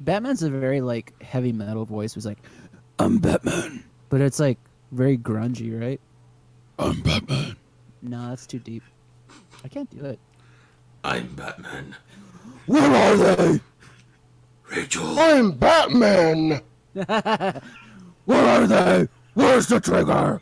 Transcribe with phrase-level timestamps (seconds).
[0.00, 2.14] Batman's a very like heavy metal voice.
[2.14, 2.38] Was like,
[2.98, 4.58] I'm Batman, but it's like
[4.92, 6.00] very grungy, right?
[6.78, 7.56] I'm Batman.
[8.02, 8.82] No, that's too deep.
[9.64, 10.18] I can't do it.
[11.04, 11.96] I'm Batman.
[12.66, 13.60] Where are they?
[14.70, 15.18] Rachel.
[15.18, 16.60] I'm Batman.
[16.92, 17.62] Where
[18.30, 19.08] are they?
[19.34, 20.40] Where's the trigger?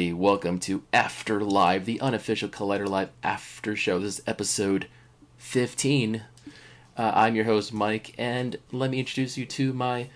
[0.00, 0.14] Everybody.
[0.14, 3.98] Welcome to After Live, the unofficial Collider Live after show.
[3.98, 4.86] This is episode
[5.36, 6.22] 15.
[6.96, 10.08] Uh, I'm your host, Mike, and let me introduce you to my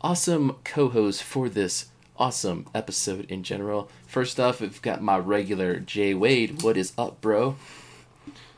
[0.00, 1.86] awesome co host for this
[2.16, 3.88] awesome episode in general.
[4.08, 6.62] First off, we've got my regular Jay Wade.
[6.62, 7.54] What is up, bro?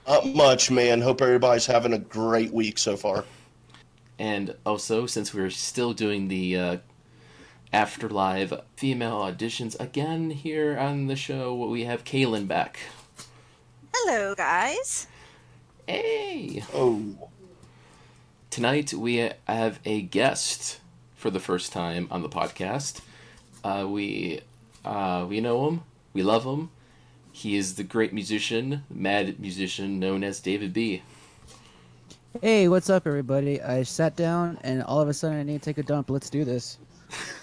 [0.07, 1.03] Up much, man.
[1.03, 3.27] Hope everybody's having a great week so far.
[4.19, 6.77] And also, since we're still doing the uh,
[7.73, 12.81] After Live female auditions again here on the show, we have Kaylin back.
[13.95, 15.07] Hello, guys.
[15.87, 16.65] Hey!
[16.75, 17.31] Oh,
[18.51, 20.81] Tonight we have a guest
[21.15, 23.01] for the first time on the podcast.
[23.63, 24.41] Uh, we
[24.85, 25.83] uh, we know him,
[26.13, 26.71] we love him.
[27.31, 31.03] He is the great musician, mad musician known as David B.
[32.43, 33.63] Hey, what's up, everybody?
[33.63, 36.11] I sat down and all of a sudden I need to take a dump.
[36.11, 36.79] Let's do this.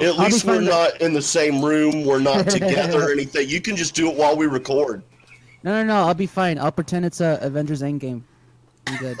[0.00, 0.64] At least we're fine.
[0.64, 2.04] not in the same room.
[2.04, 3.48] We're not together or anything.
[3.48, 5.02] You can just do it while we record.
[5.62, 6.06] No, no, no.
[6.06, 6.58] I'll be fine.
[6.58, 8.22] I'll pretend it's a Avengers Endgame.
[8.86, 9.18] I'm good.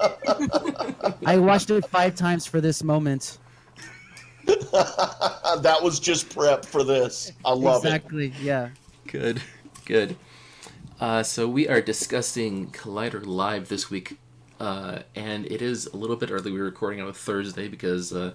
[1.26, 3.38] I watched it five times for this moment.
[4.72, 7.32] Uh, that was just prep for this.
[7.44, 7.88] I love it.
[7.88, 8.32] exactly.
[8.40, 8.70] Yeah.
[9.06, 9.42] good,
[9.84, 10.16] good.
[11.00, 14.18] Uh, so we are discussing Collider Live this week,
[14.60, 16.52] uh, and it is a little bit early.
[16.52, 18.34] We're recording on a Thursday because uh,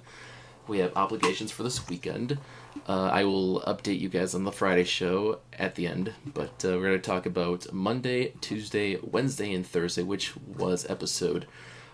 [0.68, 2.40] we have obligations for this weekend.
[2.88, 6.70] Uh, I will update you guys on the Friday show at the end, but uh,
[6.70, 11.46] we're going to talk about Monday, Tuesday, Wednesday, and Thursday, which was episode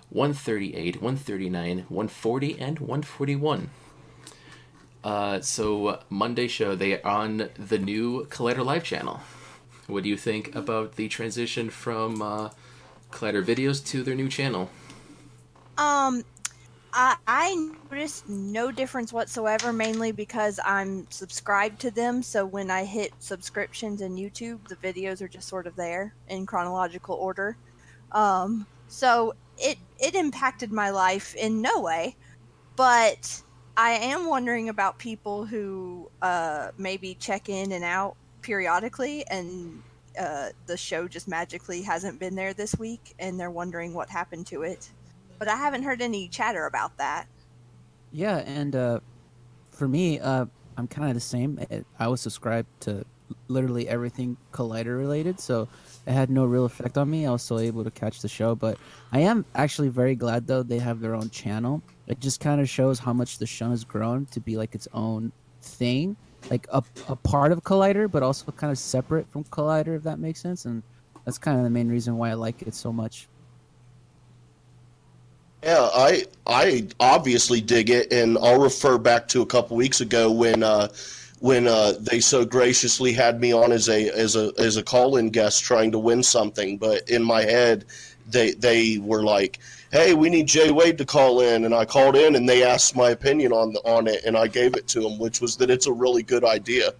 [0.09, 3.69] 138, 139, 140, and 141.
[5.03, 9.19] Uh, so Monday show they are on the new Collider Live channel.
[9.88, 12.22] What do you think about the transition from
[13.12, 14.70] Collider videos to their new channel?
[15.78, 16.24] Um,
[16.94, 22.24] I I noticed no difference whatsoever, mainly because I'm subscribed to them.
[22.24, 26.46] So when I hit subscriptions in YouTube, the videos are just sort of there in
[26.46, 27.58] chronological order.
[28.12, 32.16] Um, so it it impacted my life in no way,
[32.76, 33.42] but
[33.78, 39.82] I am wondering about people who uh, maybe check in and out periodically and
[40.20, 44.48] uh, the show just magically hasn't been there this week and they're wondering what happened
[44.48, 44.92] to it.
[45.40, 47.28] But I haven't heard any chatter about that.
[48.12, 49.00] Yeah, and uh,
[49.72, 50.46] for me, uh,
[50.78, 51.60] I'm kind of the same.
[51.98, 53.06] I was subscribed to
[53.48, 55.68] literally everything Collider related, so
[56.06, 57.26] it had no real effect on me.
[57.26, 58.78] I was still able to catch the show, but
[59.12, 61.82] I am actually very glad though they have their own channel.
[62.08, 64.88] It just kind of shows how much the show has grown to be like its
[64.94, 66.18] own thing,
[66.50, 70.19] like a, a part of Collider, but also kind of separate from Collider, if that
[70.19, 70.66] makes sense.
[70.66, 70.84] And
[71.25, 73.28] that's kind of the main reason why I like it so much.
[75.63, 80.31] Yeah, I I obviously dig it, and I'll refer back to a couple weeks ago
[80.31, 80.88] when uh,
[81.40, 85.18] when uh, they so graciously had me on as a as a as a call
[85.18, 86.80] in guest trying to win something.
[86.80, 87.85] But in my head,
[88.28, 89.59] they they were like,
[89.91, 92.96] "Hey, we need Jay Wade to call in," and I called in, and they asked
[92.96, 95.69] my opinion on the, on it, and I gave it to them, which was that
[95.69, 96.94] it's a really good idea.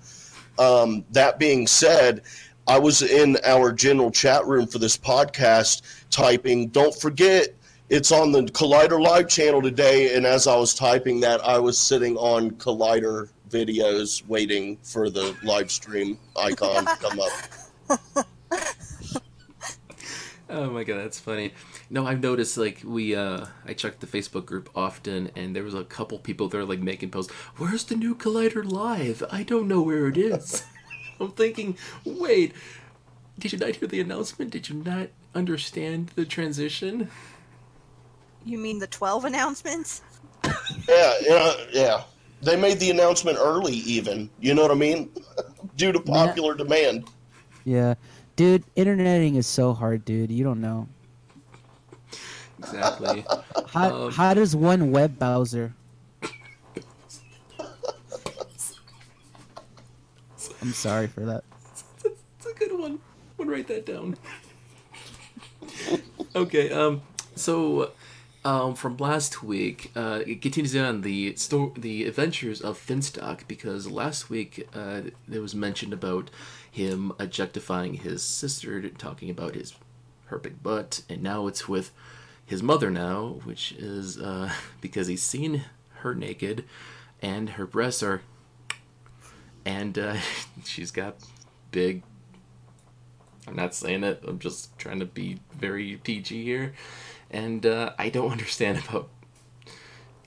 [0.60, 2.21] Um, that being said,
[2.68, 7.50] I was in our general chat room for this podcast typing, "Don't forget."
[7.89, 11.77] It's on the Collider Live channel today, and as I was typing that, I was
[11.77, 18.25] sitting on Collider videos waiting for the live stream icon to come up.
[20.51, 21.53] Oh my god, that's funny.
[21.89, 25.74] No, I've noticed like we uh I checked the Facebook group often and there was
[25.74, 29.24] a couple people there like making posts, Where's the new Collider Live?
[29.31, 30.65] I don't know where it is.
[31.21, 32.53] I'm thinking, wait,
[33.39, 34.51] did you not hear the announcement?
[34.51, 37.09] Did you not understand the transition?
[38.44, 40.01] You mean the 12 announcements?
[40.89, 42.04] Yeah, yeah, yeah.
[42.42, 44.30] They made the announcement early, even.
[44.39, 45.12] You know what I mean?
[45.77, 47.07] Due to popular demand.
[47.63, 47.94] Yeah,
[48.42, 50.32] dude, interneting is so hard, dude.
[50.32, 50.88] You don't know.
[52.58, 53.24] Exactly.
[53.70, 55.74] How Um, how does one web browser?
[60.60, 61.44] I'm sorry for that.
[62.04, 62.94] It's a good one.
[62.94, 63.00] I'm
[63.38, 64.18] gonna write that down.
[66.36, 66.72] okay.
[66.72, 67.02] Um.
[67.36, 67.92] So,
[68.44, 73.90] um, from last week, uh, it continues on the sto- the adventures of Finstock because
[73.90, 76.30] last week uh, there was mention about
[76.71, 79.73] him objectifying his sister, talking about his
[80.25, 81.91] her big butt, and now it's with
[82.45, 84.51] his mother now, which is uh,
[84.81, 85.65] because he's seen
[86.00, 86.63] her naked,
[87.21, 88.21] and her breasts are,
[89.65, 90.18] and uh,
[90.63, 91.18] she's got
[91.71, 92.03] big
[93.47, 94.23] I'm not saying it.
[94.27, 96.73] I'm just trying to be very PG here,
[97.29, 99.09] and uh, I don't understand about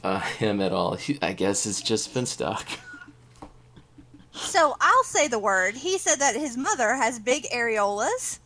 [0.02, 0.94] uh, him at all.
[0.96, 2.78] He, I guess it's just Finstock.
[4.44, 5.74] So I'll say the word.
[5.74, 8.38] He said that his mother has big areolas.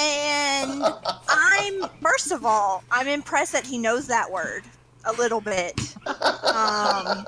[0.00, 0.82] And
[1.28, 4.64] I'm, first of all, I'm impressed that he knows that word
[5.04, 5.78] a little bit.
[6.06, 7.24] Um,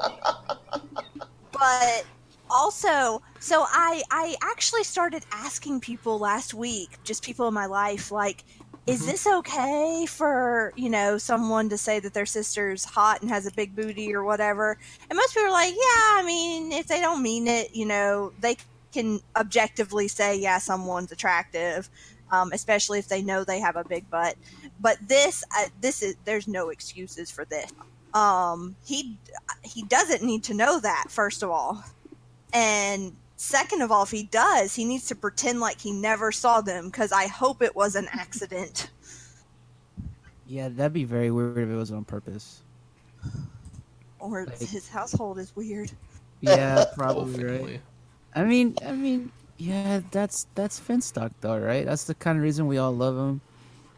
[1.52, 2.04] but
[2.50, 8.10] also, so I, I actually started asking people last week, just people in my life,
[8.10, 8.44] like,
[8.86, 9.06] is Mhm.
[9.06, 13.50] this okay for, you know, someone to say that their sister's hot and has a
[13.52, 14.78] big booty or whatever?
[15.10, 18.32] And most people are like, yeah, I mean, if they don't mean it, you know,
[18.40, 18.56] they
[18.92, 21.90] can objectively say, yeah, someone's attractive,
[22.30, 24.36] um, especially if they know they have a big butt.
[24.80, 27.70] But this, uh, this is there's no excuses for this.
[28.14, 29.18] Um, he
[29.62, 31.84] he doesn't need to know that first of all,
[32.52, 36.60] and second of all, if he does, he needs to pretend like he never saw
[36.60, 38.90] them because I hope it was an accident.
[40.46, 42.62] Yeah, that'd be very weird if it was on purpose.
[44.18, 45.90] Or Like- his household is weird.
[46.40, 47.80] Yeah, probably right.
[48.34, 51.84] I mean, I mean, yeah, that's that's Finstock though, right?
[51.86, 53.40] That's the kind of reason we all love him.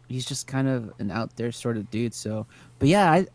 [0.07, 2.13] He's just kind of an out there sort of dude.
[2.13, 2.47] So,
[2.79, 3.27] but yeah, I,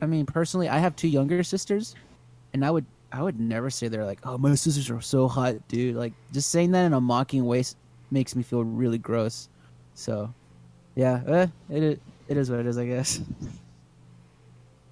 [0.00, 1.94] I mean, personally, I have two younger sisters,
[2.54, 5.66] and I would I would never say they're like, oh, my sisters are so hot,
[5.68, 5.96] dude.
[5.96, 7.64] Like just saying that in a mocking way
[8.10, 9.48] makes me feel really gross.
[9.94, 10.32] So,
[10.94, 11.98] yeah, eh, it is,
[12.28, 13.20] it is what it is, I guess.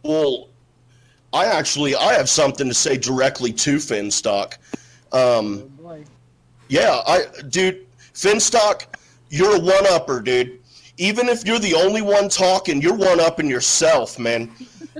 [0.04, 0.50] Well,
[1.32, 4.58] I actually I have something to say directly to Finstock.
[5.12, 5.72] Um,
[6.68, 8.84] yeah, I dude, Finstock,
[9.30, 10.60] you're a one upper, dude.
[10.96, 14.50] Even if you're the only one talking, you're one up in yourself, man.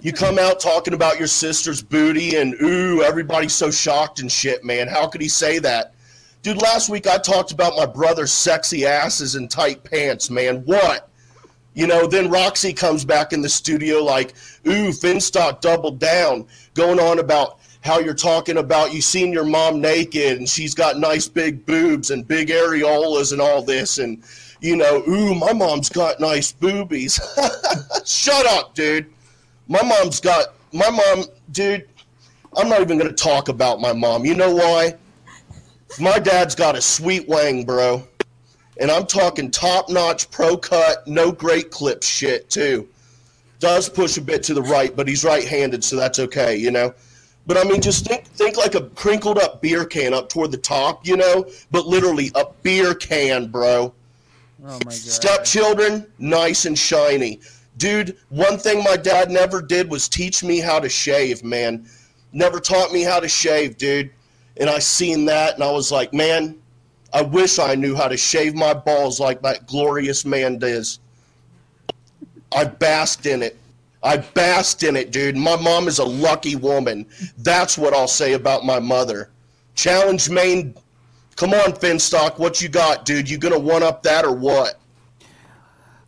[0.03, 4.65] You come out talking about your sister's booty and ooh, everybody's so shocked and shit,
[4.65, 4.89] man.
[4.89, 5.95] How could he say that?
[6.43, 10.63] Dude, last week I talked about my brother's sexy asses and tight pants, man.
[10.65, 11.09] What?
[11.75, 14.35] You know, then Roxy comes back in the studio like,
[14.67, 19.81] ooh, Finstock doubled down, going on about how you're talking about you seen your mom
[19.81, 24.25] naked and she's got nice big boobs and big areolas and all this and
[24.65, 27.21] you know, ooh, my mom's got nice boobies.
[28.07, 29.13] Shut up, dude.
[29.69, 31.87] My mom's got my mom, dude.
[32.57, 34.25] I'm not even gonna talk about my mom.
[34.25, 34.95] You know why?
[36.01, 38.09] My dad's got a sweet wang, bro.
[38.81, 42.89] And I'm talking top notch pro cut, no great clip shit too.
[43.61, 46.71] Does push a bit to the right, but he's right handed, so that's okay, you
[46.71, 46.95] know?
[47.47, 50.57] But I mean just think think like a crinkled up beer can up toward the
[50.57, 51.45] top, you know?
[51.71, 53.93] But literally a beer can, bro.
[54.67, 54.93] Oh my god.
[54.95, 57.41] Stepchildren, nice and shiny.
[57.77, 61.87] Dude, one thing my dad never did was teach me how to shave, man.
[62.33, 64.11] Never taught me how to shave, dude.
[64.57, 66.57] And I seen that and I was like, man,
[67.13, 70.99] I wish I knew how to shave my balls like that glorious man does.
[72.55, 73.57] I basked in it.
[74.03, 75.37] I basked in it, dude.
[75.37, 77.07] My mom is a lucky woman.
[77.39, 79.31] That's what I'll say about my mother.
[79.75, 80.75] Challenge Maine.
[81.37, 82.39] Come on, Finstock.
[82.39, 83.29] What you got, dude?
[83.29, 84.81] You gonna one up that or what?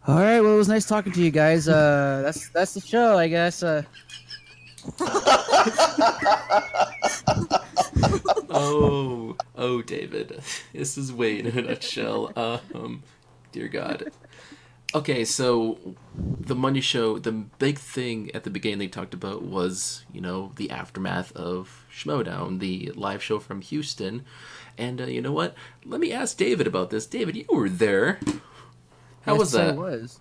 [0.07, 1.67] All right, well, it was nice talking to you guys.
[1.69, 3.63] Uh, that's that's the show, I guess.
[3.63, 3.83] Uh,
[8.49, 10.41] Oh, oh, David,
[10.73, 12.33] this is Wayne in a nutshell.
[12.37, 13.03] Um,
[13.53, 14.11] dear God.
[14.95, 15.79] Okay, so
[16.17, 20.53] the Money Show, the big thing at the beginning they talked about was, you know,
[20.57, 24.25] the aftermath of Schmodown, the live show from Houston.
[24.79, 25.55] And uh, you know what?
[25.85, 27.07] Let me ask David about this.
[27.07, 28.21] David, you were there.
[29.23, 29.77] How yes, was I that?
[29.77, 30.21] was.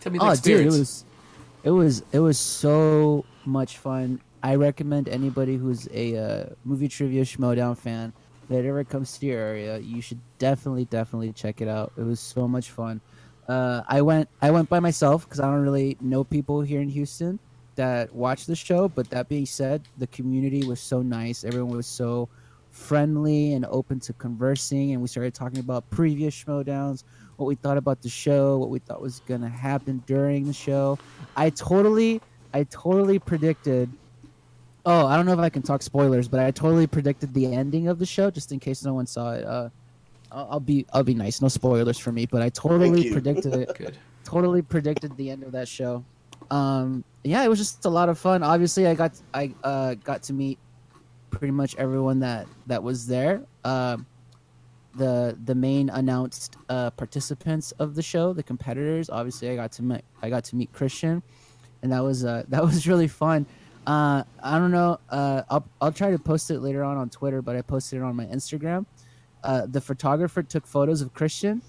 [0.00, 1.04] Tell me the Oh, dude, it was,
[1.62, 4.20] it was, it was so much fun.
[4.42, 8.12] I recommend anybody who's a uh, movie trivia Schmodown fan
[8.48, 11.92] that ever comes to your area, you should definitely, definitely check it out.
[11.96, 13.00] It was so much fun.
[13.48, 16.88] Uh, I went, I went by myself because I don't really know people here in
[16.88, 17.38] Houston.
[17.76, 18.88] that watch the show.
[18.88, 21.44] But that being said, the community was so nice.
[21.44, 22.28] Everyone was so
[22.72, 27.04] friendly and open to conversing, and we started talking about previous showdowns,
[27.36, 30.98] what we thought about the show, what we thought was gonna happen during the show.
[31.36, 32.20] I totally,
[32.52, 33.90] I totally predicted.
[34.84, 37.86] Oh, I don't know if I can talk spoilers, but I totally predicted the ending
[37.86, 39.44] of the show, just in case no one saw it.
[39.44, 39.68] Uh,
[40.32, 41.40] I'll, I'll be, I'll be nice.
[41.40, 43.96] No spoilers for me, but I totally predicted it Good.
[44.24, 46.04] totally predicted the end of that show.
[46.50, 48.42] Um, yeah, it was just a lot of fun.
[48.42, 50.58] Obviously, I got I uh, got to meet
[51.32, 53.42] pretty much everyone that that was there.
[53.64, 54.06] Um,
[54.94, 59.10] the the main announced uh, participants of the show, the competitors.
[59.10, 61.22] Obviously, I got to meet I got to meet Kristian,
[61.82, 63.46] and that was uh, that was really fun.
[63.84, 65.00] Uh, I don't know.
[65.10, 68.02] Uh, I'll I'll try to post it later on on Twitter, but I posted it
[68.02, 68.86] on my Instagram.
[69.42, 71.62] Uh, the photographer took photos of Kristian,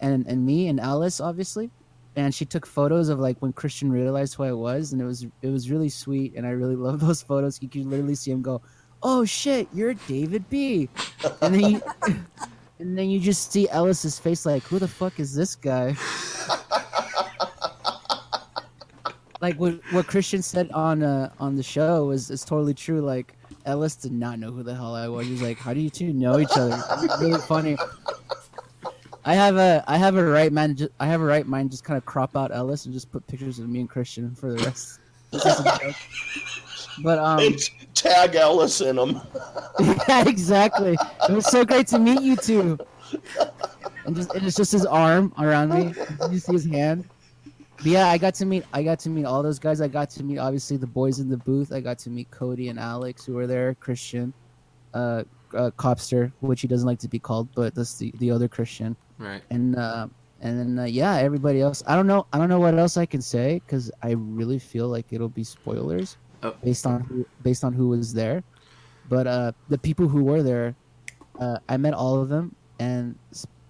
[0.00, 1.70] and and me and Ellis, obviously,
[2.16, 5.26] and she took photos of like when Kristian realized who I was, and it was
[5.42, 7.62] it was really sweet, and I really love those photos.
[7.62, 8.60] You can literally see him go,
[9.02, 10.88] "Oh shit, you're David B,"
[11.42, 11.82] and then you,
[12.78, 15.96] and then you just see Ellis's face like, "Who the fuck is this guy?"
[19.40, 23.00] like what what Kristian said on uh, on the show is is totally true.
[23.00, 23.34] Like
[23.64, 25.26] Ellis did not know who the hell I was.
[25.26, 27.76] He was like, "How do you two know each other?" It's really funny.
[29.24, 30.76] I have a I have a right man.
[30.76, 31.70] Ju- I have a right mind.
[31.70, 34.52] Just kind of crop out Ellis and just put pictures of me and Kristian for
[34.52, 35.00] the rest.
[36.98, 37.04] It's just a joke.
[37.04, 39.20] But um, And tag Ellis in them.
[39.80, 40.96] yeah, exactly.
[41.28, 42.78] It was so great to meet you two.
[44.04, 45.94] And just and it's just his arm around me.
[46.30, 47.08] You see his hand.
[47.78, 49.80] But yeah, I got to meet I got to meet all those guys.
[49.80, 51.72] I got to meet obviously the boys in the booth.
[51.72, 54.32] I got to meet Cody and Alex who were there, Kristian,
[54.94, 55.24] uh,
[55.54, 58.96] uh Copster, which he doesn't like to be called, but that's the, the other Christian.
[59.18, 59.42] Right.
[59.50, 60.08] And uh
[60.40, 61.82] and then uh, yeah, everybody else.
[61.86, 62.26] I don't know.
[62.32, 65.44] I don't know what else I can say because I really feel like it'll be
[65.44, 66.54] spoilers Oh.
[66.62, 68.42] based on who, based on who was there.
[69.08, 70.74] But uh, the people who were there,
[71.38, 73.16] uh, I met all of them, and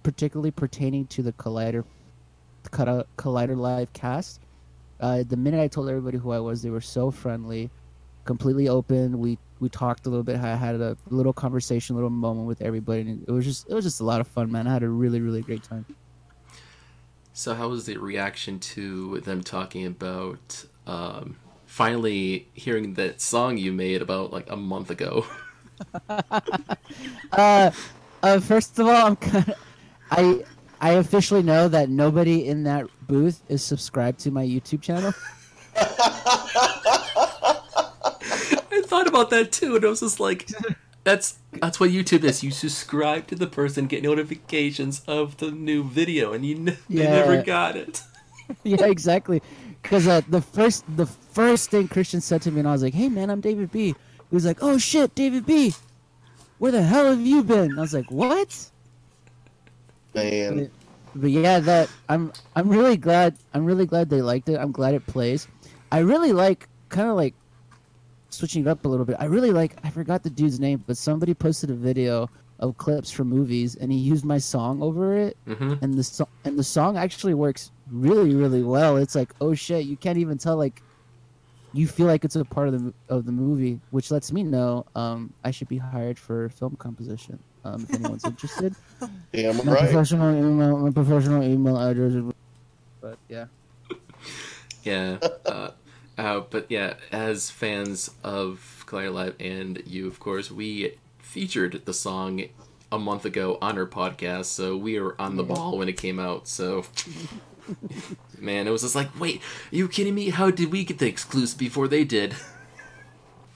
[0.03, 1.83] particularly pertaining to the Collider,
[2.71, 4.41] Colli- Collider Live cast.
[4.99, 7.69] Uh, the minute I told everybody who I was, they were so friendly,
[8.25, 9.19] completely open.
[9.19, 10.37] We we talked a little bit.
[10.37, 13.73] I had a little conversation, a little moment with everybody, and it was just it
[13.73, 14.67] was just a lot of fun, man.
[14.67, 15.85] I had a really really great time.
[17.33, 21.37] So, how was the reaction to them talking about um,
[21.77, 25.25] finally hearing that song you made about like a month ago?
[27.33, 27.69] Uh,
[28.23, 29.53] uh, first of all, I'm kind of,
[30.09, 30.43] I
[30.81, 35.13] I officially know that nobody in that booth is subscribed to my YouTube channel.
[35.75, 35.85] I
[38.85, 40.49] thought about that too, and I was just like,
[41.03, 42.43] "That's that's what YouTube is.
[42.43, 47.07] You subscribe to the person, get notifications of the new video, and you n- they
[47.07, 48.01] never got it."
[48.63, 49.43] yeah, exactly.
[49.87, 52.93] Because uh, the first the first thing Kristian said to me, and I was like,
[52.93, 53.95] "Hey, man, I'm David B."
[54.29, 55.73] He was like, "Oh shit, David B.
[56.57, 58.71] Where the hell have you been?" And I was like, "What?"
[60.13, 60.69] Man.
[61.15, 64.57] But yeah, that I'm I'm really glad I'm really glad they liked it.
[64.59, 65.47] I'm glad it plays.
[65.91, 67.33] I really like kind of like
[68.29, 69.15] switching it up a little bit.
[69.19, 72.29] I really like I forgot the dude's name, but somebody posted a video
[72.59, 76.27] of clips from movies and he used my song over it hmm and the song
[76.43, 78.97] and the song actually works really really well.
[78.97, 80.81] It's like, "Oh shit, you can't even tell like
[81.73, 84.85] you feel like it's a part of the of the movie, which lets me know
[84.95, 87.39] um, I should be hired for film composition.
[87.65, 88.75] Um, if anyone's interested,
[89.33, 89.79] Damn my right.
[89.79, 92.13] professional email, my professional email address.
[92.13, 92.33] Is,
[93.01, 93.45] but yeah,
[94.83, 95.17] Yeah.
[95.45, 95.71] Uh,
[96.17, 101.93] uh, but yeah, as fans of Collider Live and you, of course, we featured the
[101.93, 102.43] song
[102.91, 106.19] a month ago on our podcast, so we were on the ball when it came
[106.19, 106.47] out.
[106.47, 106.85] So,
[108.39, 110.29] man, it was just like, wait, are you kidding me?
[110.29, 112.35] How did we get the exclusive before they did?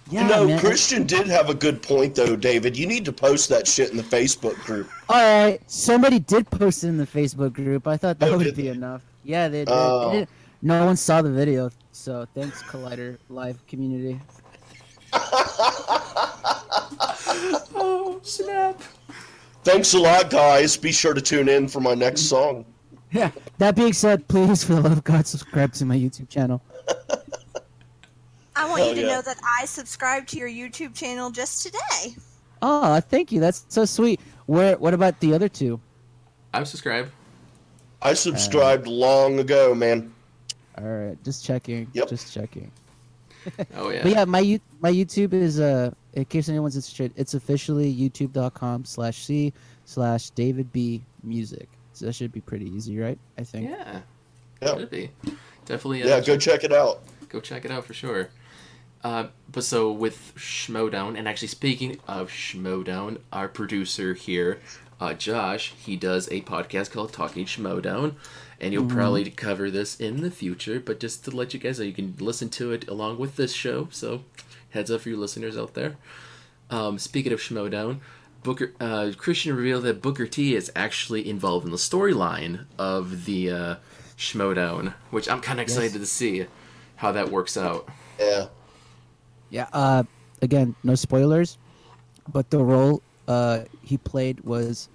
[0.09, 0.59] yeah, no, man.
[0.59, 2.77] Kristian did have a good point though, David.
[2.77, 4.89] You need to post that shit in the Facebook group.
[5.09, 7.87] All right, somebody did post it in the Facebook group.
[7.87, 8.67] I thought that Oh, would be they?
[8.69, 9.01] enough.
[9.23, 9.69] Yeah, they did.
[9.71, 10.11] Oh.
[10.11, 10.27] They did.
[10.63, 14.19] No one saw the video, so thanks, Collider Live community.
[17.73, 18.81] Oh, snap.
[19.63, 20.77] Thanks a lot, guys.
[20.77, 22.65] Be sure to tune in for my next song.
[23.11, 23.31] Yeah.
[23.61, 26.63] That being said, please, for the love of God, subscribe to my YouTube channel.
[28.55, 29.07] I want Hell you to yeah.
[29.07, 32.15] know that I subscribed to your YouTube channel just today.
[32.63, 33.39] Oh, thank you.
[33.39, 34.19] That's so sweet.
[34.47, 34.79] Where?
[34.79, 35.79] What about the other two?
[36.55, 37.11] I'm subscribed.
[38.01, 40.11] I subscribed long ago, man.
[40.79, 41.87] All right, just checking.
[41.93, 42.09] Yep.
[42.09, 42.71] Just checking.
[43.75, 44.01] Oh, yeah.
[44.01, 49.23] But yeah, my my YouTube is uh in case anyone's interested, it's officially youtube.com slash
[49.23, 49.53] c
[49.85, 51.69] slash David B music.
[52.01, 53.19] So that should be pretty easy, right?
[53.37, 53.69] I think.
[53.69, 54.01] Yeah.
[54.59, 54.75] Yeah.
[54.75, 55.11] Should be.
[55.67, 56.01] Definitely.
[56.01, 57.03] Uh, Yeah, go check it out.
[57.29, 58.29] go check it out for sure.
[59.03, 64.59] Uh, but so with Schmodown, and actually speaking of Schmodown, our producer here,
[64.99, 68.15] uh, Josh, he does a podcast called Talking Schmodown,
[68.59, 70.79] and you'll probably cover this in the future.
[70.79, 73.53] But just to let you guys know, you can listen to it along with this
[73.53, 73.89] show.
[73.91, 74.23] So
[74.71, 75.97] heads up for you listeners out there.
[76.71, 77.99] Um, speaking of Schmodown,
[78.43, 83.51] Booker uh, Kristian revealed that Booker T is actually involved in the storyline of the
[83.51, 83.75] uh,
[84.17, 86.45] Schmodown, which I'm kind of excited to see
[86.95, 87.87] how that works out.
[88.19, 88.47] Yeah.
[89.49, 89.67] Yeah.
[89.73, 90.03] Uh,
[90.41, 91.57] again, no spoilers,
[92.31, 94.89] but the role uh, he played was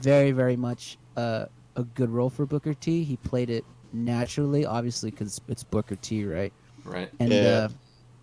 [0.00, 3.04] very, very much uh, a good role for Booker T.
[3.04, 6.52] He played it naturally, obviously, because it's Booker T, right?
[6.84, 7.10] Right.
[7.20, 7.40] And Yeah.
[7.40, 7.68] uh,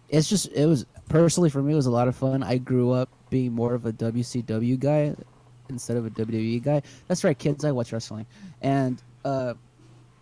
[0.09, 2.41] it's just, it was personally for me, it was a lot of fun.
[2.41, 5.13] I grew up being more of a WCW guy
[5.69, 6.81] instead of a WWE guy.
[7.07, 7.65] That's right, kids.
[7.65, 8.25] I watch wrestling,
[8.61, 9.53] and uh,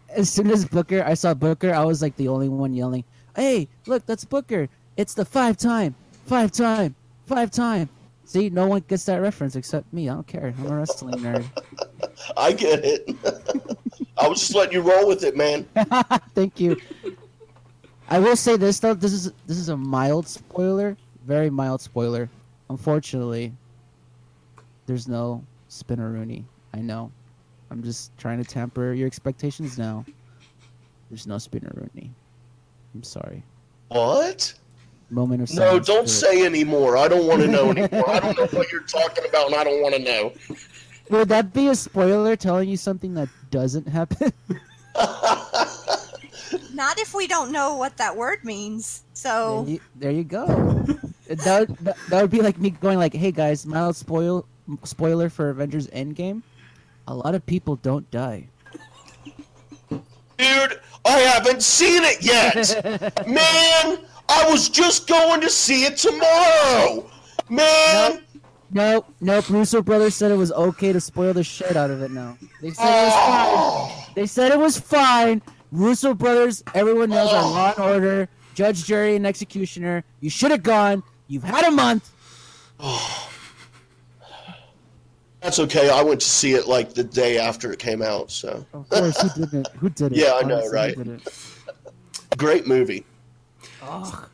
[0.09, 3.03] as soon as Booker, I saw Booker, I was like the only one yelling,
[3.35, 4.67] "Hey, look, that's Booker!
[4.97, 7.89] It's the five time, five time, five time."
[8.25, 10.07] See, no one gets that reference except me.
[10.07, 10.53] I don't care.
[10.59, 11.45] I'm a wrestling nerd.
[12.37, 13.15] I get it.
[14.19, 15.65] I was just letting you roll with it, man.
[16.35, 16.77] Thank you.
[18.09, 18.95] I will say this though.
[18.95, 22.29] This is this is a mild spoiler, very mild spoiler.
[22.69, 23.53] Unfortunately,
[24.87, 26.43] there's no Spinaroonie.
[26.73, 27.11] I know.
[27.69, 30.05] I'm just trying to temper your expectations now.
[31.09, 32.09] There's no Spinaroonie.
[32.95, 33.43] I'm sorry.
[33.89, 34.53] What?
[35.11, 35.87] Moment of silence.
[35.87, 36.97] No, don't say anymore.
[36.97, 38.09] I don't want to know anymore.
[38.09, 40.33] I don't know what you're talking about, and I don't want to know.
[41.09, 44.33] Would that be a spoiler telling you something that doesn't happen?
[46.73, 49.03] Not if we don't know what that word means.
[49.13, 50.45] So There you, there you go.
[51.27, 54.45] that, would, that, that would be like me going like, "Hey guys, mild spoil
[54.83, 56.41] spoiler for Avengers Endgame.
[57.07, 58.47] A lot of people don't die."
[59.89, 63.27] Dude, I haven't seen it yet.
[63.27, 67.09] Man, I was just going to see it tomorrow.
[67.49, 68.21] Man,
[68.71, 69.49] Nope, nope.
[69.49, 72.11] Russo brothers said it was okay to spoil the shit out of it.
[72.11, 73.25] Now they said it was ah.
[73.25, 73.47] fine.
[73.57, 75.41] oh, They said it was fine.
[75.71, 80.03] Russo brothers, everyone knows are Law and Order, Judge, Jury, and Executioner.
[80.19, 81.03] You should have gone.
[81.27, 82.09] You've had a month.
[85.41, 85.89] that's okay.
[85.89, 88.31] I went to see it like the day after it came out.
[88.31, 89.67] So Of course, who didn't?
[89.77, 90.17] Who did it?
[90.17, 91.21] Yeah, I know, Honestly, right?
[92.37, 93.05] great movie.
[93.81, 94.27] Oh,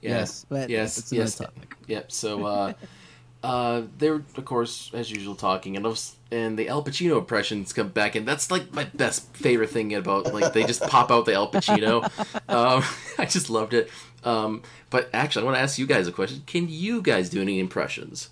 [0.00, 0.10] Yeah.
[0.18, 1.12] Yes, but yes.
[1.12, 1.36] Yes.
[1.36, 1.74] topic.
[1.86, 2.10] Yep.
[2.12, 2.72] So, uh,
[3.42, 7.72] uh, they were, of course, as usual, talking, and those, and the Al Pacino impressions
[7.72, 11.24] come back, and that's like my best favorite thing about like they just pop out
[11.24, 12.10] the Al Pacino.
[12.48, 12.82] Um,
[13.18, 13.90] I just loved it.
[14.24, 16.42] Um, but actually, I want to ask you guys a question.
[16.46, 18.30] Can you guys do any impressions?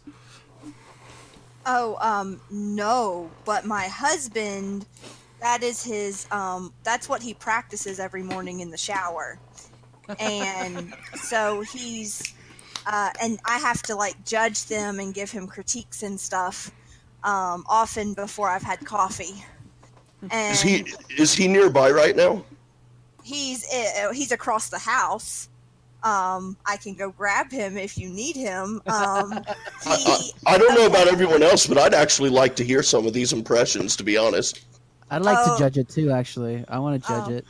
[1.67, 4.87] Oh, um, no, but my husband,
[5.41, 9.41] that is his, um, that's what he practices every morning in the shower.
[10.21, 12.35] And so he's,
[12.87, 16.71] uh, and I have to like judge them and give him critiques and stuff,
[17.25, 19.45] um, often before I've had coffee.
[20.31, 20.85] And Is he
[21.19, 22.45] is he nearby right now?
[23.23, 25.49] he's, uh, he's across the house.
[26.05, 28.81] Um, I can go grab him if you need him.
[28.87, 29.43] Um, I,
[29.87, 33.13] I, I don't know about everyone else, but I'd actually like to hear some of
[33.13, 33.97] these impressions.
[33.97, 34.65] To be honest.
[35.11, 35.57] I'd like Oh.
[35.57, 36.11] to judge it too.
[36.13, 37.33] Actually, I want to judge Oh.
[37.33, 37.45] it.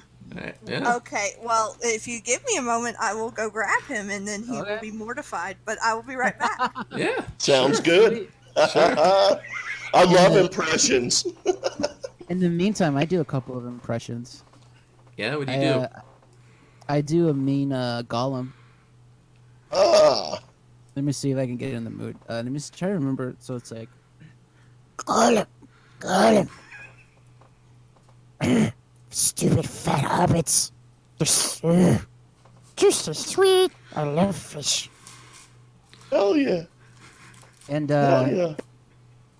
[0.66, 0.96] Yeah.
[0.96, 4.42] Okay, well, if you give me a moment, I will go grab him, and then
[4.42, 5.56] he will be mortified.
[5.64, 6.72] But I will be right back.
[6.96, 7.24] Yeah.
[7.38, 8.28] Sounds good.
[8.56, 9.38] I
[9.94, 11.26] love impressions.
[12.28, 14.44] In the meantime, I do a couple of impressions.
[15.16, 15.36] Yeah.
[15.36, 15.68] What do you I, do?
[15.68, 15.88] uh,
[16.88, 18.52] I do a mean uh, Gollum.
[19.72, 20.40] Ah,
[20.94, 22.16] Let me see if I can get in the mood.
[22.28, 23.36] Uh, let me try to remember.
[23.38, 23.88] So it's like,
[24.98, 25.46] golem,
[26.00, 26.48] Gollum.
[29.16, 30.72] Stupid fat hobbits.
[31.16, 31.98] They're so,
[32.76, 33.72] just so sweet.
[33.94, 34.90] I love fish.
[36.10, 36.64] hell yeah,
[37.70, 38.54] and hell uh, yeah.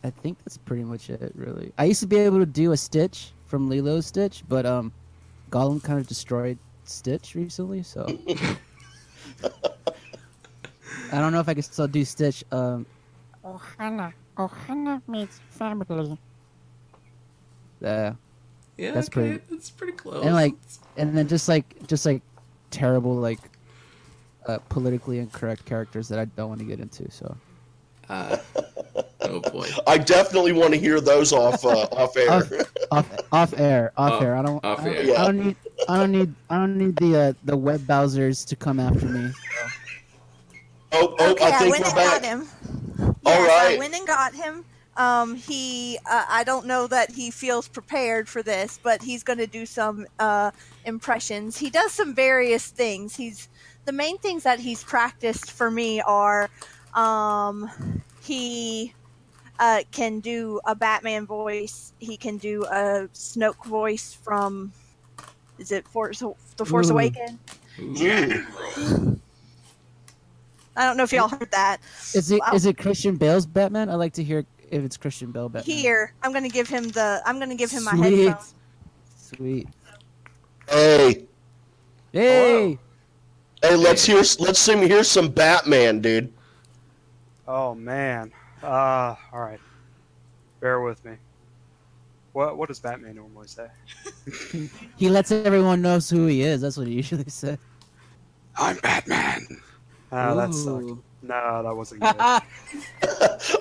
[0.02, 1.30] I think that's pretty much it.
[1.34, 4.94] Really, I used to be able to do a Stitch from Lilo's Stitch, but um,
[5.50, 8.06] Gollum kind of destroyed Stitch recently, so
[11.12, 12.44] I don't know if I can still do Stitch.
[12.50, 12.86] Um,
[13.44, 16.18] Ohana, Ohana means family.
[17.84, 18.12] uh,
[18.78, 18.92] yeah.
[18.92, 20.24] that's okay, pretty- That's pretty close.
[20.24, 20.54] and like,
[20.96, 22.22] and then just like, just like
[22.70, 23.38] terrible like,
[24.46, 27.10] uh, politically incorrect characters that I don't want to get into.
[27.10, 27.36] So
[28.08, 28.36] Uh,
[29.22, 29.68] oh boy.
[29.88, 32.30] I definitely want to hear those off uh, off air.
[32.30, 32.52] off,
[32.92, 34.36] off, off air, off Off- air.
[34.36, 35.18] I don't, off I don't, air.
[35.18, 35.56] I don't need,
[35.88, 39.30] I don't need, I don't need the uh, the web browsers to come after me.
[40.92, 42.22] Oh, oh, okay, I I, went we're and back.
[42.22, 42.46] got him.
[43.26, 44.64] All yes, I went and got him.
[44.96, 49.38] Um, he, uh, I don't know that he feels prepared for this, but he's going
[49.38, 50.50] to do some uh,
[50.84, 51.58] impressions.
[51.58, 53.14] He does some various things.
[53.14, 53.48] He's
[53.84, 56.48] the main things that he's practiced for me are
[56.94, 57.70] um,
[58.22, 58.94] he
[59.58, 61.92] uh, can do a Batman voice.
[61.98, 64.72] He can do a Snoke voice from
[65.58, 66.22] is it Force
[66.56, 66.92] The Force Ooh.
[66.92, 67.38] Awakens?
[67.78, 69.20] Ooh.
[70.76, 71.78] I don't know if y'all heard that.
[72.14, 72.70] Is it is Wow.
[72.70, 73.88] it Christian Bale's Batman?
[73.88, 75.76] I'd like to hear if it's Christian Bale Batman.
[75.76, 77.20] Here, I'm going to give him the.
[77.24, 78.26] I'm going to give him my Sweet.
[78.26, 78.54] headphones.
[79.16, 79.68] Sweet.
[80.68, 81.26] Hey,
[82.12, 82.78] Hey.
[83.62, 86.32] hey, let's hear let's see me hear some Batman, dude.
[87.46, 88.32] Oh man.
[88.62, 89.60] Uh, all right.
[90.60, 91.12] Bear with me.
[92.32, 93.68] What what does Batman normally say?
[94.96, 96.60] He lets everyone know who he is.
[96.62, 97.58] That's what he usually says.
[98.56, 99.46] I'm Batman.
[100.10, 100.90] Ah, that sucked.
[101.24, 101.28] Ooh.
[101.28, 102.14] No, that wasn't good.
[102.18, 102.42] I,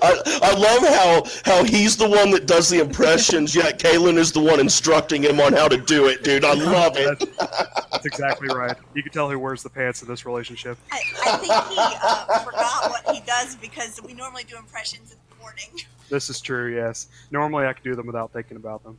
[0.01, 4.39] I love how how he's the one that does the impressions, yet Kalen is the
[4.39, 6.45] one instructing him on how to do it, dude.
[6.45, 7.19] I love it.
[7.19, 8.75] That's, that's exactly right.
[8.93, 10.77] You can tell who wears the pants in this relationship.
[10.91, 15.17] I, I think he uh, forgot what he does because we normally do impressions in
[15.29, 15.69] the morning.
[16.09, 16.75] This is true.
[16.75, 17.07] Yes.
[17.31, 18.97] Normally I can do them without thinking about them.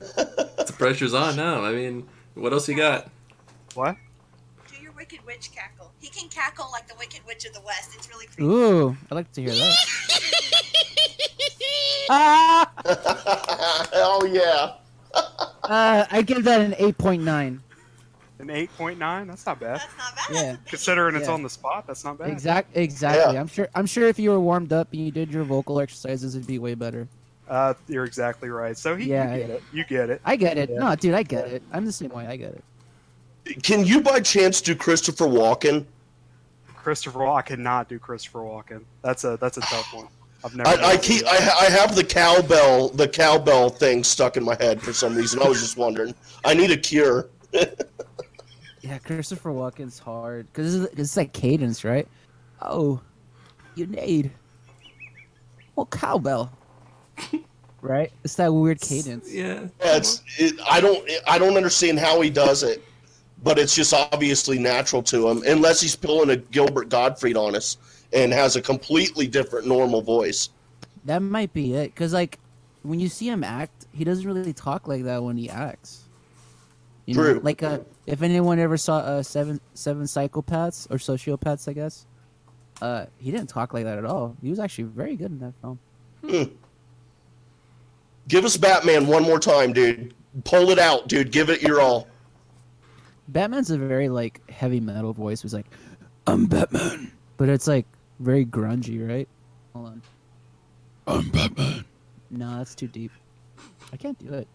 [0.00, 1.64] The pressure's on now.
[1.64, 3.10] I mean, what else you got?
[3.74, 3.96] What?
[4.70, 5.77] Do your Wicked Witch cackle.
[6.10, 7.90] He can cackle like the Wicked Witch of the West.
[7.94, 8.44] It's really creepy.
[8.44, 9.76] Ooh, I'd like to hear that.
[12.08, 13.88] ah!
[13.92, 14.74] Hell yeah.
[15.64, 17.60] Uh, I give that an eight point nine.
[18.38, 19.26] An eight point nine?
[19.26, 19.80] That's not bad.
[19.80, 20.34] That's not bad.
[20.34, 20.56] Yeah.
[20.64, 21.34] Considering it's Yeah.
[21.34, 22.30] on the spot, that's not bad.
[22.30, 23.34] Exact, exactly.
[23.34, 23.40] Yeah.
[23.40, 23.68] I'm sure.
[23.74, 26.58] I'm sure if you were warmed up and you did your vocal exercises, it'd be
[26.58, 27.06] way better.
[27.50, 28.78] Uh, you're exactly right.
[28.78, 29.54] So he, Yeah, you get yeah.
[29.56, 29.62] it.
[29.74, 30.22] You get it.
[30.24, 30.70] I get it.
[30.70, 30.78] Yeah.
[30.78, 31.62] No, dude, I get it.
[31.70, 32.26] I'm the same way.
[32.26, 32.54] I get
[33.44, 33.62] it.
[33.62, 35.84] Can you by chance do Christopher Walken?
[36.82, 37.36] Christopher Walken.
[37.36, 38.84] I cannot do Christopher Walken.
[39.02, 40.08] That's a that's a tough one.
[40.44, 40.68] I've never.
[40.68, 44.80] I, I keep I, I have the cowbell the cowbell thing stuck in my head
[44.80, 45.42] for some reason.
[45.42, 46.14] I was just wondering.
[46.44, 47.28] I need a cure.
[48.88, 52.08] Yeah, Christopher Walken's hard because it's, it's like cadence, right?
[52.62, 53.00] Oh,
[53.74, 54.30] you need
[55.76, 56.50] well cowbell,
[57.82, 58.10] right?
[58.24, 59.30] It's that weird cadence.
[59.30, 59.66] Yeah.
[59.80, 62.82] Yeah, it's it, I don't I don't understand how he does it,
[63.42, 65.42] but it's just obviously natural to him.
[65.46, 67.76] Unless he's pulling a Gilbert Gottfried on us
[68.12, 70.50] and has a completely different normal voice.
[71.04, 71.94] That might be it.
[71.94, 72.38] Because like
[72.82, 76.04] when you see him act, he doesn't really talk like that when he acts.
[77.06, 77.40] You know, True.
[77.42, 82.04] like uh, if anyone ever saw uh, seven seven psychopaths or sociopaths, I guess,
[82.82, 84.36] uh, he didn't talk like that at all.
[84.42, 85.78] He was actually very good in that film.
[88.28, 90.12] Give us Batman one more time, dude.
[90.44, 91.32] Pull it out, dude.
[91.32, 92.08] Give it your all.
[93.28, 95.42] Batman's a very like heavy metal voice.
[95.42, 95.66] He's like,
[96.26, 97.86] "I'm Batman," but it's like
[98.20, 99.28] very grungy, right?
[99.74, 100.02] Hold on.
[101.06, 101.84] I'm Batman.
[102.30, 103.12] No, that's too deep.
[103.92, 104.48] I can't do it.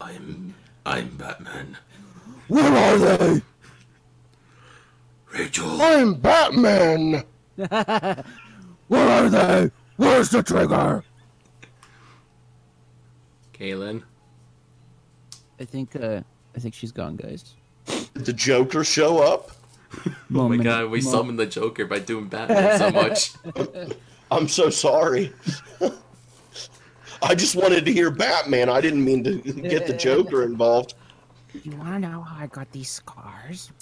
[0.00, 0.54] I'm
[0.86, 1.76] I'm Batman.
[2.48, 3.42] Where are they?
[5.32, 5.80] Rachel.
[5.80, 7.22] I'm Batman.
[7.56, 9.70] Where are they?
[9.96, 11.04] Where's the trigger?
[13.52, 14.02] Kaylin.
[15.60, 16.22] I think uh,
[16.56, 17.54] I think she's gone, guys.
[18.20, 19.50] Did the Joker show up?
[20.32, 23.32] Oh my god, we mo- summoned the Joker by doing Batman so much.
[24.30, 25.32] I'm so sorry.
[27.20, 28.68] I just wanted to hear Batman.
[28.68, 30.94] I didn't mean to get the Joker involved.
[31.64, 33.72] You wanna know how I got these scars?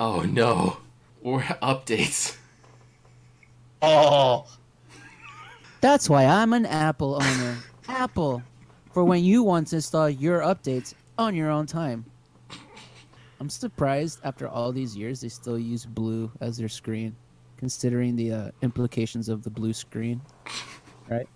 [0.00, 0.78] Oh no.
[1.22, 2.36] More updates.
[3.80, 4.46] Oh,
[5.80, 7.58] That's why I'm an Apple owner.
[7.86, 8.42] Apple,
[8.92, 12.04] for when you want to install your updates on your own time.
[13.40, 17.14] I'm surprised after all these years they still use blue as their screen,
[17.56, 20.20] considering the uh, implications of the blue screen.
[21.08, 21.28] Right.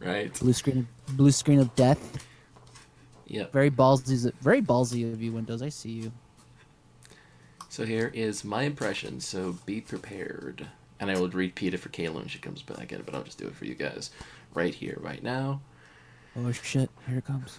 [0.00, 0.32] Right.
[0.38, 2.24] Blue screen, blue screen of death.
[3.26, 3.46] Yeah.
[3.52, 5.62] Very ballsy, very ballsy of you, Windows.
[5.62, 6.12] I see you.
[7.68, 10.66] So here is my impression, so be prepared.
[11.00, 13.38] And I will repeat it for Kayla when she comes back it, but I'll just
[13.38, 14.10] do it for you guys
[14.54, 15.60] right here, right now.
[16.36, 16.90] Oh shit!
[17.06, 17.58] Here it comes.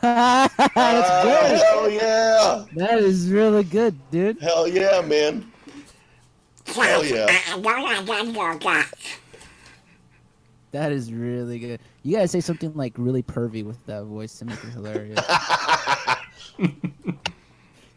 [0.00, 0.54] That's
[1.24, 1.60] good.
[1.60, 2.64] hell yeah!
[2.76, 4.40] That is really good, dude.
[4.40, 5.50] Hell yeah, man!
[6.66, 7.26] Hell yeah!
[10.72, 11.80] That is really good.
[12.02, 15.20] You gotta say something like really pervy with that voice to make it hilarious.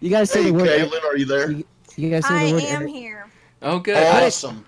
[0.01, 0.67] you gotta say Hey, the word.
[0.67, 1.51] Caitlin, are you there?
[1.51, 1.63] You,
[1.95, 2.63] you gotta say I the word.
[2.63, 3.25] am Ari- here.
[3.61, 3.95] Oh, good.
[3.97, 4.65] Awesome.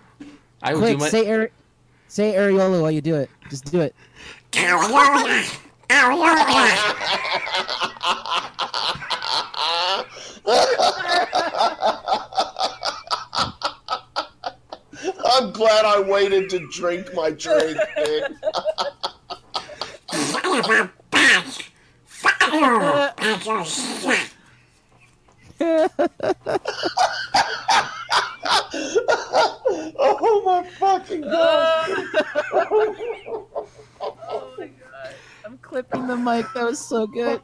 [0.63, 1.09] I will do my.
[1.09, 1.51] say Ari-
[2.07, 3.29] say Areola while you do it.
[3.49, 3.95] Just do it.
[15.29, 17.77] I'm glad I waited to drink my drink.
[28.47, 29.93] man.
[29.99, 31.89] oh my fucking god!
[34.01, 35.13] Oh my god.
[35.45, 36.45] I'm clipping the mic.
[36.53, 37.41] That was so good.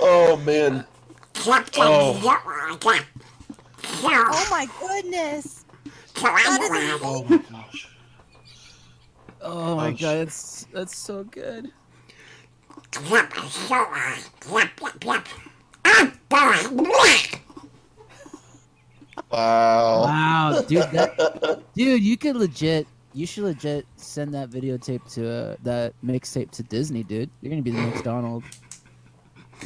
[0.00, 0.84] Oh man!
[1.86, 2.12] Oh,
[4.32, 5.64] Oh my goodness.
[7.02, 7.88] Oh my gosh!
[9.42, 11.70] Oh my god, that's that's so good.
[19.30, 20.02] Wow!
[20.02, 25.56] Wow, dude, that, dude, you could legit, you should legit send that videotape to uh,
[25.62, 27.30] that mixtape to Disney, dude.
[27.40, 28.44] You're gonna be the next Donald.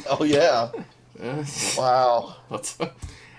[0.09, 0.71] Oh yeah!
[1.77, 2.35] Wow!
[2.47, 2.77] what's-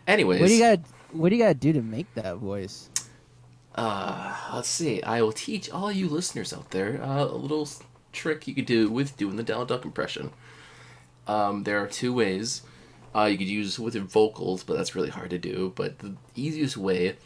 [0.07, 0.81] Anyways, What do you got?
[1.12, 2.88] What do you got to do to make that voice?
[3.75, 5.03] Uh, let's see.
[5.03, 7.68] I will teach all you listeners out there uh, a little
[8.12, 10.31] trick you could do with doing the Donald Duck impression.
[11.27, 12.62] Um, there are two ways.
[13.14, 15.72] Uh, you could use with your vocals, but that's really hard to do.
[15.75, 17.16] But the easiest way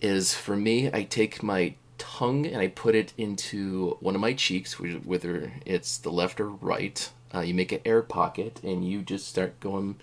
[0.00, 4.32] is for me, I take my tongue and I put it into one of my
[4.32, 7.08] cheeks, whether it's the left or right.
[7.34, 9.96] Uh, you make an air pocket and you just start going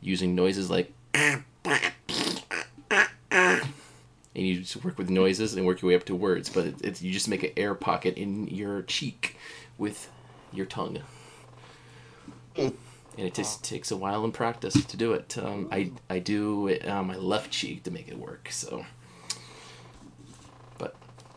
[0.00, 1.44] using noises like and
[4.34, 6.48] you just work with noises and work your way up to words.
[6.48, 9.36] But it, it's you just make an air pocket in your cheek
[9.78, 10.10] with
[10.52, 11.00] your tongue,
[13.20, 15.36] and it just takes a while in practice to do it.
[15.36, 15.96] Um, I mm.
[16.08, 18.48] I do it on my left cheek to make it work.
[18.50, 18.86] So,
[20.78, 20.94] but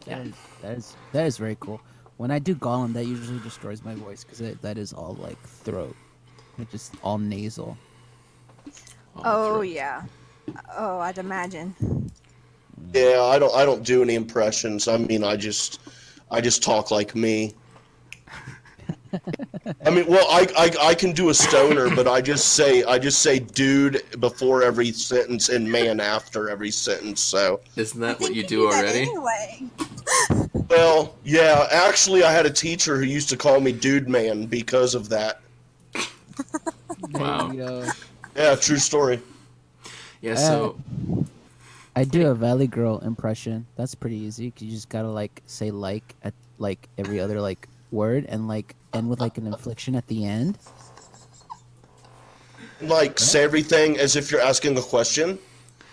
[0.08, 1.82] yeah, That is, that is that is very cool.
[2.15, 5.93] When I do Gollum, that usually destroys my voice because that is all like throat.
[6.58, 7.78] It's just all nasal.
[9.17, 10.04] Oh yeah.
[10.78, 11.76] Oh, I'd imagine.
[11.84, 12.10] Mm.
[12.93, 13.54] Yeah, I don't.
[13.54, 14.88] I don't do any impressions.
[14.88, 15.82] I mean, I just,
[16.32, 17.54] I just talk like me.
[19.86, 22.97] I mean, well, I, I, I can do a stoner, but I just say, I
[22.99, 27.21] just say, dude before every sentence and man after every sentence.
[27.21, 29.02] So, isn't that what you do do already?
[29.02, 29.63] Anyway.
[30.69, 31.67] well, yeah.
[31.71, 35.41] Actually, I had a teacher who used to call me dude man because of that.
[37.12, 37.47] Wow.
[37.47, 37.88] There you go.
[38.36, 39.19] Yeah, true story.
[40.21, 40.34] Yeah.
[40.34, 40.80] Uh, so
[41.95, 43.65] I do a Valley Girl impression.
[43.76, 44.49] That's pretty easy.
[44.52, 48.76] 'cause you just gotta like say like at like every other like word and like
[48.94, 50.58] end with like an inflection at the end.
[52.82, 55.40] Like say everything as if you're asking a question.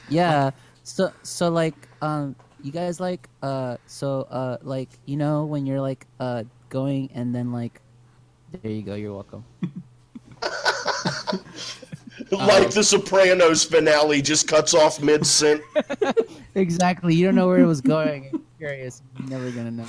[0.08, 0.50] Yeah.
[0.82, 5.80] So so like um you guys like uh so uh like you know when you're
[5.80, 7.80] like uh going and then like
[8.62, 9.44] there you go, you're welcome.
[12.32, 15.62] like the Sopranos finale just cuts off mid sent.
[16.56, 17.14] Exactly.
[17.14, 18.28] You don't know where it was going.
[18.32, 19.02] I'm curious.
[19.18, 19.86] You're never gonna know.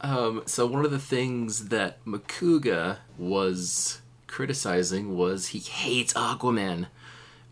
[0.00, 6.86] Um, so one of the things that Macuga was criticizing was he hates Aquaman.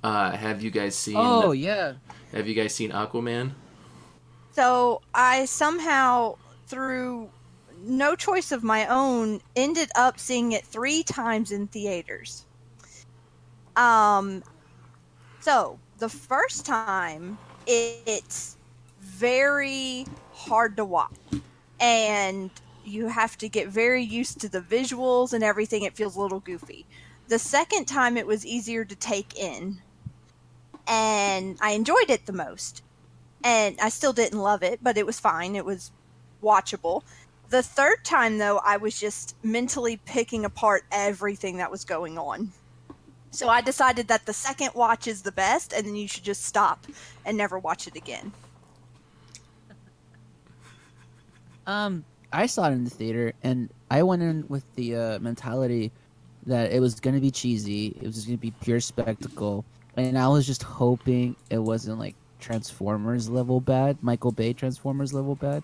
[0.03, 1.17] Uh, have you guys seen?
[1.19, 1.95] Oh yeah.
[2.33, 3.53] Have you guys seen Aquaman?
[4.53, 7.31] So I somehow, through
[7.83, 12.45] no choice of my own, ended up seeing it three times in theaters.
[13.77, 14.43] Um,
[15.41, 18.57] so the first time, it's
[19.01, 21.13] very hard to watch,
[21.81, 22.51] and
[22.85, 25.83] you have to get very used to the visuals and everything.
[25.83, 26.87] It feels a little goofy.
[27.29, 29.83] The second time, it was easier to take in,
[30.87, 32.83] and I enjoyed it the most
[33.45, 35.55] and I still didn't love it, but it was fine.
[35.55, 35.93] It was
[36.43, 37.03] watchable.
[37.51, 42.53] The third time, though, I was just mentally picking apart everything that was going on.
[43.31, 46.45] So I decided that the second watch is the best, and then you should just
[46.45, 46.87] stop
[47.25, 48.33] and never watch it again.
[51.69, 52.03] Um,
[52.33, 55.93] I saw it in the theater, and I went in with the uh, mentality
[56.47, 57.89] that it was gonna be cheesy.
[58.01, 62.17] It was just gonna be pure spectacle, and I was just hoping it wasn't like
[62.41, 65.63] Transformers level bad, Michael Bay Transformers level bad.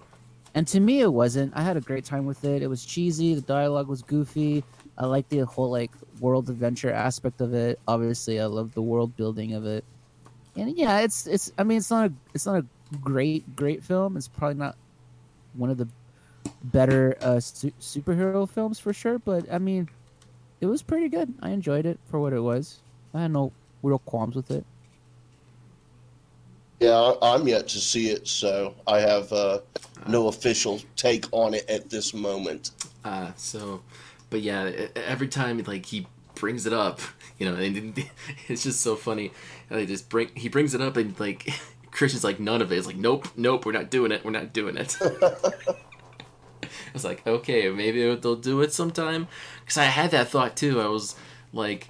[0.54, 1.56] And to me, it wasn't.
[1.56, 2.62] I had a great time with it.
[2.62, 3.34] It was cheesy.
[3.34, 4.62] The dialogue was goofy.
[4.98, 5.90] I liked the whole like
[6.20, 7.80] world adventure aspect of it.
[7.88, 9.84] Obviously, I love the world building of it.
[10.54, 11.50] And yeah, it's it's.
[11.56, 12.66] I mean, it's not a it's not a
[12.98, 14.18] great great film.
[14.18, 14.76] It's probably not
[15.56, 15.88] one of the
[16.64, 19.18] better uh, su- superhero films for sure.
[19.18, 19.88] But I mean,
[20.60, 21.34] it was pretty good.
[21.42, 22.80] I enjoyed it for what it was.
[23.12, 24.64] I had no real qualms with it.
[26.80, 29.60] Yeah, I- I'm yet to see it, so I have uh,
[30.08, 32.72] no official take on it at this moment.
[33.04, 33.82] Uh, so,
[34.30, 37.00] but yeah, e- every time like he brings it up,
[37.38, 38.04] you know, and
[38.48, 39.32] it's just so funny.
[39.70, 41.48] Like just bring he brings it up and like
[41.94, 42.76] Kristian's like, none of it.
[42.76, 44.24] It's like, nope, nope, we're not doing it.
[44.24, 44.96] We're not doing it.
[45.00, 49.28] I was like, okay, maybe they'll do it sometime.
[49.60, 50.80] Because I had that thought too.
[50.80, 51.14] I was
[51.52, 51.88] like,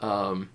[0.00, 0.48] um,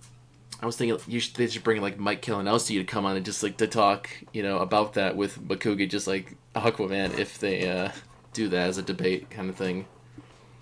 [0.62, 3.25] I was thinking you should, they should bring like Mike Kalinowski to come on and
[3.25, 7.69] just like to talk, you know, about that with Bakugi, just like Aquaman, if they
[7.69, 7.91] uh,
[8.34, 9.86] do that as a debate kind of thing.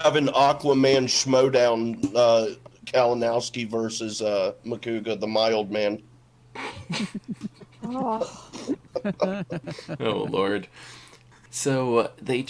[0.01, 6.01] Have an Aquaman schmodown, uh, Kalinowski versus uh, Macuga, the mild man.
[9.99, 10.67] Oh, lord
[11.49, 12.45] so uh, they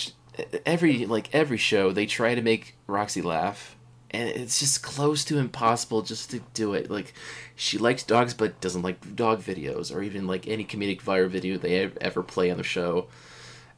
[0.66, 3.76] every like every show they try to make roxy laugh
[4.12, 7.14] and it's just close to impossible just to do it like
[7.56, 11.58] she likes dogs but doesn't like dog videos or even like any comedic viral video
[11.58, 13.08] they ever play on the show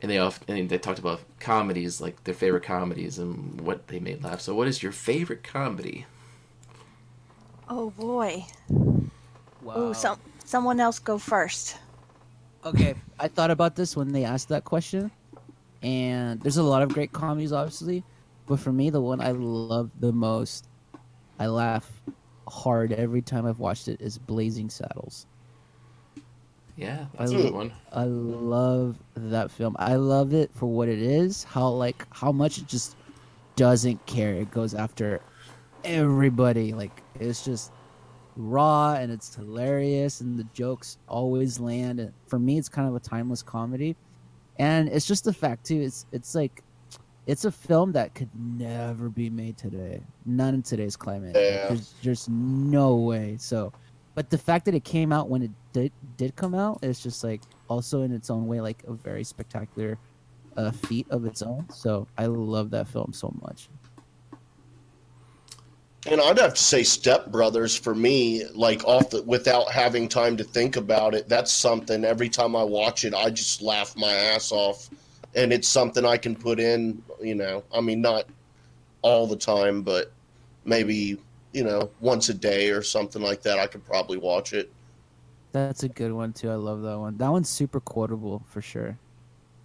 [0.02, 4.00] and they often and they talked about comedies like their favorite comedies and what they
[4.00, 6.06] made laugh so what is your favorite comedy
[7.70, 8.46] oh boy.
[9.62, 9.94] Wow.
[9.94, 10.18] Some
[10.52, 11.78] someone else go first.
[12.66, 15.10] okay, I thought about this when they asked that question,
[15.82, 18.04] and there's a lot of great comedies, obviously,
[18.48, 20.68] but for me, the one I love the most,
[21.40, 21.90] I laugh
[22.48, 25.26] hard every time I've watched it, is Blazing Saddles.
[26.78, 29.76] yeah that's a I- good one I love that film.
[29.80, 31.44] I love it for what it is.
[31.44, 32.96] How like how much it just
[33.58, 34.34] doesn't care.
[34.36, 35.20] It goes after
[35.84, 36.74] everybody.
[36.74, 37.72] Like it's just
[38.36, 42.00] raw and it's hilarious and the jokes always land.
[42.00, 43.96] And for me, it's kind of a timeless comedy.
[44.60, 45.82] And it's just the fact too.
[45.82, 46.62] It's it's like
[47.28, 50.02] it's a film that could never be made today.
[50.26, 51.36] None in today's climate.
[51.36, 51.68] Yeah.
[51.68, 53.38] There's just no way.
[53.40, 53.72] So,
[54.16, 57.24] but the fact that it came out when it did did come out is just
[57.24, 59.98] like also in its own way like a very spectacular
[60.58, 61.68] uh, feat of its own.
[61.70, 63.70] So I love that film so much.
[66.08, 70.36] And I'd have to say Step Brothers for me, like off the without having time
[70.38, 74.12] to think about it, that's something every time I watch it I just laugh my
[74.12, 74.90] ass off.
[75.36, 78.26] And it's something I can put in, you know, I mean not
[79.04, 80.12] all the time, but
[80.66, 81.20] maybe,
[81.54, 84.72] you know, once a day or something like that I could probably watch it.
[85.52, 86.50] That's a good one too.
[86.50, 87.18] I love that one.
[87.18, 88.98] That one's super quotable for sure.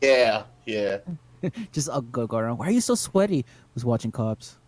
[0.02, 0.98] Yeah, yeah.
[1.72, 2.58] Just I'll go go around.
[2.58, 3.46] Why are you so sweaty?
[3.72, 4.58] Was watching cops.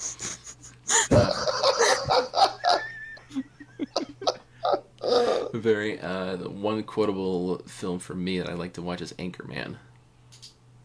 [5.54, 9.76] very uh the one quotable film for me that i like to watch is anchorman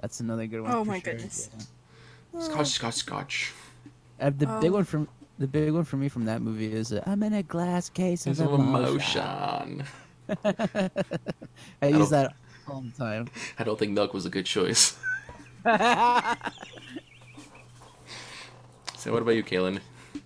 [0.01, 0.71] That's another good one.
[0.71, 1.49] Oh for my sure, goodness.
[2.33, 2.39] yeah.
[2.41, 3.53] scotch scotch scotch
[4.19, 4.75] Uh, the big Oh.
[4.75, 7.43] one from the big one for me from that movie is uh, I'm in a
[7.43, 9.21] glass case There's of of emotion.
[9.21, 9.83] emotion
[11.81, 12.33] I don't- use that
[12.67, 13.27] all the time.
[13.59, 14.97] i don't think milk was a good choice
[19.05, 19.79] so what about you Kaylin?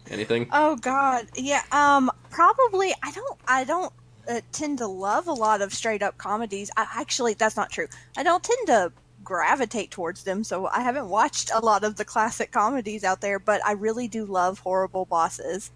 [0.10, 1.64] anything Oh God, yeah.
[1.74, 2.94] Um, probably.
[3.04, 3.40] I don't.
[3.46, 3.92] I don't
[4.30, 6.72] uh, tend to love a lot of straight up comedies.
[6.78, 7.88] I, actually, that's not true.
[8.16, 12.06] I don't tend to gravitate towards them, so I haven't watched a lot of the
[12.06, 13.38] classic comedies out there.
[13.38, 15.72] But I really do love Horrible Bosses,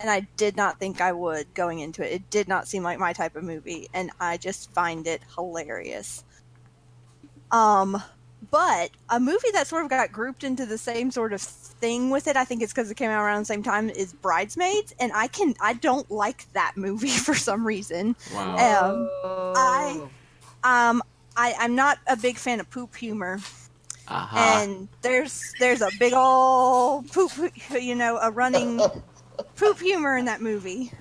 [0.00, 2.14] and I did not think I would going into it.
[2.14, 6.24] It did not seem like my type of movie, and I just find it hilarious.
[7.50, 8.02] Um,
[8.50, 12.26] but a movie that sort of got grouped into the same sort of thing with
[12.26, 15.12] it, I think it's because it came out around the same time, is Bridesmaids, and
[15.14, 18.16] I can I don't like that movie for some reason.
[18.34, 19.08] wow Um,
[19.56, 20.00] I
[20.64, 21.02] um
[21.36, 23.40] I I'm not a big fan of poop humor,
[24.08, 24.58] Aha.
[24.62, 27.32] and there's there's a big old poop
[27.70, 28.80] you know a running
[29.56, 30.92] poop humor in that movie.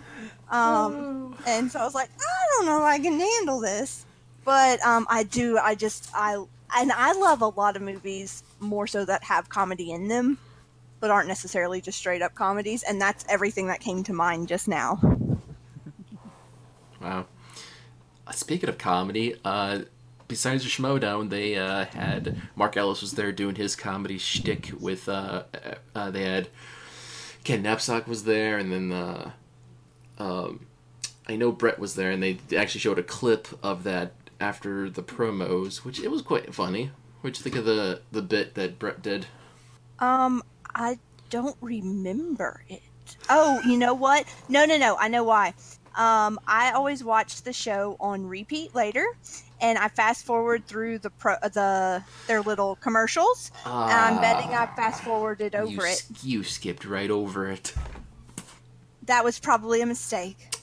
[0.52, 4.06] Um, and so I was like, I don't know if I can handle this,
[4.44, 5.58] but um, I do.
[5.58, 6.44] I just I
[6.76, 10.38] and I love a lot of movies more so that have comedy in them,
[11.00, 12.84] but aren't necessarily just straight up comedies.
[12.84, 15.00] And that's everything that came to mind just now.
[17.02, 17.26] Wow.
[18.28, 19.82] Uh, Speaking of comedy, uh,
[20.28, 25.08] besides the Schmoedown, they uh, had Mark Ellis was there doing his comedy shtick with.
[25.08, 25.44] Uh,
[25.94, 26.50] uh, they had
[27.44, 29.32] Ken Napzok was there, and then uh,
[30.18, 30.66] um,
[31.28, 35.04] I know Brett was there, and they actually showed a clip of that after the
[35.04, 36.92] promos, which it was quite funny.
[37.22, 39.28] What'd you think of the the bit that Brett did?
[40.00, 42.82] Um, I don't remember it.
[43.30, 44.26] Oh, you know what?
[44.50, 44.96] No, no, no.
[45.00, 45.54] I know why.
[45.96, 49.06] Um, I always watch the show on repeat later,
[49.62, 53.52] and I fast forward through the pro the their little commercials.
[53.66, 56.04] and I'm betting I fast forwarded you, over it.
[56.22, 57.74] you skipped right over it.
[59.04, 60.55] That was probably a mistake.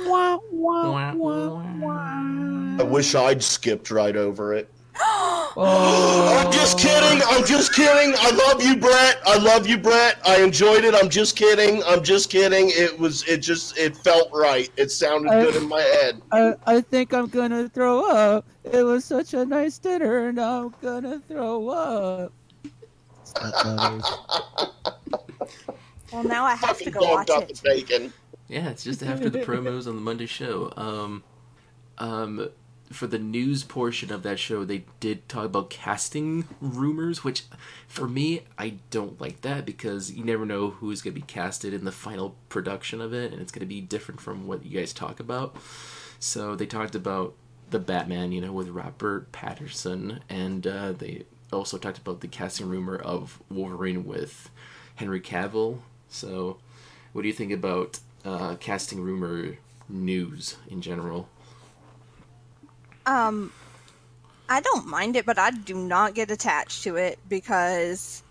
[0.00, 2.76] Wah, wah, wah.
[2.78, 4.68] I wish I'd skipped right over it.
[5.56, 7.20] I'm just kidding.
[7.28, 8.14] I'm just kidding.
[8.18, 9.20] I love you, Brett.
[9.26, 10.18] I love you, Brett.
[10.24, 10.94] I enjoyed it.
[10.94, 11.82] I'm just kidding.
[11.84, 12.70] I'm just kidding.
[12.70, 13.26] It was.
[13.28, 13.76] It just.
[13.76, 14.70] It felt right.
[14.76, 16.22] It sounded I- good in my head.
[16.32, 18.46] I, I think I'm gonna throw up.
[18.64, 22.32] It was such a nice dinner, and I'm gonna throw up.
[26.12, 27.62] Well, now I have to go watch out the it.
[27.64, 28.12] bacon.
[28.52, 30.72] Yeah, it's just after the promos on the Monday show.
[30.76, 31.24] Um,
[31.96, 32.50] um,
[32.90, 37.44] for the news portion of that show, they did talk about casting rumors, which
[37.88, 41.72] for me, I don't like that because you never know who's going to be casted
[41.72, 44.78] in the final production of it, and it's going to be different from what you
[44.78, 45.56] guys talk about.
[46.18, 47.34] So they talked about
[47.70, 52.68] the Batman, you know, with Robert Patterson, and uh, they also talked about the casting
[52.68, 54.50] rumor of Wolverine with
[54.96, 55.78] Henry Cavill.
[56.10, 56.58] So,
[57.14, 59.56] what do you think about uh, casting rumor
[59.88, 61.28] news in general?
[63.06, 63.52] Um,
[64.48, 68.22] I don't mind it, but I do not get attached to it because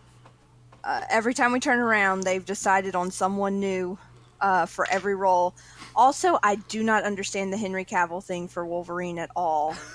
[0.83, 3.97] uh, every time we turn around, they've decided on someone new
[4.39, 5.53] uh, for every role.
[5.95, 9.75] Also, I do not understand the Henry Cavill thing for Wolverine at all.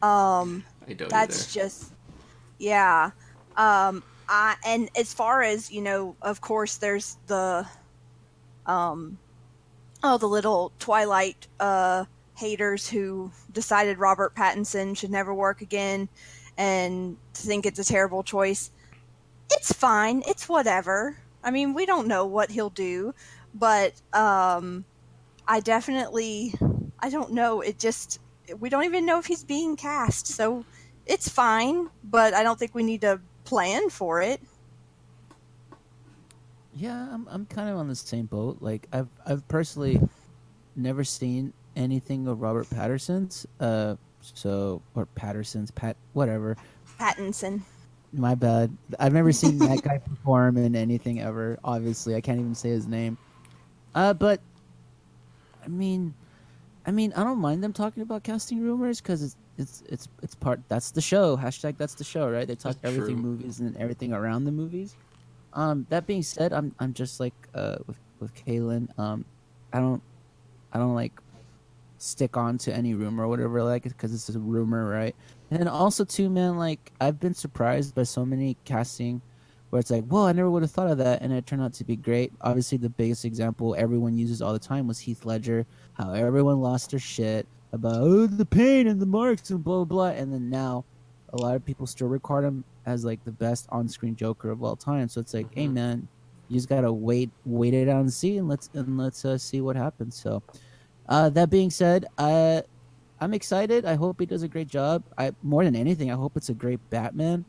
[0.00, 1.66] Um, I don't that's either.
[1.66, 1.92] just
[2.58, 3.10] yeah
[3.56, 7.66] um i and as far as you know of course there's the
[8.68, 9.18] um
[10.04, 12.04] oh the little twilight uh
[12.36, 16.08] haters who decided robert pattinson should never work again
[16.58, 18.70] and think it's a terrible choice.
[19.50, 20.22] It's fine.
[20.26, 21.16] It's whatever.
[21.42, 23.14] I mean we don't know what he'll do
[23.54, 24.84] but um
[25.46, 26.52] i definitely
[27.00, 27.62] i don't know.
[27.62, 28.18] It just
[28.58, 30.64] we don't even know if he's being cast so
[31.06, 34.42] it's fine, but I don't think we need to plan for it.
[36.78, 38.58] Yeah, I'm I'm kind of on the same boat.
[38.60, 40.00] Like I've I've personally
[40.76, 43.46] never seen anything of Robert Patterson's.
[43.58, 46.56] Uh, so or Patterson's Pat whatever.
[47.00, 47.62] Pattinson.
[48.12, 48.76] My bad.
[48.98, 51.58] I've never seen that guy perform in anything ever.
[51.64, 53.18] Obviously, I can't even say his name.
[53.94, 54.40] Uh, but
[55.64, 56.14] I mean,
[56.86, 60.34] I mean, I don't mind them talking about casting rumors because it's it's it's it's
[60.36, 60.60] part.
[60.68, 61.36] That's the show.
[61.36, 62.46] Hashtag that's the show, right?
[62.46, 63.30] They talk That's everything true.
[63.30, 64.94] movies and everything around the movies.
[65.52, 68.88] Um, that being said, I'm I'm just like uh with with Kaylin.
[68.98, 69.24] Um,
[69.72, 70.02] I don't
[70.72, 71.12] I don't like
[71.98, 75.14] stick on to any rumor or whatever like because it's a rumor, right?
[75.50, 79.20] And also too, man, like I've been surprised by so many casting
[79.70, 81.74] where it's like, whoa, I never would have thought of that, and it turned out
[81.74, 82.32] to be great.
[82.40, 86.90] Obviously, the biggest example everyone uses all the time was Heath Ledger, how everyone lost
[86.90, 90.08] their shit about oh, the pain and the marks and blah, blah.
[90.08, 90.84] and then now
[91.32, 94.76] a lot of people still record him as like the best on-screen Joker of all
[94.76, 95.08] time.
[95.08, 95.72] So it's like, hey Mhm.
[95.74, 96.08] man,
[96.48, 99.60] you just gotta wait, wait it out and see, and let's and let's uh, see
[99.60, 100.16] what happens.
[100.20, 100.42] So,
[101.08, 102.62] uh, that being said, I
[103.20, 103.84] I'm excited.
[103.86, 105.04] I hope he does a great job.
[105.18, 107.46] I more than anything, I hope it's a great Batman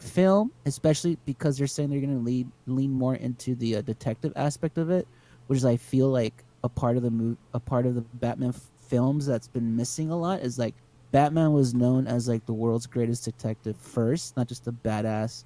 [0.00, 4.32] film, especially because they're saying they're going to lead lean more into the uh, detective
[4.36, 5.08] aspect of it,
[5.46, 8.50] which is I feel like a part of the move, a part of the Batman
[8.50, 10.76] f- films that's been missing a lot is like
[11.16, 15.44] Batman was known as like the world's greatest detective first, not just a badass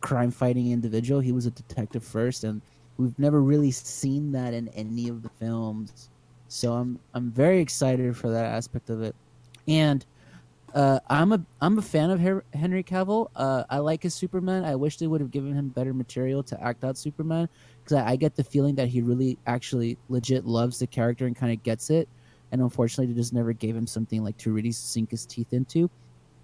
[0.00, 1.18] crime fighting individual.
[1.18, 2.62] He was a detective first, and
[2.96, 6.10] we've never really seen that in any of the films.
[6.46, 9.16] So I'm I'm very excited for that aspect of it,
[9.66, 10.06] and
[10.76, 13.30] uh, I'm a I'm a fan of Her- Henry Cavill.
[13.34, 14.64] Uh, I like his Superman.
[14.64, 17.48] I wish they would have given him better material to act out Superman
[17.82, 21.34] because I, I get the feeling that he really actually legit loves the character and
[21.34, 22.08] kind of gets it.
[22.52, 25.90] And unfortunately, they just never gave him something like to really sink his teeth into.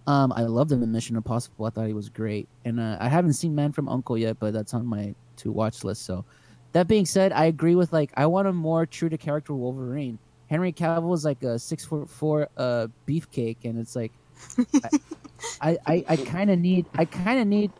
[0.06, 1.66] Um, I loved him in Mission Impossible.
[1.66, 4.52] I thought he was great, and uh, I haven't seen Man from Uncle yet, but
[4.52, 6.04] that's on my to watch list.
[6.04, 6.24] So,
[6.72, 10.18] that being said, I agree with like I want a more true to character Wolverine.
[10.48, 14.12] Henry Cavill is like a six foot four uh, beefcake, and it's like
[15.60, 17.72] I I, I kind of need I kind of need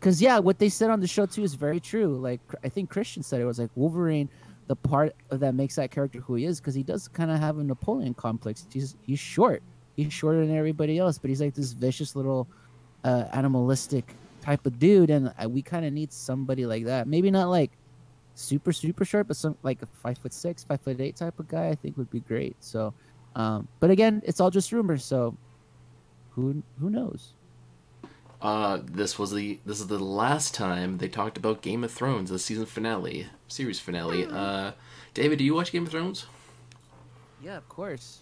[0.00, 2.16] because yeah, what they said on the show too is very true.
[2.16, 4.30] Like I think Kristian said it was like Wolverine,
[4.66, 7.58] the part that makes that character who he is, because he does kind of have
[7.58, 8.66] a Napoleon complex.
[8.72, 9.62] He's he's short,
[9.96, 12.48] he's shorter than everybody else, but he's like this vicious little
[13.04, 17.06] uh, animalistic type of dude, and uh, we kind of need somebody like that.
[17.06, 17.70] Maybe not like
[18.34, 21.48] super super short, but some like a five foot six, five foot eight type of
[21.48, 21.68] guy.
[21.68, 22.56] I think would be great.
[22.60, 22.92] So,
[23.36, 25.04] um, but again, it's all just rumors.
[25.04, 25.36] So,
[26.30, 27.35] who who knows?
[28.40, 32.30] Uh, this was the this is the last time they talked about Game of Thrones,
[32.30, 34.26] the season finale, series finale.
[34.26, 34.72] Uh,
[35.14, 36.26] David, do you watch Game of Thrones?
[37.42, 38.20] Yeah, of course.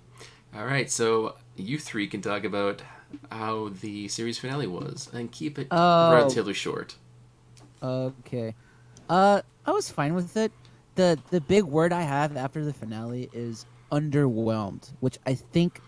[0.55, 2.83] All right, so you three can talk about
[3.31, 6.13] how the series finale was and keep it Oh.
[6.13, 6.97] relatively short.
[7.83, 8.55] Okay.
[9.09, 10.53] Uh, I was fine with it.
[10.95, 15.81] the The big word I have after the finale is underwhelmed, which I think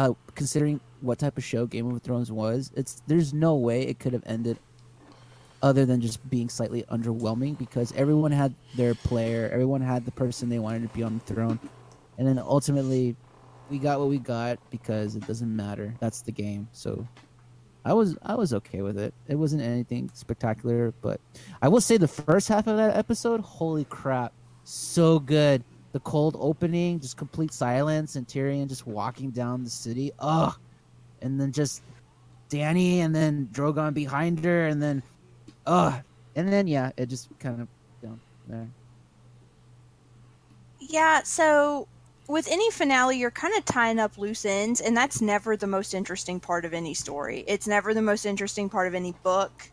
[0.00, 3.98] uh, considering what type of show Game of Thrones was, it's there's no way it
[3.98, 4.58] could have ended
[5.62, 10.48] other than just being slightly underwhelming because everyone had their player, everyone had the person
[10.48, 11.58] they wanted to be on the throne,
[12.16, 13.14] and then ultimately
[13.68, 15.94] we got what we got because it doesn't matter.
[16.00, 16.66] That's the game.
[16.72, 17.06] So
[17.84, 19.12] I was I was okay with it.
[19.28, 21.20] It wasn't anything spectacular, but
[21.60, 24.32] I will say the first half of that episode, holy crap,
[24.64, 25.62] so good.
[25.92, 30.12] The cold opening, just complete silence, and Tyrion just walking down the city.
[30.20, 30.54] Ugh,
[31.22, 31.82] and then just
[32.48, 35.02] Dany, and then Drogon behind her, and then
[35.66, 35.94] ugh,
[36.36, 37.68] and then yeah, it just kind of
[38.02, 38.68] down there.
[40.80, 41.86] Yeah, so
[42.30, 45.94] with any finale, you're kind of tying up loose ends, and that's never the most
[45.94, 47.44] interesting part of any story.
[47.46, 49.70] It's never the most interesting part of any book.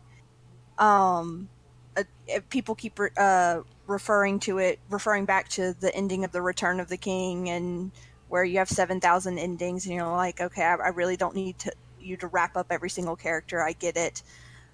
[0.78, 1.48] Um,
[1.96, 2.02] uh,
[2.50, 6.88] people keep uh, referring to it, referring back to the ending of the Return of
[6.88, 7.90] the King, and
[8.28, 11.58] where you have seven thousand endings, and you're like, okay, I, I really don't need
[11.58, 13.60] to you to wrap up every single character.
[13.60, 14.22] I get it.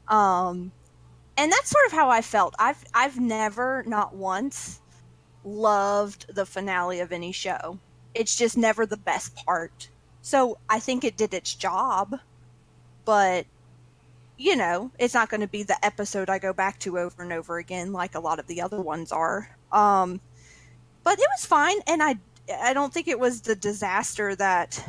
[0.09, 0.73] Um,
[1.37, 2.55] and that's sort of how I felt.
[2.59, 4.83] I've I've never, not once,
[5.45, 7.79] loved the finale of any show.
[8.15, 9.89] It's just never the best part.
[10.21, 12.19] So I think it did its job,
[13.05, 13.47] but
[14.37, 17.32] you know, it's not going to be the episode I go back to over and
[17.32, 19.57] over again like a lot of the other ones are.
[19.72, 20.20] Um,
[21.03, 22.16] but it was fine, and I
[22.62, 24.82] I don't think it was the disaster that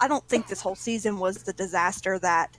[0.00, 2.56] I don't think this whole season was the disaster that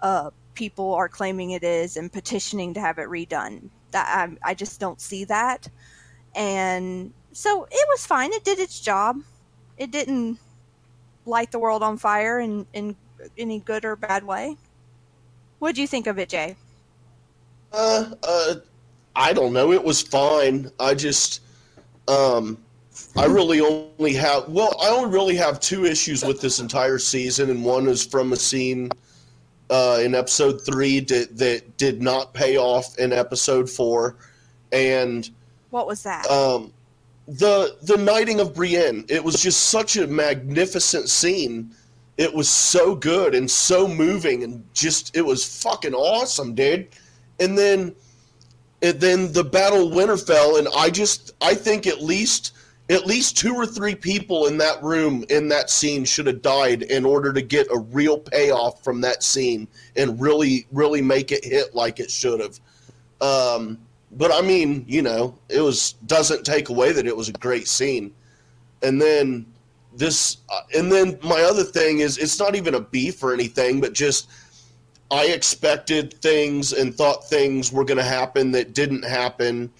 [0.00, 3.70] uh, people are claiming it is and petitioning to have it redone.
[3.92, 5.68] That I, I just don't see that
[6.34, 8.32] and so it was fine.
[8.32, 9.18] It did its job.
[9.76, 10.38] It didn't
[11.24, 12.96] light the world on fire in in
[13.38, 14.56] any good or bad way.
[15.62, 16.56] What do you think of it, Jay?
[17.72, 18.54] Uh, uh,
[19.14, 19.70] I don't know.
[19.70, 20.68] It was fine.
[20.80, 21.40] I just,
[22.08, 22.58] um,
[23.16, 24.48] I really only have.
[24.48, 28.32] Well, I only really have two issues with this entire season, and one is from
[28.32, 28.90] a scene
[29.70, 34.16] uh, in episode three that that did not pay off in episode four,
[34.72, 35.30] and
[35.70, 36.28] What was that?
[36.28, 36.72] um,
[37.28, 39.04] the the knighting of Brienne.
[39.08, 41.72] It was just such a magnificent scene.
[42.18, 46.88] It was so good and so moving, and just it was fucking awesome, dude.
[47.40, 47.94] And then,
[48.82, 52.52] and then the battle Winterfell, and I just I think at least
[52.90, 56.82] at least two or three people in that room in that scene should have died
[56.82, 61.44] in order to get a real payoff from that scene and really really make it
[61.44, 62.60] hit like it should have.
[63.20, 63.78] Um,
[64.12, 67.68] but I mean, you know, it was doesn't take away that it was a great
[67.68, 68.12] scene.
[68.82, 69.46] And then
[69.96, 73.80] this, uh, and then my other thing is, it's not even a beef or anything,
[73.80, 74.28] but just
[75.10, 79.70] I expected things and thought things were going to happen that didn't happen,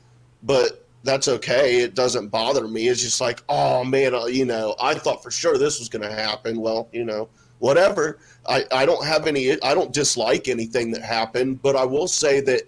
[0.43, 1.81] but that's okay.
[1.81, 2.89] It doesn't bother me.
[2.89, 6.03] It's just like, oh man, uh, you know, I thought for sure this was going
[6.03, 6.61] to happen.
[6.61, 8.19] Well, you know, whatever.
[8.47, 12.41] I, I don't have any, I don't dislike anything that happened, but I will say
[12.41, 12.63] that,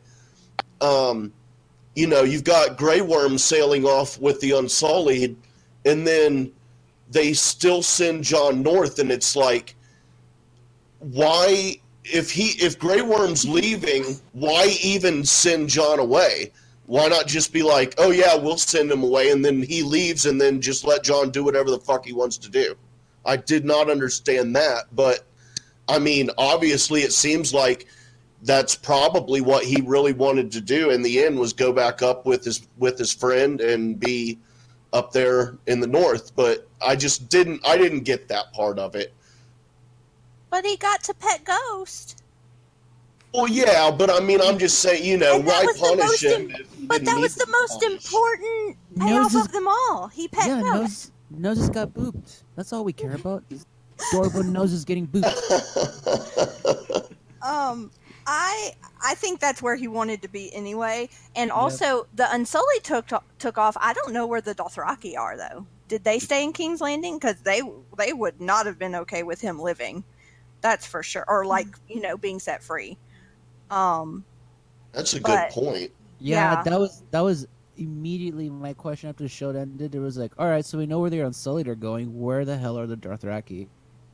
[0.81, 1.33] um,
[1.95, 5.37] you know, you've got Grey Worm sailing off with the Unsullied,
[5.85, 6.51] and then
[7.11, 9.75] they still send Jon North, and it's like,
[10.99, 11.77] why?
[12.05, 16.53] If he, if Grey Worm's leaving, why even send Jon away?
[16.87, 20.27] Why not just be like, oh yeah, we'll send him away, and then he leaves,
[20.27, 22.75] and then just let Jon do whatever the fuck he wants to do?
[23.25, 25.25] I did not understand that, but
[25.89, 27.87] I mean, obviously, it seems like
[28.45, 32.27] that's probably what he really wanted to do in the end was go back up
[32.27, 34.39] with his with his friend and be
[34.93, 38.95] up there in the north but i just didn't i didn't get that part of
[38.95, 39.13] it
[40.51, 42.23] but he got to pet Ghost.
[43.33, 46.05] well yeah but i mean i'm just saying you know that why was the punish
[46.07, 48.05] most him im- he But didn't that was the most be punished?
[48.15, 50.09] important Nose payoff is- of them all.
[50.09, 51.11] He pet yeah, Ghost.
[51.31, 52.43] nose nose just got booped.
[52.57, 53.43] That's all we care about.
[54.13, 55.35] Adorable nose is getting booped.
[57.43, 57.91] Um,
[58.27, 58.73] I
[59.05, 61.11] I think that's where he wanted to be anyway.
[61.37, 63.77] And also, the Unsullied took took off.
[63.81, 65.67] I don't know where the Dothraki are though.
[65.95, 67.21] Did they stay in King's Landing?
[67.21, 67.63] Because they
[67.97, 70.03] they would not have been okay with him living.
[70.61, 71.25] That's for sure.
[71.29, 72.99] Or like you know being set free.
[73.71, 74.25] Um,
[74.91, 76.63] that's a good point Yeah, Yeah.
[76.65, 79.95] that was that was immediately my question after the show ended.
[79.95, 82.19] It was like, all right, so we know where the Unsullied are going.
[82.21, 83.69] Where the hell are the Dothraki?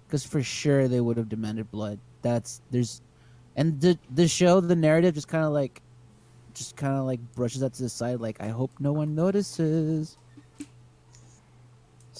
[0.07, 1.99] Because for sure they would have demanded blood.
[2.21, 3.01] That's there's,
[3.57, 5.81] and the the show, the narrative just kind of like,
[6.53, 8.21] just kind of like brushes that to the side.
[8.21, 10.19] Like I hope no one notices.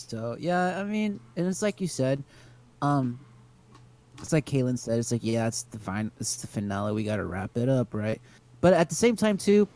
[0.09, 2.23] So yeah, I mean, and it's like you said,
[2.83, 3.19] um,
[4.19, 4.99] it's like Kaylin said.
[4.99, 6.93] It's like yeah, it's the fine, it's the finale.
[6.93, 8.21] We got to wrap it up, right?
[8.61, 9.67] But at the same time, too,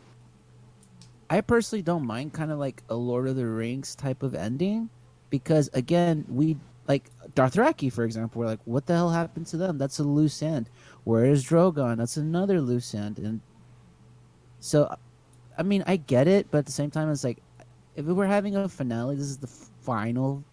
[1.29, 4.89] I personally don't mind kind of like a Lord of the Rings type of ending
[5.29, 6.57] because again, we
[6.87, 9.77] like Dothraki, for example, we're like, what the hell happened to them?
[9.77, 10.69] That's a loose end.
[11.03, 11.97] Where is Drogon?
[11.97, 13.19] That's another loose end.
[13.19, 13.41] And
[14.59, 14.95] so,
[15.57, 17.39] I mean, I get it, but at the same time, it's like,
[17.95, 19.49] if we're having a finale, this is the
[19.85, 20.45] final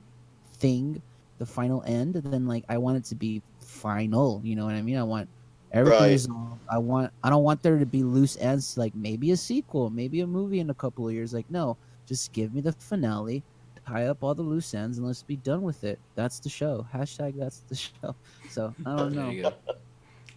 [0.58, 1.02] thing,
[1.38, 2.14] the final end.
[2.14, 4.40] Then like, I want it to be final.
[4.44, 4.96] You know what I mean?
[4.98, 5.28] I want
[5.72, 6.10] everything Right.
[6.10, 6.62] resolved.
[6.70, 7.12] I want.
[7.22, 8.76] I don't want there to be loose ends.
[8.76, 11.32] Like maybe a sequel, maybe a movie in a couple of years.
[11.34, 13.44] Like no, just give me the finale
[13.86, 16.00] tie up all the loose ends and let's be done with it.
[16.14, 16.86] That's the show.
[16.92, 18.16] Hashtag that's the show.
[18.48, 19.30] So I don't There know.
[19.30, 19.52] you go.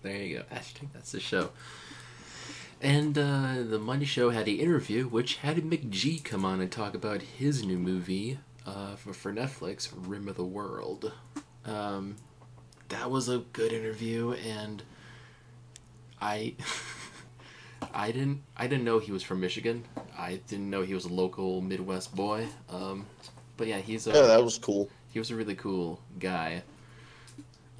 [0.01, 0.43] There you go.
[0.55, 1.51] Hashtag that's the show.
[2.81, 6.93] And uh, the Monday show had an interview, which had McG come on and talk
[6.93, 11.11] about his new movie uh, for, for Netflix, Rim of the World.
[11.65, 12.17] Um,
[12.89, 14.83] that was a good interview, and
[16.21, 16.55] I,
[17.93, 19.85] I didn't, I didn't know he was from Michigan.
[20.17, 22.47] I didn't know he was a local Midwest boy.
[22.69, 23.07] Um,
[23.57, 24.89] but yeah, he's a Yeah, that was cool.
[25.09, 26.63] he was a really cool guy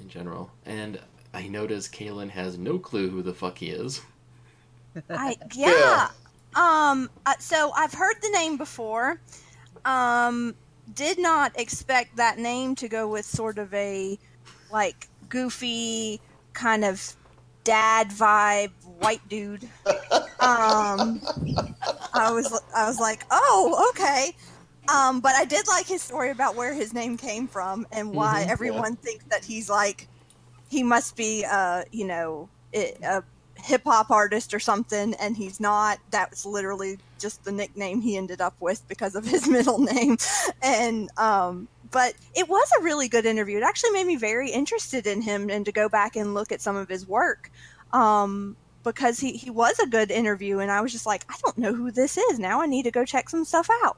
[0.00, 0.50] in general.
[0.64, 0.98] And
[1.34, 4.00] I noticed Kalen has no clue who the fuck he is.
[5.12, 6.08] I yeah.
[6.54, 7.10] Um.
[7.26, 9.20] uh, So I've heard the name before.
[9.84, 10.54] Um.
[10.94, 14.18] Did not expect that name to go with sort of a
[14.72, 16.20] like goofy
[16.52, 17.14] kind of
[17.64, 19.68] dad vibe white dude.
[20.40, 21.20] Um.
[22.14, 24.34] I was I was like, oh okay.
[24.88, 28.44] Um, but I did like his story about where his name came from and why
[28.46, 28.50] Mhm.
[28.50, 30.08] everyone thinks that he's like
[30.68, 33.22] he must be uh you know a
[33.66, 35.98] hip hop artist or something, and he's not.
[36.10, 40.16] That's literally just the nickname he ended up with because of his middle name.
[40.62, 43.58] And um, but it was a really good interview.
[43.58, 46.60] It actually made me very interested in him and to go back and look at
[46.60, 47.50] some of his work.
[47.92, 51.58] Um, because he, he was a good interview, and I was just like, I don't
[51.58, 52.38] know who this is.
[52.38, 53.96] Now I need to go check some stuff out.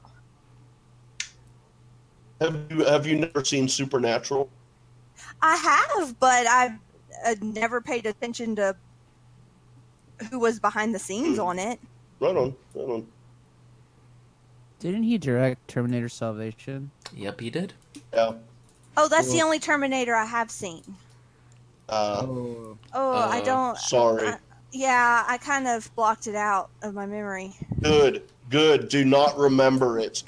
[2.41, 4.49] Have you have you never seen Supernatural?
[5.43, 6.79] I have, but I've
[7.25, 8.75] uh, never paid attention to
[10.29, 11.79] who was behind the scenes on it.
[12.19, 13.07] Right on, right on.
[14.79, 16.91] Didn't he direct Terminator Salvation?
[17.15, 17.73] Yep, he did.
[18.13, 18.33] Yeah.
[18.97, 20.83] Oh, that's the only Terminator I have seen.
[21.87, 23.77] Uh, Oh, Oh, I Uh, don't.
[23.77, 24.27] sorry.
[24.27, 24.37] I-
[24.71, 27.55] yeah, I kind of blocked it out of my memory.
[27.81, 28.87] Good, good.
[28.89, 30.23] Do not remember it.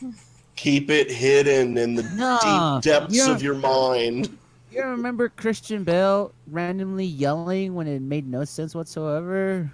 [0.56, 4.36] Keep it hidden in the Nah, deep depths of your mind.
[4.72, 9.72] You remember Christian Bale randomly yelling when it made no sense whatsoever?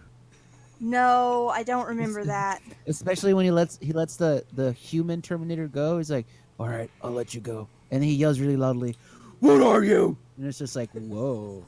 [0.81, 2.63] No, I don't remember that.
[2.87, 5.99] Especially when he lets he lets the the human Terminator go.
[5.99, 6.27] He's like,
[6.59, 8.97] "All right, I'll let you go," and he yells really loudly,
[9.41, 11.65] "What are you?" And it's just like, "Whoa."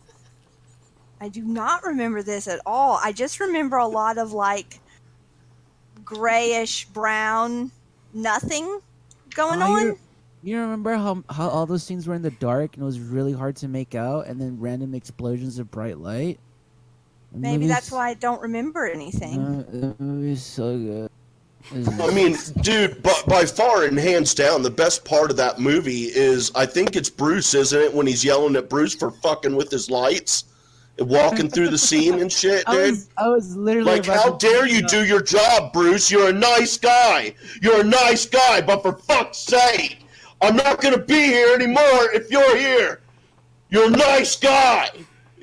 [1.20, 2.98] I do not remember this at all.
[3.02, 4.80] I just remember a lot of like
[6.04, 7.70] grayish brown
[8.14, 8.80] nothing
[9.34, 9.96] going Oh, on.
[10.42, 13.32] You're- remember how how all those scenes were in the dark and it was really
[13.32, 16.38] hard to make out, and then random explosions of bright light.
[17.32, 19.38] The Maybe movie's- that's why I don't remember anything.
[19.38, 21.10] Uh, the movie's so good.
[22.00, 26.04] I mean, dude, but by far and hands down, the best part of that movie
[26.06, 27.92] is I think it's Bruce, isn't it?
[27.94, 30.44] When he's yelling at Bruce for fucking with his lights,
[30.98, 32.90] and walking through the scene and shit, I dude.
[32.92, 36.10] was I was literally Like, how dare you do your job, Bruce?
[36.10, 37.34] You're a nice guy.
[37.60, 39.99] You're a nice guy, but for fuck's sake,
[40.42, 43.00] I'm not gonna be here anymore if you're here.
[43.68, 44.90] You're a nice guy.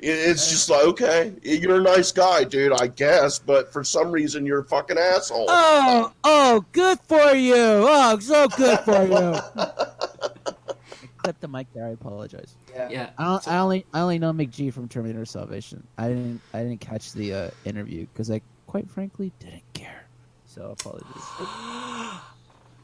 [0.00, 4.46] It's just like, okay, you're a nice guy, dude, I guess, but for some reason
[4.46, 5.46] you're a fucking asshole.
[5.48, 7.54] Oh, oh, good for you.
[7.56, 9.40] Oh, so good for you.
[9.56, 11.86] I clipped the mic there.
[11.86, 12.54] I apologize.
[12.72, 13.10] Yeah.
[13.18, 15.84] I, I only I only know McG from Terminator Salvation.
[15.96, 20.06] I didn't I didn't catch the uh, interview because I quite frankly didn't care.
[20.46, 21.22] So apologies.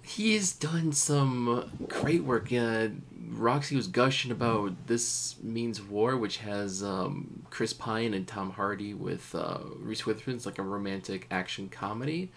[0.06, 2.52] He's done some great work.
[2.52, 2.88] Uh,
[3.30, 8.92] Roxy was gushing about This Means War, which has um, Chris Pine and Tom Hardy
[8.92, 10.34] with uh, Reese Witherspoon.
[10.34, 12.30] It's like a romantic action comedy.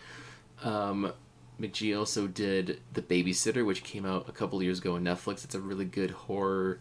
[0.63, 1.11] Um,
[1.59, 5.43] McG also did The Babysitter, which came out a couple years ago on Netflix.
[5.43, 6.79] It's a really good horror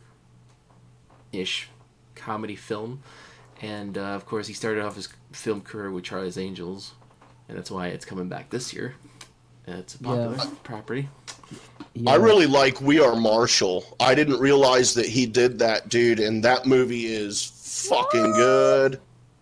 [1.33, 1.69] ish
[2.15, 3.03] comedy film.
[3.61, 6.93] And uh, of course, he started off his film career with Charlie's Angels,
[7.49, 8.95] and that's why it's coming back this year.
[9.67, 11.09] It's a popular property.
[11.95, 12.11] Yeah.
[12.13, 13.85] I really like We Are Marshall.
[14.01, 19.01] I didn't realize that he did that, dude, and that movie is fucking good.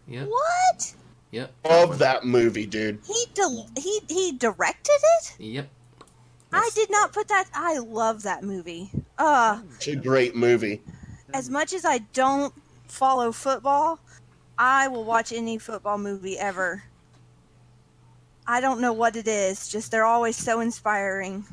[0.09, 0.29] Yep.
[0.29, 0.95] What?
[1.33, 1.53] Yep.
[1.69, 3.01] Love that movie, dude.
[3.07, 5.35] He di- he he directed it?
[5.41, 5.69] Yep.
[6.53, 7.47] I did not put that.
[7.53, 8.91] I love that movie.
[9.19, 10.81] Uh, It's a great movie.
[11.33, 12.55] as much as I don't
[12.87, 13.99] follow football,
[14.57, 16.85] I will watch any football movie ever.
[18.47, 21.45] I don't know what it is, just they're always so inspiring.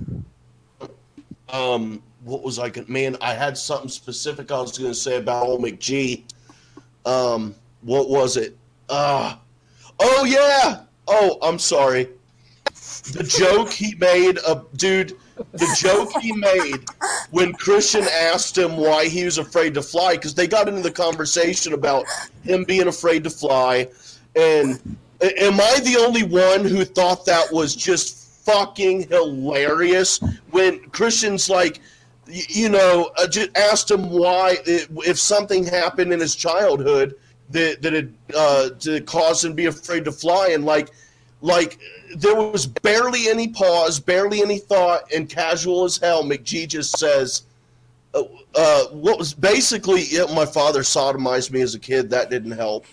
[1.50, 5.48] Um, what was I going man, I had something specific I was gonna say about
[5.48, 6.24] old McG.
[7.06, 8.58] Um what was it?
[8.90, 9.36] Uh
[10.00, 10.84] oh yeah.
[11.08, 12.10] Oh, I'm sorry.
[13.14, 15.18] The joke he made uh, dude
[15.54, 16.86] the joke he made
[17.32, 20.92] when Kristian asked him why he was afraid to fly, because they got into the
[20.92, 22.06] conversation about
[22.44, 23.88] him being afraid to fly,
[24.36, 30.20] and am I the only one who thought that was just fucking hilarious
[30.50, 31.80] when Kristian's like,
[32.28, 37.16] you know, uh, just asked him why if something happened in his childhood
[37.50, 40.90] that that had uh, to cause him to be afraid to fly, and like
[41.42, 41.80] like
[42.16, 46.24] there was barely any pause, barely any thought, and casual as hell.
[46.24, 47.44] McG just says,
[48.14, 48.24] uh,
[48.56, 52.10] uh, "What was basically yeah, my father sodomized me as a kid.
[52.10, 52.86] That didn't help."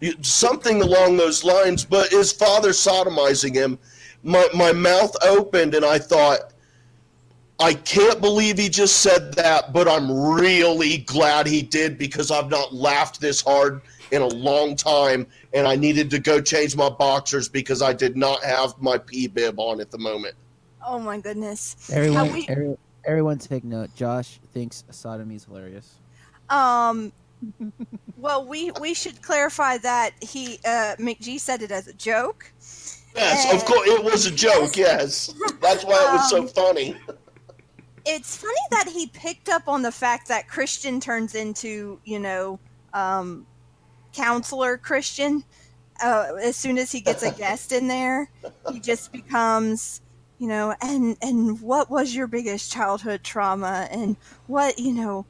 [0.00, 3.78] You- Something along those lines, but his father sodomizing him,
[4.22, 6.52] my my mouth opened, and I thought,
[7.58, 12.48] I can't believe he just said that, but I'm really glad he did because I've
[12.50, 16.88] not laughed this hard in a long time, and I needed to go change my
[16.88, 20.34] boxers because I did not have my pee bib on at the moment.
[20.84, 21.76] Oh my goodness.
[21.92, 23.94] Everyone, How we- every, everyone, take note.
[23.94, 25.94] Josh thinks sodomy is hilarious.
[26.48, 27.12] Um.
[28.16, 32.52] Well, we we should clarify that he uh, McG said it as a joke.
[33.16, 34.76] Yes, of course, it was a joke.
[34.76, 36.96] Yes, that's why it was so Um, funny.
[38.04, 42.58] It's funny that he picked up on the fact that Kristian turns into you know
[42.92, 43.46] um,
[44.12, 45.44] counselor Kristian
[46.02, 48.30] uh, as soon as he gets a guest in there.
[48.70, 50.02] He just becomes
[50.38, 54.16] you know and and what was your biggest childhood trauma and
[54.46, 55.26] what you know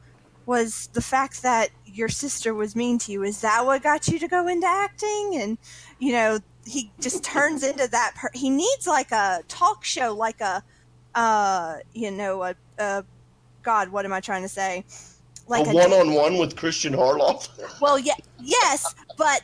[0.47, 3.23] was the fact that your sister was mean to you.
[3.23, 5.37] Is that what got you to go into acting?
[5.41, 5.59] And
[5.99, 10.41] you know he just turns into that per- he needs like a talk show like
[10.41, 10.63] a
[11.15, 13.05] uh you know a, a
[13.63, 14.85] god what am i trying to say?
[15.49, 17.49] Like a one-on-one with Kristian Harloff.
[17.81, 19.43] well yeah yes but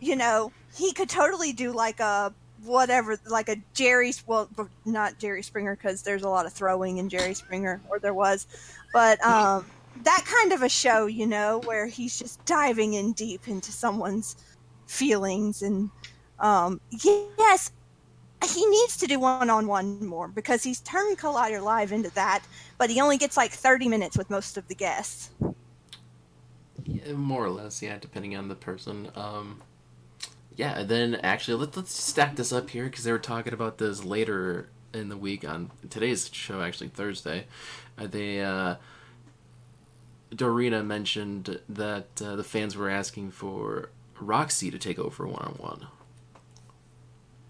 [0.00, 2.34] you know he could totally do like a
[2.64, 4.48] whatever like a jerry well
[4.84, 8.46] not jerry springer because there's a lot of throwing in jerry springer or there was
[8.92, 9.64] but um
[9.96, 14.36] that kind of a show you know where he's just diving in deep into someone's
[14.86, 15.90] feelings and
[16.40, 17.72] um yes
[18.52, 22.44] he needs to do one-on-one more because he's turned collider live into that
[22.78, 25.30] but he only gets like 30 minutes with most of the guests
[26.84, 29.10] Yeah, more or less, yeah, depending on the person.
[29.14, 29.62] Um,
[30.56, 34.04] yeah, then actually, let's let's stack this up here because they were talking about this
[34.04, 37.46] later in the week on today's show, actually Thursday.
[37.98, 38.76] Uh, they uh,
[40.34, 45.54] Dorina mentioned that uh, the fans were asking for Roxy to take over one on
[45.58, 45.86] one,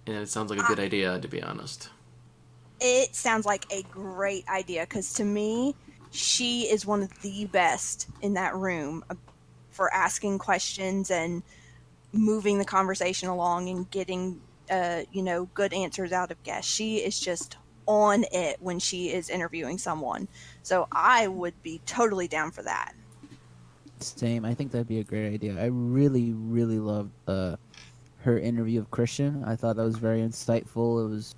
[0.07, 1.89] and it sounds like a good idea, to be honest.
[2.81, 5.75] it sounds like a great idea because to me
[6.11, 9.15] she is one of the best in that room uh,
[9.71, 11.43] for asking questions and
[12.13, 16.71] moving the conversation along and getting uh, you know good answers out of guests.
[16.71, 17.57] She is just
[17.87, 20.27] on it when she is interviewing someone
[20.63, 22.95] so i would be totally down for that
[24.01, 24.45] Same.
[24.45, 25.59] I think that'd be a great idea.
[25.61, 27.57] I really, really loved uh,
[28.19, 29.47] her interview of Kristian.
[29.47, 31.05] I thought that was very insightful.
[31.05, 31.35] It was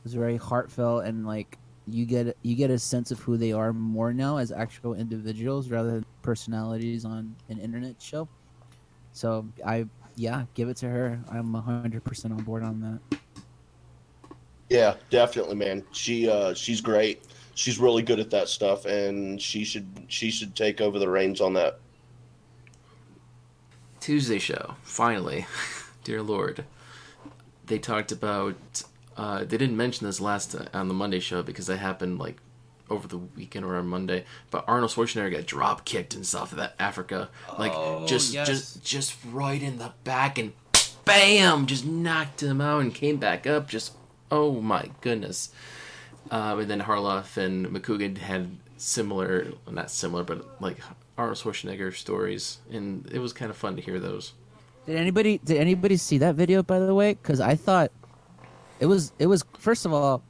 [0.00, 3.52] it was very heartfelt and like you get you get a sense of who they
[3.52, 8.28] are more now as actual individuals rather than personalities on an internet show.
[9.12, 9.86] So I
[10.16, 11.20] yeah, give it to her.
[11.30, 13.18] I'm hundred percent on board on that.
[14.72, 15.84] Yeah, definitely, man.
[15.92, 17.22] She uh, she's great.
[17.54, 21.40] She's really good at that stuff, and she should she should take over the reins
[21.40, 21.78] on that.
[24.00, 25.46] Tuesday show, finally.
[26.04, 26.64] Dear Lord.
[27.66, 28.56] They talked about.
[29.16, 32.38] Uh, they didn't mention this last uh, on the Monday show because it happened like
[32.88, 34.24] over the weekend or on Monday.
[34.50, 38.46] But Arnold Schwarzenegger got drop kicked in South Africa, like Oh, just yes.
[38.48, 40.52] just just right in the back and
[41.04, 43.68] bam, just knocked him out and came back up.
[43.68, 43.92] Just
[44.32, 45.52] oh my goodness.
[46.30, 50.78] Um, and then Harloff and Macuga had similar, not similar, but like
[51.18, 54.32] Arnold Schwarzenegger stories, and it was kind of fun to hear those.
[54.86, 57.14] Did anybody did anybody see that video by the way?
[57.14, 57.92] Because I thought
[58.80, 60.22] it was it was first of all,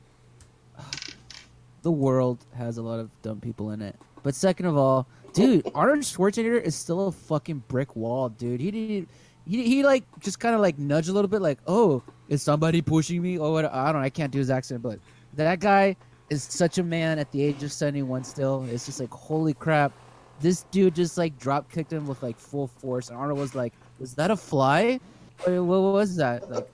[1.82, 3.96] the world has a lot of dumb people in it.
[4.22, 8.60] But second of all, dude, Arnold Schwarzenegger is still a fucking brick wall, dude.
[8.60, 9.08] He did
[9.46, 12.02] he he like just kind of like nudge a little bit, like, oh,
[12.32, 13.38] is somebody pushing me?
[13.38, 13.66] Oh, what?
[13.66, 14.06] I don't know.
[14.06, 14.98] I can't do his accent, but
[15.34, 15.96] that guy
[16.30, 18.24] is such a man at the age of seventy one.
[18.24, 19.92] Still, it's just like holy crap.
[20.40, 23.72] This dude just like drop kicked him with like full force, and Arnold was like,
[23.98, 24.98] "Was that a fly?
[25.46, 26.68] Wait, what was that?" Like,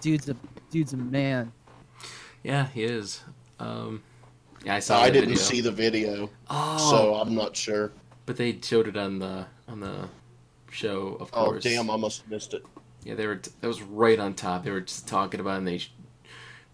[0.00, 0.36] dude's a
[0.70, 1.52] dude's a man.
[2.42, 3.22] Yeah, he is.
[3.58, 4.02] Um,
[4.64, 5.00] Yeah, I saw.
[5.00, 5.42] I didn't video.
[5.42, 7.90] see the video, Oh, so I'm not sure.
[8.26, 10.08] but they showed it on the on the
[10.70, 11.32] show, of course.
[11.32, 11.64] Oh course.
[11.64, 12.64] damn, I must have missed it.
[13.04, 13.40] Yeah, they were.
[13.60, 14.64] That was right on top.
[14.64, 15.92] They were just talking about, it and they sh-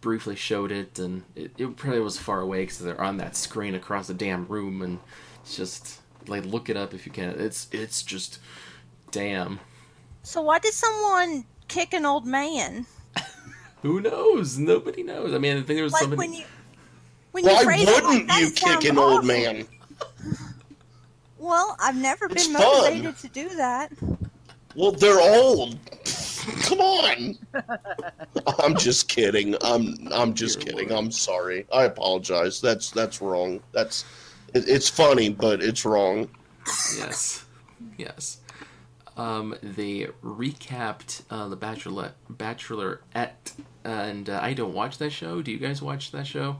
[0.01, 3.75] briefly showed it, and it, it probably was far away because they're on that screen
[3.75, 4.99] across the damn room, and
[5.43, 7.31] it's just like look it up if you can.
[7.39, 8.39] It's it's just
[9.11, 9.59] damn.
[10.23, 12.87] So why did someone kick an old man?
[13.83, 14.59] Who knows?
[14.59, 15.35] Nobody knows.
[15.35, 16.19] I mean, I think there was Like somebody.
[16.19, 16.45] when you
[17.33, 19.67] when Why phrase it like wouldn't that, you kick sounds an old man?
[21.39, 22.63] Well, I've never It's been fun.
[22.63, 23.91] motivated to do that.
[24.75, 25.79] Well, they're old.
[26.63, 27.39] Come on.
[28.61, 29.57] I'm just kidding.
[29.63, 30.89] I'm I'm just Dear kidding.
[30.89, 31.05] Lord.
[31.05, 31.67] I'm sorry.
[31.73, 32.61] I apologize.
[32.61, 33.61] That's that's wrong.
[33.73, 34.05] That's
[34.55, 36.29] it, it's funny, but it's wrong.
[36.97, 37.45] yes,
[37.99, 38.39] yes.
[39.17, 43.53] Um, they recapped uh, the Bachelor Bachelorette,
[43.85, 45.43] and uh, I don't watch that show.
[45.43, 46.57] Do you guys watch that show?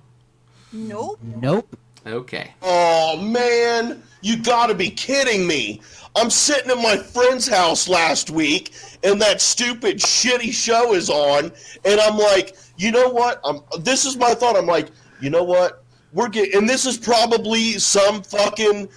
[0.73, 1.19] Nope.
[1.23, 1.77] Nope.
[2.07, 2.53] Okay.
[2.63, 5.81] Oh man, you gotta be kidding me.
[6.17, 8.73] I'm sitting at my friend's house last week
[9.05, 11.53] and that stupid shitty show is on
[11.85, 13.41] and I'm like, you know what?
[13.45, 14.57] I'm this is my thought.
[14.57, 14.89] I'm like,
[15.21, 15.85] you know what?
[16.13, 18.89] We're getting and this is probably some fucking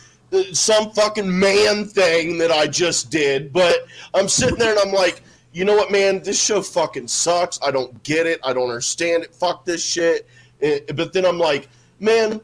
[0.54, 3.86] some fucking man thing that I just did, but
[4.16, 6.24] I'm sitting there and I'm like, you know what, man?
[6.24, 7.60] This show fucking sucks.
[7.62, 8.40] I don't get it.
[8.44, 9.36] I don't understand it.
[9.36, 10.28] Fuck this shit.
[10.62, 12.42] Eh, But then I'm like, man,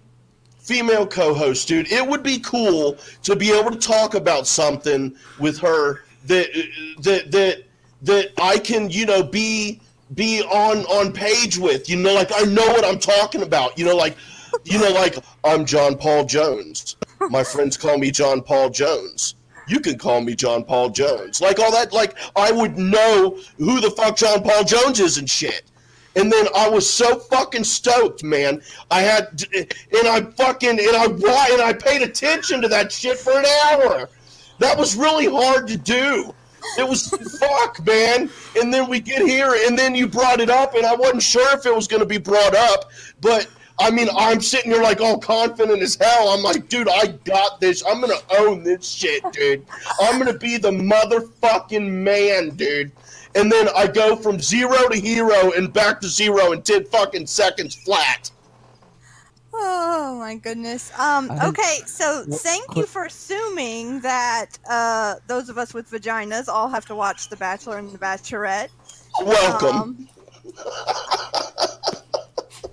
[0.70, 1.92] female co-host, dude.
[1.92, 6.48] It would be cool to be able to talk about something with her that
[7.02, 7.64] that that
[8.04, 9.82] that I can, you know, be
[10.14, 11.90] be on on page with.
[11.90, 13.80] You know, like I know what I'm talking about.
[13.80, 14.16] You know, like
[14.64, 16.98] you know, like I'm John Paul Jones.
[17.32, 19.34] My friends call me John Paul Jones.
[19.68, 21.42] You can call me John Paul Jones.
[21.42, 25.28] Like all that, like I would know who the fuck John Paul Jones is and
[25.28, 25.64] shit.
[26.16, 28.62] And then I was so fucking stoked, man.
[28.90, 33.38] I had, and I fucking, and I, and I paid attention to that shit for
[33.38, 34.10] an hour.
[34.60, 36.34] That was really hard to do.
[36.78, 37.08] It was
[37.40, 38.30] fuck, man.
[38.58, 41.58] And then we get here, and then you brought it up, and I wasn't sure
[41.58, 42.92] if it was going to be brought up,
[43.22, 43.48] but
[43.82, 46.30] I mean, I'm sitting here like all confident as hell.
[46.30, 47.82] I'm like, dude, I got this.
[47.88, 49.66] I'm gonna own this shit, dude.
[50.02, 52.92] I'm gonna be the motherfucking man, dude.
[53.36, 57.28] And then I go from zero to hero and back to zero in ten fucking
[57.28, 58.32] seconds flat.
[59.54, 60.92] Oh my goodness.
[60.98, 61.30] Um.
[61.44, 61.80] Okay.
[61.86, 66.96] So thank you for assuming that uh, those of us with vaginas all have to
[66.96, 68.70] watch The Bachelor and The Bachelorette.
[69.22, 70.08] Welcome.
[70.08, 70.10] Um,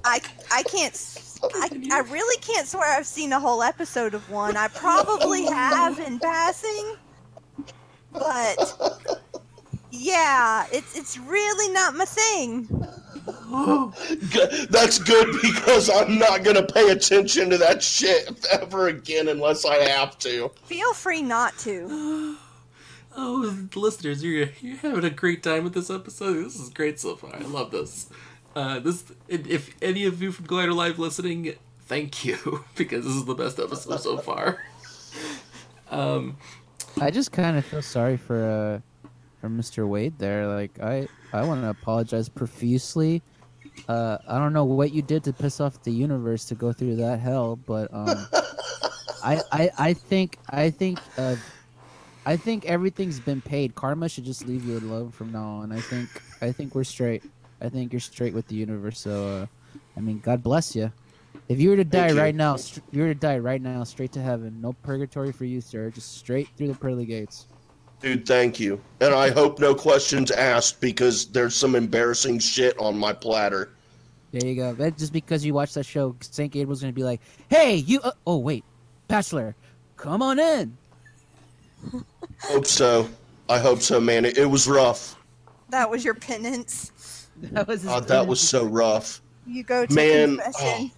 [0.04, 0.20] I
[0.52, 1.22] I can't.
[1.54, 4.56] I, I really can't swear I've seen a whole episode of one.
[4.56, 6.96] I probably have in passing,
[8.12, 9.20] but
[9.98, 12.68] yeah, it's it's really not my thing.
[14.70, 19.76] That's good because I'm not gonna pay attention to that shit ever again unless I
[19.76, 20.50] have to.
[20.64, 22.36] Feel free not to.
[23.18, 26.34] Oh, listeners, you're you're having a great time with this episode.
[26.44, 27.34] This is great so far.
[27.34, 28.10] I love this.
[28.54, 31.54] Uh, this if any of you from Collider Live listening,
[31.86, 34.62] thank you because this is the best episode so far.
[35.88, 36.36] Um,
[37.00, 38.80] I just kind of feel sorry for uh
[39.48, 39.86] Mr.
[39.86, 40.46] Wade there.
[40.46, 43.22] Like I I want to apologize profusely.
[43.88, 46.96] Uh, I don't know what you did to piss off the universe to go through
[46.96, 48.26] that hell, but um,
[49.22, 51.36] I, I I think I think uh,
[52.24, 53.74] I think everything's been paid.
[53.74, 55.72] Karma should just leave you alone from now on.
[55.72, 56.08] I think
[56.40, 57.22] I think we're straight.
[57.60, 58.98] I think you're straight with the universe.
[59.00, 59.46] So uh,
[59.96, 60.90] I mean, God bless you.
[61.48, 64.12] If you were to die right now, if you were to die right now, straight
[64.12, 64.60] to heaven.
[64.60, 65.90] No purgatory for you, sir.
[65.90, 67.46] Just straight through the pearly gates.
[68.00, 68.80] Dude, thank you.
[69.00, 73.70] And I hope no questions asked because there's some embarrassing shit on my platter.
[74.32, 74.74] There you go.
[74.74, 76.52] That just because you watched that show, St.
[76.52, 78.00] Gabriel's gonna be like, "Hey, you!
[78.00, 78.64] Uh, oh wait,
[79.08, 79.54] Bachelor,
[79.96, 80.76] come on in."
[82.42, 83.08] Hope so.
[83.48, 84.24] I hope so, man.
[84.24, 85.16] It, it was rough.
[85.70, 86.92] That was your penance.
[87.52, 89.20] That was his Uh, that was so rough.
[89.46, 90.90] You go to Man, confession.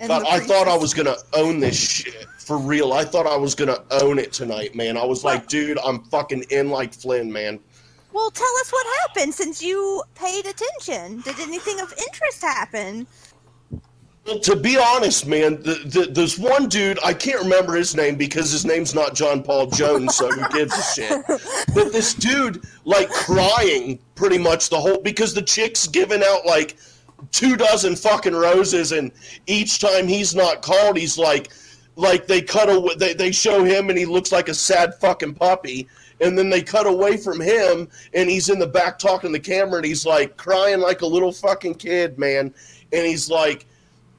[0.00, 2.92] and God, I thought I was gonna own this shit for real.
[2.92, 4.96] I thought I was gonna own it tonight, man.
[4.96, 7.58] I was like, dude, I'm fucking in like Flynn, man.
[8.12, 11.20] Well, tell us what happened since you paid attention.
[11.22, 13.06] Did anything of interest happen?
[14.24, 18.16] Well, to be honest, man, the, the, there's one dude I can't remember his name
[18.16, 21.24] because his name's not John Paul Jones, so who gives a shit?
[21.74, 26.76] But this dude, like, crying pretty much the whole because the chick's giving out like
[27.32, 29.12] two dozen fucking roses, and
[29.46, 31.50] each time he's not called, he's like,
[31.96, 35.34] like they cut away, they they show him, and he looks like a sad fucking
[35.34, 35.88] puppy.
[36.20, 39.44] And then they cut away from him, and he's in the back talking to the
[39.44, 42.54] camera, and he's like crying like a little fucking kid, man.
[42.92, 43.66] And he's like,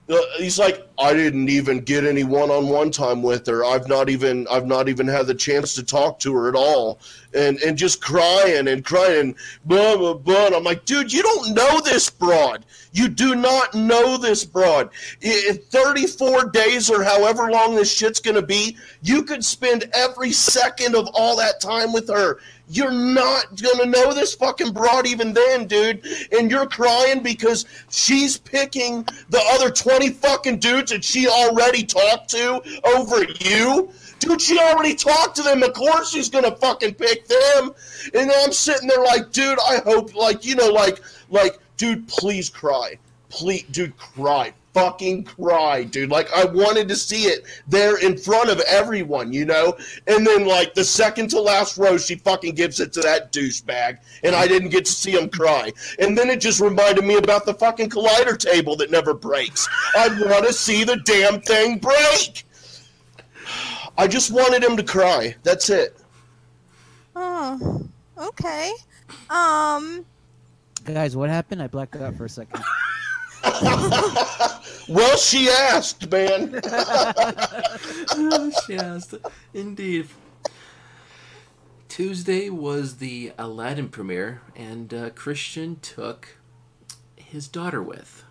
[0.07, 3.65] Uh, he's like, I didn't even get any one-on-one time with her.
[3.65, 6.99] I've not even, I've not even had the chance to talk to her at all,
[7.33, 9.35] and and just crying and crying,
[9.65, 10.55] blah blah blah.
[10.55, 12.65] I'm like, dude, you don't know this broad.
[12.91, 14.89] You do not know this broad.
[15.21, 20.95] In 34 days or however long this shit's gonna be, you could spend every second
[20.95, 22.39] of all that time with her.
[22.67, 26.05] You're not gonna know this fucking broad even then, dude.
[26.31, 32.29] And you're crying because she's picking the other 20 fucking dudes that she already talked
[32.31, 33.89] to over you.
[34.19, 35.61] Dude, she already talked to them.
[35.61, 37.71] Of course she's gonna fucking pick them.
[38.13, 42.49] And I'm sitting there like, dude, I hope, like, you know, like, like, dude, please
[42.49, 42.97] cry.
[43.29, 46.11] Please, dude, cry fucking cry, dude.
[46.11, 49.77] Like I wanted to see it there in front of everyone, you know.
[50.05, 53.99] And then like the second to last row, she fucking gives it to that douchebag,
[54.23, 55.71] and I didn't get to see him cry.
[55.97, 59.67] And then it just reminded me about the fucking collider table that never breaks.
[59.95, 62.43] I want to see the damn thing break.
[63.97, 65.35] I just wanted him to cry.
[65.43, 65.97] That's it.
[67.15, 68.73] Oh, okay.
[69.29, 70.05] Um,
[70.83, 71.63] Guys, what happened?
[71.63, 72.61] I blacked out for a second.
[74.87, 76.59] well, she asked, man.
[78.65, 79.15] she asked.
[79.53, 80.07] Indeed.
[81.87, 86.37] Tuesday was the Aladdin premiere, and uh, Kristian took
[87.15, 88.23] his daughter with.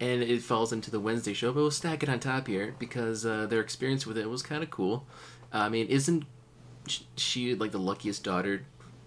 [0.00, 3.24] And it falls into the Wednesday show, but we'll stack it on top here because
[3.24, 5.06] uh, their experience with it was kind of cool.
[5.52, 6.24] I mean, isn't
[7.16, 8.64] she like the luckiest daughter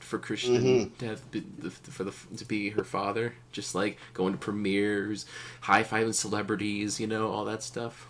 [0.09, 0.97] for Kristian Mhm.
[0.97, 3.35] to have be, the, for the to be her father?
[3.51, 5.25] Just like going to premieres,
[5.61, 8.07] high fiving celebrities, you know, all that stuff.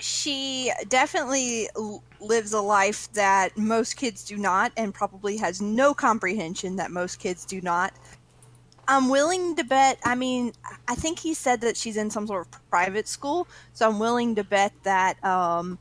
[0.00, 1.68] she definitely
[2.20, 7.18] lives a life that most kids do not, and probably has no comprehension that most
[7.18, 7.92] kids do not.
[8.86, 9.98] I'm willing to bet.
[10.04, 10.52] I mean,
[10.86, 14.36] I think he said that she's in some sort of private school, so I'm willing
[14.36, 15.78] to bet that, um,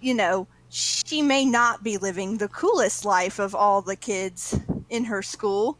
[0.00, 4.58] you know, she may not be living the coolest life of all the kids
[4.88, 5.78] in her school.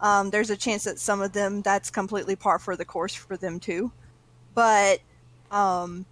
[0.00, 3.36] Um, there's a chance that some of them that's completely par for the course for
[3.36, 3.92] them too,
[4.54, 4.98] but
[5.50, 6.04] um,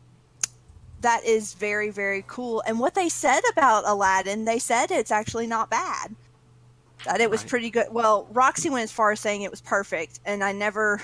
[1.00, 2.62] that is very very cool.
[2.66, 6.14] And what they said about Aladdin, they said it's actually not bad.
[7.04, 7.50] That it was Right.
[7.50, 7.86] pretty good.
[7.90, 11.02] Well, Roxy went as far as saying it was perfect, and I never.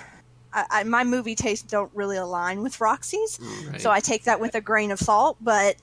[0.53, 3.39] I, I, my movie tastes don't really align with Roxy's,
[3.69, 3.81] Right.
[3.81, 5.37] so I take that with a grain of salt.
[5.41, 5.77] But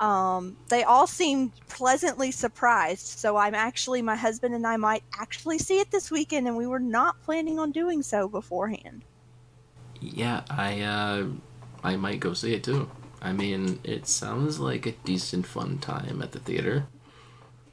[0.00, 3.06] um, they all seemed pleasantly surprised.
[3.06, 6.66] So I'm actually, my husband and I might actually see it this weekend, and we
[6.66, 9.04] were not planning on doing so beforehand.
[10.00, 11.26] Yeah, I uh,
[11.82, 12.90] I might go see it too.
[13.22, 16.86] I mean, it sounds like a decent fun time at the theater.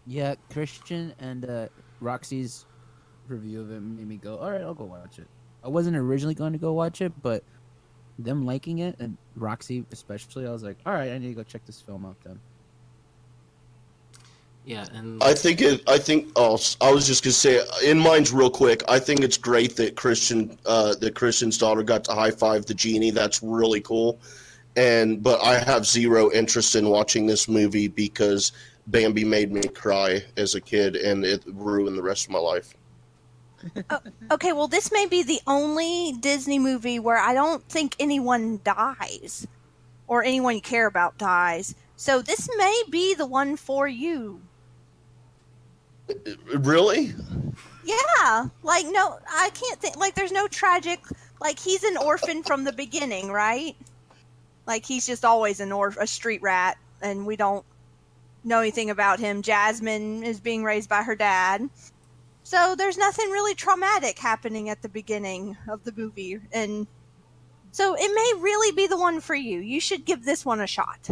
[0.05, 1.67] Yeah, Kristian and uh,
[1.99, 2.65] Roxy's
[3.27, 5.27] review of it made me go, all right, I'll go watch it.
[5.63, 7.43] I wasn't originally going to go watch it, but
[8.19, 11.43] them liking it and Roxy especially, I was like, all right, I need to go
[11.43, 12.39] check this film out then.
[14.65, 15.81] Yeah, and I think it.
[15.89, 16.31] I think.
[16.37, 17.61] Oh, I was just gonna say.
[17.83, 18.81] In mine's real quick.
[18.87, 22.73] I think it's great that Kristian, uh, that Kristian's daughter got to high five the
[22.73, 23.11] genie.
[23.11, 24.19] That's really cool.
[24.77, 28.53] And but I have zero interest in watching this movie because
[28.87, 32.73] Bambi made me cry as a kid, and it ruined the rest of my life.
[33.89, 33.99] Oh,
[34.31, 39.47] okay, well, this may be the only Disney movie where I don't think anyone dies
[40.07, 41.75] or anyone you care about dies.
[41.95, 44.41] So this may be the one for you.
[46.53, 47.13] Really?
[47.85, 49.97] Yeah, like no, I can't think.
[49.97, 50.99] Like, there's no tragic.
[51.39, 53.75] Like, he's an orphan from the beginning, right?
[54.65, 57.65] Like, he's just always an or a street rat, and we don't
[58.43, 59.41] know anything about him.
[59.41, 61.69] Jasmine is being raised by her dad,
[62.43, 66.87] so there's nothing really traumatic happening at the beginning of the movie, and
[67.71, 69.59] so it may really be the one for you.
[69.59, 71.09] You should give this one a shot.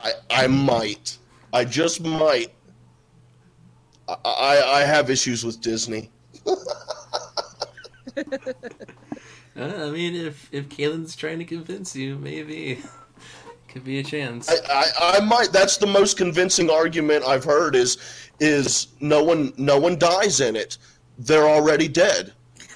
[0.00, 1.18] I I might.
[1.52, 2.52] I just might.
[4.08, 6.10] I I, I have issues with Disney.
[8.16, 8.22] uh,
[9.56, 12.82] I mean, if if Kaylin's trying to convince you, maybe
[13.68, 14.50] could be a chance.
[14.50, 15.52] I, I, I might.
[15.52, 17.74] That's the most convincing argument I've heard.
[17.74, 17.98] Is
[18.40, 20.78] is no one no one dies in it.
[21.18, 22.32] They're already dead.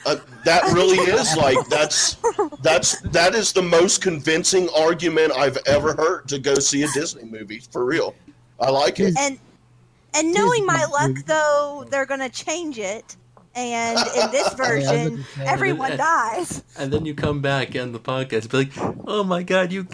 [0.06, 2.16] Uh, that really is like that's
[2.62, 7.24] that's that is the most convincing argument I've ever heard to go see a Disney
[7.24, 8.14] movie for real.
[8.58, 9.14] I like it.
[9.18, 9.38] And
[10.14, 13.16] and knowing my luck, though, they're gonna change it,
[13.54, 16.62] and in this version, everyone dies.
[16.78, 18.72] and then you come back on the podcast, be like,
[19.06, 19.86] "Oh my god, you,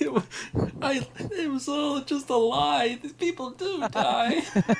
[0.82, 2.98] I, it was all just a lie.
[3.02, 4.42] These people do die."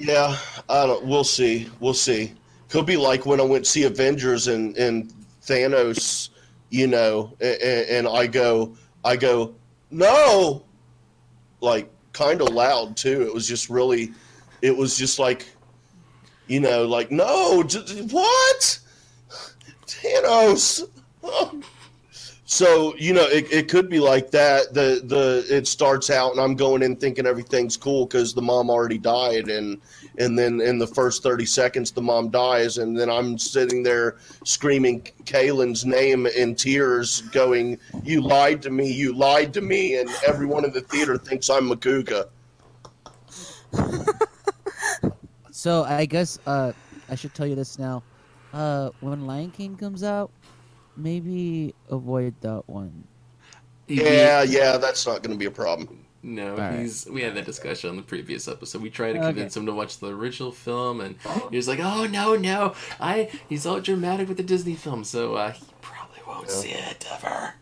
[0.00, 0.36] Yeah,
[0.68, 1.04] I don't.
[1.04, 1.68] We'll see.
[1.80, 2.32] We'll see.
[2.68, 5.12] Could be like when I went to see Avengers and and
[5.42, 6.28] Thanos,
[6.70, 9.54] you know, and, and I go, I go,
[9.90, 10.62] no,
[11.60, 13.22] like kind of loud too.
[13.22, 14.12] It was just really,
[14.62, 15.46] it was just like,
[16.48, 17.62] you know, like no,
[18.10, 18.78] what,
[19.86, 20.88] Thanos.
[22.46, 24.72] So you know, it, it could be like that.
[24.72, 28.70] The the it starts out, and I'm going in thinking everything's cool because the mom
[28.70, 29.78] already died, and
[30.16, 34.16] and then in the first 30 seconds, the mom dies, and then I'm sitting there
[34.44, 38.90] screaming Kaylin's name in tears, going, "You lied to me!
[38.90, 42.28] You lied to me!" And everyone in the theater thinks I'm Macuga.
[45.58, 46.70] So I guess uh,
[47.10, 48.04] I should tell you this now.
[48.52, 50.30] Uh, when Lion King comes out,
[50.96, 53.02] maybe avoid that one.
[53.88, 56.04] Yeah, yeah, that's not going to be a problem.
[56.22, 56.82] No, Alright.
[56.82, 57.08] he's.
[57.10, 58.82] We had that discussion on the previous episode.
[58.82, 59.26] We tried to Okay.
[59.30, 61.16] convince him to watch the original film, and
[61.50, 65.34] he was like, "Oh no, no, I." He's all dramatic with the Disney film, so
[65.34, 66.54] uh, he probably won't Yeah.
[66.54, 67.54] see it ever.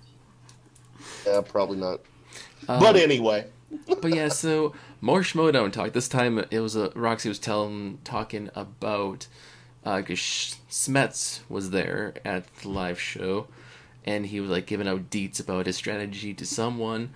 [1.26, 2.00] Yeah, probably not.
[2.68, 3.46] Um, But anyway,
[4.02, 5.92] but yeah, so more Schmoedown talk.
[5.92, 9.26] This time it was a Roxy was telling talking about
[9.84, 13.46] because Smets was there at the live show,
[14.04, 17.10] and he was like giving out deets about his strategy to someone,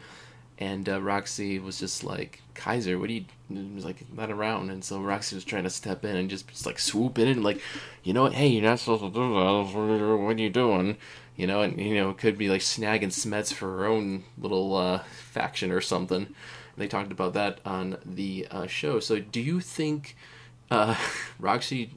[0.58, 3.24] and uh, Roxy was just like Kaiser, what do you?
[3.48, 6.46] He was like not around, and so Roxy was trying to step in and just,
[6.48, 7.60] just like swoop in and like,
[8.04, 8.34] you know what?
[8.34, 10.18] Hey, you're not supposed to do that.
[10.18, 10.96] What are you doing?
[11.36, 14.76] You know, and you know, it could be like snagging Smets for her own little
[14.76, 15.02] uh,
[15.32, 16.34] faction or something.
[16.80, 19.00] They talked about that on the uh, show.
[19.00, 20.16] So, do you think
[20.70, 20.96] uh,
[21.38, 21.90] Roxy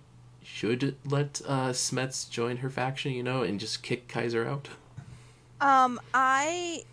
[0.44, 3.14] should let uh, Smets join her faction?
[3.14, 4.68] You know, and just kick Kaiser out?
[5.62, 6.84] Um, I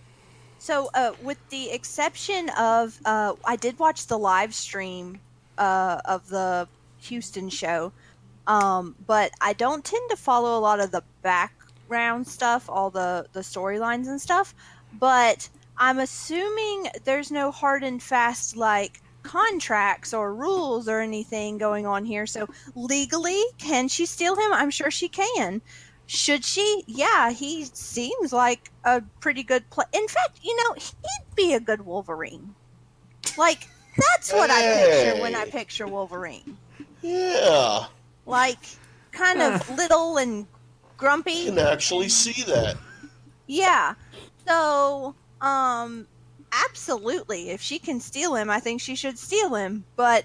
[0.60, 5.18] so uh, with the exception of uh, I did watch the live stream
[5.58, 6.68] uh, of the
[7.00, 7.92] Houston show,
[8.46, 13.26] um, but I don't tend to follow a lot of the background stuff, all the
[13.32, 14.54] the storylines and stuff.
[14.96, 15.48] But
[15.80, 22.04] I'm assuming there's no hard and fast like contracts or rules or anything going on
[22.04, 22.26] here.
[22.26, 24.52] So legally, can she steal him?
[24.52, 25.62] I'm sure she can.
[26.06, 26.84] Should she?
[26.86, 29.86] Yeah, he seems like a pretty good play.
[29.92, 32.54] In fact, you know, he'd be a good Wolverine.
[33.38, 33.66] Like
[33.96, 36.56] that's what I picture when I picture Wolverine.
[37.02, 37.86] yeah,
[38.26, 38.58] Like
[39.12, 40.46] kind of little and you
[40.98, 41.46] grumpy.
[41.46, 42.76] can actually see that.
[43.46, 43.94] Yeah.
[44.46, 46.06] So, um
[46.52, 47.50] absolutely.
[47.50, 50.24] If she can steal him, I think she should steal him, but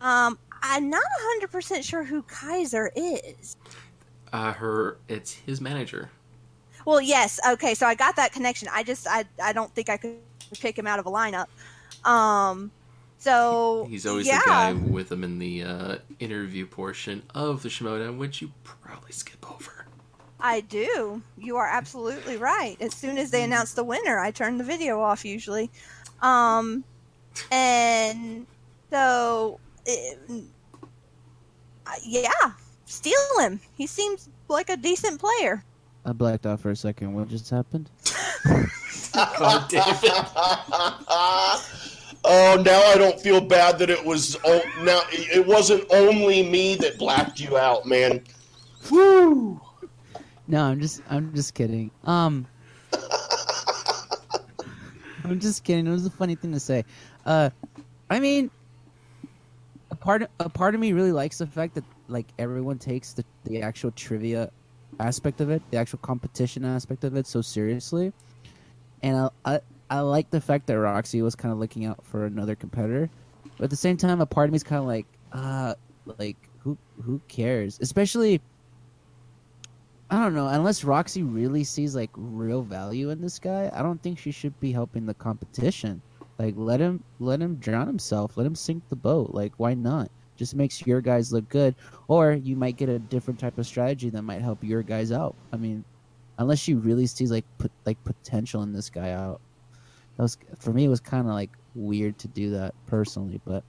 [0.00, 1.02] um I'm not
[1.40, 3.56] 100% sure who Kaiser is.
[4.30, 6.10] Uh, her, it's his manager.
[6.84, 7.40] Well, yes.
[7.52, 8.68] Okay, so I got that connection.
[8.72, 10.16] I just I I don't think I could
[10.60, 11.46] pick him out of a lineup.
[12.08, 12.70] Um
[13.20, 14.40] so He's always yeah.
[14.40, 19.12] the guy with him in the uh, interview portion of the Schmoedown, which you probably
[19.12, 19.79] skip over.
[20.40, 21.22] I do.
[21.38, 22.76] You are absolutely right.
[22.80, 25.70] As soon as they announce the winner, I turn the video off usually.
[26.22, 26.84] Um,
[27.50, 28.46] and
[28.90, 30.18] so, it,
[32.04, 32.30] yeah,
[32.84, 33.60] steal him.
[33.74, 35.64] He seems like a decent player.
[36.04, 37.12] I blacked out for a second.
[37.14, 37.90] What just happened?
[39.12, 40.02] God damn it.
[42.24, 44.36] oh, now I don't feel bad that it was.
[44.44, 48.22] Oh, now it wasn't only me that blacked you out, man.
[48.90, 49.60] Woo!
[50.50, 51.92] No, I'm just I'm just kidding.
[52.04, 52.44] Um
[55.24, 55.86] I'm just kidding.
[55.86, 56.84] It was a funny thing to say.
[57.24, 57.50] Uh
[58.10, 58.50] I mean
[59.92, 63.24] a part a part of me really likes the fact that like everyone takes the,
[63.44, 64.50] the actual trivia
[64.98, 68.12] aspect of it, the actual competition aspect of it so seriously.
[69.04, 72.26] And I I, I like the fact that Roxy was kind of looking out for
[72.26, 73.08] another competitor.
[73.56, 75.74] But at the same time a part of me is kind of like uh
[76.18, 77.78] like who who cares?
[77.80, 78.40] Especially
[80.10, 80.48] I don't know.
[80.48, 84.58] Unless Roxy really sees like real value in this guy, I don't think she should
[84.58, 86.02] be helping the competition.
[86.38, 88.36] Like let him let him drown himself.
[88.36, 89.30] Let him sink the boat.
[89.32, 90.10] Like why not?
[90.36, 91.74] Just makes your guys look good,
[92.08, 95.36] or you might get a different type of strategy that might help your guys out.
[95.52, 95.84] I mean,
[96.38, 99.40] unless she really sees like put like potential in this guy out.
[100.16, 100.86] That was for me.
[100.86, 103.62] It was kind of like weird to do that personally, but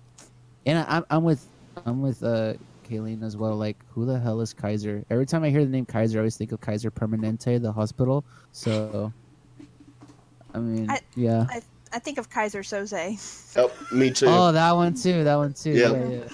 [0.65, 1.45] and I, I'm I'm with
[1.85, 2.53] I'm with uh
[2.91, 3.55] Kayleen as well.
[3.55, 5.05] Like, who the hell is Kaiser?
[5.09, 8.25] Every time I hear the name Kaiser, I always think of Kaiser Permanente, the hospital.
[8.51, 9.13] So,
[10.53, 11.45] I mean, I- yeah.
[11.49, 11.61] I,
[11.93, 13.55] I think of Keyser Söze.
[13.55, 14.25] Yep, me too.
[14.27, 15.23] Oh, that one too.
[15.23, 15.71] That one too.
[15.71, 15.91] Yeah.
[15.91, 16.27] Yeah, yeah.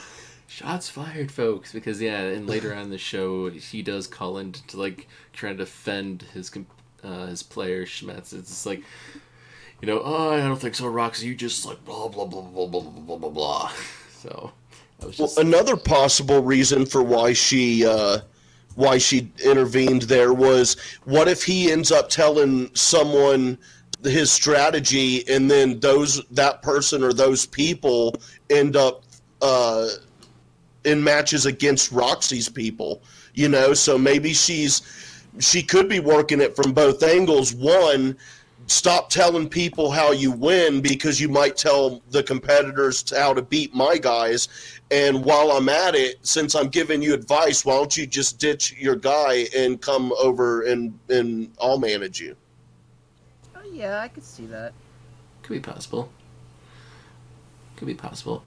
[0.47, 1.73] Shots fired, folks.
[1.73, 5.51] Because yeah, and later on in the show, he does call in to like try
[5.51, 6.51] to defend his
[7.03, 8.33] uh, his player Schmetz.
[8.33, 8.81] It's just like,
[9.81, 11.27] you know, oh, I don't think so, Roxy.
[11.27, 13.71] You just like blah blah blah blah blah blah blah blah blah.
[14.19, 14.51] So I was
[15.19, 18.19] Well, another possible reason for why she uh,
[18.75, 20.75] why she intervened there was
[21.05, 23.57] what if he ends up telling someone
[24.03, 28.15] his strategy and then those that person or those people
[28.49, 29.03] end up
[29.41, 29.87] uh,
[30.83, 33.01] in matches against Roxy's people,
[33.33, 34.81] you know, so maybe she's
[35.39, 37.53] she could be working it from both angles.
[37.53, 38.17] One,
[38.67, 43.73] stop telling people how you win because you might tell the competitors how to beat
[43.73, 44.49] my guys.
[44.91, 48.75] And while I'm at it, since I'm giving you advice, why don't you just ditch
[48.77, 52.35] your guy and come over and and I'll manage you.
[53.55, 54.73] Oh yeah, I could see that.
[55.43, 56.09] Could be possible.
[57.77, 58.43] Could be possible.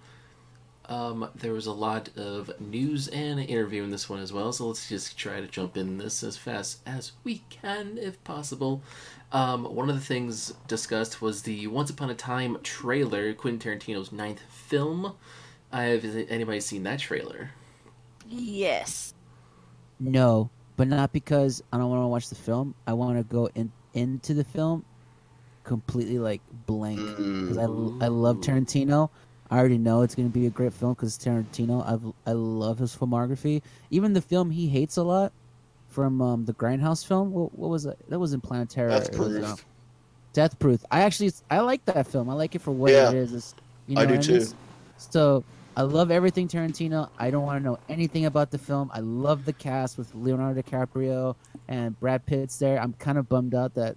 [0.91, 4.67] Um, there was a lot of news and interview in this one as well, so
[4.67, 8.83] let's just try to jump in this as fast as we can, if possible.
[9.33, 14.11] Um, one of the things discussed was the Once Upon a Time trailer, Quentin Tarantino's
[14.11, 15.15] ninth film.
[15.73, 17.51] Have anybody seen that trailer?
[18.29, 19.15] Yes.
[20.01, 22.75] No, but not because I don't want to watch the film.
[22.87, 24.85] I want to go in into the film
[25.63, 29.11] completely like blank because I, I love Tarantino.
[29.51, 31.85] I already know it's going to be a great film because Tarantino.
[31.85, 33.63] I I love his filmography.
[33.91, 35.33] Even the film he hates a lot
[35.91, 37.33] from um, the Grindhouse film.
[37.33, 37.99] What, what was it?
[38.09, 38.91] That was in Planet Terror.
[38.91, 39.45] Death It was, Proof.
[39.45, 39.57] uh,
[40.33, 40.85] Death Proof.
[40.91, 42.31] I actually I like that film.
[42.31, 43.09] I like it for what Yeah.
[43.11, 43.35] it is.
[43.35, 43.55] It's,
[43.87, 44.47] you know I do too.
[44.97, 45.45] So
[45.77, 47.09] I love everything Tarantino.
[47.19, 48.91] I don't want to know anything about the film.
[48.95, 51.35] I love the cast with Leonardo DiCaprio
[51.69, 52.81] and Brad Pitt's there.
[52.81, 53.97] I'm kind of bummed out that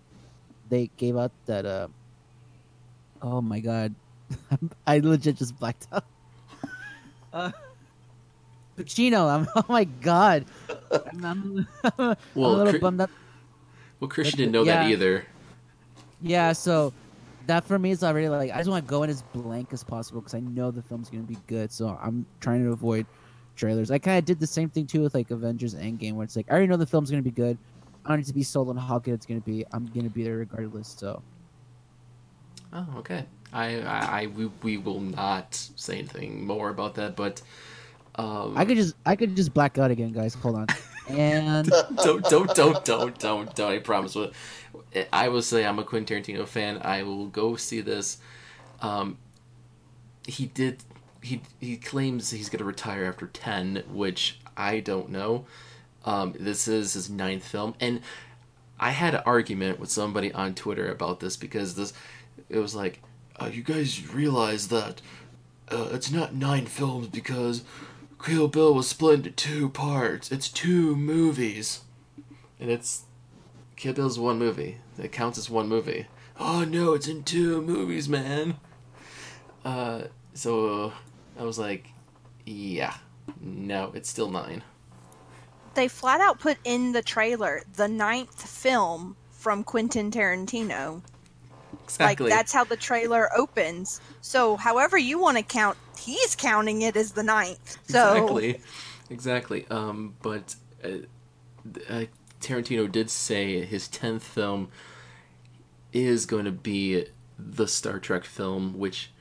[0.69, 1.65] they gave out that.
[1.65, 1.87] Uh,
[3.21, 3.93] oh my god,
[4.87, 6.05] I legit just blacked out.
[7.33, 7.49] Uh,
[8.77, 9.27] Pacino.
[9.29, 9.47] I'm.
[9.55, 10.45] Oh my god.
[11.11, 11.67] I'm, I'm,
[11.97, 13.09] I'm Well, a little Cri- bummed out.
[13.99, 15.25] Well, Kristian didn't know that either.
[16.21, 16.93] Yeah, so
[17.47, 19.83] that for me is already like I just want to go in as blank as
[19.83, 21.71] possible because I know the film's gonna be good.
[21.71, 23.05] So I'm trying to avoid
[23.55, 23.91] trailers.
[23.91, 26.47] I kind of did the same thing too with like Avengers Endgame, where it's like
[26.49, 27.57] I already know the film's gonna be good.
[28.05, 29.65] I don't need to be sold on how good it's gonna be.
[29.71, 30.89] I'm gonna be there regardless.
[30.89, 31.21] So
[32.73, 33.25] Oh, okay.
[33.51, 37.41] I, I, I we, we will not say anything more about that, but
[38.15, 40.33] um, I could just I could just black out again, guys.
[40.35, 40.67] Hold on.
[41.09, 41.69] And
[42.03, 43.71] don't don't don't don't don't don't.
[43.71, 44.15] I promise.
[45.11, 46.79] I will say I'm a Quentin Tarantino fan.
[46.81, 48.19] I will go see this.
[48.81, 49.17] Um,
[50.27, 50.83] he did.
[51.21, 55.45] He he claims he's going to retire after ten, which I don't know.
[56.05, 58.01] Um, this is his ninth film, and
[58.79, 61.93] I had an argument with somebody on Twitter about this because this
[62.49, 63.01] it was like,
[63.41, 65.01] uh, you guys realize that
[65.69, 67.63] uh, it's not nine films because
[68.23, 70.31] Kill Bill was split into two parts.
[70.31, 71.81] It's two movies,
[72.59, 73.03] and it's
[73.75, 74.77] Kill Bill's one movie.
[74.97, 76.07] It counts as one movie.
[76.39, 78.55] Oh no, it's in two movies, man.
[79.65, 80.93] Uh, so
[81.37, 81.87] I was like,
[82.45, 82.95] yeah,
[83.41, 84.63] no, it's still nine.
[85.73, 91.01] They flat out put in the trailer the ninth film from Quentin Tarantino.
[91.83, 92.29] Exactly.
[92.29, 93.99] Like that's how the trailer opens.
[94.21, 97.77] So however you want to count, he's counting it as the ninth.
[97.87, 98.61] So Exactly,
[99.09, 99.65] exactly.
[99.69, 100.89] Um, but uh,
[101.89, 102.05] uh,
[102.41, 104.69] Tarantino did say his tenth film
[105.91, 107.05] is going to be
[107.37, 109.11] the Star Trek film, which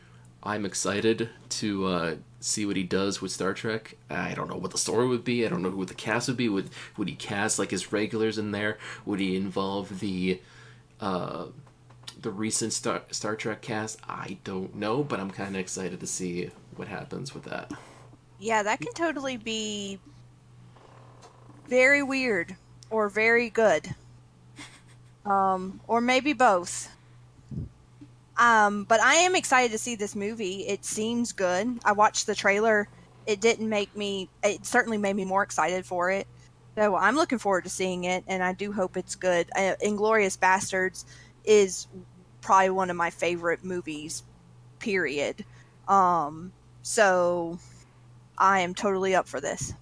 [0.42, 3.96] I'm excited to uh, see what he does with Star Trek.
[4.10, 5.46] I don't know what the story would be.
[5.46, 6.48] I don't know who the cast would be.
[6.48, 8.78] Would would he cast like his regulars in there?
[9.04, 10.40] Would he involve the
[11.00, 11.46] uh,
[12.20, 14.00] the recent Star Star Trek cast?
[14.08, 17.72] I don't know, but I'm kind of excited to see what happens with that.
[18.38, 19.98] yeah, that can totally be
[21.68, 22.56] very weird
[22.90, 23.94] or very good.
[25.24, 26.90] Um, or maybe both.
[28.36, 30.66] Um, but I am excited to see this movie.
[30.66, 31.78] It seems good.
[31.84, 32.88] I watched the trailer.
[33.24, 34.28] It didn't make me.
[34.42, 36.26] It certainly made me more excited for it.
[36.76, 39.48] So I'm looking forward to seeing it, and I do hope it's good.
[39.54, 41.04] Uh, Inglourious Basterds
[41.44, 41.86] is
[42.40, 44.24] probably one of my favorite movies.
[44.80, 45.44] Period.
[45.86, 46.50] Um,
[46.82, 47.58] so
[48.38, 49.72] I am totally up for this.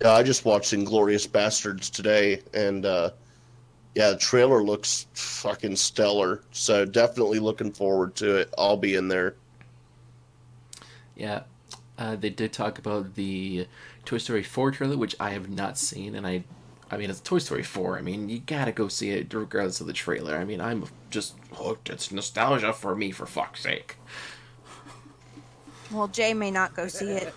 [0.00, 3.10] Yeah, I just watched Inglourious Basterds today, and uh,
[3.94, 6.42] yeah, the trailer looks fucking stellar.
[6.52, 8.52] So definitely looking forward to it.
[8.58, 9.36] I'll be in there.
[11.14, 11.44] Yeah,
[11.96, 13.66] uh, they did talk about the
[14.04, 16.44] Toy Story 4 trailer, which I have not seen, and I,
[16.90, 17.96] I mean, it's Toy Story 4.
[17.96, 20.36] I mean, you gotta go see it regardless of the trailer.
[20.36, 21.88] I mean, I'm just hooked.
[21.88, 23.96] It's nostalgia for me, for fuck's sake.
[25.94, 27.32] Well, Jay may not go see it.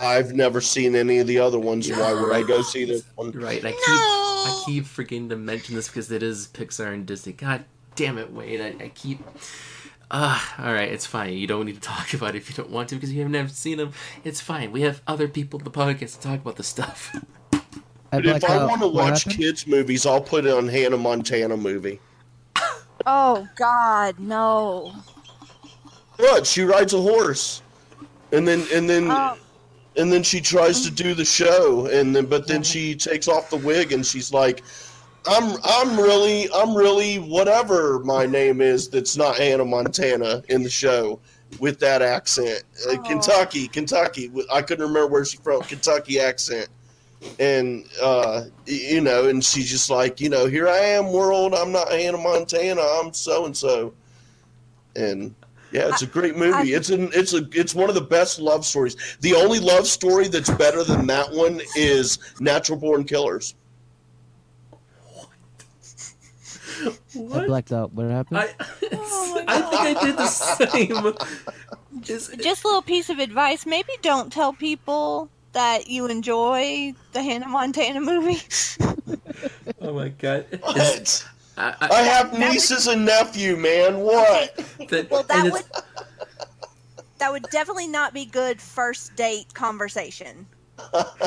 [0.00, 1.90] I've never seen any of the other ones.
[1.90, 3.32] Why would I go see this one?
[3.32, 3.64] Right?
[3.64, 7.32] I keep, I keep forgetting to mention this because it is Pixar and Disney.
[7.32, 7.64] God
[7.96, 8.60] damn it, Wade!
[8.60, 9.20] I, I keep.
[10.10, 11.32] Ah, all right, it's fine.
[11.34, 13.30] You don't need to talk about it if you don't want to because you have
[13.30, 13.92] never seen them.
[14.22, 14.70] It's fine.
[14.70, 17.14] We have other people in the podcast to talk about the stuff.
[18.12, 19.42] I'd But if like I want to watch happened?
[19.42, 22.00] kids movies, I'll put it on Hannah Montana movie.
[23.04, 24.92] Oh God, no.
[26.18, 26.46] What?
[26.46, 27.62] She rides a horse,
[28.32, 29.36] and then and then Oh.
[29.96, 33.50] and then she tries to do the show, and then but then she takes off
[33.50, 34.62] the wig, and she's like,
[35.26, 40.70] "I'm I'm really I'm really whatever my name is that's not Hannah Montana in the
[40.70, 41.20] show."
[41.60, 42.98] With that accent, uh, Oh.
[42.98, 44.30] Kentucky, Kentucky.
[44.52, 45.62] I couldn't remember where she's from.
[45.62, 46.68] Kentucky accent,
[47.38, 51.54] and uh, you know, and she's just like, you know, here I am, world.
[51.54, 52.82] I'm not Hannah Montana.
[52.82, 53.94] I'm so and so,
[54.94, 55.34] and
[55.72, 56.72] yeah, it's a great movie.
[56.74, 58.96] it's an it's a it's one of the best love stories.
[59.20, 63.54] The only love story that's better than that one is Natural Born Killers.
[67.14, 67.42] What?
[67.44, 67.92] I blacked out.
[67.92, 68.38] What happened?
[68.38, 68.42] I,
[69.48, 71.14] I think I did the same.
[72.06, 73.66] Is- Just a little piece of advice.
[73.66, 78.40] Maybe don't tell people that you enjoy the Hannah Montana movie.
[79.80, 80.46] oh my god.
[80.52, 81.26] Is- What?
[81.58, 83.98] I, I I, have nieces and nephew, man.
[83.98, 84.56] What?
[84.88, 85.64] that, well, that would
[87.18, 90.46] that would definitely not be good first date conversation.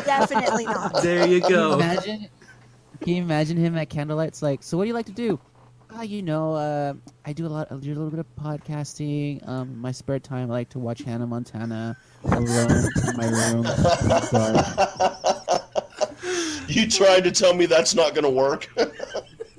[0.05, 0.93] Definitely not.
[1.03, 1.73] There you Can you go.
[1.73, 2.29] imagine?
[3.01, 4.29] Can you imagine him at candlelight?
[4.29, 5.39] It's like, so what do you like to do?
[5.93, 6.93] Ah, you know, uh,
[7.25, 7.67] I do a lot.
[7.69, 9.45] I do a little bit of podcasting.
[9.47, 13.65] Um, my spare time, I like to watch Hannah Montana alone in my room.
[13.65, 15.31] in.
[16.71, 18.69] You tried to tell me that's not going to work?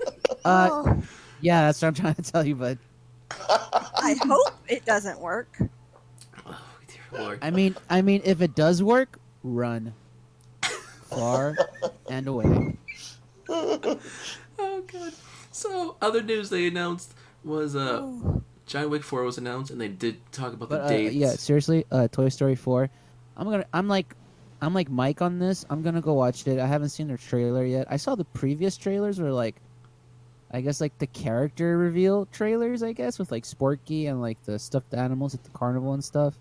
[0.44, 1.02] Uh, Oh,
[1.40, 2.78] yeah, that's what I'm trying to tell you, bud.
[3.30, 5.56] I hope it doesn't work.
[6.44, 6.58] Oh,
[6.88, 7.38] dear Lord.
[7.42, 9.94] I mean, I mean, if it does work, run
[11.10, 11.56] far
[12.10, 12.76] and away.
[13.48, 15.12] Oh god.
[15.50, 17.14] So other news they announced
[17.44, 18.42] was uh Oh.
[18.66, 21.14] John Wick 4 was announced and they did talk about the uh, dates.
[21.14, 22.88] yeah, seriously, uh, Toy Story four.
[23.36, 23.66] I'm gonna.
[23.74, 24.14] I'm like,
[24.62, 25.64] I'm like Mike on this.
[25.68, 26.58] I'm gonna go watch it.
[26.58, 27.86] I haven't seen the trailer yet.
[27.90, 29.56] I saw the previous trailers were like,
[30.52, 32.82] I guess like the character reveal trailers.
[32.82, 36.38] I guess with like Sporky and like the stuffed animals at the carnival and stuff.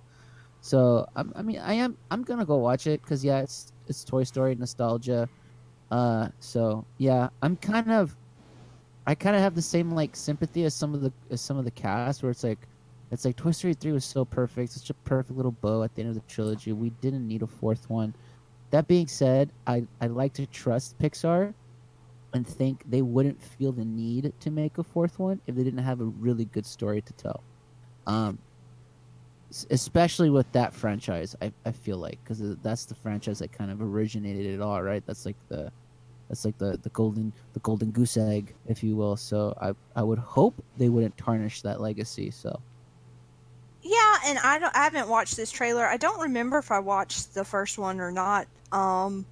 [0.62, 1.98] So I'm, I mean, I am.
[2.12, 5.28] I'm gonna go watch it because yeah, it's it's Toy Story nostalgia.
[5.90, 8.16] Uh, so yeah, I'm kind of.
[9.08, 11.66] I kind of have the same like sympathy as some of the as some of
[11.66, 12.68] the cast, where it's like,
[13.10, 16.02] it's like Toy Story three was so perfect, such a perfect little bow at the
[16.02, 16.72] end of the trilogy.
[16.72, 18.14] We didn't need a fourth one.
[18.70, 21.54] That being said, I I like to trust Pixar,
[22.34, 25.84] and think they wouldn't feel the need to make a fourth one if they didn't
[25.84, 27.44] have a really good story to tell.
[28.08, 28.40] Um,
[29.70, 33.82] especially with that franchise, I I feel like because that's the franchise that kind of
[33.82, 35.06] originated it all, right?
[35.06, 35.72] That's like the
[36.30, 39.18] that's like the, the golden the golden goose egg, if you will.
[39.18, 42.32] So I I would hope they wouldn't tarnish that legacy.
[42.32, 42.62] So
[43.82, 44.76] Yeah, and I don't.
[44.76, 45.86] I haven't watched this trailer.
[45.86, 48.48] I don't remember if I watched the first one or not.
[48.72, 49.26] Um,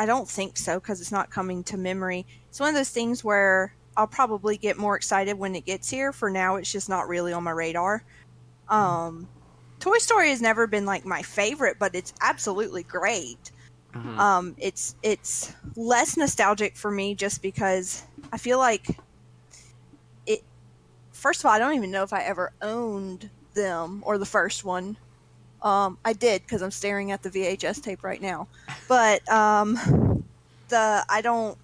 [0.00, 2.24] I don't think so because it's not coming to memory.
[2.48, 6.10] It's one of those things where I'll probably get more excited when it gets here.
[6.10, 8.02] For now, it's just not really on my radar.
[8.70, 9.28] Um,
[9.78, 13.52] Toy Story has never been like my favorite, but it's absolutely great.
[13.92, 14.16] Mhm.
[14.16, 18.02] Um, it's it's less nostalgic for me just because
[18.32, 18.98] I feel like
[20.24, 20.42] it.
[21.12, 24.64] First of all, I don't even know if I ever owned them or the first
[24.64, 24.96] one.
[25.62, 28.48] Um, I did because I'm staring at the VHS tape right now,
[28.88, 29.74] but um,
[30.68, 31.58] the I don't.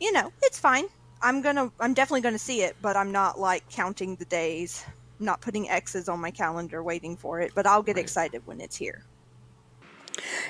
[0.00, 0.86] You know, it's fine.
[1.22, 1.72] I'm gonna.
[1.80, 4.84] I'm definitely gonna see it, but I'm not like counting the days.
[5.20, 7.98] I'm not putting X's on my calendar waiting for it, but I'll get Right.
[7.98, 9.06] excited when it's here.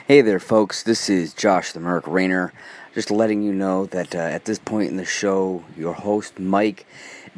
[0.07, 0.83] Hey there, folks.
[0.83, 2.53] This is Josh the Merc Rainer.
[2.95, 6.87] Just letting you know that uh, at this point in the show, your host Mike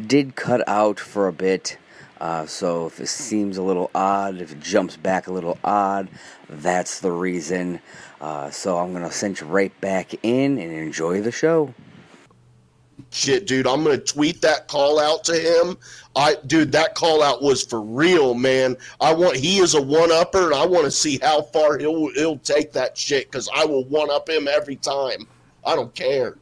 [0.04, 1.78] did cut out for a bit.
[2.20, 6.08] Uh, so if it seems a little odd, if it jumps back a little odd,
[6.48, 7.80] that's the reason.
[8.20, 11.72] Uh, so I'm gonna send you right back in and enjoy the show.
[13.10, 15.78] Shit, dude, I'm gonna tweet that call out to him.
[16.16, 18.76] I, dude, that call out was for real, man.
[19.00, 22.12] I want he is a one upper, and I want to see how far he'll
[22.14, 25.28] he'll take that shit because I will one up him every time.
[25.64, 26.36] I don't care.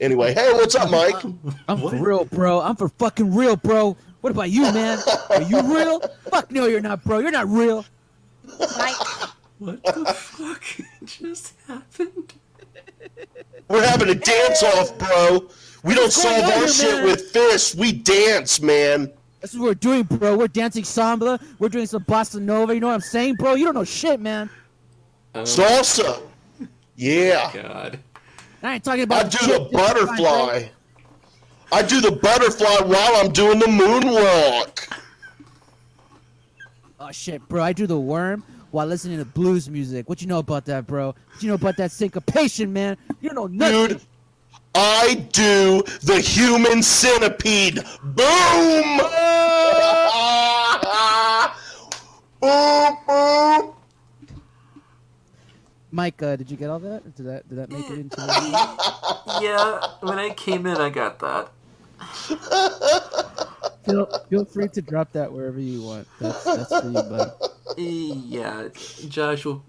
[0.00, 1.22] Anyway, hey, what's up, Mike?
[1.68, 2.60] I'm for real, bro.
[2.60, 3.96] I'm for fucking real, bro.
[4.22, 5.00] What about you, man?
[5.30, 6.00] Are you real?
[6.30, 7.18] Fuck no, you're not, bro.
[7.18, 7.84] You're not real.
[8.78, 8.96] Mike,
[9.58, 10.62] What the fuck
[11.04, 12.32] just happened?
[13.68, 15.48] We're having a dance off, bro.
[15.82, 17.04] We don't solve our here, shit man?
[17.04, 17.74] with fists.
[17.74, 19.12] We dance, man.
[19.40, 20.36] That's what we're doing, bro.
[20.38, 21.40] We're dancing samba.
[21.58, 22.74] We're doing some bossa nova.
[22.74, 23.54] You know what I'm saying, bro?
[23.54, 24.48] You don't know shit, man.
[25.34, 26.22] Um, oh Salsa.
[26.94, 27.50] Yeah.
[27.52, 27.98] god.
[28.62, 29.16] I ain't talking about.
[29.16, 30.68] I about do shit the this time, butterfly.
[31.72, 34.92] I do the butterfly while I'm doing the moonwalk.
[37.00, 37.62] Oh shit, bro!
[37.62, 40.06] I do the worm while listening to blues music.
[40.06, 41.06] What you know about that, bro?
[41.06, 42.98] What you know about that syncopation, man?
[43.22, 43.88] You know nothing.
[43.88, 44.00] Dude,
[44.74, 47.76] I do the human centipede.
[48.02, 48.98] Boom!
[52.40, 53.74] boom, boom.
[55.90, 57.16] Mike, uh, did you get all that?
[57.16, 58.16] Did that did that make it into?
[58.16, 61.50] The yeah, when I came in, I got that.
[63.84, 66.06] feel feel free to drop that wherever you want.
[66.20, 67.32] That's that's for you, bud.
[67.76, 68.68] Yeah,
[69.08, 69.64] Josh will.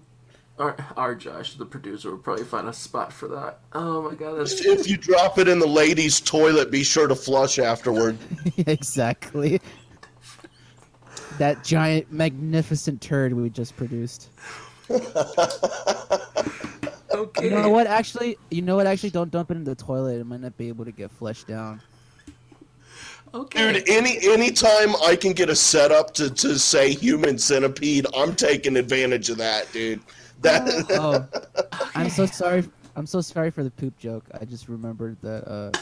[0.56, 3.58] Our, our Josh, the producer, will probably find a spot for that.
[3.72, 7.16] Oh my god, that's If you drop it in the ladies' toilet, be sure to
[7.16, 8.16] flush afterward.
[8.58, 9.60] exactly.
[11.38, 14.28] That giant, magnificent turd we just produced.
[14.90, 15.08] okay.
[17.42, 17.88] You know what?
[17.88, 18.86] Actually, you know what?
[18.86, 20.20] Actually, don't dump it in the toilet.
[20.20, 21.80] It might not be able to get flushed down.
[23.34, 23.72] Okay.
[23.72, 28.76] Dude, any anytime I can get a setup to, to say human centipede, I'm taking
[28.76, 30.00] advantage of that, dude.
[30.42, 31.26] That Oh,
[31.96, 32.64] I'm so sorry.
[32.94, 34.24] I'm so sorry for the poop joke.
[34.40, 35.72] I just remembered that uh,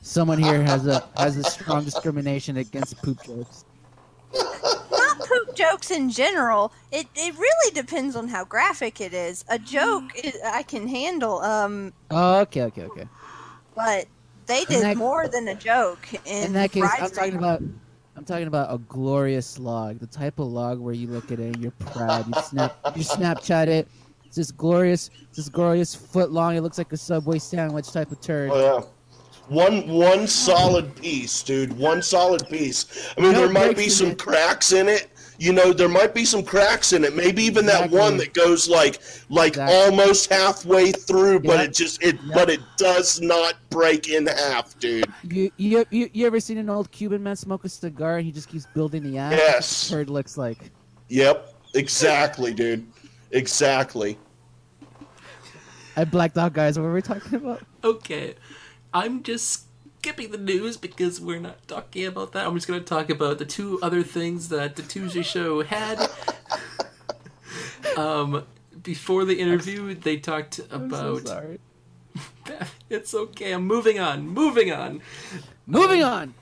[0.00, 3.66] someone here has a has a strong discrimination against poop jokes.
[4.32, 6.72] Not poop jokes in general.
[6.90, 9.44] It it really depends on how graphic it is.
[9.50, 11.40] A joke is, I can handle.
[11.40, 13.08] Um, Oh, okay, okay, okay.
[13.74, 14.06] but
[14.50, 16.06] they did that- more than a joke.
[16.26, 17.62] In, In that case, I'm talking about.
[18.16, 21.54] I'm talking about a glorious log, the type of log where you look at it
[21.54, 22.26] and you're proud.
[22.26, 23.88] You snap, you Snapchat it.
[24.26, 26.54] It's this glorious, it's this glorious foot long.
[26.54, 28.50] It looks like a Subway sandwich type of turd.
[28.52, 28.84] Oh yeah.
[29.48, 31.76] One one solid piece, dude.
[31.78, 32.84] One solid piece.
[33.16, 34.18] I mean, No there might be some it.
[34.18, 35.09] cracks in it.
[35.40, 37.16] You know, there might be some cracks in it.
[37.16, 37.96] Maybe even Exactly.
[37.96, 39.00] that one that goes like
[39.30, 39.74] like Exactly.
[39.74, 42.34] almost halfway through, but it just it Yep.
[42.34, 45.06] but it does not break in half, dude.
[45.24, 48.32] You, you you you ever seen an old Cuban man smoke a cigar and he
[48.32, 49.32] just keeps building the ass?
[49.32, 49.54] Yes.
[49.54, 50.70] That's what turd looks like.
[51.08, 51.54] Yep.
[51.74, 52.86] Exactly, dude.
[53.30, 54.18] Exactly.
[55.96, 56.78] I blacked out, guys.
[56.78, 57.62] What were we talking about?
[57.82, 58.34] Okay,
[58.92, 59.64] I'm just
[60.00, 62.46] skipping the news because we're not talking about that.
[62.46, 66.08] I'm just going to talk about the two other things that the Tuesday show had.
[67.98, 68.46] um,
[68.82, 71.28] before the interview, they talked I'm so about.
[71.28, 71.60] sorry.
[72.88, 73.52] it's okay.
[73.52, 74.26] I'm moving on.
[74.26, 75.02] Moving on.
[75.66, 76.32] Moving on.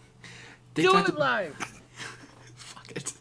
[0.74, 1.56] They Doing it live.
[2.54, 3.12] fuck it.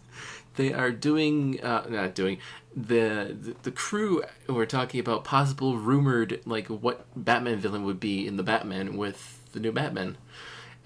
[0.56, 2.38] They are doing, uh, not doing.
[2.76, 8.28] The, the the crew were talking about possible rumored like what Batman villain would be
[8.28, 10.18] in the Batman with the new Batman,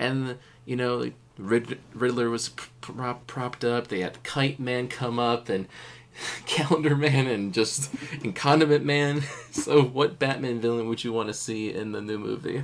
[0.02, 3.88] and you know Rid- Riddler was prop- propped up.
[3.88, 5.68] They had Kite Man come up and
[6.46, 7.90] Calendar Man and just
[8.24, 9.24] and Condiment Man.
[9.52, 12.64] So what Batman villain would you want to see in the new movie?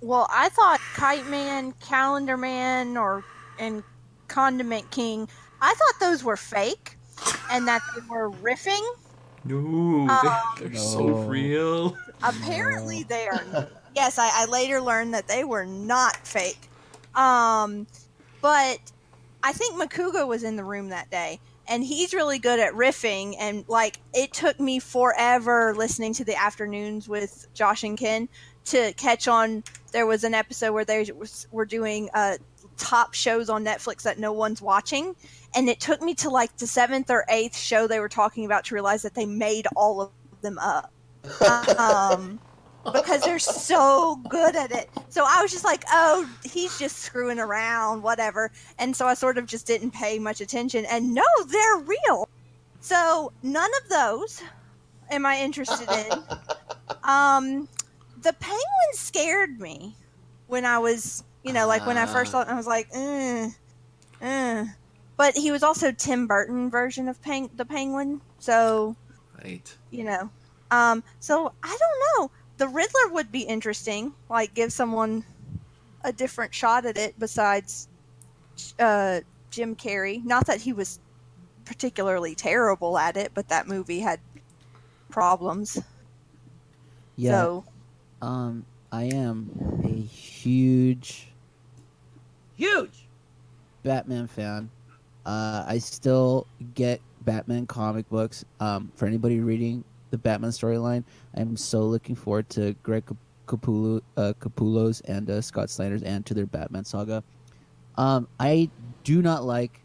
[0.00, 3.22] Well, I thought Kite Man, Calendar Man, or
[3.58, 3.82] and
[4.28, 5.28] Condiment King.
[5.60, 6.96] I thought those were fake,
[7.50, 8.82] and that they were riffing.
[9.44, 10.18] No, Um,
[10.58, 11.22] they're, they're so No.
[11.24, 11.96] real.
[12.22, 13.68] Apparently, they are.
[13.96, 16.68] Yes, I, I later learned that they were not fake.
[17.14, 17.86] Um,
[18.42, 18.78] but
[19.42, 23.36] I think Macuga was in the room that day, and he's really good at riffing.
[23.40, 28.28] And like, it took me forever listening to the afternoons with Josh and Ken
[28.66, 29.64] to catch on.
[29.92, 32.36] There was an episode where they was, were doing uh,
[32.76, 35.16] top shows on Netflix that no one's watching,
[35.54, 38.66] and it took me to like the seventh or eighth show they were talking about
[38.66, 40.10] to realize that they made all of
[40.42, 40.92] them up.
[41.78, 42.38] um,
[42.92, 44.90] because they're so good at it.
[45.08, 48.50] So I was just like, oh, he's just screwing around, whatever.
[48.78, 50.84] And so I sort of just didn't pay much attention.
[50.86, 52.28] And no, they're real.
[52.80, 54.42] So none of those
[55.10, 56.22] am I interested in.
[57.04, 57.68] Um,
[58.22, 59.94] the penguin scared me
[60.46, 63.54] when I was, you know, like when I first saw it, I was like, mm,
[64.20, 64.74] mm.
[65.16, 68.20] But he was also Tim Burton version of peng- the penguin.
[68.38, 68.96] So
[69.42, 69.74] Right.
[69.90, 70.30] you know.
[70.70, 72.30] Um, so I don't know.
[72.58, 74.12] The Riddler would be interesting.
[74.28, 75.24] Like give someone
[76.04, 77.88] a different shot at it besides
[78.78, 79.20] uh,
[79.50, 80.24] Jim Carrey.
[80.24, 81.00] Not that he was
[81.64, 84.20] particularly terrible at it, but that movie had
[85.10, 85.82] problems.
[87.16, 87.32] Yeah.
[87.32, 87.64] So
[88.22, 89.50] Um, I am
[89.84, 91.28] a huge,
[92.56, 93.06] huge
[93.82, 94.70] Batman fan.
[95.24, 98.44] Uh, I still get Batman comic books.
[98.60, 101.04] Um, for anybody reading the Batman storyline,
[101.34, 103.16] I'm so looking forward to Greg Cap-
[103.46, 107.22] Capullo, uh, Capullo's and uh, Scott Snyder's and to their Batman saga.
[107.96, 108.70] Um, I
[109.04, 109.80] do not like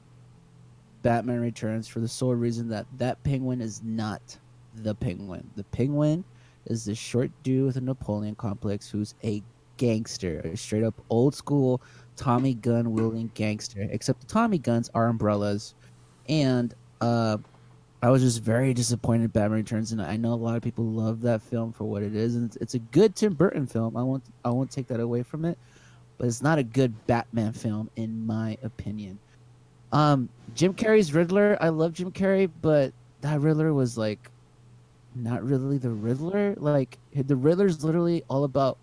[1.01, 4.21] Batman Returns for the sole reason that that penguin is not
[4.75, 5.49] the penguin.
[5.55, 6.23] The penguin
[6.65, 9.41] is this short dude with a Napoleon complex who's a
[9.77, 11.81] gangster, a straight up old school
[12.15, 13.87] Tommy gun wielding gangster.
[13.89, 15.73] Except the Tommy guns are umbrellas,
[16.29, 17.37] and uh,
[18.01, 19.31] I was just very disappointed.
[19.31, 22.15] Batman Returns, and I know a lot of people love that film for what it
[22.15, 23.95] is, and it's, it's a good Tim Burton film.
[23.95, 25.57] I won't I won't take that away from it,
[26.17, 29.19] but it's not a good Batman film in my opinion.
[29.91, 34.31] Um, Jim Carrey's Riddler, I love Jim Carrey, but that Riddler was like
[35.13, 36.55] not really the Riddler.
[36.57, 38.77] Like the Riddler's literally all about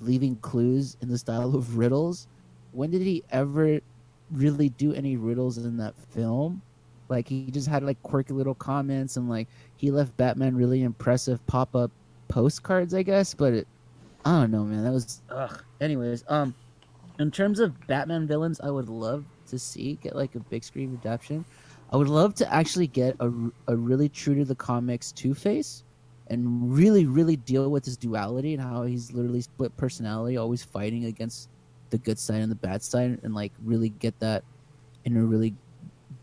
[0.00, 2.26] leaving clues in the style of riddles.
[2.72, 3.80] When did he ever
[4.30, 6.60] really do any riddles in that film?
[7.12, 11.46] Like he just had like quirky little comments and like he left Batman really impressive
[11.46, 11.90] pop up
[12.28, 13.34] postcards, I guess.
[13.34, 13.68] But it,
[14.24, 14.82] I don't know, man.
[14.82, 15.62] That was ugh.
[15.80, 16.54] Anyways, um,
[17.18, 20.98] in terms of Batman villains, I would love to see get like a big screen
[20.98, 21.44] adaptation.
[21.92, 23.30] I would love to actually get a,
[23.68, 25.84] a really true to the comics Two Face
[26.28, 31.04] and really, really deal with his duality and how he's literally split personality, always fighting
[31.04, 31.50] against
[31.90, 34.42] the good side and the bad side, and like really get that
[35.04, 35.54] in a really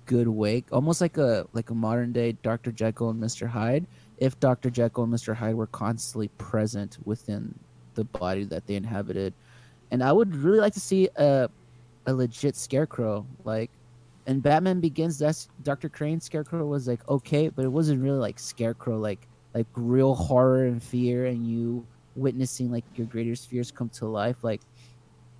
[0.10, 2.72] good way, almost like a like a modern day Dr.
[2.72, 3.48] Jekyll and Mr.
[3.48, 3.86] Hyde.
[4.18, 4.72] If Dr.
[4.72, 5.36] Jekyll and Mr.
[5.36, 7.54] Hyde were constantly present within
[7.94, 9.34] the body that they inhabited,
[9.92, 11.48] and I would really like to see a
[12.08, 13.70] a legit Scarecrow, like
[14.26, 15.90] and Batman Begins, that's Dr.
[15.90, 20.66] Crane Scarecrow was like okay, but it wasn't really like Scarecrow, like like real horror
[20.66, 24.44] and fear, and you witnessing like your greatest fears come to life.
[24.44, 24.62] Like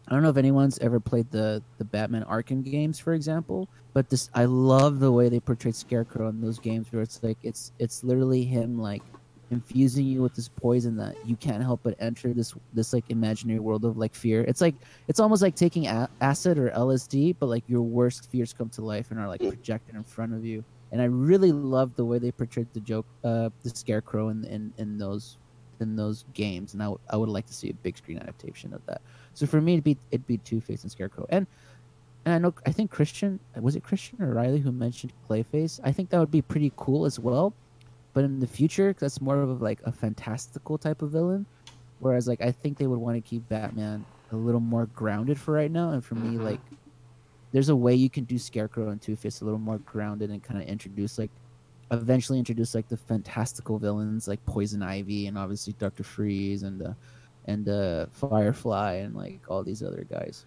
[0.10, 4.10] I don't know if anyone's ever played the the Batman Arkham games, for example, but
[4.10, 7.72] this I love the way they portrayed Scarecrow in those games, where it's like it's
[7.78, 9.04] it's literally him like
[9.52, 13.60] infusing you with this poison that you can't help but enter this this like imaginary
[13.60, 14.42] world of like fear.
[14.42, 14.74] It's like
[15.08, 18.82] it's almost like taking a- acid or LSD, but like your worst fears come to
[18.82, 20.64] life and are like projected in front of you.
[20.92, 24.74] And I really love the way they portrayed the joke, uh, the scarecrow in in,
[24.78, 25.38] in those
[25.80, 28.74] in those games, and I, w- I would like to see a big screen adaptation
[28.74, 29.02] of that.
[29.40, 31.48] So for me, it'd be it'd be Two Face and Scarecrow, and
[32.26, 35.80] and I know I think Kristian was it Kristian or Riley who mentioned Clayface.
[35.82, 37.54] I think that would be pretty cool as well.
[38.14, 41.46] But in the future that's more of like a fantastical type of villain.
[42.00, 44.04] Whereas like i think they would want to keep batman
[44.34, 45.92] a little more grounded for right now.
[45.92, 46.60] And for me like
[47.54, 50.62] there's a way you can do scarecrow and two-face a little more grounded and kind
[50.62, 51.32] of introduce like
[51.92, 56.94] eventually introduce like the fantastical villains like poison ivy and obviously dr freeze and uh
[57.50, 60.46] and uh firefly and like all these other guys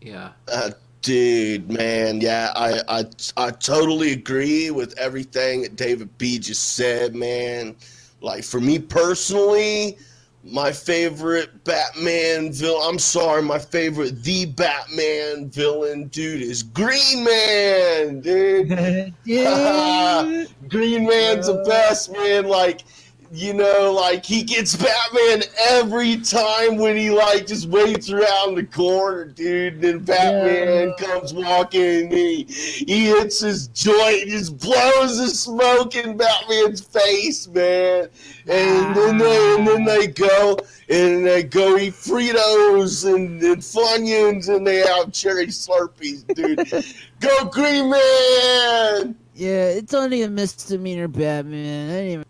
[0.00, 0.30] Yeah.
[0.46, 0.70] Uh,
[1.02, 3.04] dude, man, yeah, I, I
[3.36, 7.74] I totally agree with everything that David B just said, man.
[8.20, 9.98] Like for me personally,
[10.44, 12.82] my favorite Batman villain.
[12.88, 18.68] I'm sorry, my favorite the Batman villain, dude, is Green Man, dude.
[20.68, 22.46] Green Man's the best, man.
[22.46, 22.84] Like,
[23.32, 28.64] you know, like he gets Batman every time when he like just waits around the
[28.64, 29.74] corner, dude.
[29.74, 35.96] And then Batman comes walking and he, he hits his joint, just blows the smoke
[35.96, 38.08] in Batman's face, man.
[38.46, 44.54] And then they and then they go and they go eat Fritos and, and Funyuns
[44.54, 46.94] and they have cherry Slurpees, dude.
[47.20, 49.16] go Green Man!
[49.38, 52.24] yeah it's only a misdemeanor batman i didn't even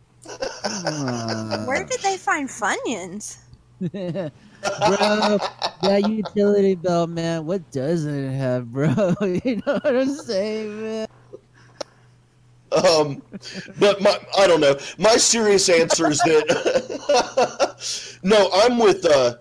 [1.66, 3.38] Where did they find Funyuns?
[3.80, 5.38] bro,
[5.82, 7.46] that utility belt, man.
[7.46, 8.88] What doesn't it have, bro?
[9.20, 11.08] you know what I'm saying, man?
[12.72, 13.22] Um,
[13.78, 14.76] but my I don't know.
[14.98, 19.36] My serious answer is that no, I'm with uh,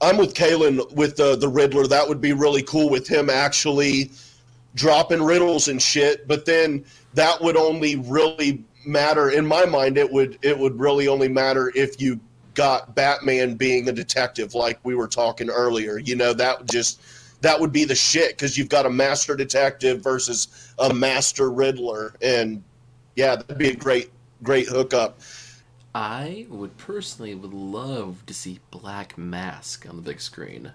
[0.00, 1.86] I'm with Kalen with uh, the Riddler.
[1.86, 4.10] That would be really cool with him actually
[4.74, 6.26] dropping riddles and shit.
[6.26, 9.98] But then that would only really matter in my mind.
[9.98, 12.18] It would it would really only matter if you
[12.54, 15.98] got Batman being a detective, like we were talking earlier.
[15.98, 17.00] You know, that would just
[17.42, 22.14] that would be the shit because you've got a master detective versus a master Riddler,
[22.20, 22.62] and
[23.14, 24.10] yeah, that'd be a great
[24.42, 25.20] great hookup.
[25.94, 30.72] I would personally would love to see Black Mask on the big screen.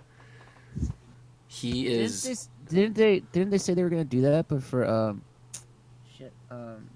[1.47, 2.49] He Didn't is.
[2.69, 3.19] they, didn't they?
[3.31, 4.47] Didn't they say they were gonna do that?
[4.47, 5.21] But for um,
[6.17, 6.89] shit, um,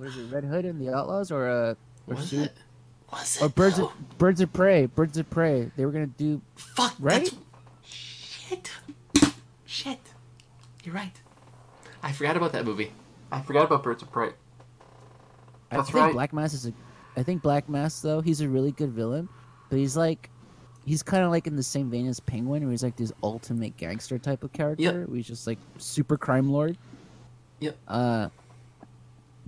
[0.00, 0.32] what is it?
[0.32, 1.74] Red Hood and the Outlaws, or uh,
[2.06, 2.52] or, Was Su- it?
[3.12, 3.42] Was it?
[3.42, 3.86] or Birds though?
[3.86, 4.86] of Birds of Prey?
[4.86, 5.70] Birds of Prey.
[5.76, 6.94] They were gonna do Fuck.
[6.98, 7.30] right?
[7.84, 8.70] Shit.
[9.66, 9.98] Shit.
[10.84, 11.20] You're right.
[12.02, 12.92] I forgot about that movie.
[13.30, 14.30] I forgot about Birds of Prey.
[15.70, 16.12] That's I think right.
[16.14, 16.72] Black Mask is a.
[17.16, 19.28] I think Black Mask though he's a really good villain,
[19.68, 20.30] but he's like,
[20.86, 23.76] he's kind of like in the same vein as Penguin, where he's like this ultimate
[23.76, 24.82] gangster type of character.
[24.82, 24.94] Yep.
[25.08, 26.78] Where he's just like super crime lord.
[27.60, 27.76] Yep.
[27.86, 28.28] Uh,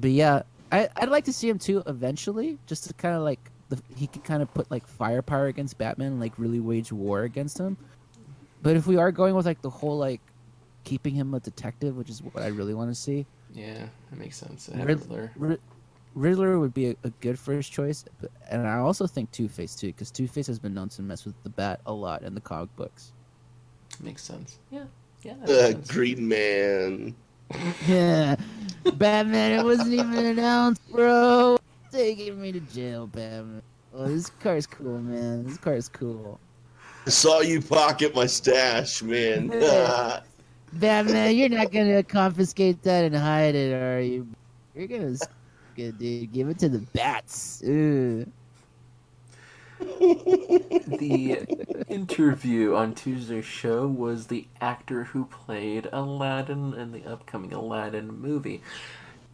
[0.03, 3.41] but yeah, I I'd like to see him too eventually, just to kind of like
[3.71, 7.23] the he could kind of put like firepower against Batman, and, like really wage war
[7.23, 7.79] against him.
[8.63, 10.21] But if we are going with like the whole like
[10.85, 13.25] keeping him a detective, which is what I really want to see.
[13.55, 14.69] Yeah, that makes sense.
[14.73, 15.33] I have Rid- Riddler.
[15.37, 15.61] Rid-
[16.15, 19.75] Riddler would be a, a good first choice, but, and I also think Two Face
[19.75, 22.35] too, because Two Face has been known to mess with the Bat a lot in
[22.35, 23.13] the comic books.
[24.01, 24.59] Makes sense.
[24.71, 24.85] Yeah,
[25.23, 25.35] yeah.
[25.45, 25.91] that Uh, sense.
[25.91, 27.15] Green Man.
[27.87, 28.37] Yeah,
[28.95, 29.61] Batman.
[29.61, 31.59] It wasn't even announced, bro.
[31.91, 33.63] Taking me to jail, Batman.
[33.95, 35.45] Oh, this car's cool, man.
[35.45, 36.41] This car's cool.
[37.07, 39.49] I saw you pocket my stash, man.
[40.73, 44.27] Batman, you're not gonna confiscate that and hide it, are you?
[44.75, 45.17] You're gonna,
[45.77, 47.63] good dude, give it to the bats.
[47.63, 48.27] Ugh.
[49.81, 51.47] the
[51.93, 58.63] interview on Tuesday's show was the actor who played Aladdin in the upcoming Aladdin movie.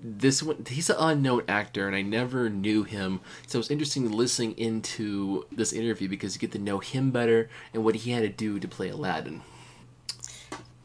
[0.00, 3.20] This one, he's an unknown actor, and I never knew him.
[3.46, 7.48] So it was interesting listening into this interview because you get to know him better
[7.72, 9.42] and what he had to do to play Aladdin.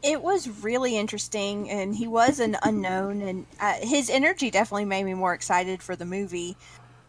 [0.02, 5.04] It was really interesting, and he was an unknown, and uh, his energy definitely made
[5.04, 6.56] me more excited for the movie.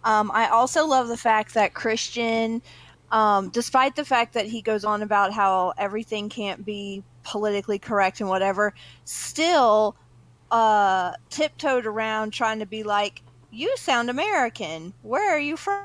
[0.05, 2.61] Um, I also love the fact that Kristian,
[3.11, 8.19] um, despite the fact that he goes on about how everything can't be politically correct
[8.19, 8.73] and whatever,
[9.03, 9.95] still
[10.51, 13.21] uh, tiptoed around trying to be like,
[13.51, 14.93] "You sound American.
[15.01, 15.83] Where are you from?"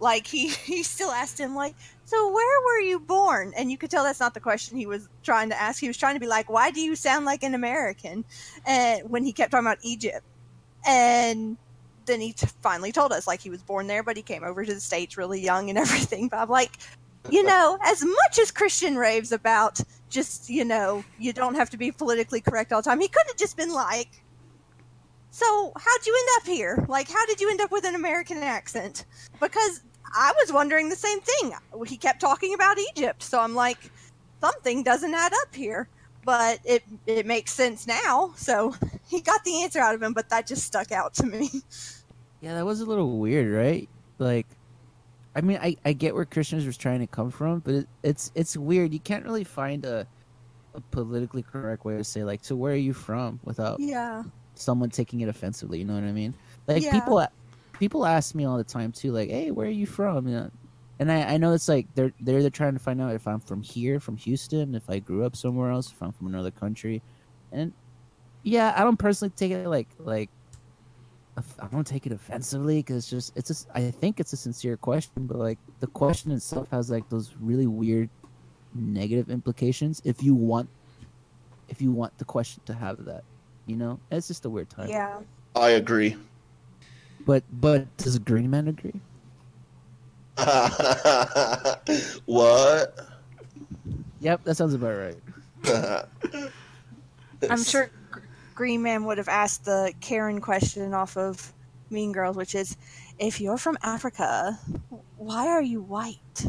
[0.00, 1.74] Like he he still asked him like,
[2.04, 5.08] "So where were you born?" And you could tell that's not the question he was
[5.22, 5.80] trying to ask.
[5.80, 8.24] He was trying to be like, "Why do you sound like an American?"
[8.66, 10.24] And when he kept talking about Egypt,
[10.86, 11.56] and
[12.12, 14.64] then he t- finally told us like he was born there, but he came over
[14.64, 16.28] to the states really young and everything.
[16.28, 16.78] But I'm like,
[17.30, 19.80] you know, as much as Kristian raves about
[20.10, 23.24] just you know you don't have to be politically correct all the time, he could
[23.26, 24.22] have just been like,
[25.30, 26.84] so how'd you end up here?
[26.88, 29.06] Like, how did you end up with an American accent?
[29.40, 29.82] Because
[30.14, 31.54] I was wondering the same thing.
[31.86, 33.78] He kept talking about Egypt, so I'm like,
[34.40, 35.88] something doesn't add up here.
[36.24, 38.32] But it it makes sense now.
[38.36, 38.74] So
[39.08, 41.50] he got the answer out of him, but that just stuck out to me.
[42.42, 43.90] Yeah, that was a little weird, right?
[44.20, 44.58] Like,
[45.36, 48.32] I mean, I, I get where Kristian's was trying to come from, but it, it's
[48.34, 48.94] it's weird.
[48.94, 50.08] You can't really find a
[50.74, 54.24] a politically correct way to say like, so where are you from without Yeah.
[54.56, 55.78] someone taking it offensively.
[55.80, 56.36] You know what I mean?
[56.68, 56.90] Like Yeah.
[56.90, 57.26] people,
[57.80, 60.50] people ask me all the time too, like, "Hey, where are you from?" You know,
[61.00, 63.40] and I, I know it's like they're they're they're trying to find out if I'm
[63.40, 67.04] from here, from Houston, if I grew up somewhere else, if I'm from another country,
[67.52, 67.74] and
[68.42, 70.30] yeah, I don't personally take it like like
[71.36, 74.76] I don't take it offensively because it's just it's just I think it's a sincere
[74.76, 78.10] question, but like the question itself has like those really weird
[78.74, 80.68] negative implications if you want
[81.68, 83.22] if you want the question to have that
[83.66, 85.18] you know it's just a weird time Yeah.
[85.54, 86.16] I agree.
[87.26, 88.98] but but does Green Man agree
[92.26, 92.98] what?
[94.20, 95.18] yep that sounds about right
[97.50, 97.96] I'm sure Gr-
[98.54, 101.52] Green Man would have asked the Karen question off of
[101.90, 102.76] Mean Girls, which is,
[103.18, 104.58] if you're from Africa,
[105.16, 106.46] why are you white?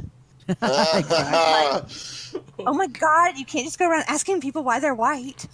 [2.65, 5.47] Oh my God, you can't just go around asking people why they're white.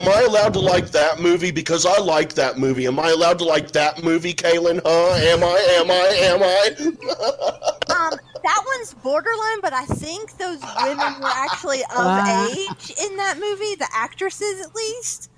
[0.00, 2.86] Am I allowed to like that movie because I like that movie?
[2.86, 4.80] Am I allowed to like that movie, Kaylin?
[4.84, 5.12] Huh?
[5.14, 5.66] Am I?
[5.80, 6.16] Am I?
[6.22, 7.70] Am I?
[7.94, 8.10] Um,
[8.42, 12.48] that one's borderline, but I think those women were actually of Ah.
[12.50, 15.30] age in that movie, the actresses at least.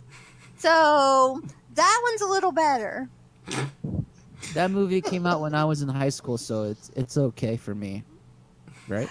[0.57, 1.43] So
[1.75, 3.09] that one's a little better.
[4.53, 7.75] that movie came out when I was in high school so it's it's okay for
[7.75, 8.05] me
[8.89, 9.11] right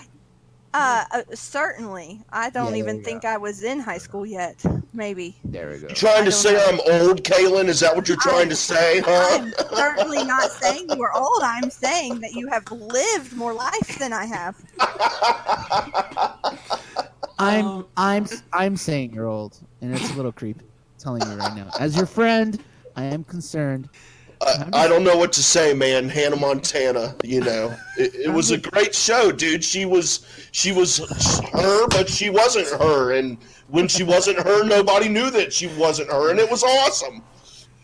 [0.73, 2.21] Uh, uh certainly.
[2.31, 4.63] I don't Yeah, even you think I was in high school yet.
[4.93, 5.35] Maybe.
[5.43, 6.65] there we go You trying to say know.
[6.67, 7.67] I'm old, Kaylin?
[7.67, 9.39] Is that what you're trying to say, huh?
[9.41, 11.41] I'm certainly not saying you are old.
[11.43, 14.55] I'm saying that you have lived more life than I have.
[17.39, 20.74] I'm Um, I'm I'm saying you're old and it's a little creepy I'm
[21.05, 22.59] telling you right now as your friend
[22.95, 23.89] I am concerned
[24.41, 26.09] I, I don't know what to say, man.
[26.09, 29.63] Hannah Montana, you know, it, it was a great show, dude.
[29.63, 30.97] She was she was
[31.53, 33.37] her, but she wasn't her, and
[33.69, 37.23] when she wasn't her, nobody knew that she wasn't her, and it was awesome.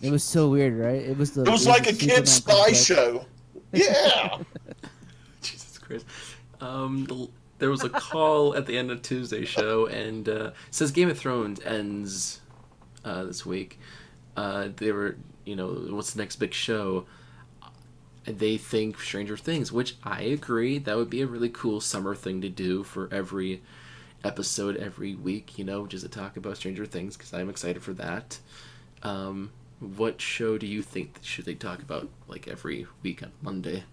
[0.01, 2.51] it was so weird right it was the It was like a the kid spy
[2.51, 2.83] complex.
[2.83, 3.25] show.
[3.71, 4.37] Yeah.
[5.41, 6.05] Jesus Christ.
[6.59, 7.29] Um, the,
[7.59, 11.09] there was a call at the end of Tuesday's show, and uh, it says Game
[11.09, 12.40] of Thrones ends
[13.05, 13.79] uh, this week.
[14.35, 17.05] Uh, they were, you know, what's the next big show?
[18.25, 20.77] They think Stranger Things, which I agree.
[20.77, 23.61] That would be a really cool summer thing to do for every
[24.23, 27.93] episode every week, you know, just to talk about Stranger Things because I'm excited for
[27.93, 28.39] that.
[29.03, 33.83] Um, what show do you think should they talk about like every week on Monday?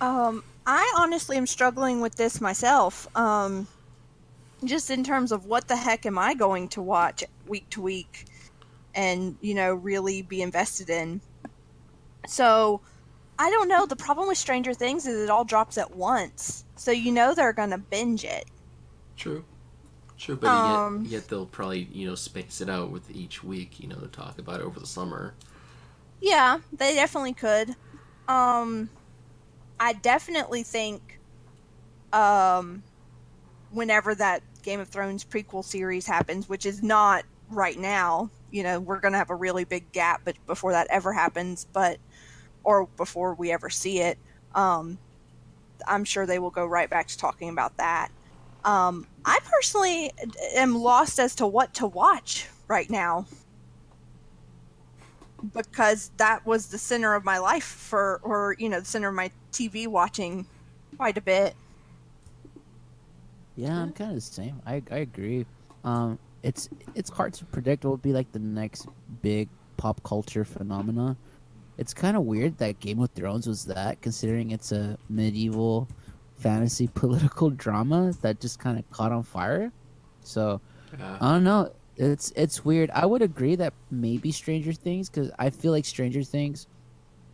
[0.00, 3.06] Um, I honestly am struggling with this myself.
[3.16, 3.66] Um,
[4.64, 8.26] just in terms of what the heck am I going to watch week to week
[8.94, 11.20] and, you know, really be invested in.
[12.26, 12.80] So,
[13.38, 13.86] I don't know.
[13.86, 16.64] The problem with Stranger Things is it all drops at once.
[16.76, 18.46] So, you know, they're going to binge it.
[19.16, 19.44] True.
[20.18, 23.78] True, but Um, yet, yet they'll probably you know space it out with each week.
[23.78, 25.34] You know, to talk about it over the summer.
[26.22, 27.76] Yeah, they definitely could.
[28.26, 28.88] Um,
[29.78, 31.20] I definitely think,
[32.14, 32.82] um,
[33.70, 38.80] whenever that Game of Thrones prequel series happens, which is not right now, you know,
[38.80, 41.98] we're gonna have a really big gap, but before that ever happens, but
[42.64, 44.18] or before we ever see it,
[44.54, 44.98] um,
[45.86, 48.08] I'm sure they will go right back to talking about that.
[48.64, 50.12] Um, I personally
[50.54, 53.26] am lost as to what to watch right now
[55.54, 59.14] because that was the center of my life for or you know the center of
[59.14, 60.44] my tv watching
[60.96, 61.54] quite a bit
[63.56, 64.60] Yeah, I'm kind of the same.
[64.66, 65.46] I I agree.
[65.82, 68.86] Um, it's it's hard to predict what will be like the next
[69.20, 71.16] big pop culture phenomena.
[71.76, 75.88] It's kind of weird that Game of Thrones was that, considering it's a medieval
[76.36, 79.72] fantasy political drama that just kind of caught on fire.
[80.22, 80.60] So
[81.00, 81.72] Uh, I don't know.
[81.96, 82.90] It's it's weird.
[82.94, 86.68] I would agree that maybe Stranger Things because I feel like Stranger Things,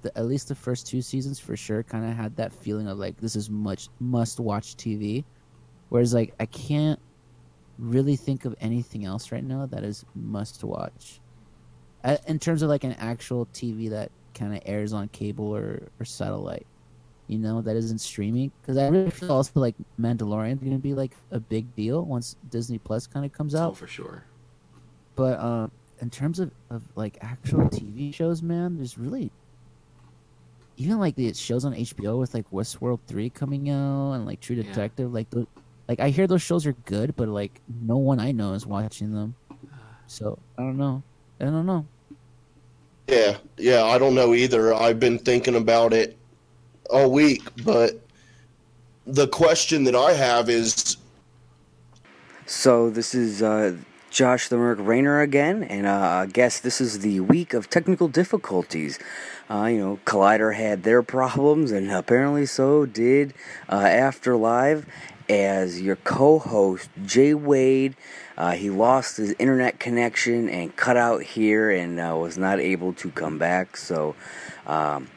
[0.03, 2.99] the, at least the first two seasons for sure, kind of had that feeling of
[2.99, 5.25] like this is much must watch TV,
[5.91, 6.99] whereas like I can't
[7.79, 11.21] really think of anything else right now that is must watch.
[12.27, 16.05] In terms of like an actual TV that kind of airs on cable or, or
[16.05, 16.67] satellite,
[17.29, 18.51] you know, that isn't streaming.
[18.61, 22.05] Because I really feel also like Mandalorian is going to be like a big deal
[22.05, 24.25] once Disney Plus kind of comes out oh, for sure.
[25.15, 25.69] but uh,
[26.01, 29.31] in terms of, of like actual TV shows, man, there's really
[30.77, 34.57] even like the shows on HBO with like Westworld three coming out and like True
[34.57, 34.65] Yeah.
[34.65, 35.47] Detective, like the
[35.93, 39.13] like I hear those shows are good, but like no one I know is watching
[39.13, 39.35] them.
[40.07, 41.03] So I don't know.
[41.39, 41.87] I don't know.
[43.09, 44.73] Yeah, yeah, I don't know either.
[44.73, 46.17] I've been thinking about it
[46.89, 48.01] all week, but
[49.07, 50.97] the question that I have is
[52.47, 53.77] So this is uh,
[54.09, 58.09] Josh the Merc Rayner again, and uh, I guess this is the week of technical
[58.09, 58.99] difficulties.
[59.51, 63.35] Uh, you know, Collider had their problems, and apparently so did
[63.71, 64.87] uh, After Live.
[65.29, 67.97] As your co-host Jay Wade,
[68.37, 72.93] uh, he lost his internet connection and cut out here, and uh, was not able
[72.95, 73.77] to come back.
[73.77, 74.15] So.
[74.67, 75.09] Um,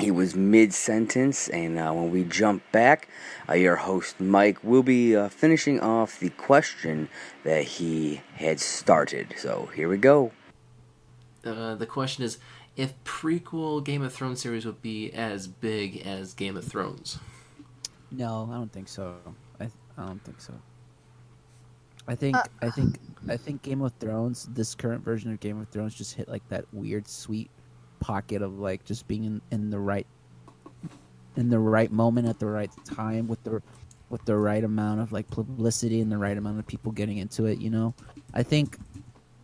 [0.00, 3.08] he was mid sentence, and uh, when we jump back,
[3.48, 7.10] uh, your host Mike will be uh, finishing off the question
[7.44, 9.34] that he had started.
[9.36, 10.32] So here we go.
[11.44, 12.38] Uh, the question is,
[12.76, 17.18] if prequel Game of Thrones series would be as big as Game of Thrones.
[18.10, 19.16] No, I don't think so.
[19.60, 20.54] I I don't think so.
[22.08, 25.60] I think Uh, I think I think Game of Thrones, this current version of Game
[25.60, 27.50] of Thrones, just hit like that weird sweet
[28.00, 30.06] pocket of like just being in, in the right
[31.36, 33.62] in the right moment at the right time with the
[34.08, 37.46] with the right amount of like publicity and the right amount of people getting into
[37.46, 37.60] it.
[37.60, 37.94] You know,
[38.34, 38.78] I think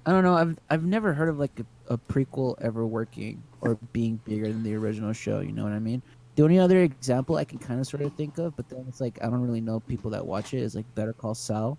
[0.06, 0.34] I don't know.
[0.34, 4.62] I've I've never heard of like a, a prequel ever working or being bigger than
[4.62, 5.40] the original show.
[5.40, 6.02] You know what I mean?
[6.36, 9.00] The only other example I can kind of sort of think of, but then it's
[9.00, 11.78] like I don't really know people that watch it is like Better Call Saul,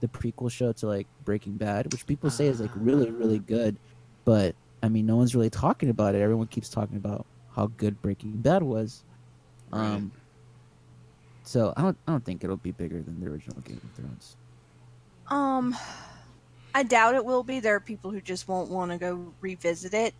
[0.00, 3.78] the prequel show to like Breaking Bad, which people say is like really really good,
[4.24, 6.22] but I mean no one's really talking about it.
[6.22, 9.04] Everyone keeps talking about how good Breaking Bad was.
[9.72, 10.12] Um,
[11.42, 14.36] so I don't I don't think it'll be bigger than the original Game of Thrones.
[15.30, 15.76] um
[16.74, 19.94] i doubt it will be there are people who just won't want to go revisit
[19.94, 20.14] it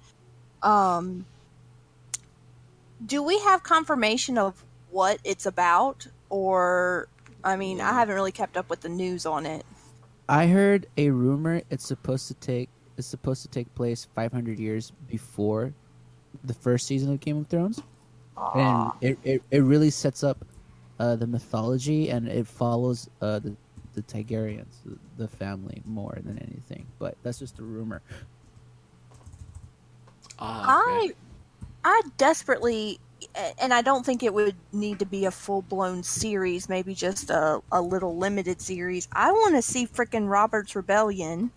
[0.63, 1.25] um
[3.05, 7.09] do we have confirmation of what it's about or
[7.45, 9.65] i mean i haven't really kept up with the news on it
[10.29, 12.69] I heard a rumor it's supposed to take
[12.99, 15.73] it's supposed to take place 500 years before
[16.45, 17.81] the first season of Game of Thrones,
[18.55, 20.45] and it, it, it really sets up
[20.99, 23.57] uh, the mythology and it follows uh, the
[23.95, 26.87] the Targaryens, the, the family, more than anything.
[26.99, 28.03] But that's just a rumor.
[30.39, 31.07] Ah, okay.
[31.09, 31.13] I
[31.85, 33.01] I desperately
[33.61, 37.31] and I don't think it would need to be a full blown series, maybe just
[37.31, 39.09] a, a little limited series.
[39.13, 41.51] I want to see frickin' Robert's Rebellion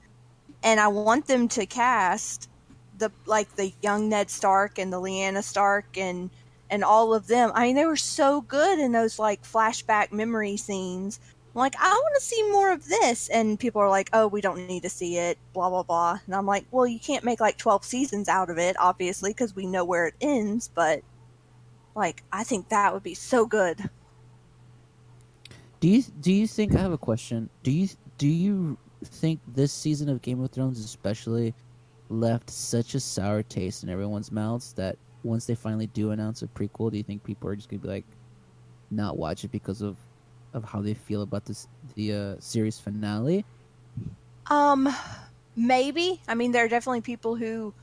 [0.63, 2.49] and I want them to cast
[2.97, 6.29] the like the young Ned Stark and the Lyanna Stark and
[6.69, 7.51] and all of them.
[7.53, 11.19] I mean they were so good in those like flashback memory scenes.
[11.53, 13.27] Like, I want to see more of this.
[13.29, 16.19] And people are like, oh, we don't need to see it, blah, blah, blah.
[16.25, 19.55] And I'm like, well, you can't make like 12 seasons out of it, obviously, because
[19.55, 20.69] we know where it ends.
[20.73, 21.01] But,
[21.95, 23.89] like, I think that would be so good.
[25.81, 27.49] Do you do you think I have a question?
[27.63, 31.55] Do you do you think this season of Game of Thrones especially
[32.09, 36.47] left such a sour taste in everyone's mouths that once they finally do announce a
[36.47, 38.05] prequel, do you think people are just gonna be like
[38.91, 39.97] not watch it because of
[40.53, 43.45] of how they feel about this the uh, series finale?
[44.47, 44.89] Um,
[45.55, 46.21] maybe.
[46.27, 47.73] I mean, there are definitely people who,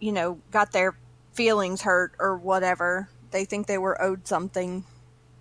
[0.00, 0.96] you know, got their
[1.32, 3.08] feelings hurt or whatever.
[3.30, 4.84] They think they were owed something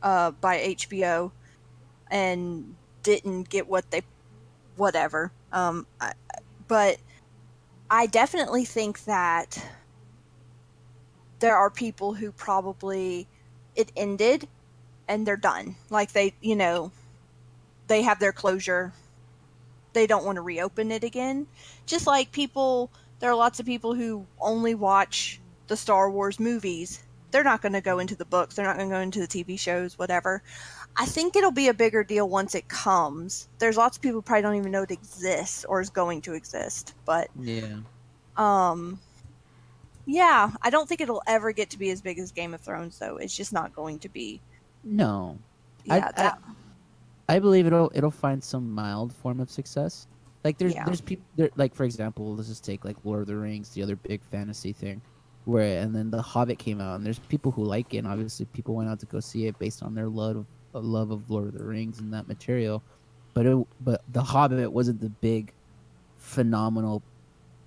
[0.03, 1.31] uh, by HBO
[2.09, 4.01] and didn't get what they,
[4.75, 5.31] whatever.
[5.51, 6.13] Um, I,
[6.67, 6.97] but
[7.89, 9.63] I definitely think that
[11.39, 13.27] there are people who probably
[13.75, 14.47] it ended
[15.07, 15.75] and they're done.
[15.89, 16.91] Like they, you know,
[17.87, 18.93] they have their closure
[19.97, 21.47] they don't want to reopen it again.
[21.87, 27.03] Just like people, there are lots of people who only watch the Star Wars movies.
[27.31, 29.27] They're not going to go into the books, they're not going to go into the
[29.27, 30.43] TV shows, whatever.
[30.95, 33.49] I think it'll be a bigger deal once it comes.
[33.57, 36.33] There's lots of people who probably don't even know it exists or is going to
[36.33, 37.77] exist, but Yeah.
[38.37, 38.99] um
[40.05, 42.97] yeah, I don't think it'll ever get to be as big as Game of Thrones
[42.99, 43.17] though.
[43.17, 44.41] It's just not going to be.
[44.87, 45.37] No.
[45.83, 46.39] Yeah, I, that,
[47.29, 50.07] I, I believe it'll it'll find some mild form of success.
[50.43, 50.85] Like there's Yeah.
[50.85, 53.83] there's people there, like for example, let's just take like Lord of the Rings, the
[53.83, 55.01] other big fantasy thing,
[55.45, 57.97] where and then The Hobbit came out, and there's people who like it.
[57.99, 60.45] And obviously, people went out to go see it based on their love of
[60.75, 62.81] uh, love of Lord of the Rings and that material.
[63.33, 65.53] But it, but The Hobbit wasn't the big,
[66.17, 67.03] phenomenal.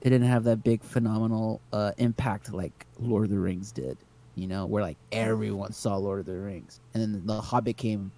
[0.00, 3.98] It didn't have that big phenomenal uh, impact like Lord of the Rings did.
[4.40, 8.10] You know, where like everyone saw Lord of the Rings, and then The Hobbit came.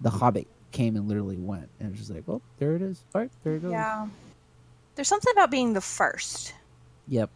[0.00, 3.02] The Hobbit came and literally went, and it was just like, well, there it is.
[3.14, 3.72] All right, there it goes.
[3.72, 4.06] yeah.
[4.94, 6.54] There's something about being the first.
[7.08, 7.30] Yep.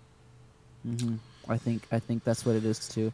[0.86, 1.16] Mm-hmm.
[1.48, 3.12] I think I think that's what it is too.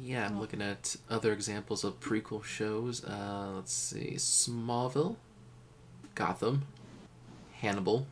[0.00, 3.04] Yeah, I'm looking at other examples of prequel shows.
[3.04, 5.16] Uh, let's see, Smallville,
[6.14, 6.66] Gotham,
[7.54, 8.06] Hannibal.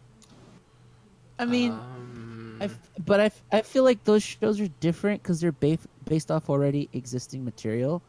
[1.38, 5.22] I mean, um, I f- but I, f- I feel like those shows are different
[5.22, 8.02] because they're ba- based off already existing material.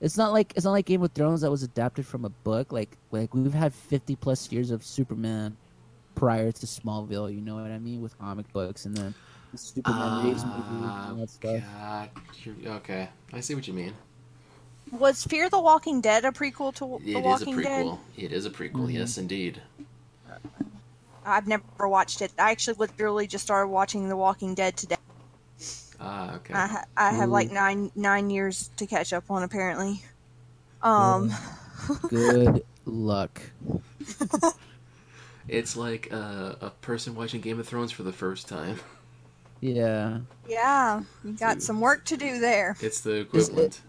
[0.00, 2.70] It's not like it's not like Game of Thrones that was adapted from a book.
[2.72, 5.56] Like like we've had fifty plus years of Superman
[6.14, 7.34] prior to Smallville.
[7.34, 9.14] You know what I mean with comic books and then
[9.52, 11.62] the Superman Reeves movie and all that stuff.
[11.78, 12.10] God,
[12.66, 13.94] okay, I see what you mean.
[14.92, 17.86] Was Fear the Walking Dead a prequel to It The is Walking a Dead?
[17.86, 17.98] prequel.
[18.16, 18.86] It is a prequel.
[18.86, 18.92] Mhm.
[18.92, 19.60] Yes, indeed.
[21.26, 22.32] I've never watched it.
[22.38, 24.96] I actually literally just started watching The Walking Dead today.
[26.00, 26.54] Ah, okay.
[26.54, 30.02] I, ha- I have like nine nine years to catch up on apparently.
[30.82, 31.32] Um,
[32.08, 33.40] Good luck.
[35.48, 38.80] It's like uh, a person watching Game of Thrones for the first time.
[39.60, 42.76] Yeah, yeah, you got some work to do there.
[42.80, 43.80] It's the it- equivalent.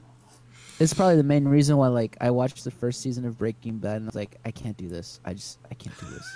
[0.79, 3.97] it's probably the main reason why like I watched the first season of Breaking Bad
[3.97, 5.19] and I was like, I can't do this.
[5.25, 6.27] I just I can't do this.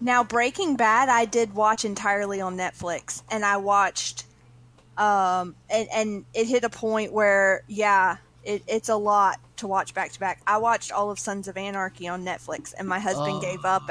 [0.00, 4.24] Now, Breaking Bad, I did watch entirely on Netflix, and I watched,
[4.98, 9.94] um, and and it hit a point where, yeah, it, it's a lot to watch
[9.94, 10.42] back to back.
[10.46, 13.40] I watched all of Sons of Anarchy on Netflix, and my husband Oh.
[13.40, 13.90] gave up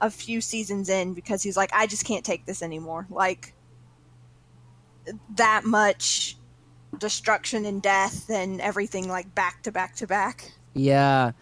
[0.00, 3.06] a few seasons in because he's like, I just can't take this anymore.
[3.10, 3.52] Like
[5.36, 6.36] that much
[6.98, 10.52] destruction and death and everything, like back to back to back.
[10.72, 11.32] Yeah,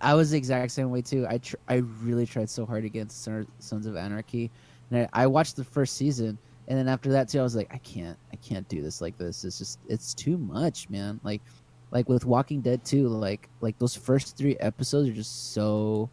[0.00, 1.26] I was the exact same way too.
[1.28, 3.24] I tr- I really tried so hard against
[3.58, 4.50] Sons of Anarchy,
[4.90, 6.38] and I, I watched the first season,
[6.68, 9.16] and then after that too, I was like, I can't, I can't do this like
[9.18, 9.44] this.
[9.44, 11.18] It's just, it's too much, man.
[11.24, 11.42] Like,
[11.90, 13.08] like with Walking Dead too.
[13.08, 16.08] Like, like those first three episodes are just so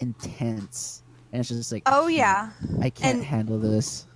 [0.00, 1.02] intense,
[1.32, 2.50] and it's just like, Oh can't- yeah.
[2.80, 4.06] I can't And- handle this.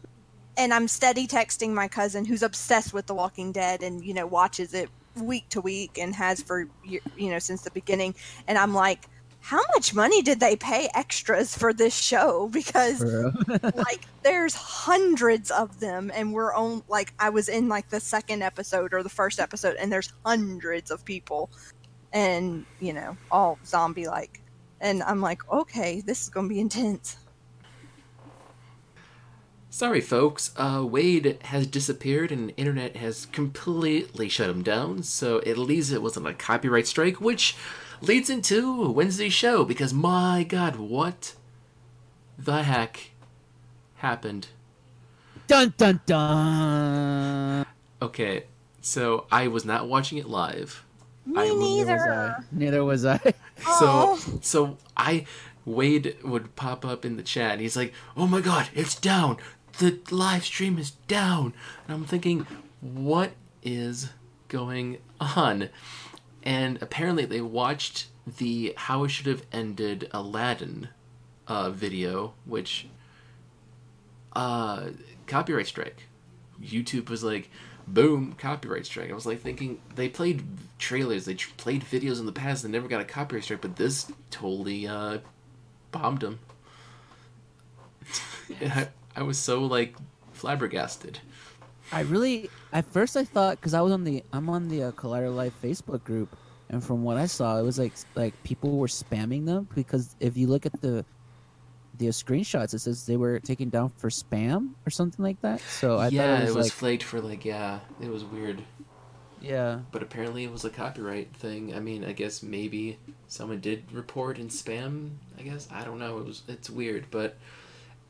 [0.56, 4.26] and I'm steady texting my cousin who's obsessed with The Walking Dead and you know
[4.26, 8.14] watches it week to week and has for you know since the beginning.
[8.46, 9.08] And I'm like
[9.40, 12.48] how much money did they pay extras for this show?
[12.52, 13.04] Because
[13.62, 18.42] like there's hundreds of them and we're on like I was in like the second
[18.42, 21.50] episode or the first episode and there's hundreds of people.
[22.12, 24.40] And you know all zombie like
[24.80, 27.16] and I'm like okay this is going to be intense
[29.74, 30.52] Sorry, folks.
[30.56, 36.00] Uh, Wade has disappeared and internet has completely shut him down, so at least it
[36.00, 37.56] wasn't a copyright strike, which
[38.00, 41.34] leads into Wednesday's show, because my god, what
[42.38, 43.10] the heck
[43.96, 44.46] happened?
[45.48, 47.66] dun dun dun.
[48.00, 48.44] Okay,
[48.80, 50.84] so I was not watching it live.
[51.26, 52.06] me I- Neither was I.
[52.06, 53.34] neither Neither was I.
[53.78, 55.26] So so I
[55.64, 59.38] Wade would pop up in the chat and he's like, "Oh my god, it's down.
[59.78, 61.54] The live stream is down."
[61.86, 62.46] And I'm thinking,
[62.80, 63.32] "What
[63.62, 64.10] is
[64.48, 65.70] going on?"
[66.44, 68.06] and apparently they watched
[68.38, 70.88] the how it should have ended Aladdin
[71.48, 72.86] uh, video, which
[74.34, 74.88] uh,
[75.26, 76.04] copyright strike.
[76.62, 77.50] YouTube was like,
[77.86, 79.10] boom, copyright strike.
[79.10, 80.44] I was like thinking they played
[80.78, 83.76] trailers, they tr- played videos in the past, and never got a copyright strike, but
[83.76, 85.18] this totally uh,
[85.90, 86.40] bombed them.
[88.60, 89.96] I, I was so like
[90.32, 91.20] flabbergasted.
[91.92, 94.92] I really, at first, I thought because I was on the, I'm on the uh,
[94.92, 96.36] Collider Live Facebook group,
[96.68, 100.36] and from what I saw, it was like like people were spamming them because if
[100.36, 101.06] you look at the
[101.94, 105.62] the screenshots, it says they were taken down for spam or something like that.
[105.68, 108.64] So I yeah, thought it was, like, flagged for like yeah, it was weird.
[109.40, 111.74] yeah, But apparently it was a copyright thing.
[111.74, 115.18] I mean, I guess maybe someone did report in spam.
[115.38, 116.18] I guess I don't know.
[116.18, 117.38] It was it's weird, but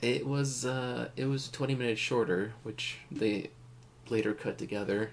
[0.01, 3.51] it was uh, it was twenty minutes shorter, which they
[4.09, 5.11] later cut together.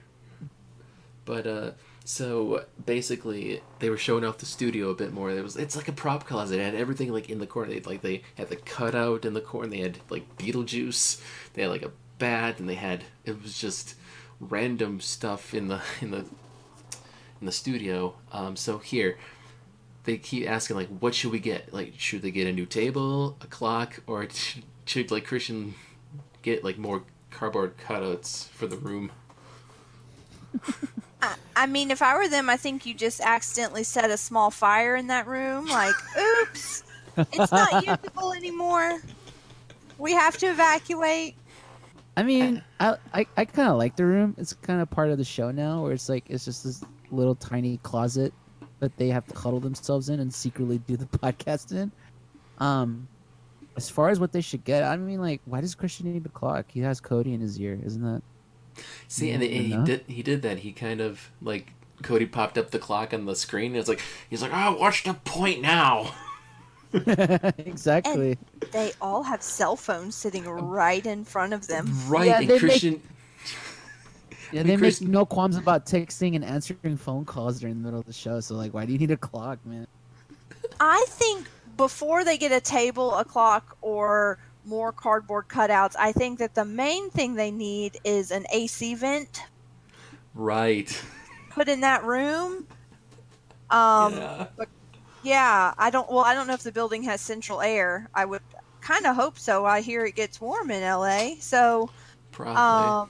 [1.26, 1.72] But uh,
[2.03, 5.32] so basically, they were showing off the studio a bit more.
[5.32, 6.60] It was it's like a prop closet.
[6.60, 7.72] It had everything like in the corner.
[7.72, 9.70] They like they had the cutout in the corner.
[9.70, 11.22] They had like Beetlejuice.
[11.53, 13.95] They had like a bat, and they had it was just
[14.40, 16.26] random stuff in the in the
[17.40, 18.16] in the studio.
[18.32, 19.18] Um, so here,
[20.06, 21.74] they keep asking like, what should we get?
[21.74, 24.28] Like, should they get a new table, a clock, or
[24.92, 25.72] should, should like Kristian
[26.42, 29.12] get like more cardboard cutouts for the room?
[31.22, 34.52] I, I mean, if I were them, I think you just accidentally set a small
[34.52, 35.68] fire in that room.
[35.68, 36.84] Like, oops,
[37.18, 39.00] it's not usable anymore.
[39.98, 41.36] We have to evacuate.
[42.18, 44.36] I mean, I I, I kind of like the room.
[44.38, 47.36] It's kind of part of the show now, where it's like it's just this little
[47.36, 48.34] tiny closet
[48.80, 51.92] that they have to cuddle themselves in and secretly do the podcast in.
[52.58, 53.08] Um,
[53.82, 56.30] as far as what they should get, I mean, like, why does Kristian need a
[56.30, 56.66] clock?
[56.70, 58.22] He has Cody in his ear, isn't that?
[59.08, 60.60] See, and, and he did he did that.
[60.60, 63.72] He kind of like Cody popped up the clock on the screen.
[63.72, 66.14] And it's like he's like, oh, what's the point now?
[66.94, 68.38] exactly.
[68.72, 71.90] They all have cell phones sitting right in front of them.
[72.08, 72.99] Right, Yeah, and they make- Kristian.
[74.52, 77.82] Yeah, mean, they Chris- make no qualms about texting and answering phone calls during the
[77.84, 78.41] middle of the show.
[78.41, 79.88] So, like, why do you need a clock, man?
[80.80, 81.48] I think
[81.82, 86.64] before they get a table, a clock, or more cardboard cutouts, I think that the
[86.64, 89.41] main thing they need is an AC vent
[90.36, 91.03] Right.
[91.49, 92.68] put in that room.
[93.72, 94.45] Um, yeah.
[95.24, 96.08] Yeah, I don't.
[96.08, 98.08] Well, I don't know if the building has central air.
[98.14, 98.41] I would
[98.82, 99.66] kind of hope so.
[99.66, 101.90] I hear it gets warm in LA, so
[102.32, 102.62] Probably.
[102.62, 103.10] um,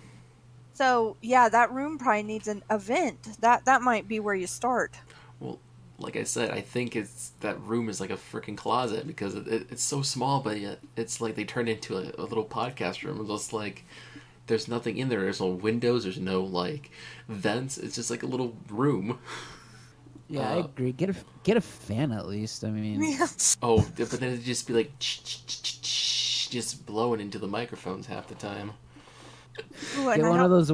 [0.74, 3.28] so yeah, that room probably needs an event.
[3.42, 4.96] That that might be where you start.
[5.42, 5.60] Well,
[6.02, 9.48] like I said, I think it's that room is like a freaking closet because it,
[9.48, 13.04] it, it's so small, but yet it's like they turned into a, a little podcast
[13.04, 13.20] room.
[13.22, 13.86] It's just like
[14.48, 15.22] there's nothing in there.
[15.22, 16.04] There's no windows.
[16.04, 16.92] There's no like
[17.30, 17.78] vents.
[17.78, 19.20] It's just like a little room.
[20.28, 20.92] Yeah, I Uh, agree.
[20.94, 22.64] Get a get a fan at least.
[22.64, 23.02] I mean,
[23.62, 28.72] Oh, but then it'd just be like just blowing into the microphones half the time.
[29.98, 30.72] Ooh, get one of those.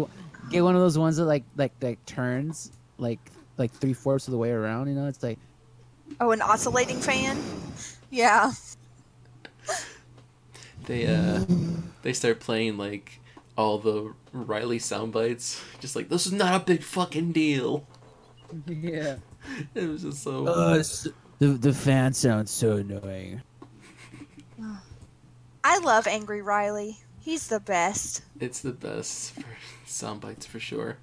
[0.49, 3.20] Get one of those ones that like like like turns like
[3.58, 4.88] like three fourths of the way around.
[4.88, 5.40] You know, it's like
[6.20, 7.38] oh, an oscillating fan.
[8.10, 8.52] Yeah.
[10.86, 11.44] They uh,
[12.02, 13.20] they start playing like
[13.58, 17.86] all the Riley sound bites, just like this is not a big fucking deal.
[18.68, 19.18] yeah.
[19.76, 20.46] It was just so.
[20.46, 20.84] Uh,
[21.40, 23.42] the the fan sounds so annoying.
[25.64, 27.00] I love Angry Riley.
[27.22, 28.24] He's the best.
[28.40, 29.46] It's the best for
[29.86, 30.98] sound bites for sure.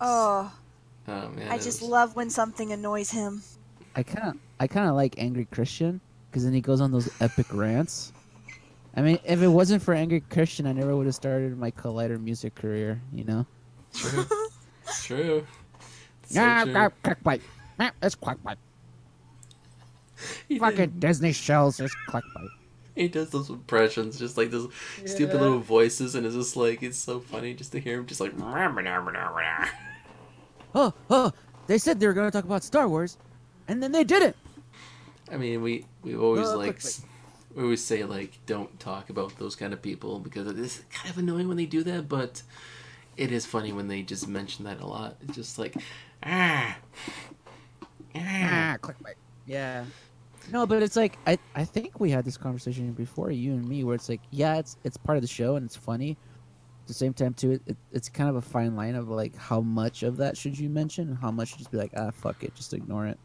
[0.00, 0.52] Oh,
[1.08, 3.42] Oh man, I just was- love when something annoys him.
[3.94, 6.00] I kind of I kind of like Angry Kristian
[6.30, 8.12] because then he goes on those epic rants.
[8.96, 12.20] I mean, if it wasn't for Angry Kristian, I never would have started my Collider
[12.22, 13.00] music career.
[13.12, 13.46] You know.
[13.94, 14.24] true.
[15.04, 15.46] true.
[16.24, 16.72] So Yeah, true.
[17.04, 17.40] clickbait.
[17.80, 18.56] Yeah, It's clickbait.
[20.48, 22.48] He, Fucking did- Disney shows is clickbait.
[22.94, 24.72] he does those impressions, just like those
[25.04, 28.20] stupid little voices, and it's just like it's so funny just to hear him just
[28.20, 28.32] like.
[30.74, 31.32] Oh oh,
[31.66, 33.18] they said they were going to talk about Star Wars,
[33.68, 34.36] and then they didn't.
[35.30, 37.06] I mean, we we always Uh, like s-
[37.54, 41.10] we always say like don't talk about those kind of people because it is kind
[41.10, 42.42] of annoying when they do that, but
[43.16, 45.16] it is funny when they just mention that a lot.
[45.22, 45.76] It's just like
[46.24, 46.78] ah,
[48.14, 48.68] ah.
[48.74, 49.16] Ah, clickbait.
[49.46, 49.86] Yeah.
[50.48, 53.84] No, but it's like I I think we had this conversation before you and me
[53.84, 56.18] where it's like yeah it's it's part of the show and it's funny.
[56.92, 59.34] At the same time too, it, it it's kind of a fine line of like
[59.34, 62.44] how much of that should you mention and how much just be like ah fuck
[62.44, 63.18] it just ignore it.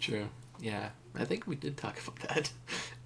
[0.00, 0.26] True.
[0.58, 2.50] Yeah, I think we did talk about that.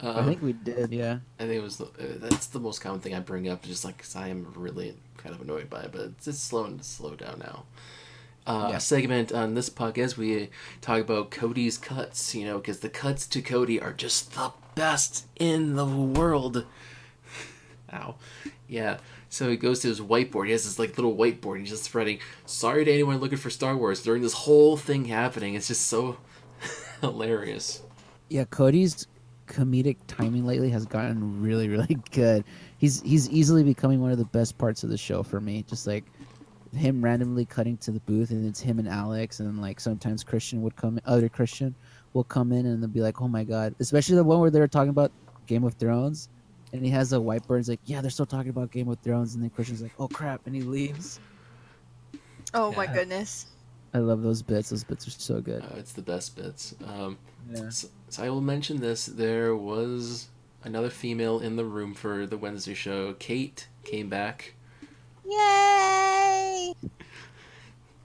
[0.00, 1.18] I Um, think we did, yeah.
[1.40, 3.84] I think it was the, uh, that's the most common thing I bring up, just
[3.84, 6.84] like 'cause I am really kind of annoyed by it, but it's just slowing to
[6.84, 7.64] slow down now.
[8.46, 8.78] uh, Yeah.
[8.78, 10.16] segment on this podcast.
[10.16, 10.50] We
[10.80, 15.26] talk about Cody's cuts, you know, because the cuts to Cody are just the best
[15.34, 16.64] in the world.
[17.92, 18.14] Ow.
[18.68, 18.98] Yeah.
[19.28, 20.46] So he goes to his whiteboard.
[20.46, 21.60] He has this like little whiteboard.
[21.60, 25.54] He's just writing, "Sorry to anyone looking for Star Wars." During this whole thing happening,
[25.54, 26.18] it's just so
[27.00, 27.82] hilarious.
[28.28, 29.06] Yeah, Cody's
[29.46, 32.44] comedic timing lately has gotten really, really good.
[32.78, 35.62] He's he's easily becoming one of the best parts of the show for me.
[35.62, 36.04] Just like
[36.74, 40.60] him randomly cutting to the booth, and it's him and Alex, and like sometimes Kristian
[40.60, 41.74] would come, other Kristian
[42.12, 44.60] will come in, and they'll be like, "Oh my god!" Especially the one where they
[44.60, 45.12] were talking about
[45.46, 46.28] Game of Thrones,
[46.72, 47.58] and he has a whiteboard.
[47.58, 50.08] He's like, "Yeah, they're still talking about Game of Thrones," and then Kristian's like, "Oh
[50.08, 51.20] crap!" and he leaves.
[52.54, 53.46] Oh my goodness.
[53.94, 54.70] I love those bits.
[54.70, 55.62] Those bits are so good.
[55.62, 56.74] Uh, it's the best bits.
[56.84, 57.16] Um,
[57.50, 57.70] Yeah.
[57.70, 59.06] so, so I will mention this.
[59.06, 60.28] There was
[60.64, 63.14] another female in the room for the Wednesday show.
[63.14, 64.54] Kate came back.
[65.26, 66.74] Yay!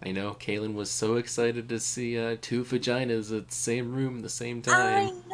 [0.06, 4.18] I know Kaylin was so excited to see uh, two vaginas at the same room
[4.18, 5.24] at the same I time.
[5.30, 5.33] know.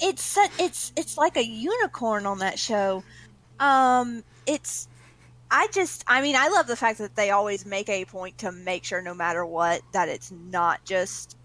[0.00, 3.02] It's it's it's like a unicorn on that show.
[3.60, 4.88] Um, it's
[5.50, 8.52] I just I mean I love the fact that they always make a point to
[8.52, 11.36] make sure no matter what that it's not just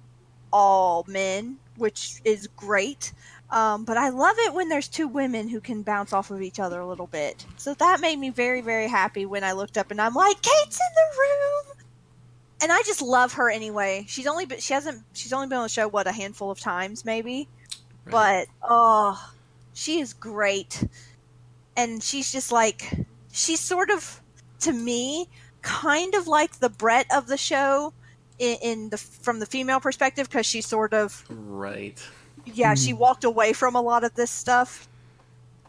[0.51, 3.13] all men, which is great.
[3.49, 6.59] Um, but I love it when there's two women who can bounce off of each
[6.59, 7.45] other a little bit.
[7.57, 10.79] So that made me very very happy when I looked up and I'm like, Kate's
[10.79, 11.77] in the room.
[12.61, 14.05] And I just love her anyway.
[14.07, 16.59] She's only been, she hasn't she's only been on the show what a handful of
[16.59, 17.47] times maybe
[18.05, 18.47] Right.
[18.61, 19.33] but oh
[19.73, 20.83] she is great
[21.75, 22.91] and she's just like
[23.31, 24.21] she's sort of
[24.59, 25.27] to me
[25.61, 27.93] kind of like the brett of the show
[28.39, 32.01] in, in the from the female perspective because she's sort of right.
[32.45, 32.97] yeah she hmm.
[32.97, 34.87] walked away from a lot of this stuff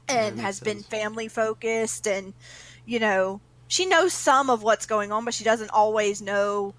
[0.09, 2.35] and has makes been family focused and
[2.85, 6.75] you know she knows some of what's going on but she doesn't always know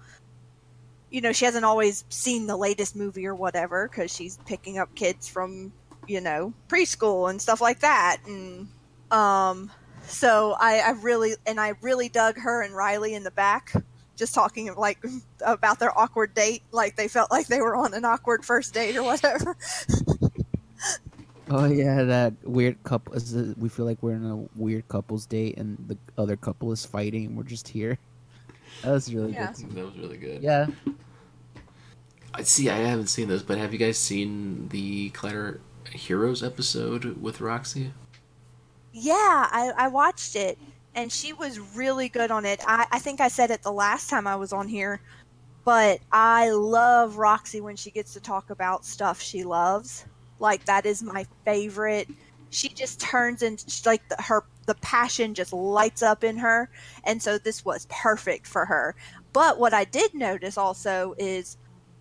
[1.16, 4.94] you know she hasn't always seen the latest movie or whatever because she's picking up
[4.94, 5.72] kids from
[6.06, 8.68] you know preschool and stuff like that and
[9.10, 9.70] um
[10.02, 13.72] so I, I really and i really dug her and riley in the back
[14.14, 15.02] just talking like
[15.40, 18.94] about their awkward date like they felt like they were on an awkward first date
[18.94, 19.56] or whatever
[21.48, 23.14] Oh yeah, that weird couple.
[23.14, 26.72] Is it, we feel like we're in a weird couples date, and the other couple
[26.72, 27.96] is fighting, and we're just here.
[28.82, 29.52] That was really Yeah.
[29.52, 29.70] good.
[29.76, 30.42] That was really good.
[30.42, 30.90] Yeah, I
[32.44, 32.70] see.
[32.70, 35.60] I haven't seen this, but have you guys seen the Collider
[35.90, 37.92] Heroes episode with Roxy?
[38.92, 40.58] Yeah, I, I watched it,
[40.94, 42.60] and she was really good on it.
[42.66, 45.00] I, I think I said it the last time I was on here,
[45.64, 50.06] but I love Roxy when she gets to talk about stuff she loves.
[50.38, 52.08] Like that is my favorite.
[52.50, 56.70] She just turns into like the, her the passion just lights up in her,
[57.04, 58.94] and so this was perfect for her.
[59.32, 61.56] But what I did notice also is,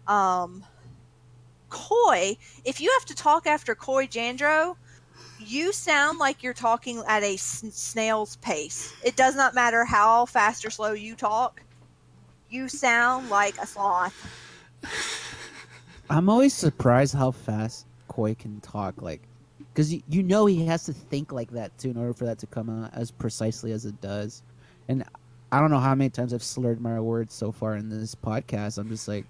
[0.07, 0.63] um,
[1.69, 2.37] Coy.
[2.63, 4.75] If you have to talk after Coy Jandreau,
[5.39, 8.93] you sound like you're talking at a snail's pace.
[9.03, 11.61] It does not matter how fast or slow you talk.
[12.49, 14.15] You sound like a sloth.
[16.09, 19.01] I'm always surprised how fast Coy can talk.
[19.01, 19.21] Like,
[19.73, 22.39] because you, you know he has to think like that too in order for that
[22.39, 24.43] to come out as precisely as it does.
[24.87, 25.03] And
[25.51, 28.77] I don't know how many times I've slurred my words so far in this podcast.
[28.77, 29.25] I'm just like,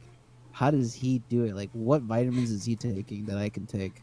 [0.55, 1.53] how does he do it?
[1.53, 4.01] Like, what vitamins is he taking that I can take?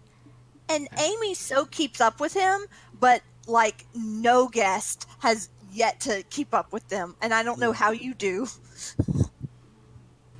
[0.68, 2.66] And Amy so keeps up with him,
[3.00, 7.16] but like no guest has yet to keep up with them.
[7.22, 8.48] And I don't know how you do.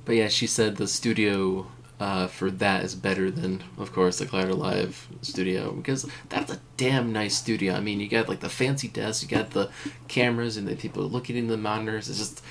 [0.05, 1.65] But yeah, she said the studio
[1.99, 6.59] uh, for that is better than, of course, the Collider Live studio because that's a
[6.77, 7.73] damn nice studio.
[7.73, 9.71] I mean, you got like the fancy desk, you got the
[10.07, 12.07] cameras, and the people looking in the monitors.
[12.07, 12.43] It's just,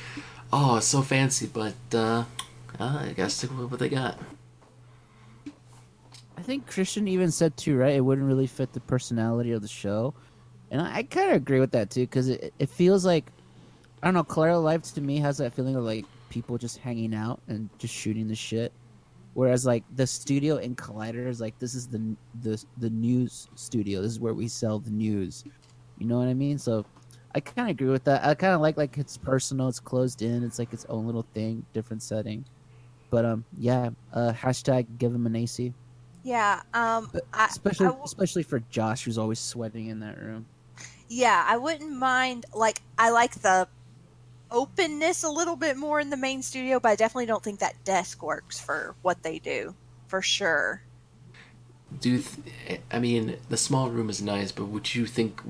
[0.52, 1.46] oh, it's so fancy.
[1.46, 2.24] But uh,
[2.80, 4.18] uh, I gotta stick with what they got.
[6.36, 7.94] I think Kristian even said too, right?
[7.94, 10.14] It wouldn't really fit the personality of the show,
[10.70, 13.30] and I, I kind of agree with that too, because it, it feels like
[14.02, 14.24] I don't know.
[14.24, 17.94] Collider Live to me has that feeling of like people just hanging out and just
[17.94, 18.72] shooting the shit,
[19.34, 24.02] whereas like the studio in Collider is like this is the the the news studio.
[24.02, 25.44] This is where we sell the news.
[25.98, 26.58] You know what I mean?
[26.58, 26.84] So
[27.34, 28.24] I kind of agree with that.
[28.24, 29.68] I kind of like like it's personal.
[29.68, 30.42] It's closed in.
[30.42, 32.44] It's like its own little thing, different setting.
[33.12, 33.90] But um, yeah.
[34.10, 35.74] Uh, hashtag give him an AC.
[36.24, 36.62] Yeah.
[36.72, 37.10] Um.
[37.34, 40.46] I, especially I w- especially for Josh, who's always sweating in that room.
[41.10, 42.46] yeah, I wouldn't mind.
[42.54, 43.68] Like, I like the
[44.50, 47.74] openness a little bit more in the main studio, but I definitely don't think that
[47.84, 49.74] desk works for what they do,
[50.08, 50.82] for sure.
[52.00, 55.42] Do you th- I mean the small room is nice, but would you think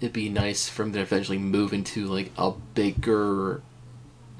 [0.00, 3.62] it'd be nice for them to eventually move into like a bigger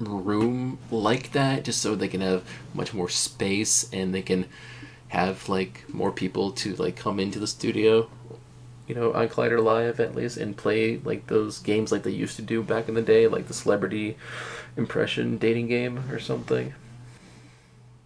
[0.05, 4.45] room like that, just so they can have much more space and they can
[5.09, 8.09] have like more people to like come into the studio.
[8.87, 12.35] You know, on Collider Live at least, and play like those games like they used
[12.35, 14.17] to do back in the day, like the celebrity
[14.75, 16.73] impression dating game or something.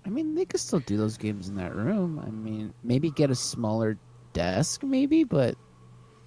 [0.05, 2.21] I mean, they could still do those games in that room.
[2.23, 3.97] I mean, maybe get a smaller
[4.33, 5.55] desk, maybe, but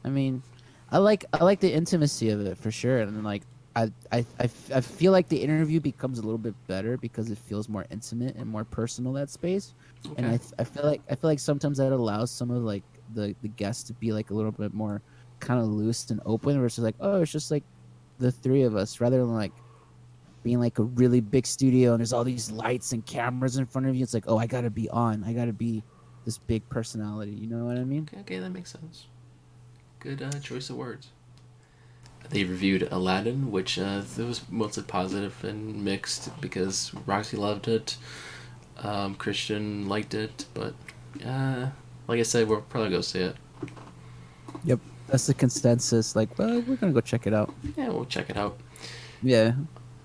[0.05, 0.43] I mean,
[0.91, 3.43] I like I like the intimacy of it for sure, and like
[3.79, 7.39] I I I, I feel like the interview becomes a little bit better because it
[7.39, 9.75] feels more intimate and more personal that space,
[10.17, 12.83] and I I feel like I feel like sometimes that allows some of like
[13.15, 15.03] the the guests to be like a little bit more
[15.41, 17.63] kind of loose and open versus like oh it's just like
[18.19, 19.53] the three of us rather than like
[20.43, 23.87] being like a really big studio and there's all these lights and cameras in front
[23.87, 24.03] of you.
[24.03, 25.25] It's like, oh, I gotta be on.
[25.25, 25.83] I gotta be
[26.25, 27.33] this big personality.
[27.33, 28.09] You know what I mean?
[28.11, 29.07] Okay, okay, that makes sense.
[30.01, 31.11] Good uh, choice of words.
[32.31, 37.97] They reviewed Aladdin, which uh, was mostly positive and mixed because Roxy loved it,
[38.83, 40.75] um, Kristian liked it, but
[41.25, 41.69] uh,
[42.07, 43.37] like I said, we'll probably go see it.
[44.65, 44.81] Yep.
[45.09, 46.15] That's the consensus.
[46.15, 47.55] Like, well, we're gonna go check it out.
[47.77, 48.59] Yeah, we'll check it out.
[49.23, 49.55] Yeah.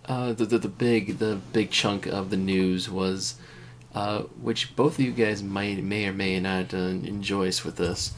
[0.05, 3.35] Uh, the, the the big the big chunk of the news was,
[3.93, 8.13] uh, which both of you guys might may or may not uh, enjoy with this.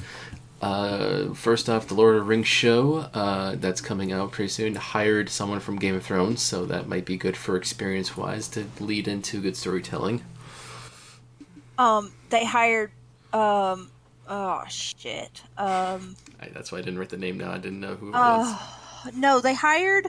[0.65, 4.73] Uh, first off, the Lord of the Rings show uh, that's coming out pretty soon
[4.73, 8.65] hired someone from Game of Thrones, so that might be good for experience wise to
[8.79, 10.23] lead into good storytelling.
[11.77, 12.89] Um, they hired.
[13.31, 13.91] Um,
[14.27, 15.43] oh shit.
[15.55, 17.51] Um, I, that's why I didn't write the name down.
[17.51, 18.47] I didn't know who it was.
[19.05, 20.07] uh, no, they hired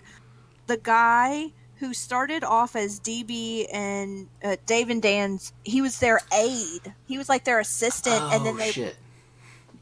[0.68, 5.52] the guy who started off as DB and uh, Dave and Dan's.
[5.64, 6.94] He was their aide.
[7.06, 8.70] He was like their assistant, and then Oh, they.
[8.70, 8.96] shit.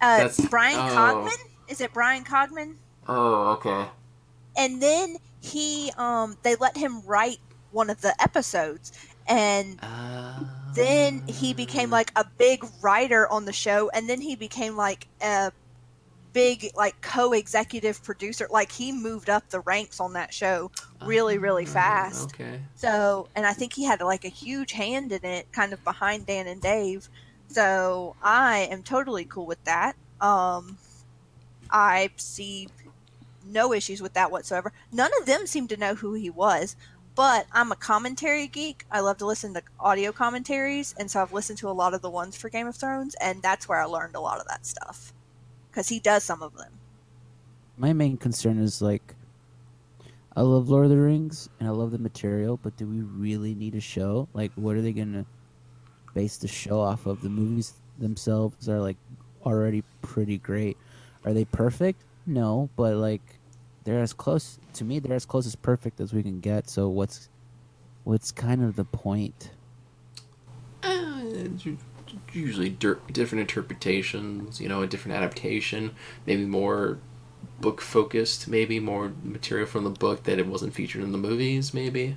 [0.00, 0.86] Uh, Bryan oh.
[0.86, 1.38] Cogman.
[1.68, 2.76] Is it Bryan Cogman?
[3.08, 3.90] Oh, okay.
[4.56, 7.38] and then he um they let him write
[7.70, 8.92] one of the episodes
[9.26, 10.44] and Uh,
[10.74, 15.08] then he became like a big writer on the show and then he became like
[15.22, 15.52] a
[16.32, 20.70] big like co-executive producer like he moved up the ranks on that show
[21.02, 22.60] really really Ah, fast Okay.
[22.74, 26.26] so and i think he had like a huge hand in it kind of behind
[26.26, 27.08] dan and dave
[27.54, 29.96] so i am totally cool with that.
[30.20, 30.78] Um
[31.70, 32.68] i see
[33.46, 34.72] no issues with that whatsoever.
[34.90, 36.76] None of them seem to know who he was
[37.14, 38.84] but i'm a commentary geek.
[38.90, 42.02] I love to listen to audio commentaries and so i've listened to a lot of
[42.02, 44.66] the ones for game of thrones and that's where i learned a lot of that
[44.66, 45.12] stuff
[45.74, 46.70] because he does some of them.
[47.76, 49.16] My main concern is like,
[50.36, 53.56] I love Lord of the Rings and I love the material, but do we really
[53.56, 54.28] need a show?
[54.32, 55.26] Like, what are they gonna
[56.14, 57.22] base the show off of?
[57.22, 58.96] The movies themselves are like
[59.44, 60.76] already pretty great.
[61.24, 62.02] Are they perfect?
[62.26, 63.22] No, but like,
[63.84, 64.98] they're as close to me.
[64.98, 66.68] They're as close as perfect as we can get.
[66.68, 67.28] So what's
[68.04, 69.50] what's kind of the point?
[70.82, 71.22] Uh,
[72.32, 75.94] usually dir- different interpretations, you know, a different adaptation,
[76.26, 76.98] maybe more
[77.60, 81.72] book focused, maybe more material from the book that it wasn't featured in the movies,
[81.74, 82.16] maybe.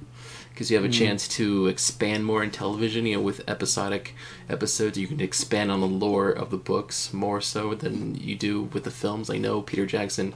[0.57, 4.15] Because you have a chance to expand more in television, you know, with episodic
[4.49, 8.63] episodes, you can expand on the lore of the books more so than you do
[8.63, 9.29] with the films.
[9.29, 10.33] I know Peter Jackson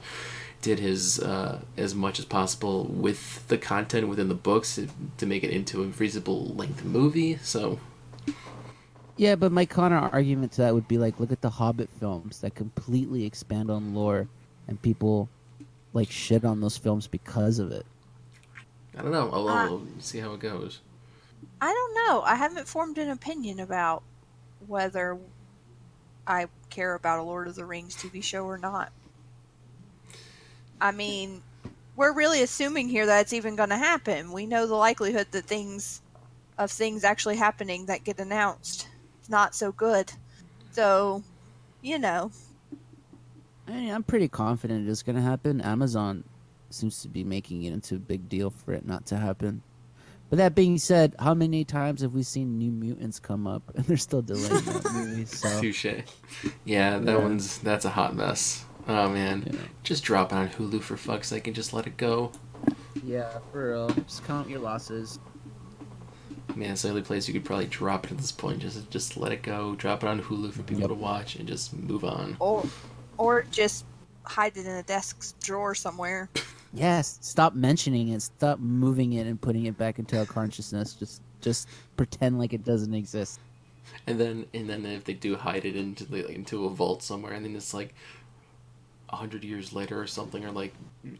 [0.60, 4.86] did his uh, as much as possible with the content within the books to,
[5.18, 7.80] to make it into a reasonable length movie, so.
[9.16, 12.42] Yeah, but my counter argument to that would be like, look at the Hobbit films
[12.42, 14.28] that completely expand on lore,
[14.68, 15.28] and people
[15.92, 17.84] like shit on those films because of it.
[18.96, 19.30] I don't know.
[19.32, 20.80] I'll, Uh, I'll see how it goes.
[21.60, 22.22] I don't know.
[22.22, 24.02] I haven't formed an opinion about
[24.66, 25.18] whether
[26.26, 28.92] I care about a Lord of the Rings TV show or not.
[30.80, 31.42] I mean,
[31.96, 34.32] we're really assuming here that it's even going to happen.
[34.32, 36.02] We know the likelihood that things
[36.58, 38.88] of things actually happening that get announced
[39.22, 40.12] is not so good.
[40.72, 41.22] So,
[41.80, 42.30] you know,
[43.66, 45.60] I mean, I'm pretty confident it's gonna happen.
[45.60, 46.24] Amazon
[46.74, 49.62] seems to be making it into a big deal for it not to happen.
[50.30, 53.84] But that being said, how many times have we seen New Mutants come up and
[53.84, 55.24] they're still delaying that movie?
[55.26, 55.84] So Touche.
[56.64, 57.16] Yeah, that Yeah.
[57.18, 58.64] one's that's a hot mess.
[58.88, 59.58] Oh man, Yeah.
[59.82, 62.32] just drop it on Hulu for fuck's sake and just let it go.
[63.04, 65.18] yeah, for real, just count your losses.
[66.56, 68.58] Man, it's the only place you could probably drop it at this point.
[68.58, 69.74] Just just let it go.
[69.76, 70.88] Drop it on Hulu for people Yep.
[70.88, 72.36] to watch and just move on.
[72.40, 72.64] or
[73.18, 73.84] or just
[74.24, 76.28] hide it in a desk drawer somewhere.
[76.72, 78.22] Yes, stop mentioning it.
[78.22, 80.94] Stop moving it and putting it back into our consciousness.
[80.94, 83.40] Just, just pretend like it doesn't exist.
[84.06, 87.32] And then and then if they do hide it into the, into a vault somewhere,
[87.32, 87.94] and then it's like
[89.10, 90.74] a hundred years later or something, or like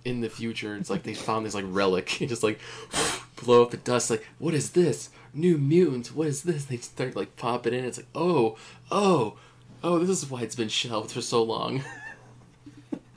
[0.05, 2.61] in the future, it's like they found this like relic, and just like
[3.37, 4.11] blow up the dust.
[4.11, 5.11] Like, what is this?
[5.35, 6.15] New mutants.
[6.15, 6.65] What is this?
[6.65, 7.85] They start like popping in.
[7.85, 8.57] It's like, oh,
[8.91, 9.37] oh,
[9.83, 9.99] oh.
[9.99, 11.83] This is why it's been shelved for so long.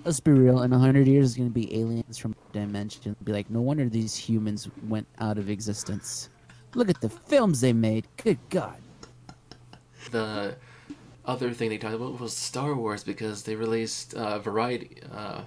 [0.05, 0.61] Let's be real.
[0.61, 3.15] In a hundred years, it's gonna be aliens from dimension.
[3.23, 6.29] Be like, no wonder these humans went out of existence.
[6.75, 8.05] Look at the films they made.
[8.17, 8.77] Good God.
[10.11, 10.57] the
[11.25, 14.97] other thing they talked about was Star Wars because they released uh, Variety.
[15.11, 15.41] Uh,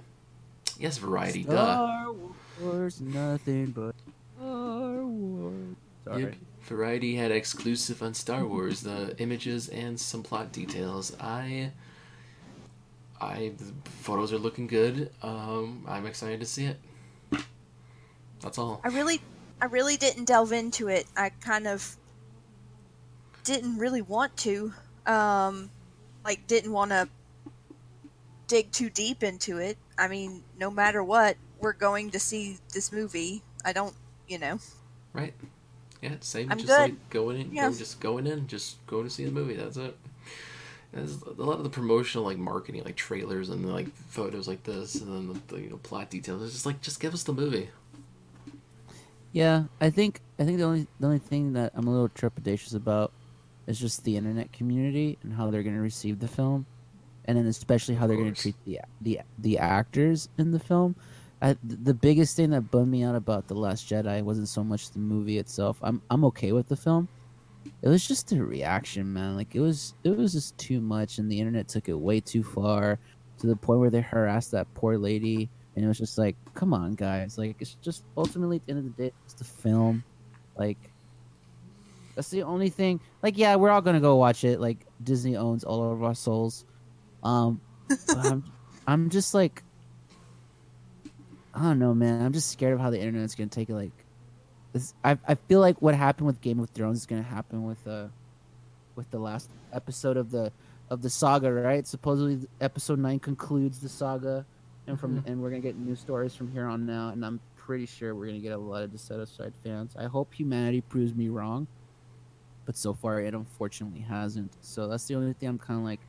[0.76, 1.44] yes, Variety.
[1.44, 1.52] Duh.
[1.52, 2.14] Star
[2.60, 3.94] Wars, nothing but
[4.36, 5.76] Star Wars.
[6.04, 6.22] Sorry.
[6.22, 6.34] Yep.
[6.62, 11.16] Variety had exclusive on Star Wars, the images and some plot details.
[11.20, 11.70] I,
[13.20, 15.10] I, the photos are looking good.
[15.22, 16.78] Um, I'm excited to see it.
[18.40, 18.80] That's all.
[18.84, 19.20] I really,
[19.60, 21.06] I really didn't delve into it.
[21.16, 21.96] I kind of
[23.44, 24.72] didn't really want to.
[25.06, 25.70] Um,
[26.24, 27.08] like, didn't want to
[28.46, 29.78] dig too deep into it.
[29.96, 33.42] I mean, no matter what, we're going to see this movie.
[33.64, 33.94] I don't,
[34.28, 34.60] you know.
[35.12, 35.34] Right?
[36.00, 36.52] Yeah, same.
[36.52, 36.80] I'm just good.
[36.80, 37.70] like going in, Yeah.
[37.70, 39.54] just going in, just going to see the movie.
[39.54, 39.96] That's it.
[40.92, 44.94] There's a lot of the promotional, like marketing, like trailers and like photos like this,
[44.96, 46.42] and then the, the you know, plot details.
[46.42, 47.68] It's just like, just give us the movie.
[49.32, 52.74] Yeah, I think I think the only the only thing that I'm a little trepidatious
[52.74, 53.12] about
[53.66, 56.64] is just the internet community and how they're going to receive the film,
[57.26, 60.96] and then especially how they're going to treat the the the actors in the film.
[61.40, 64.90] I, the biggest thing that bummed me out about the Last Jedi wasn't so much
[64.90, 65.78] the movie itself.
[65.82, 67.08] I'm I'm okay with the film.
[67.82, 69.36] It was just the reaction, man.
[69.36, 72.42] Like it was it was just too much, and the internet took it way too
[72.42, 72.98] far
[73.38, 76.74] to the point where they harassed that poor lady, and it was just like, come
[76.74, 77.38] on, guys.
[77.38, 80.04] Like it's just ultimately at the end of the day, it's the film.
[80.56, 80.78] Like
[82.14, 83.00] that's the only thing.
[83.22, 84.60] Like yeah, we're all gonna go watch it.
[84.60, 86.64] Like Disney owns all of our souls.
[87.22, 87.60] Um,
[88.16, 88.44] I'm
[88.86, 89.62] I'm just like
[91.54, 92.22] I don't know, man.
[92.24, 93.74] I'm just scared of how the internet's gonna take it.
[93.74, 93.92] Like,
[94.72, 97.86] this, I I feel like what happened with Game of Thrones is gonna happen with
[97.86, 98.08] uh
[98.94, 100.52] with the last episode of the
[100.90, 101.86] of the saga, right?
[101.86, 104.44] Supposedly, episode nine concludes the saga,
[104.86, 107.86] and from and we're gonna get new stories from here on now And I'm pretty
[107.86, 109.94] sure we're gonna get a lot of dissatisfied fans.
[109.96, 111.66] I hope humanity proves me wrong,
[112.66, 114.52] but so far it unfortunately hasn't.
[114.60, 116.00] So that's the only thing I'm kind of like,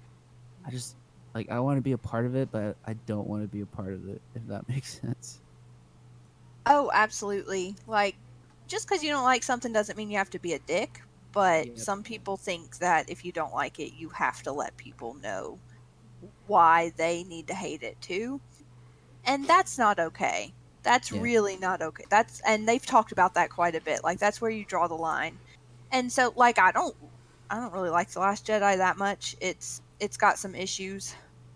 [0.66, 0.96] I just
[1.34, 3.62] like I want to be a part of it, but I don't want to be
[3.62, 4.22] a part of it.
[4.36, 5.42] If that makes sense.
[6.66, 7.76] Oh, absolutely.
[7.88, 8.16] Like,
[8.70, 11.02] just because you don't like something doesn't mean you have to be a dick.
[11.34, 11.78] But Yep.
[11.80, 15.62] some people think that if you don't like it, you have to let people know
[16.48, 18.42] why they need to hate it too.
[19.26, 20.56] And that's not okay.
[20.84, 21.22] That's Yeah.
[21.22, 22.06] really not okay.
[22.10, 24.04] That's and they've talked about that quite a bit.
[24.04, 25.40] Like that's where you draw the line.
[25.92, 26.96] And so like I don't
[27.50, 29.36] I don't really like The Last Jedi that much.
[29.42, 31.16] It's it's got some issues.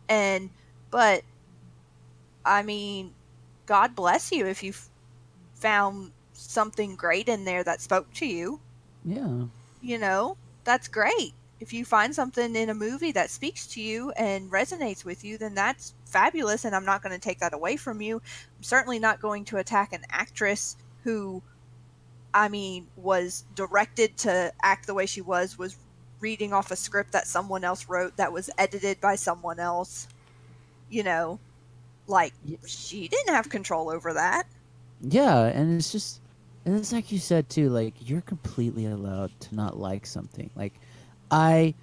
[0.10, 0.52] And
[0.92, 1.24] but
[2.46, 3.16] I mean,
[3.66, 4.90] God bless you if you f-
[5.56, 6.14] found
[6.54, 8.60] something great in there that spoke to you.
[9.04, 9.44] Yeah.
[9.82, 11.34] You know, that's great.
[11.60, 15.38] If you find something in a movie that speaks to you and resonates with you,
[15.38, 18.18] then that's fabulous, and I'm not going to take that away from you.
[18.58, 21.42] I'm certainly not going to attack an actress who,
[22.34, 25.78] I mean, was directed to act the way she was, was
[26.20, 30.08] reading off a script that someone else wrote that was edited by someone else.
[30.90, 31.40] You know,
[32.08, 32.34] like,
[32.66, 34.48] she didn't have control over that.
[35.02, 36.20] Yeah, and it's just
[36.66, 40.50] and it's like you said too, like you're completely allowed to not like something.
[40.56, 40.74] Like
[41.32, 41.74] I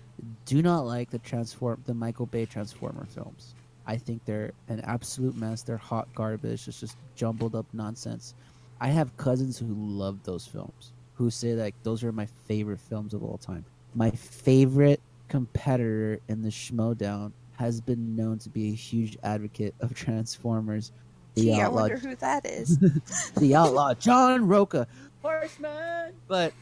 [0.47, 3.55] do not like the transform the Michael Bay Transformer films.
[3.87, 5.63] I think they're an absolute mess.
[5.63, 6.69] They're hot garbage.
[6.69, 8.35] It's just jumbled up nonsense.
[8.81, 13.13] I have cousins who love those films, who say like those are my favorite films
[13.13, 13.65] of all time.
[13.95, 19.95] My favorite competitor in the Schmoedown has been known to be a huge advocate of
[19.95, 20.93] Transformers.
[21.35, 22.79] The Gee, I Outlaw wonder who that is.
[23.37, 24.87] the outlaw John Rocha,
[25.23, 26.15] horseman.
[26.27, 26.53] But,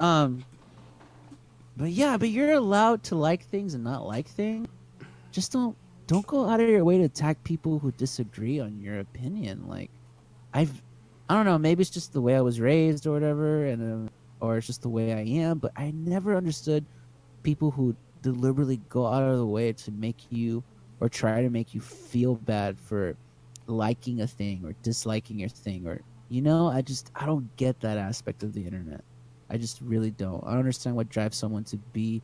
[0.00, 0.44] um,
[1.76, 4.68] but yeah, but you're allowed to like things and not like things.
[5.30, 5.76] Just don't
[6.08, 9.68] don't go out of your way to attack people who disagree on your opinion.
[9.68, 9.90] Like,
[10.52, 10.82] I've
[11.28, 14.44] I don't know, maybe it's just the way I was raised or whatever, and uh,
[14.44, 15.58] or it's just the way I am.
[15.58, 16.84] But I never understood
[17.42, 20.64] people who deliberately go out of the way to make you
[21.00, 23.14] or try to make you feel bad for
[23.68, 27.78] liking a thing or disliking your thing or you know i just i don't get
[27.80, 29.02] that aspect of the internet
[29.50, 32.22] i just really don't i don't understand what drives someone to be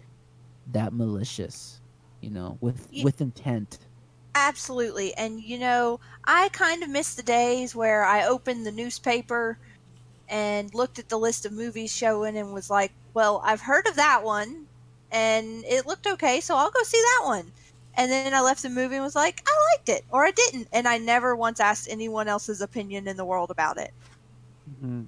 [0.73, 1.81] that malicious
[2.21, 3.79] you know with Ye- with intent
[4.35, 5.15] Absolutely.
[5.15, 9.59] And you know, I kind of miss the days where I opened the newspaper
[10.29, 13.97] and looked at the list of movies showing and was like, well, I've heard of
[13.97, 14.67] that one
[15.13, 17.53] and it looked okay, so I'll go see that one.
[17.97, 19.43] And then I left the movie and was like,
[19.75, 20.69] liked it or I didn't.
[20.73, 23.93] And I never once asked anyone else's opinion in the world about it.
[24.83, 25.07] Mhm.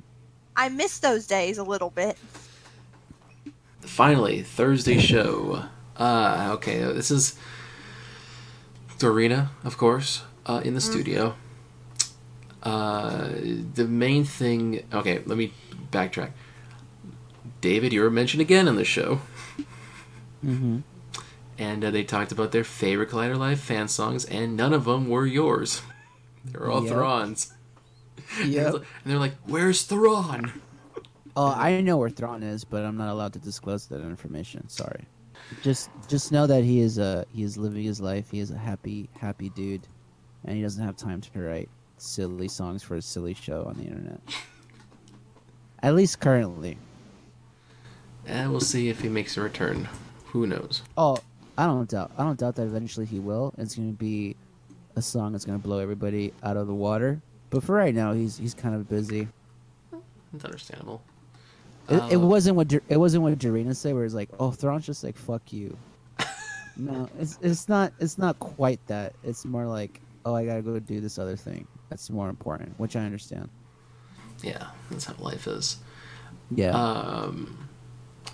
[0.57, 2.17] I miss those days a little bit.
[3.81, 5.65] Finally, Thursday show.
[5.97, 7.37] Uh, okay, this is
[8.99, 11.35] Dorina, of course, uh, in the studio.
[12.63, 13.29] Uh,
[13.75, 14.83] the main thing.
[14.93, 15.53] Okay, let me
[15.93, 16.33] backtrack.
[17.61, 19.21] David, you were mentioned again in the show,
[20.45, 20.79] Mm-hmm.
[21.59, 25.09] And uh, they talked about their favorite Collider Live fan songs, and none of them
[25.09, 25.83] were yours.
[26.45, 26.93] They were all Yep.
[26.93, 27.53] Thrawn's.
[28.45, 28.75] Yep.
[28.75, 30.53] And they're like, "Where's Thrawn?"
[31.37, 34.69] Oh, I know where Thrawn is, but I'm not allowed to disclose that information.
[34.69, 35.05] Sorry.
[35.63, 38.31] Just, just know that he is uh he is living his life.
[38.31, 39.87] He is a happy, happy dude,
[40.45, 41.69] and he doesn't have time to write
[41.99, 44.21] silly songs for a silly show on the internet.
[45.83, 46.79] At least currently.
[48.25, 49.89] And we'll see if he makes a return.
[50.27, 50.83] Who knows?
[50.97, 51.19] Oh,
[51.59, 52.13] I don't doubt.
[52.19, 53.55] I don't doubt that eventually he will.
[53.59, 54.37] It's going to be
[54.97, 57.21] a song that's going to blow everybody out of the water.
[57.51, 59.29] But for right now, he's he's kind of busy.
[60.35, 61.03] It's understandable.
[61.89, 64.85] It, it Uh, wasn't what it wasn't what Dorina said, where it's like, "Oh, Thrawn's
[64.87, 65.77] just like fuck you."
[66.77, 69.15] no, it's it's not it's not quite that.
[69.23, 72.97] It's more like, "Oh, I gotta go do this other thing that's more important," which
[72.97, 73.49] I understand.
[74.43, 75.79] Yeah, that's how life is.
[76.51, 77.69] Yeah, Um,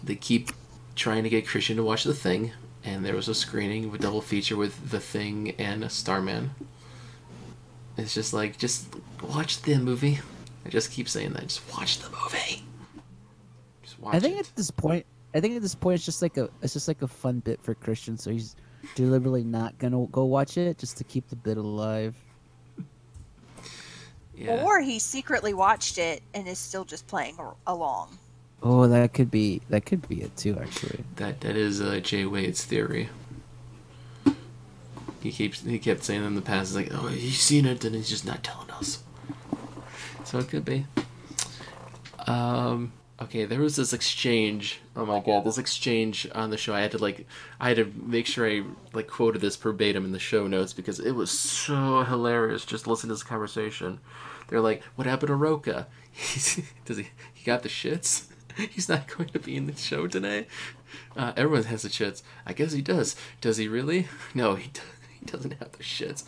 [0.03, 0.51] they keep
[0.97, 2.51] trying to get Kristian to watch The Thing,
[2.85, 6.51] and there was a screening of a double feature with The Thing and Starman.
[7.97, 8.87] It's just like, just
[9.23, 10.21] watch the movie.
[10.65, 11.43] I just keep saying that.
[11.43, 12.65] Just watch the movie.
[13.83, 14.49] Just watch I think it.
[14.49, 17.03] at this point, I think at this point, it's just like a it's just like
[17.03, 18.19] a fun bit for Kristian.
[18.21, 18.57] So he's
[18.95, 22.15] deliberately not gonna go watch it just to keep the bit alive.
[24.35, 24.63] Yeah.
[24.65, 27.37] Or he secretly watched it and is still just playing
[27.67, 28.19] along.
[28.63, 30.57] Oh, that could be that could be it too.
[30.61, 33.09] Actually, That that is uh, Jay Wade's theory.
[35.21, 38.09] He keeps he kept saying in the past, like, "Oh, he's seen it, and he's
[38.09, 39.03] just not telling us."
[40.25, 40.87] So it could be.
[42.27, 42.93] Um.
[43.21, 44.81] Okay, there was this exchange.
[44.97, 46.75] Oh my god, this exchange on the show.
[46.75, 47.27] I had to like,
[47.61, 50.99] I had to make sure I like quoted this verbatim in the show notes because
[50.99, 52.65] it was so hilarious.
[52.65, 54.01] Just listen to this conversation.
[54.49, 55.87] They're like, "What happened to Rocha?
[56.85, 57.09] Does he?
[57.33, 58.27] He got the shits?
[58.71, 60.47] He's not going to be in the show today."
[61.17, 62.23] Uh, everyone has the shits.
[62.47, 63.17] I guess he does.
[63.41, 64.09] Does he really?
[64.35, 64.81] No, he, do-
[65.21, 66.25] he doesn't have the shits.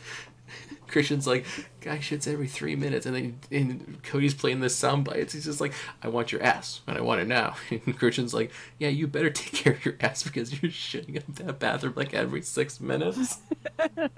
[0.89, 1.45] Kristian's like,
[1.81, 5.33] guy shits every three minutes, and then and Cody's playing the sound bites.
[5.33, 5.73] He's just like,
[6.03, 7.57] I want your ass, and I want it now.
[7.71, 11.35] And Kristian's like, Yeah, you better take care of your ass because you're shitting up
[11.37, 13.39] that bathroom like every six minutes.
[13.89, 14.11] and,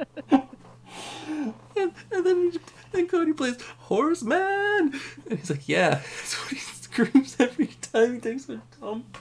[1.77, 2.53] and then
[2.93, 4.93] and Cody plays Horseman,
[5.31, 6.59] and he's like, Yeah, that's what he
[6.97, 9.18] screams every time he takes a dump.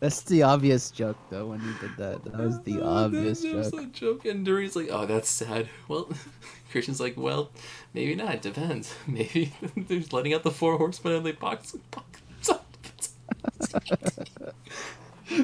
[0.00, 1.46] that's the obvious joke though.
[1.46, 3.82] When he did that, that was the obvious That joke.
[3.82, 6.08] a joke, and Dory's like, "Oh, that's sad." Well,
[6.72, 7.50] Kristian's like, "Well,
[7.94, 8.34] maybe not.
[8.34, 8.94] It depends.
[9.06, 12.20] Maybe they're letting out the four horsemen and they box box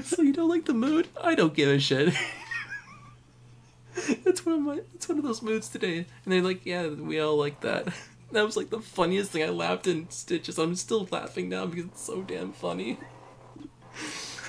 [0.04, 1.08] So you don't like the mood?
[1.20, 2.14] I don't give a shit.
[4.24, 4.80] That's one of my.
[4.94, 7.88] It's one of those moods today, and they're like, "Yeah, we all like that."
[8.32, 9.42] That was like the funniest thing.
[9.42, 10.58] I laughed in stitches.
[10.58, 12.98] I'm still laughing now because it's so damn funny.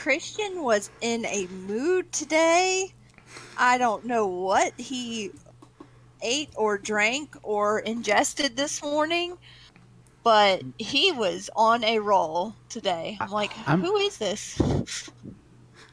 [0.03, 2.93] Kristian was in a mood today.
[3.57, 5.31] I don't know what he
[6.21, 9.37] ate or drank or ingested this morning,
[10.23, 13.17] but he was on a roll today.
[13.19, 14.59] I'm like, I'm- who is this?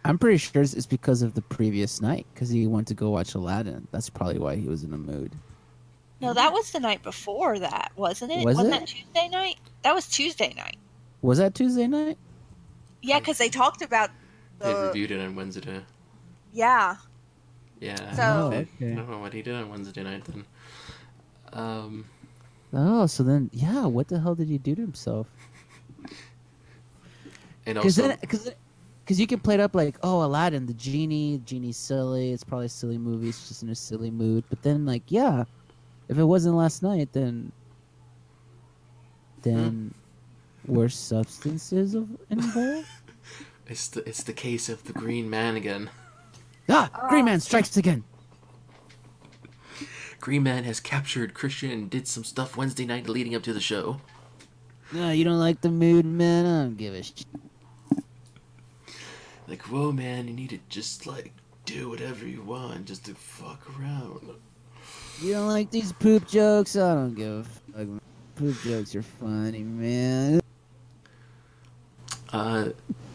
[0.05, 3.11] I'm pretty sure it's it's because of the previous night because he went to go
[3.11, 3.87] watch Aladdin.
[3.91, 5.33] That's probably why he was in a mood.
[6.21, 8.45] No, that was the night before that, wasn't it?
[8.45, 8.71] Was not it?
[8.71, 9.57] that Tuesday night?
[9.83, 10.77] That was Tuesday night.
[11.23, 12.19] Was that Tuesday night?
[13.03, 14.11] Yeah, because they talked about
[14.59, 15.81] They reviewed it on Wednesday.
[16.53, 16.97] yeah.
[17.81, 18.15] Yeah.
[18.15, 18.23] So-
[18.53, 20.45] oh, I don't know what he did on Wednesday night then.
[21.53, 22.05] Um,
[22.73, 23.87] Oh, so then, yeah.
[23.87, 25.27] What the hell did he do to himself?
[27.67, 28.51] and Because also, then, because
[29.05, 32.31] because you can play it up like, oh, Aladdin, the genie, genie's silly.
[32.33, 33.29] It's probably a silly movie.
[33.31, 34.45] It's just in a silly mood.
[34.49, 35.45] But then, like, yeah,
[36.11, 37.53] if it wasn't last night, then
[39.43, 39.95] then
[40.66, 42.89] were substances of- involved?
[43.69, 45.89] it's the it's the case of the Green Man again.
[46.69, 48.03] ah, Green Man strikes again.
[50.19, 53.61] Green Man has captured Kristian and did some stuff Wednesday night leading up to the
[53.61, 54.01] show.
[54.93, 56.45] No, you don't like the mood, man.
[56.45, 57.24] I don't give a shit.
[59.47, 61.32] Like, whoa, man, you need to just like
[61.65, 64.31] do whatever you want, just to fuck around.
[65.23, 66.77] You don't like these poop jokes?
[66.77, 68.03] I don't give a fuck.
[68.37, 70.41] Poop jokes are funny, man.
[72.33, 72.71] Uh,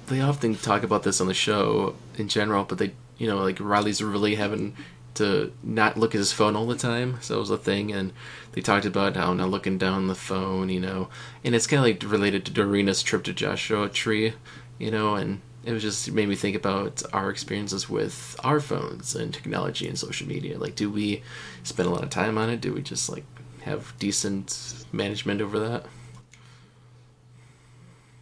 [0.08, 3.60] they often talk about this on the show in general, but they, you know, like
[3.60, 4.76] Riley's really having
[5.16, 7.18] to not look at his phone all the time.
[7.22, 8.14] So it was a thing, and
[8.52, 11.10] they talked about how not looking down the phone, you know,
[11.44, 14.34] and it's kind of like related to Dorina's trip to Joshua Tree,
[14.78, 18.60] you know, and it was just it made me think about our experiences with our
[18.60, 20.60] phones and technology and social media.
[20.60, 21.24] Like, do we
[21.64, 22.62] spend a lot of time on it?
[22.62, 23.26] Do we just like
[23.64, 25.86] have decent management over that?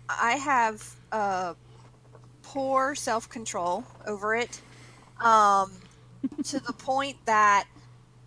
[0.09, 1.55] I have uh,
[2.43, 4.61] poor self control over it,
[5.19, 5.71] um,
[6.45, 7.65] to the point that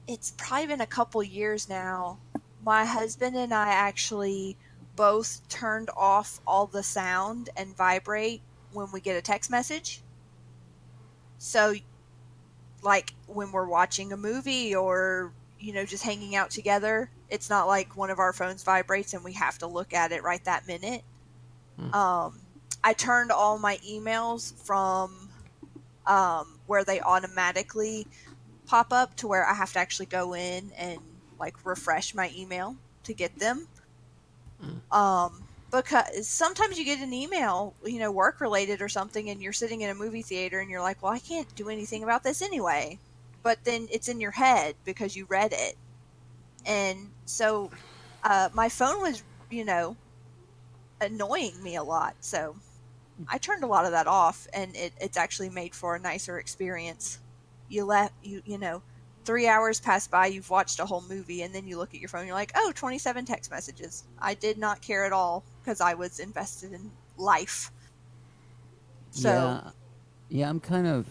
[0.07, 2.19] it's probably been a couple years now.
[2.63, 4.59] My husband and I actually
[4.95, 8.43] both turned off all the sound and vibrate
[8.77, 10.03] when we get a text message.
[11.39, 11.75] So,
[12.83, 17.67] like when we're watching a movie or you know just hanging out together, it's not
[17.67, 20.67] like one of our phones vibrates and we have to look at it right that
[20.67, 21.03] minute.
[21.95, 22.41] Um,
[22.85, 25.29] I turned all my emails from
[26.07, 28.07] um, where they automatically
[28.67, 31.01] pop up to where I have to actually go in and
[31.39, 33.67] like refresh my email to get them.
[34.91, 39.53] Um, because sometimes you get an email, you know, work related or something, and you're
[39.53, 42.43] sitting in a movie theater and you're like, well, I can't do anything about this
[42.43, 42.99] anyway.
[43.43, 45.77] But then it's in your head because you read it.
[46.65, 47.71] And so
[48.25, 49.97] uh, my phone was, you know,
[51.01, 52.17] annoying me a lot.
[52.21, 52.57] So
[53.29, 56.39] I turned a lot of that off, and it, it's actually made for a nicer
[56.39, 57.19] experience.
[57.69, 58.83] You let you you know,
[59.25, 62.09] three hours pass by, you've watched a whole movie, and then you look at your
[62.09, 64.05] phone, you're like, oh, 27 text messages.
[64.19, 67.73] I did not care at all because I was invested in life.
[69.11, 69.71] So yeah,
[70.29, 71.09] yeah, I'm kind of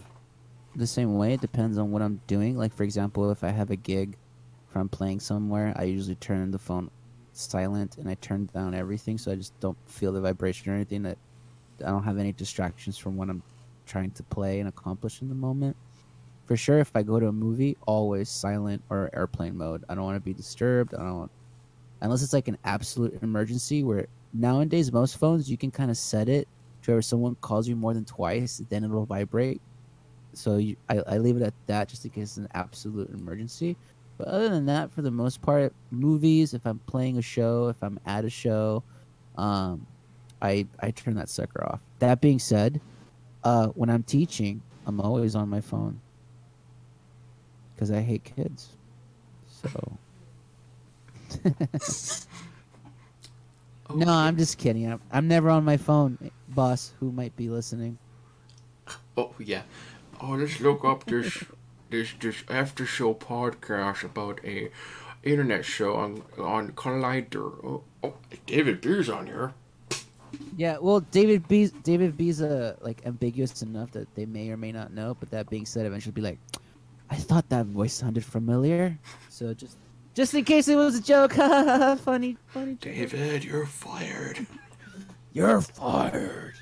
[0.74, 1.34] the same way.
[1.34, 2.56] It depends on what I'm doing.
[2.56, 4.16] Like for example, if I have a gig,
[4.70, 6.90] if I'm playing somewhere, I usually turn the phone
[7.34, 11.02] silent and I turn down everything so I just don't feel the vibration or anything.
[11.02, 11.18] That
[11.84, 13.42] I don't have any distractions from what I'm
[13.84, 15.76] trying to play and accomplish in the moment.
[16.46, 19.84] For sure, if I go to a movie, always silent or airplane mode.
[19.88, 20.94] I don't want to be disturbed.
[20.94, 21.30] I don't
[22.00, 23.82] unless it's like an absolute emergency.
[23.82, 26.48] Where nowadays most phones you can kind of set it
[26.82, 29.60] to where someone calls you more than twice, then it'll vibrate.
[30.34, 33.76] So you, I, I leave it at that just in case it's an absolute emergency.
[34.18, 36.54] But other than that, for the most part, movies.
[36.54, 38.82] If I'm playing a show, if I'm at a show,
[39.36, 39.86] um,
[40.40, 41.80] I I turn that sucker off.
[41.98, 42.80] That being said,
[43.44, 46.00] uh, when I'm teaching, I'm always on my phone
[47.74, 48.68] because I hate kids.
[49.48, 49.98] So.
[53.94, 54.90] no, I'm just kidding.
[54.90, 56.18] I'm, I'm never on my phone,
[56.48, 56.92] boss.
[57.00, 57.98] Who might be listening?
[59.16, 59.62] Oh yeah.
[60.20, 61.44] Oh, let's look up this
[61.90, 64.70] this this after show podcast about a
[65.22, 67.64] internet show on on Collider.
[67.64, 68.14] Oh, oh
[68.46, 69.54] David B's on here.
[70.56, 74.72] Yeah, well, David B's David B's uh, like ambiguous enough that they may or may
[74.72, 75.16] not know.
[75.18, 76.38] But that being said, eventually be like,
[77.10, 78.98] I thought that voice sounded familiar.
[79.28, 79.76] So just
[80.16, 81.32] just in case it was a joke,
[82.00, 82.74] funny, funny.
[82.80, 84.46] David, you're fired.
[85.32, 86.54] You're fired.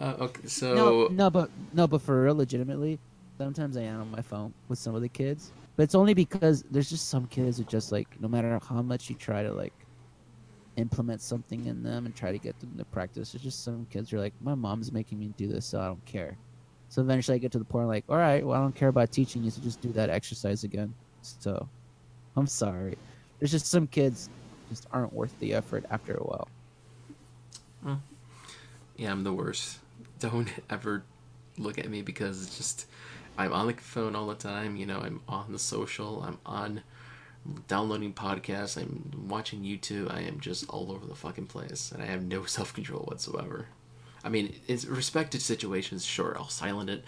[0.00, 3.00] Uh, okay, so No, no, but no, but for real, legitimately,
[3.38, 5.50] sometimes I am on my phone with some of the kids.
[5.74, 9.10] But it's only because there's just some kids who just like, no matter how much
[9.10, 9.72] you try to like
[10.76, 14.10] implement something in them and try to get them to practice, there's just some kids
[14.10, 16.36] who are like, my mom's making me do this, so I don't care.
[16.88, 19.10] So eventually, I get to the point like, all right, well, I don't care about
[19.10, 20.94] teaching you, so just do that exercise again.
[21.22, 21.68] So,
[22.36, 22.96] I'm sorry.
[23.38, 24.28] There's just some kids
[24.68, 26.48] just aren't worth the effort after a while.
[28.96, 29.78] yeah, I'm the worst.
[30.18, 31.02] Don't ever
[31.58, 32.86] look at me because it's just
[33.36, 34.76] I'm on the phone all the time.
[34.76, 36.22] You know, I'm on the social.
[36.22, 36.82] I'm on
[37.68, 38.80] downloading podcasts.
[38.80, 40.10] I'm watching YouTube.
[40.12, 43.66] I am just all over the fucking place, and I have no self control whatsoever.
[44.24, 47.04] I mean, in respected situations, sure, I'll silent it,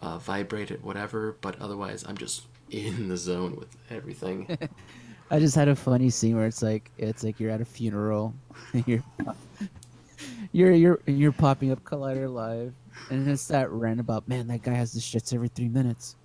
[0.00, 1.36] uh, vibrate it, whatever.
[1.40, 2.42] But otherwise, I'm just
[2.74, 4.58] in the zone with everything.
[5.30, 8.34] I just had a funny scene where it's like it's like you're at a funeral,
[8.86, 9.02] you're
[10.52, 12.74] you're you're you're popping up Collider Live,
[13.10, 16.16] and it's that rant about man that guy has the shits every three minutes.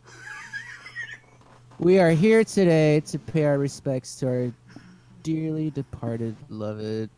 [1.80, 4.54] we are here today to pay our respects to our
[5.24, 7.10] dearly departed, beloved,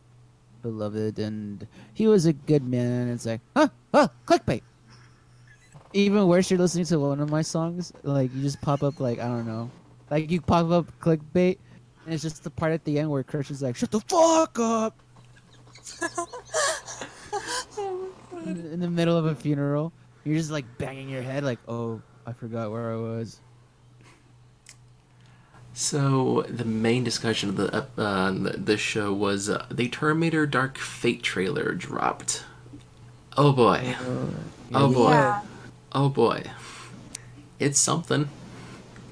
[0.62, 3.08] beloved, and he was a good man.
[3.08, 4.62] It's like huh, huh, clickbait.
[5.94, 9.18] Even worse, you're listening to one of my songs, like you just pop up like
[9.18, 9.70] I don't know,
[10.10, 11.58] like you pop up clickbait,
[12.04, 14.98] and it's just the part at the end where Kristian's like, "Shut the fuck up."
[18.46, 19.92] in, in the middle of a funeral,
[20.24, 23.40] you're just like banging your head, like, "Oh, I forgot where I was."
[25.74, 30.78] So the main discussion of the uh, the, the show was uh, the Terminator Dark
[30.78, 32.44] Fate trailer dropped.
[33.36, 33.94] Oh boy!
[34.74, 35.10] Oh boy!
[35.10, 35.40] Yeah.
[35.94, 36.44] Oh boy!
[37.58, 38.28] It's something.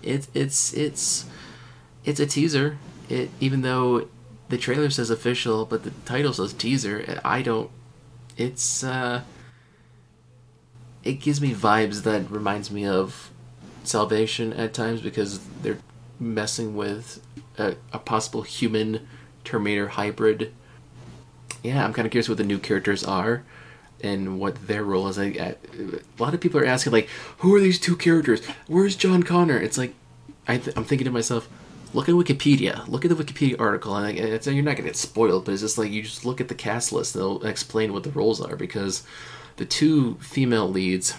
[0.02, 1.26] It's it's it's
[2.04, 2.78] it's a teaser.
[3.08, 4.08] It even though
[4.48, 7.20] the trailer says official, but the title says teaser.
[7.24, 7.70] I don't.
[8.36, 9.22] It's uh.
[11.02, 13.30] It gives me vibes that reminds me of
[13.84, 15.78] Salvation at times because they're
[16.18, 17.24] messing with
[17.56, 19.08] a, a possible human
[19.42, 20.52] Terminator hybrid.
[21.62, 23.42] Yeah, I'm kind of curious what the new characters are
[24.02, 25.18] and what their role is.
[25.18, 25.56] I, a
[26.18, 27.08] lot of people are asking like,
[27.38, 28.44] who are these two characters?
[28.66, 29.58] Where's John Connor?
[29.58, 29.94] It's like,
[30.48, 31.48] I I'm thinking to myself,
[31.92, 32.86] look at Wikipedia.
[32.88, 35.78] Look at the Wikipedia article, and it's, you're not gonna get spoiled, but it's just
[35.78, 37.14] like you just look at the cast list.
[37.14, 39.02] And they'll explain what the roles are because
[39.56, 41.14] the two female leads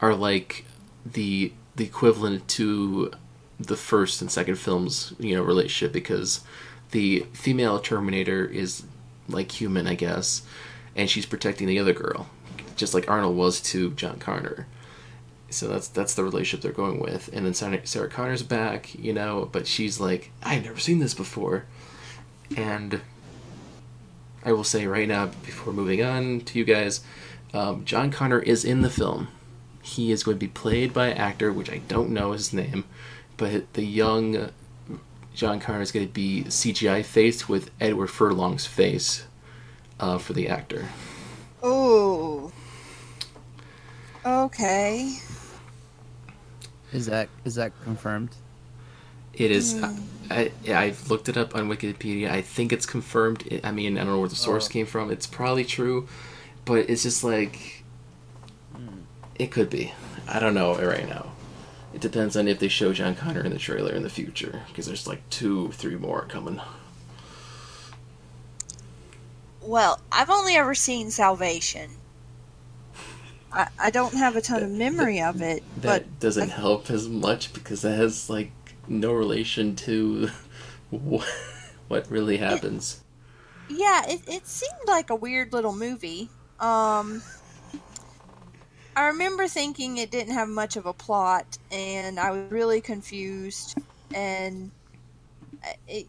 [0.00, 0.64] are like
[1.04, 3.12] the the equivalent to
[3.60, 6.40] the first and second films, you know, relationship because
[6.90, 8.84] the female Terminator is
[9.28, 10.42] like human, I guess,
[10.98, 12.26] and she's protecting the other girl,
[12.76, 14.66] just like Arnold was to John Connor.
[15.48, 19.48] So that's that's the relationship they're going with, and then Sarah, Connor's back, you know,
[19.50, 21.64] but she's like, I've never seen this before,
[22.54, 23.00] and
[24.44, 27.00] I will say right now, before moving on to you guys,
[27.54, 29.28] um, John Connor is in the film.
[29.80, 32.84] He is going to be played by an actor, which I don't know his name,
[33.38, 34.50] but the young
[35.32, 39.27] John Connor is going to be CGI faced with Edward Furlong's face
[40.00, 40.88] uh, for the actor.
[41.62, 42.52] Oh.
[44.24, 45.16] Okay.
[46.92, 48.30] Is that is that confirmed?
[49.34, 49.80] It is.
[49.82, 49.94] I,
[50.30, 52.30] I I've looked it up on Wikipedia.
[52.30, 53.44] I think it's confirmed.
[53.46, 54.70] It- I mean, I don't know where the source Oh.
[54.72, 55.10] came from.
[55.10, 56.08] It's probably true,
[56.64, 57.84] but it's just like
[59.38, 59.92] it could be.
[60.26, 61.32] I don't know right now.
[61.94, 64.86] It depends on if they show John Connor in the trailer in the future, because
[64.86, 66.60] there's like two, three more coming.
[69.68, 71.90] Well, I've only ever seen Salvation.
[73.52, 77.06] I, I don't have a ton of memory of it, but That doesn't help as
[77.06, 78.50] much because that has like
[78.86, 80.30] no relation to
[80.90, 81.28] what,
[81.88, 83.02] what really happens.
[83.68, 86.30] yeah, it, it seemed like a weird little movie.
[86.58, 87.22] Um,
[88.96, 93.76] I remember thinking it didn't have much of a plot, and I was really confused,
[94.14, 94.70] and
[95.86, 96.06] it,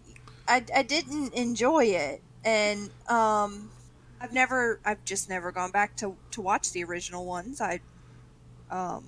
[0.48, 2.22] I, I didn't enjoy it.
[2.50, 3.70] And um,
[4.20, 7.62] I've never, I've just never gone back to, to watch the original ones.
[7.62, 7.80] I,
[8.72, 9.06] um,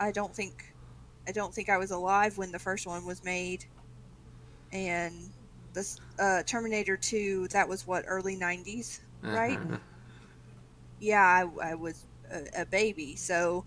[0.00, 0.72] I don't think,
[1.28, 3.66] I don't think I was alive when the first one was made,
[4.72, 5.14] and
[5.74, 7.48] this uh, Terminator Two.
[7.48, 9.58] That was what early '90s, right?
[9.58, 9.76] Uh-huh.
[11.00, 13.64] yeah, I, I was a, a baby, so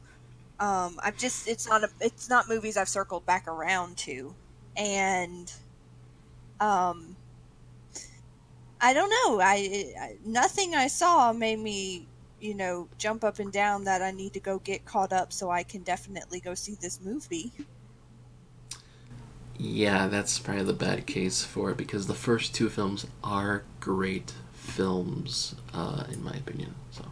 [0.59, 4.35] um, I've just it's not a, it's not movies I've circled back around to,
[4.75, 5.51] and
[6.59, 7.16] um,
[8.81, 9.39] I don't know.
[9.41, 12.07] I, I nothing I saw made me
[12.39, 15.49] you know jump up and down that I need to go get caught up so
[15.49, 17.53] I can definitely go see this movie.
[19.57, 24.33] Yeah, that's probably the bad case for it because the first two films are great
[24.53, 26.75] films, uh, in my opinion.
[26.91, 27.05] So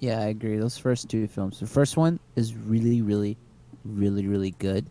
[0.00, 0.56] Yeah, I agree.
[0.56, 1.60] Those first two films.
[1.60, 3.36] The first one is really, really,
[3.84, 4.86] really, really good.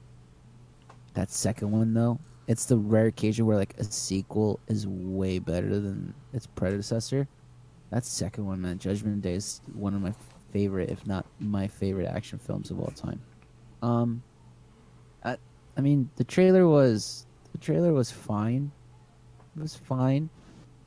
[1.14, 5.80] That second one, though, it's the rare occasion where like a sequel is way better
[5.80, 7.28] than its predecessor.
[7.92, 10.14] That second one, man, Judgment Day is one of my
[10.52, 13.22] favorite, if not my favorite, action films of all time.
[13.82, 14.24] Um,
[15.24, 15.38] I,
[15.78, 18.72] I mean, the trailer was the trailer was fine.
[19.56, 20.30] It was fine.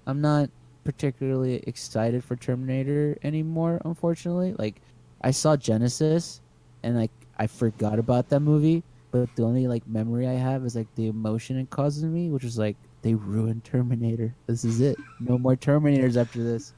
[0.06, 0.50] I'm not
[0.84, 4.54] particularly excited for Terminator anymore, unfortunately.
[4.58, 4.80] Like
[5.22, 6.40] I saw Genisys
[6.82, 8.82] and like I forgot about that movie,
[9.14, 12.42] but the only like memory I have is like the emotion it causes me, which
[12.42, 14.34] is like they ruined Terminator.
[14.48, 14.96] This is it.
[15.20, 16.72] No more Terminators after this.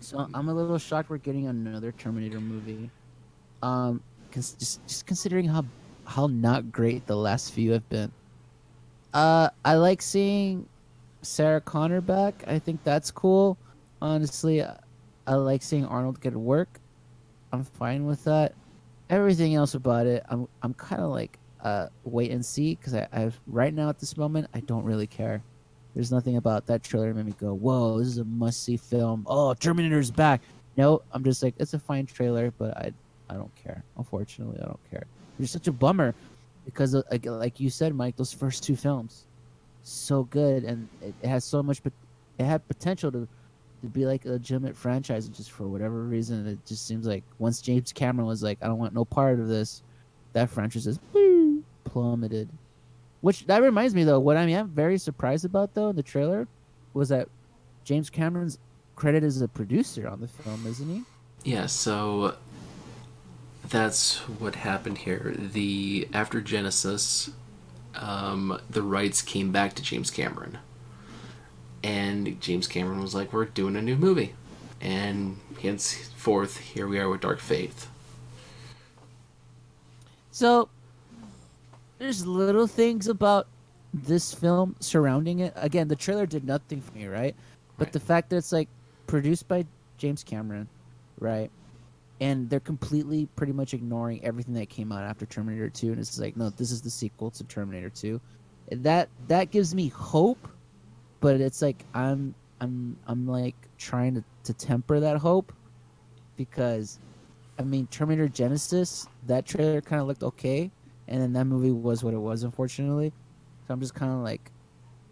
[0.00, 2.90] So I'm a little shocked we're getting another Terminator movie.
[3.62, 4.02] Um,
[4.32, 5.64] cause just just considering how
[6.04, 8.10] how not great the last few have been.
[9.12, 10.66] Uh, I like seeing
[11.22, 12.42] Sarah Connor back.
[12.48, 13.56] I think that's cool.
[14.02, 14.80] Honestly, I,
[15.28, 16.80] I like seeing Arnold get work.
[17.52, 18.56] I'm fine with that.
[19.10, 23.06] Everything else about it, I'm I'm kind of like uh wait and see because I
[23.12, 25.42] I've right now at this moment I don't really care.
[25.94, 28.76] There's nothing about that trailer that made me go, "Whoa, this is a must see
[28.76, 30.42] film." Oh, Terminator's back.
[30.76, 32.92] No, I'm just like it's a fine trailer, but I
[33.28, 33.84] I don't care.
[33.96, 35.04] Unfortunately, I don't care.
[35.38, 36.14] It's such a bummer
[36.64, 39.26] because uh, like, like you said, Mike, those first two films
[39.84, 41.92] so good and it, it has so much pot-
[42.38, 43.28] it had potential to
[43.84, 47.60] to be like a legitimate franchise just for whatever reason it just seems like once
[47.60, 49.82] James Cameron was like I don't want no part of this
[50.32, 51.00] that franchise just
[51.84, 52.48] plummeted.
[53.20, 56.02] Which that reminds me though what I mean I'm very surprised about though in the
[56.02, 56.48] trailer
[56.94, 57.28] was that
[57.84, 58.58] James Cameron's
[58.96, 61.02] credit as a producer on the film isn't he?
[61.44, 62.36] Yeah, so
[63.68, 65.34] that's what happened here.
[65.36, 67.30] The after Genisys,
[67.94, 70.58] um, the rights came back to James Cameron,
[71.84, 74.34] and James Cameron was like, "We're doing a new movie,"
[74.80, 77.86] and henceforth, here we are with Dark Fate.
[80.32, 80.68] So
[81.98, 83.48] there's little things about
[83.92, 85.52] this film surrounding it.
[85.56, 87.36] Again, the trailer did nothing for me, right?
[87.78, 87.92] But Right.
[87.92, 88.68] the fact that it's like
[89.06, 89.66] produced by
[89.98, 90.68] James Cameron,
[91.20, 91.50] right?
[92.20, 96.18] And they're completely pretty much ignoring everything that came out after Terminator 2 and it's
[96.18, 98.20] like, no, this is the sequel to Terminator 2.
[98.70, 100.48] And That that gives me hope,
[101.24, 105.54] but it's like I'm I'm I'm like trying to, to temper that hope
[106.36, 106.98] because
[107.58, 110.70] I mean Terminator Genisys, that trailer kind of looked okay,
[111.08, 113.10] and then that movie was what it was, unfortunately.
[113.66, 114.50] So I'm just kind of like,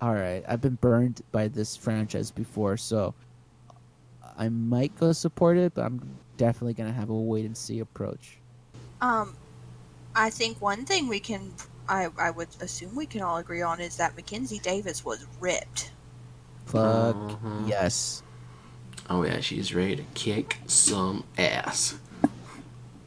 [0.02, 3.14] all right, I've been burned by this franchise before, so
[4.36, 8.36] I might go support it, but I'm definitely gonna have a wait and see approach.
[9.00, 9.34] Um,
[10.14, 11.54] I think one thing we can,
[11.88, 15.92] I, I would assume we can all agree on is that Mackenzie Davis was ripped.
[16.66, 17.68] Fuck Mhm.
[17.68, 18.22] yes.
[19.10, 21.96] Oh yeah, she's ready to kick some ass.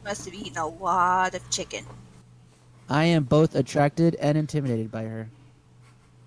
[0.04, 1.84] Must have eaten a lot of chicken.
[2.88, 5.28] I am both attracted and intimidated by her.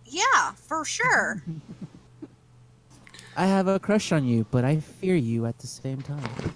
[0.05, 1.43] Yeah, for sure.
[3.37, 6.53] I have a crush on you, but I fear you at the same time.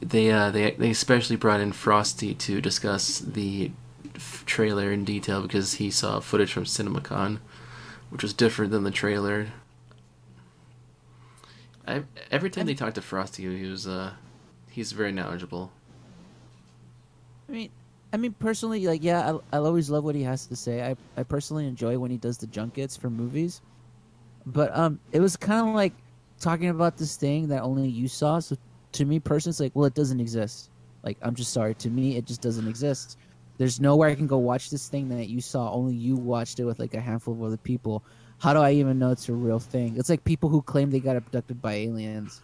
[0.00, 3.70] They uh, they they especially brought in Frosty to discuss the
[4.16, 7.38] f- trailer in detail because he saw footage from CinemaCon,
[8.10, 9.48] which was different than the trailer.
[11.86, 14.12] I, every time they talk to Frosty, he was uh,
[14.70, 15.72] he's very knowledgeable.
[17.48, 17.70] I mean,
[18.12, 20.82] I mean personally, like yeah, I I always love what he has to say.
[20.82, 23.60] I I personally enjoy when he does the junkets for movies,
[24.46, 25.92] but um, it was kind of like
[26.40, 28.38] talking about this thing that only you saw.
[28.38, 28.56] So
[28.92, 30.70] to me personally, it's like, well, it doesn't exist.
[31.02, 31.74] Like I'm just sorry.
[31.74, 33.18] To me, it just doesn't exist.
[33.58, 35.72] There's nowhere I can go watch this thing that you saw.
[35.72, 38.02] Only you watched it with like a handful of other people.
[38.42, 39.94] How do I even know it's a real thing?
[39.96, 42.42] It's like people who claim they got abducted by aliens.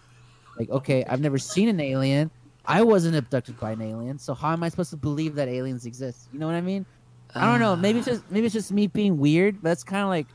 [0.57, 2.31] Like, okay, I've never seen an alien.
[2.67, 5.87] I wasn't abducted by an alien, so how am I supposed to believe that aliens
[5.87, 6.29] exist?
[6.33, 6.87] You know what I mean?
[7.35, 7.75] I don't know.
[7.75, 10.29] Maybe it's just maybe it's just me being weird, but it's kind of like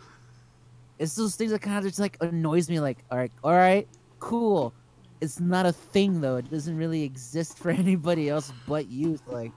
[0.99, 2.81] it's those things that kind of just like annoys me.
[2.81, 3.87] Like, all right, all right,
[4.19, 4.73] cool.
[5.21, 6.35] It's not a thing though.
[6.35, 9.17] It doesn't really exist for anybody else but you.
[9.27, 9.53] Like,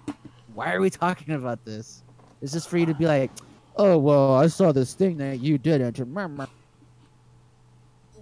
[0.54, 2.04] why are we talking about this?
[2.42, 3.32] It's just for you to be like,
[3.76, 5.98] oh well, I saw this thing that you didn't.
[5.98, 6.48] Remember?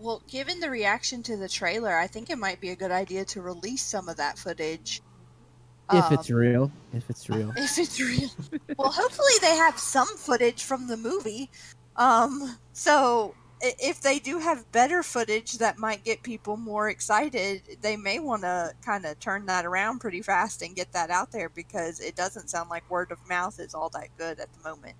[0.05, 3.25] well, given the reaction to the trailer, I think it might be a good idea
[3.27, 5.01] to release some of that footage.
[5.93, 7.53] If Um, it's real, if it's real.
[7.57, 8.29] if it's real.
[8.79, 11.51] well, hopefully they have some footage from the movie.
[11.97, 17.97] Um, so if they do have better footage that might get people more excited, they
[17.97, 21.49] may want to kind of turn that around pretty fast and get that out there
[21.49, 24.97] because it doesn't sound like word of mouth is all that good at the moment.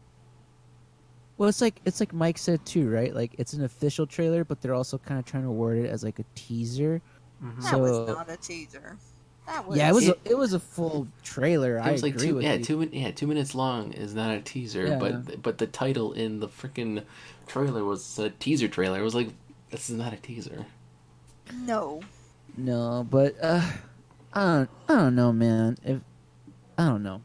[1.37, 3.15] Well, it's like it's like Mike said too, right?
[3.15, 6.05] Like it's an official trailer, but they're also kind of trying to word it as
[6.05, 7.01] like a teaser.
[7.41, 8.97] That So- was not a teaser.
[9.47, 11.77] That was Yeah, it was It- a, it was a full trailer.
[11.77, 12.65] It I was like agree two, with yeah, you.
[12.65, 14.99] two min- yeah, two minutes long is not a teaser, Yeah.
[14.99, 17.03] but but the title in the freaking
[17.47, 19.01] trailer was a teaser trailer.
[19.01, 19.29] It was like
[19.71, 20.65] this is not a teaser.
[21.53, 22.01] no.
[22.57, 23.61] No, but uh,
[24.33, 25.77] I don't I don't know, man.
[25.85, 26.01] If
[26.79, 27.21] I don't know,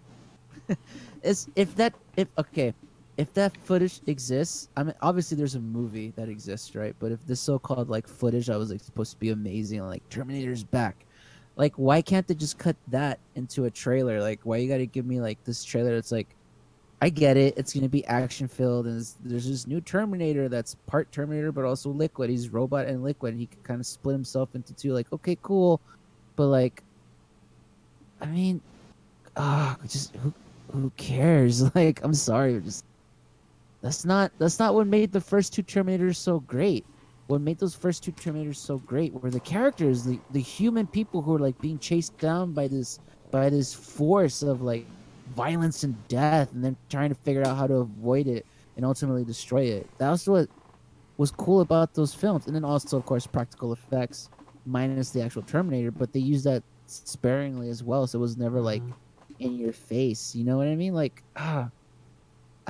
[1.23, 2.73] it's if that if okay,
[3.19, 6.95] if that footage exists, I mean, obviously there's a movie that exists, right?
[6.99, 10.63] But if this so-called like footage that was like supposed to be amazing, like Terminator's
[10.63, 11.05] back,
[11.57, 14.21] like why can't they just cut that into a trailer?
[14.21, 16.27] Like why you got to give me like this trailer that's like.
[17.01, 17.53] I get it.
[17.57, 21.89] It's gonna be action filled, and there's- this new Terminator that's part Terminator but also
[21.91, 22.29] liquid.
[22.29, 23.33] He's robot and liquid.
[23.33, 24.91] And he can kind of split himself into two.
[24.93, 25.79] Like, okay, cool,
[26.35, 26.83] but like,
[28.19, 28.59] I mean,
[29.37, 30.33] ah, just who
[30.73, 31.63] who cares?
[31.75, 32.83] Like, I'm sorry, just
[33.81, 36.85] that's not that's not what made the first two Terminators so great.
[37.27, 41.21] What made those first two Terminators so great were the characters, the the human people
[41.21, 42.99] who were like being chased down by this
[43.31, 44.85] by this force of like
[45.35, 49.23] violence and death, and then trying to figure out how to avoid it and ultimately
[49.23, 49.87] destroy it.
[49.97, 50.49] That was what
[51.17, 54.29] was cool about those films, and then also, of course, practical effects
[54.65, 58.59] minus the actual Terminator, but they used that sparingly as well, so it was never
[58.61, 58.81] like
[59.39, 60.35] in your face.
[60.35, 60.93] You know what I mean?
[60.93, 61.69] Like, ah,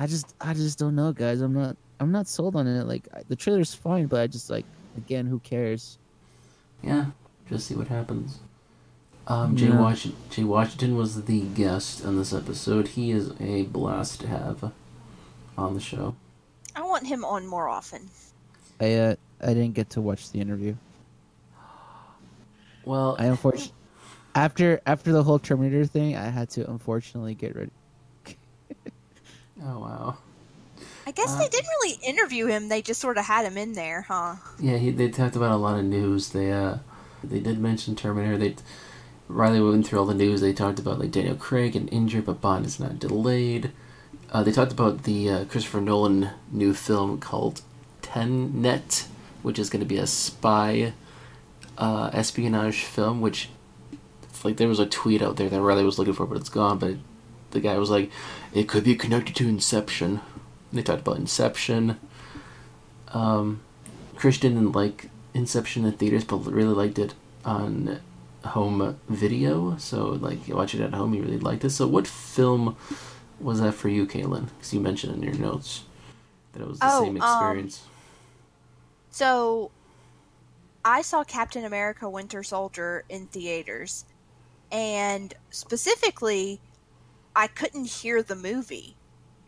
[0.00, 1.42] I just, I just don't know, guys.
[1.42, 2.84] I'm not, I'm not sold on it.
[2.86, 4.64] Like, I- the trailer's fine, but I just like,
[4.96, 5.98] again, who cares?
[6.82, 7.06] Yeah,
[7.50, 8.38] just see what happens.
[9.26, 9.78] Um, Jay, Yeah.
[9.78, 12.88] Wash- Jay Washington was the guest on this episode.
[12.88, 14.72] He is a blast to have
[15.58, 16.14] on the show.
[16.74, 18.08] I want him on more often.
[18.80, 20.76] I, uh, I didn't get to watch the interview.
[22.86, 23.74] Well, I unfortunately,
[24.34, 27.70] after after the whole Terminator thing, I had to unfortunately get rid.
[29.64, 30.16] Oh wow.
[31.06, 32.68] I guess Uh, they didn't really interview him.
[32.68, 34.36] They just sort of had him in there, huh?
[34.58, 36.30] Yeah, he, they talked about a lot of news.
[36.30, 36.78] They uh,
[37.24, 38.38] they did mention Terminator.
[38.38, 38.56] They
[39.28, 40.40] Riley went through all the news.
[40.40, 43.70] They talked about like Daniel Craig and injured, but Bond is not delayed.
[44.32, 47.62] Uh, they talked about the uh, Christopher Nolan new film called
[48.02, 49.06] Tenet,
[49.42, 50.92] which is going to be a spy
[51.78, 53.20] uh, espionage film.
[53.20, 53.48] Which
[54.22, 56.48] it's like there was a tweet out there that Riley was looking for, but it's
[56.48, 56.78] gone.
[56.78, 56.96] But
[57.50, 58.10] the guy was like,
[58.52, 60.20] it could be connected to Inception.
[60.72, 61.98] They talked about Inception.
[63.08, 63.60] Um,
[64.16, 67.14] Chris didn't like Inception in theaters, but really liked it
[67.44, 68.00] on
[68.44, 69.76] home video.
[69.78, 71.70] So, like, you watch it at home, you really liked it.
[71.70, 72.76] So, what film
[73.38, 74.48] was that for you, Kaylin?
[74.56, 75.84] Because you mentioned in your notes
[76.52, 77.82] that it was the Oh, same um, experience.
[79.10, 79.70] So,
[80.84, 84.04] I saw Captain America Winter Soldier in theaters,
[84.72, 86.60] and specifically,
[87.34, 88.96] I couldn't hear the movie.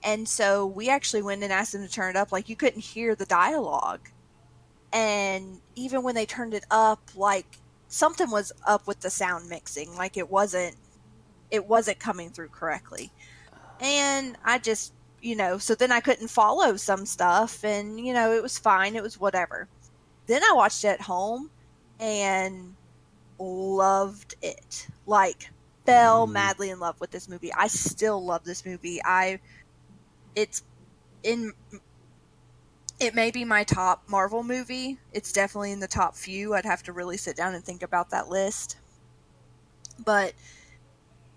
[0.05, 2.33] And so we actually went and asked them to turn it up.
[2.33, 4.09] Like, you couldn't hear the dialogue.
[4.93, 9.95] And even when they turned it up, like, something was up with the sound mixing.
[9.95, 10.77] Like, it wasn't.
[11.51, 13.13] It wasn't coming through correctly.
[13.81, 18.33] And I just, you know, so then I couldn't follow some stuff, and, you know,
[18.33, 18.97] it was fine.
[18.97, 19.69] It was whatever.
[20.27, 21.51] Then I watched it at home
[22.01, 22.75] and
[23.39, 24.89] loved it.
[25.07, 25.52] Like
[25.87, 26.33] fell Mm.
[26.33, 27.53] madly in love with this movie.
[27.55, 29.01] I still love this movie.
[29.05, 29.41] I
[30.35, 30.63] it's
[31.23, 31.53] in
[33.01, 34.99] it may be my top Marvel movie.
[35.13, 36.55] It's definitely in the top few.
[36.55, 38.77] I'd have to really sit down and think about that list.
[40.05, 40.35] But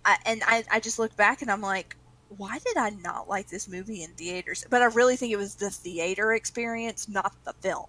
[0.04, 1.96] I and I, I just look back and I'm like,
[2.28, 4.64] why did I not like this movie in theaters?
[4.70, 7.86] But I really think it was the theater experience, not the film.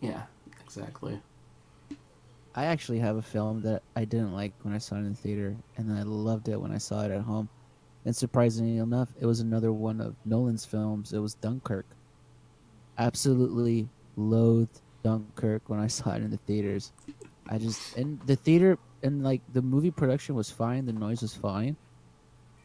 [0.00, 0.22] Yeah,
[0.62, 1.20] exactly.
[2.54, 5.14] I actually have a film that I didn't like when I saw it in the
[5.14, 7.48] theater, and then I loved it when I saw it at home.
[8.04, 11.12] And surprisingly enough, it was another one of Nolan's films.
[11.12, 11.86] It was Dunkirk.
[12.98, 16.92] Absolutely loathed Dunkirk when I saw it in the theaters.
[17.48, 21.34] I just and the theater and like the movie production was fine, the noise was
[21.34, 21.76] fine,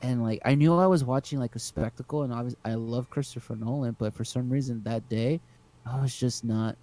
[0.01, 3.55] and like I knew I was watching like a spectacle, and obviously I love Christopher
[3.55, 5.41] Nolan, but for some reason that day,
[5.85, 6.75] I was just not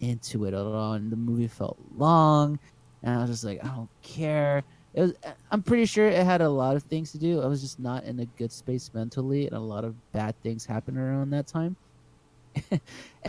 [0.00, 2.58] into it at all, and the movie felt long,
[3.02, 4.62] and I was just like, I don't care.
[4.94, 5.14] It was.
[5.50, 7.42] I'm pretty sure it had a lot of things to do.
[7.42, 10.64] I was just not in a good space mentally, and a lot of bad things
[10.64, 11.76] happened around that time.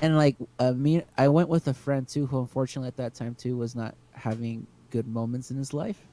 [0.01, 3.35] and like uh, me, I went with a friend too, who unfortunately at that time
[3.35, 6.07] too was not having good moments in his life,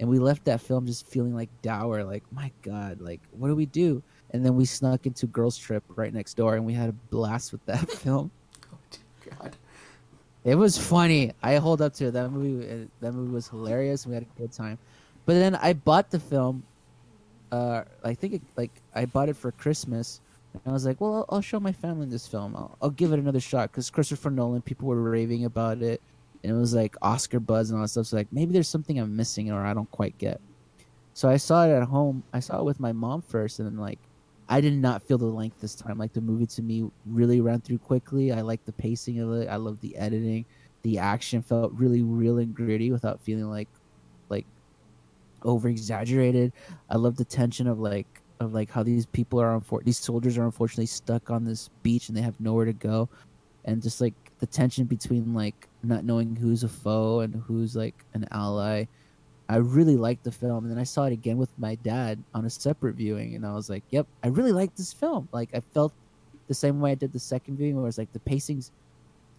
[0.00, 2.02] and we left that film just feeling like dour.
[2.04, 4.02] Like, my God, like what do we do?
[4.30, 7.52] And then we snuck into Girls Trip right next door, and we had a blast
[7.52, 8.30] with that film.
[10.44, 11.32] It was funny.
[11.42, 12.10] I hold up to it.
[12.12, 12.68] That movie.
[12.70, 14.06] uh, That movie was hilarious.
[14.06, 14.78] We had a good time.
[15.26, 16.62] But then I bought the film.
[17.50, 20.20] Uh, I think it, like I bought it for Christmas,
[20.52, 22.56] and I was like, well, I'll, I'll show my family this film.
[22.56, 24.60] I'll, I'll give it another shot because Christopher Nolan.
[24.60, 26.02] People were raving about it,
[26.42, 28.06] and it was like Oscar buzz and all that stuff.
[28.06, 30.40] So like maybe there's something I'm missing or I don't quite get.
[31.14, 32.22] So I saw it at home.
[32.32, 34.00] I saw it with my mom first, and then like
[34.48, 35.98] I did not feel the length this time.
[35.98, 38.32] Like the movie to me really ran through quickly.
[38.32, 39.48] I like the pacing of it.
[39.48, 40.44] I love the editing.
[40.82, 43.68] The action felt really real and gritty without feeling like
[44.28, 44.46] like
[45.42, 46.52] over exaggerated.
[46.90, 49.98] I love the tension of like of like how these people are on unfor- these
[49.98, 53.08] soldiers are unfortunately stuck on this beach and they have nowhere to go.
[53.64, 58.04] And just like the tension between like not knowing who's a foe and who's like
[58.12, 58.84] an ally.
[59.48, 62.46] I really liked the film, and then I saw it again with my dad on
[62.46, 65.60] a separate viewing, and I was like, "Yep, I really like this film." Like I
[65.60, 65.92] felt
[66.48, 68.72] the same way I did the second viewing, where it's like the pacing's.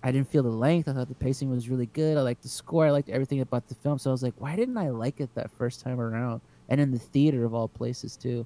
[0.03, 0.88] I didn't feel the length.
[0.88, 2.17] I thought the pacing was really good.
[2.17, 2.85] I liked the score.
[2.85, 3.98] I liked everything about the film.
[3.98, 6.92] So I was like, "Why didn't I like it that first time around?" And in
[6.92, 8.45] the theater of all places too.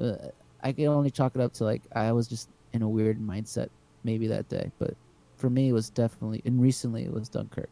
[0.00, 0.16] Uh,
[0.62, 3.68] I can only chalk it up to like I was just in a weird mindset
[4.04, 4.94] maybe that day, but
[5.36, 7.70] for me it was definitely and recently it was Dunkirk.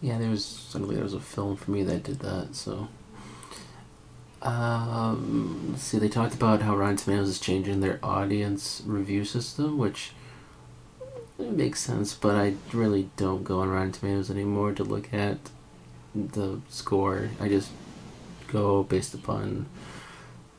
[0.00, 2.54] Yeah, there was suddenly there was a film for me that did that.
[2.54, 2.88] So,
[4.42, 5.98] um, let's see.
[5.98, 10.12] They talked about how Rotten Tomatoes is changing their audience review system, which
[11.38, 12.14] makes sense.
[12.14, 15.38] But I really don't go on Rotten Tomatoes anymore to look at
[16.14, 17.30] the score.
[17.40, 17.70] I just
[18.46, 19.66] go based upon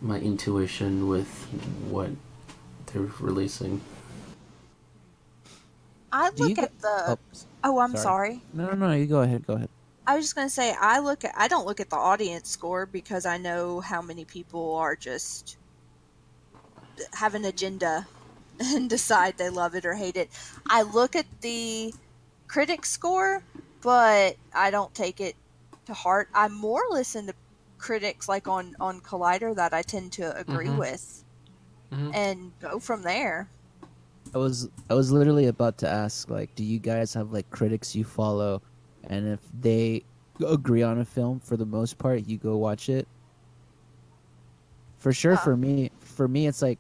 [0.02, 1.48] my intuition with
[1.90, 2.12] what
[2.88, 3.82] they're releasing.
[6.12, 7.06] I look get- at the.
[7.08, 7.20] oh,
[7.64, 8.04] Oh, I'm sorry.
[8.04, 8.42] sorry.
[8.54, 8.94] No, no, no.
[8.94, 9.46] You go ahead.
[9.46, 9.70] Go ahead.
[10.08, 12.86] I was just gonna say I look at I don't look at the audience score
[12.86, 15.58] because I know how many people are just
[17.14, 18.08] have an agenda
[18.60, 20.30] and decide they love it or hate it.
[20.70, 21.94] I look at the
[22.48, 23.44] critic score
[23.82, 25.36] but I don't take it
[25.86, 26.28] to heart.
[26.34, 27.34] I more listen to
[27.78, 30.78] critics like on on Collider that I tend to agree Mhm.
[30.78, 31.24] with,
[31.94, 32.16] Mhm.
[32.16, 33.48] and go from there.
[34.34, 37.96] I was I was literally about to ask like, do you guys have like critics
[37.96, 38.62] you follow,
[39.10, 40.04] and if they
[40.46, 43.08] agree on a film for the most part, you go watch it.
[45.00, 46.78] For sure, for me, for me, it's like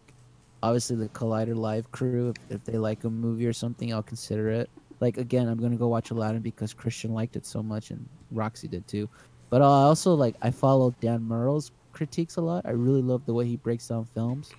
[0.61, 2.30] obviously the Collider Live crew.
[2.30, 4.69] If, if they like a movie or something, I'll consider it.
[5.00, 8.68] Like again, I'm gonna go watch Aladdin because Kristian liked it so much, and Roxy
[8.68, 9.10] did too.
[9.50, 12.66] But I also like I follow Dan Murrell's critiques a lot.
[12.66, 14.52] I really love the way he breaks down films,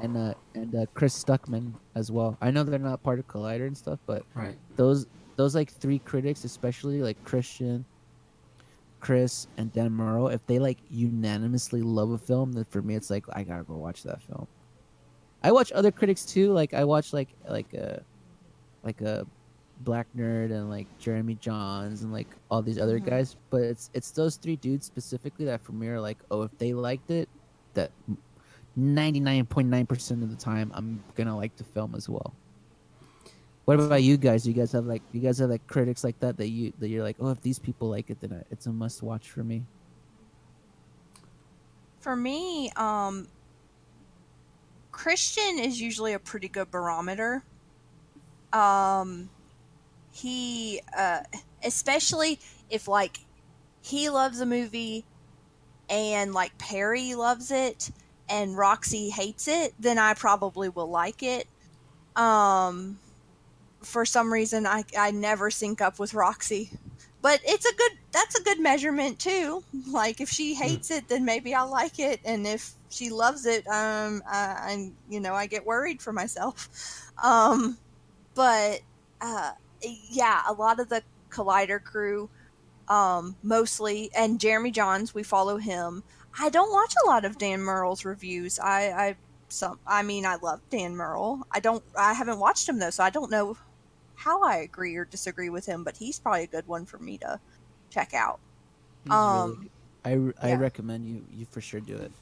[0.00, 2.36] and uh, and uh, Chris Stuckman as well.
[2.40, 4.58] I know they're not part of Collider and stuff, but Right.
[4.76, 7.84] those those like three critics, especially like Kristian,
[9.00, 13.10] Chris, and Dan Murrell, if they like unanimously love a film, then for me it's
[13.10, 14.46] like I gotta go watch that film.
[15.42, 16.52] I watch other critics too.
[16.52, 18.02] Like I watch like like a
[18.82, 19.26] like a
[19.80, 23.04] Black Nerd and like Jeremy Jahns and like all these other Mhm.
[23.06, 23.36] guys.
[23.50, 26.72] But it's it's those three dudes specifically that for me are like, oh, if they
[26.72, 27.28] liked it,
[27.74, 27.92] that
[28.76, 32.34] ninety nine point nine percent of the time I'm gonna like the film as well.
[33.64, 34.44] What about you guys?
[34.44, 36.88] Do you guys have like you guys have like critics like that that you that
[36.88, 39.64] you're like, oh, if these people like it, then it's a must watch for me.
[42.00, 43.26] For me, um,
[44.92, 47.42] Kristian is usually a pretty good barometer.
[48.52, 49.28] Um,
[50.12, 51.20] he, uh,
[51.64, 52.38] especially
[52.70, 53.18] if like
[53.82, 55.04] he loves a movie
[55.90, 57.90] and like Perri loves it
[58.28, 61.46] and Roxy hates it, then I probably will like it.
[62.16, 62.98] Um,
[63.82, 66.70] for some reason, I I never sync up with Roxy.
[67.22, 69.64] But it's a good that's a good measurement too.
[69.90, 72.20] Like if she hates it then maybe i'll like it.
[72.24, 76.68] And if she loves it um I, i'm you know i get worried for myself.
[77.22, 77.78] Um
[78.34, 78.80] but
[79.20, 82.30] uh yeah a lot of the collider crew
[82.88, 86.02] um mostly and jeremy jahns we follow him
[86.38, 89.16] i don't watch a lot of dan murrell's reviews i i
[89.48, 93.02] some i mean i love dan merle i don't i haven't watched him though so
[93.04, 93.56] i don't know
[94.16, 97.18] how I agree or disagree with him, but he's probably a good one for me
[97.18, 97.40] to
[97.90, 98.40] check out.
[99.04, 99.70] He's Um, good.
[100.04, 100.54] I I yeah.
[100.54, 102.12] recommend you you for sure do it.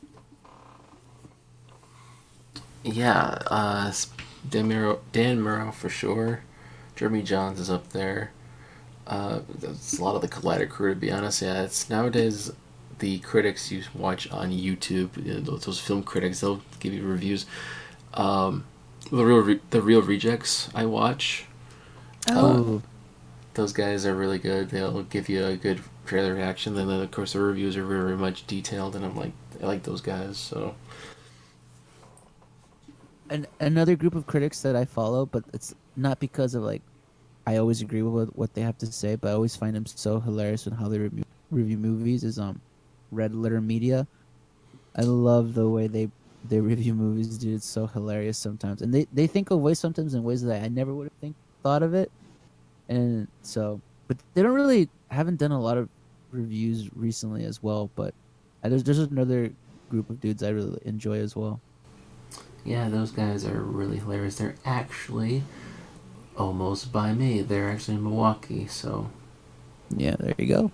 [2.82, 3.92] Yeah, uh,
[4.48, 6.42] Dan Murrell, Dan Murrell for sure.
[6.96, 8.30] Jeremy Jahns is up there.
[9.06, 11.42] Uh, that's a lot of the Collider crew, to be honest.
[11.42, 12.52] Yeah, it's nowadays
[12.98, 17.02] the critics you watch on YouTube, you know, those, those film critics, they'll give you
[17.02, 17.46] reviews.
[18.14, 18.64] Um,
[19.10, 21.46] the real, re- the Reel Rejects I watch.
[22.30, 22.82] Oh,
[23.54, 24.70] Those guys are really good.
[24.70, 26.74] They'll give you a good trailer reaction.
[26.74, 29.32] Then, of course, the reviews are very much detailed, and I'm like,
[29.62, 30.38] I like those guys.
[30.38, 30.74] So
[33.30, 36.82] and another group of critics that I follow, but it's not because of like
[37.46, 40.18] I always agree with what, they have to say, but I always find them so
[40.18, 42.24] hilarious with how they review, review movies.
[42.24, 42.60] Is um
[43.14, 44.06] Red Letter Media.
[44.96, 46.10] I love the way they
[46.48, 47.54] they review movies, dude.
[47.54, 50.68] It's so hilarious sometimes, and they they think of ways sometimes in ways that I
[50.68, 52.10] never would have think thought of it,
[52.88, 55.88] and so but they don't really haven't done a lot of
[56.30, 57.90] reviews recently as well.
[57.96, 58.14] But
[58.62, 59.52] there's there's another
[59.90, 61.60] group of dudes I really enjoy as well.
[62.64, 64.36] Yeah, those guys are really hilarious.
[64.36, 65.42] They're actually
[66.36, 67.42] almost by me.
[67.42, 69.10] They're actually in Milwaukee, so
[69.96, 70.70] Yeah, there you go.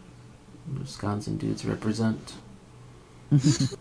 [0.79, 2.35] Wisconsin dudes represent.
[3.31, 3.77] but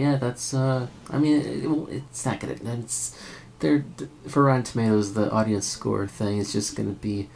[0.00, 0.54] yeah, that's.
[0.54, 2.56] uh I mean, it, it's not gonna.
[2.78, 3.16] It's
[3.60, 3.84] they're
[4.28, 5.14] for Rotten Tomatoes.
[5.14, 7.28] The audience score thing is just gonna be,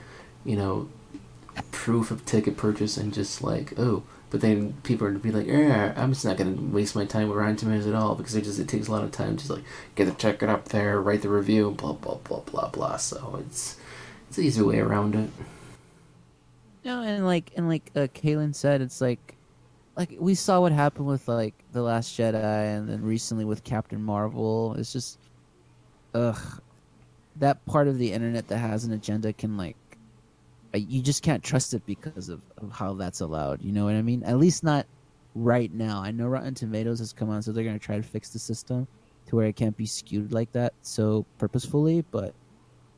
[0.45, 0.89] you know,
[1.71, 4.03] proof of ticket purchase and just like oh.
[4.31, 7.29] But then people are gonna be like, yeah, I'm just not gonna waste my time
[7.29, 9.37] with Rotten Tomatoes at all because it just it takes a lot of time to
[9.37, 9.63] just like
[9.95, 12.97] get the ticket up there, write the review, blah blah blah blah blah.
[12.97, 13.77] So it's
[14.29, 15.31] it's an easier way around it.
[16.85, 19.37] No, and like and like uh, Kalyn said, it's like
[19.97, 24.03] like we saw what happened with like the Last Jedi, and then recently with Captain
[24.03, 24.75] Marvel.
[24.79, 25.19] It's just,
[26.15, 26.61] ugh,
[27.37, 29.77] that part of the internet that has an agenda can like,
[30.75, 33.63] you just can't trust it because of, of how that's allowed.
[33.63, 34.23] You know what I mean?
[34.25, 34.87] At least not
[35.35, 36.03] right now.
[36.03, 38.87] I know Rotten Tomatoes has come out, so they're gonna try to fix the system
[39.27, 42.35] to where it can't be skewed like that so purposefully, but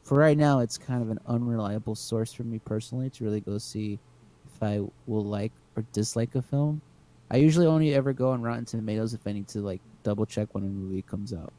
[0.07, 3.59] for right now, it's kind of an unreliable source for me personally to really go
[3.59, 3.99] see
[4.47, 6.81] if I will like or dislike a film.
[7.28, 10.55] I usually only ever go on Rotten Tomatoes if I need to like double check
[10.55, 11.52] when a movie comes out.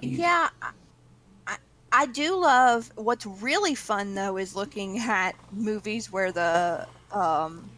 [0.00, 0.70] Yeah, I,
[1.48, 1.56] I,
[1.90, 2.92] I do love.
[2.94, 7.68] What's really fun though is looking at movies where the um,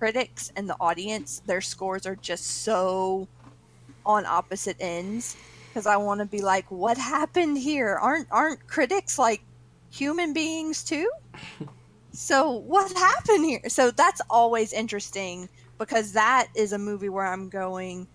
[0.00, 3.28] critics and the audience their scores are just so
[4.04, 5.36] on opposite ends.
[5.76, 7.96] Because I want to be like, what happened here?
[7.96, 9.42] Aren't aren't critics like
[9.90, 11.10] human beings too?
[12.12, 13.60] so what happened here?
[13.68, 18.08] So that's always interesting because that is a movie where I'm going,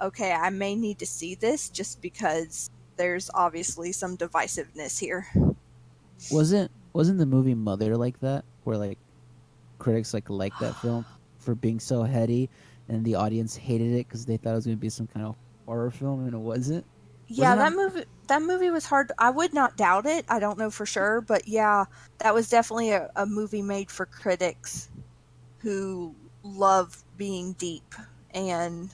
[0.00, 5.26] okay, I may need to see this just because there's obviously some divisiveness here.
[6.30, 8.98] Wasn't wasn't the movie Mother like that, where like
[9.80, 11.04] critics like liked that film
[11.38, 12.48] for being so heady,
[12.88, 15.26] and the audience hated it because they thought it was going to be some kind
[15.26, 15.34] of
[15.66, 16.86] horror film, and it wasn't.
[17.28, 19.12] Yeah, Wasn't that movie that movie was hard.
[19.18, 20.24] I would not doubt it.
[20.28, 21.84] I don't know for sure, but yeah,
[22.18, 24.90] that was definitely a, a movie made for critics
[25.60, 27.94] who love being deep
[28.32, 28.90] and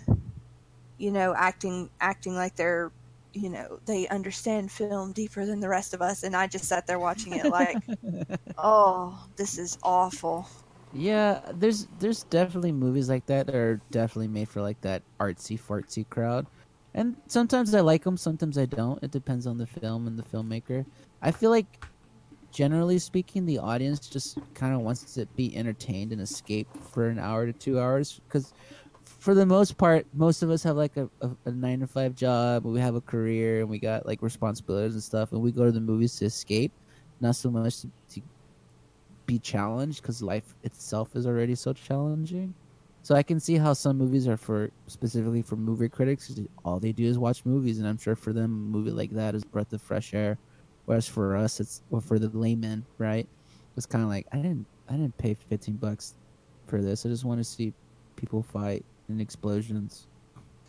[0.99, 2.93] you know acting acting like they're
[3.33, 6.87] you know they understand film deeper than the rest of us and i just sat
[6.87, 7.81] there watching it like
[8.59, 10.49] oh this is awful
[10.93, 15.59] Yeah, there's there's definitely movies like that that are definitely made for like that artsy
[15.61, 16.47] fartsy crowd,
[16.95, 19.03] and sometimes I like them, sometimes I don't.
[19.03, 20.87] It depends on the film and the filmmaker.
[21.23, 21.85] I feel like,
[22.53, 27.19] generally speaking, the audience just kind of wants to be entertained and escape for an
[27.19, 28.53] hour to two hours because.
[29.19, 32.15] For the most part, most of us have like a, a, a nine to five
[32.15, 35.65] job, we have a career, and we got like responsibilities and stuff, and we go
[35.65, 36.73] to the movies to escape,
[37.21, 38.21] not so much to, to
[39.27, 42.55] be challenged because life itself is already so challenging.
[43.05, 46.41] So I can see how some movies are for specifically for movie critics.
[46.65, 49.35] all they do is watch movies, and I'm sure for them, a movie like that
[49.35, 50.39] is a breath of fresh air.
[50.87, 53.29] Whereas for us, it's or for the layman, right?
[53.77, 56.15] It's kind of like I didn't I didn't pay 15 bucks
[56.67, 57.05] for this.
[57.05, 57.75] I just want to see
[58.17, 60.07] people fight and explosions.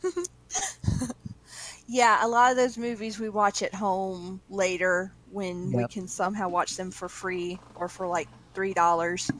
[1.88, 6.50] yeah a lot of those movies we watch at home later when we can somehow
[6.50, 9.32] watch them for free or for like three dollars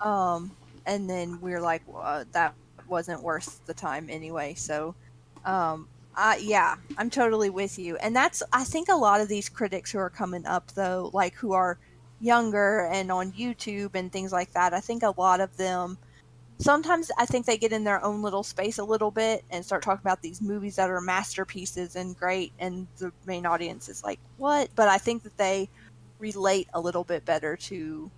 [0.00, 0.50] um
[0.88, 2.54] and then we're like uh, that
[2.88, 4.94] wasn't worth the time anyway so
[5.44, 5.86] um
[6.16, 9.92] uh, yeah i'm totally with you and that's i think a lot of these critics
[9.92, 11.78] who are coming up though like who are
[12.20, 15.96] younger and on youtube and things like that i think a lot of them
[16.58, 19.82] sometimes I think they get in their own little space a little bit and start
[19.82, 24.18] talking about these movies that are masterpieces and great, and the main audience is like,
[24.36, 25.68] "What?" But I think that they
[26.18, 28.10] relate a little bit better to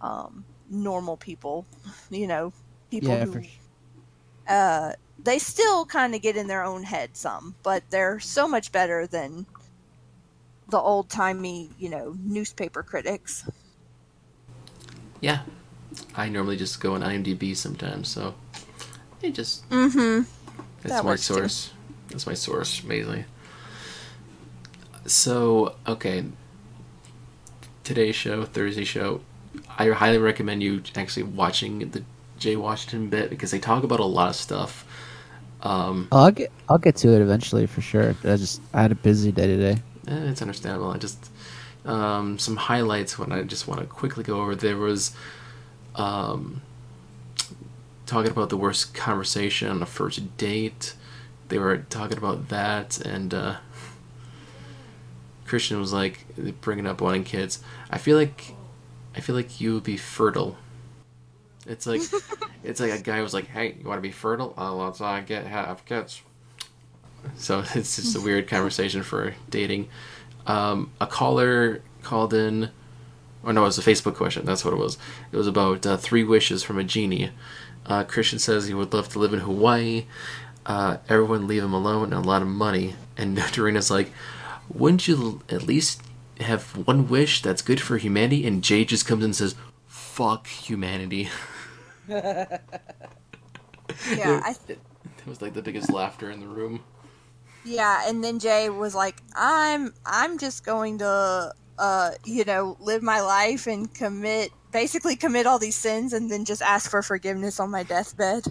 [0.00, 1.68] um, normal people,
[2.10, 2.52] you know,
[2.90, 3.42] people Yeah, who for
[4.48, 8.72] uh, they still kind of get in their own head some, but they're so much
[8.72, 9.46] better than
[10.68, 13.44] the old timey, you know, newspaper critics.
[15.20, 15.40] Yeah,
[16.14, 18.34] I normally just go on IMDb sometimes, so
[19.22, 20.22] it just Mm-hmm.
[20.82, 21.50] That's That my works too.
[21.50, 21.72] source.
[22.10, 23.24] That's my source, mainly.
[25.06, 26.24] So, okay.
[27.84, 29.20] Today's show, Thursday show,
[29.78, 32.02] I highly recommend you actually watching the
[32.38, 34.84] Jay Washington bit because they talk about a lot of stuff.
[35.62, 38.14] Um, I'll get I'll get to it eventually for sure.
[38.24, 39.82] I just I had a busy day today.
[40.06, 40.90] eh, it's understandable.
[40.90, 41.30] I just
[41.84, 44.54] um, some highlights when I just want to quickly go over.
[44.54, 45.12] There was
[45.96, 46.62] um,
[48.06, 50.94] talking about the worst conversation on a first date.
[51.48, 53.56] They were talking about that, and uh,
[55.46, 56.26] Kristian was like
[56.60, 57.60] bringing up wanting kids.
[57.90, 58.54] I feel like
[59.18, 60.56] I feel like you would be fertile.
[61.66, 62.02] It's like
[62.62, 64.54] it's like a guy was like, "Hey, you want to be fertile?
[64.56, 66.22] Oh, let's uh, get have kids."
[67.36, 69.88] So it's just a weird conversation for dating.
[70.46, 72.70] Um, a caller called in,
[73.42, 74.44] or no, it was a Facebook question.
[74.44, 74.96] That's what it was.
[75.32, 77.32] It was about uh, three wishes from a genie.
[77.86, 80.06] Uh, Kristian says he would love to live in Hawaii.
[80.64, 82.94] Uh, everyone leave him alone and a lot of money.
[83.16, 84.12] And Dorina's like,
[84.72, 86.02] wouldn't you at least
[86.40, 88.46] have one wish that's good for humanity?
[88.46, 89.54] And Jay just comes in and says,
[89.86, 91.28] fuck humanity.
[94.14, 94.78] Yeah, I it,
[95.18, 96.80] it was like the biggest laughter in the room.
[97.64, 103.02] Yeah, and then Jay was like, "I'm I'm just going to uh, you know, live
[103.02, 107.60] my life and commit basically commit all these sins and then just ask for forgiveness
[107.60, 108.44] on my deathbed."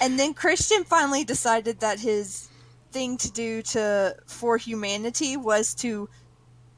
[0.00, 2.48] And then Kristian finally decided that his
[2.92, 6.08] thing to do to for humanity was to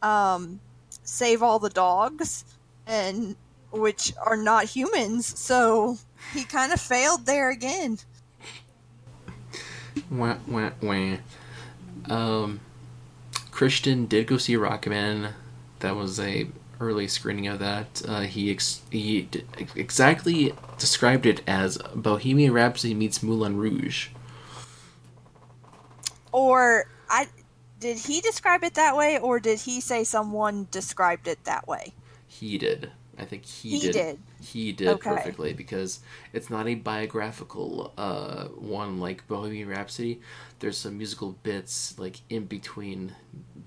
[0.02, 0.60] um
[1.02, 2.44] save all the dogs
[2.86, 3.36] and
[3.70, 5.38] which are not humans.
[5.38, 5.96] So
[6.32, 7.98] he kind of failed there again.
[10.10, 11.16] Wah, wah, wah.
[12.08, 12.60] Um,
[13.50, 15.32] Kristian did go see Rocketman.
[15.80, 16.48] That was a
[16.80, 18.02] early screening of that.
[18.06, 19.44] Uh, he ex- he d-
[19.76, 24.08] exactly described it as Bohemian Rhapsody meets Moulin Rouge.
[26.32, 27.28] Or I
[27.78, 31.94] did he describe it that way or did he say someone described it that way?
[32.26, 32.90] He did.
[33.18, 34.18] I think he, He did.
[34.40, 35.02] He did Okay.
[35.02, 36.00] perfectly because
[36.32, 40.20] it's not a biographical uh, one like Bohemian Rhapsody.
[40.58, 43.14] There's some musical bits like in between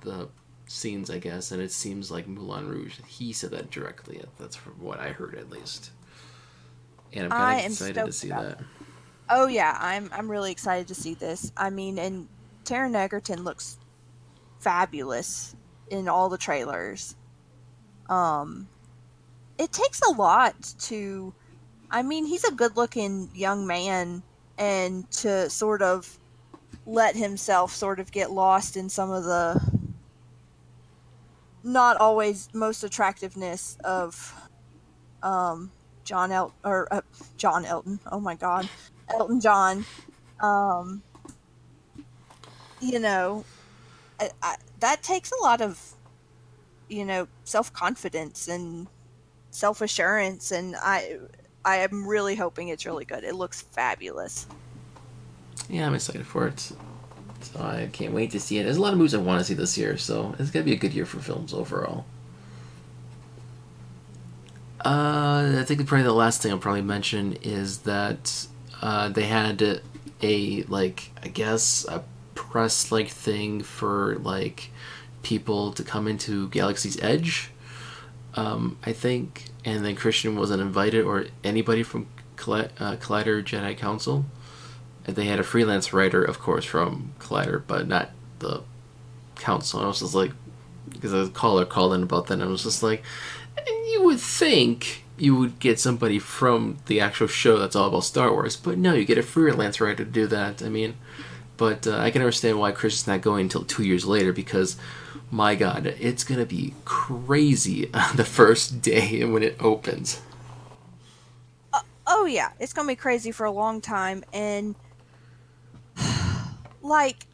[0.02, 0.30] the
[0.68, 3.00] scenes, I guess, and it seems like Moulin Rouge.
[3.08, 4.22] He said that directly.
[4.38, 5.92] That's from what I heard, at least.
[7.14, 8.60] And I'm kind of excited to see about that.
[9.30, 11.52] Oh yeah, I'm I'm really excited to see this.
[11.58, 12.28] I mean, and
[12.66, 13.78] Taron Egerton looks
[14.60, 15.56] fabulous
[15.90, 17.16] in all the trailers.
[18.10, 18.68] Um,
[19.58, 21.34] it takes a lot to.
[21.92, 24.24] I mean, he's a good-looking young man,
[24.58, 26.18] and to sort of
[26.86, 29.62] let himself sort of get lost in some of the
[31.64, 34.34] not always most attractiveness of
[35.24, 35.72] um
[36.04, 37.02] John El or uh,
[37.38, 38.00] John Elton.
[38.12, 38.70] Oh my God,
[39.10, 39.86] Elton John.
[40.42, 41.02] Um,
[42.82, 43.46] you know,
[44.20, 45.94] I, I, that takes a lot of,
[46.90, 48.88] you know, self confidence and
[49.52, 51.18] self assurance, and I,
[51.64, 53.24] I am really hoping it's really good.
[53.24, 54.48] It looks fabulous.
[55.70, 56.60] Yeah, I'm excited for it.
[56.60, 58.64] So I can't wait to see it.
[58.64, 60.74] There's a lot of movies I want to see this year, so it's gonna be
[60.74, 62.06] a good year for films overall.
[64.84, 68.48] Uh, I think probably the last thing I'll probably mention is that
[68.82, 69.82] uh, they had
[70.22, 72.04] a like I guess a
[72.36, 74.70] press like thing for like
[75.24, 77.50] people to come into Galaxy's Edge.
[78.36, 83.78] Um, I think, and then Christian wasn't invited, or anybody from Colli- uh, Collider Jedi
[83.78, 84.26] Council.
[85.08, 88.64] And they had a freelance writer, of course, from Collider, but not the
[89.36, 89.80] council.
[89.80, 90.32] And I was just like,
[90.90, 93.04] because a caller called in about that, and I was just like,
[93.66, 98.32] you would think you would get somebody from the actual show that's all about Star
[98.32, 100.62] Wars, but no, you get a freelance writer to do that.
[100.62, 100.96] I mean,
[101.58, 104.78] but uh, I can understand why Chris is not going until two years later because,
[105.32, 110.22] my God, it's gonna be crazy on the first day when it opens.
[112.08, 114.76] Oh yeah, it's gonna be crazy for a long time, and
[116.82, 117.26] like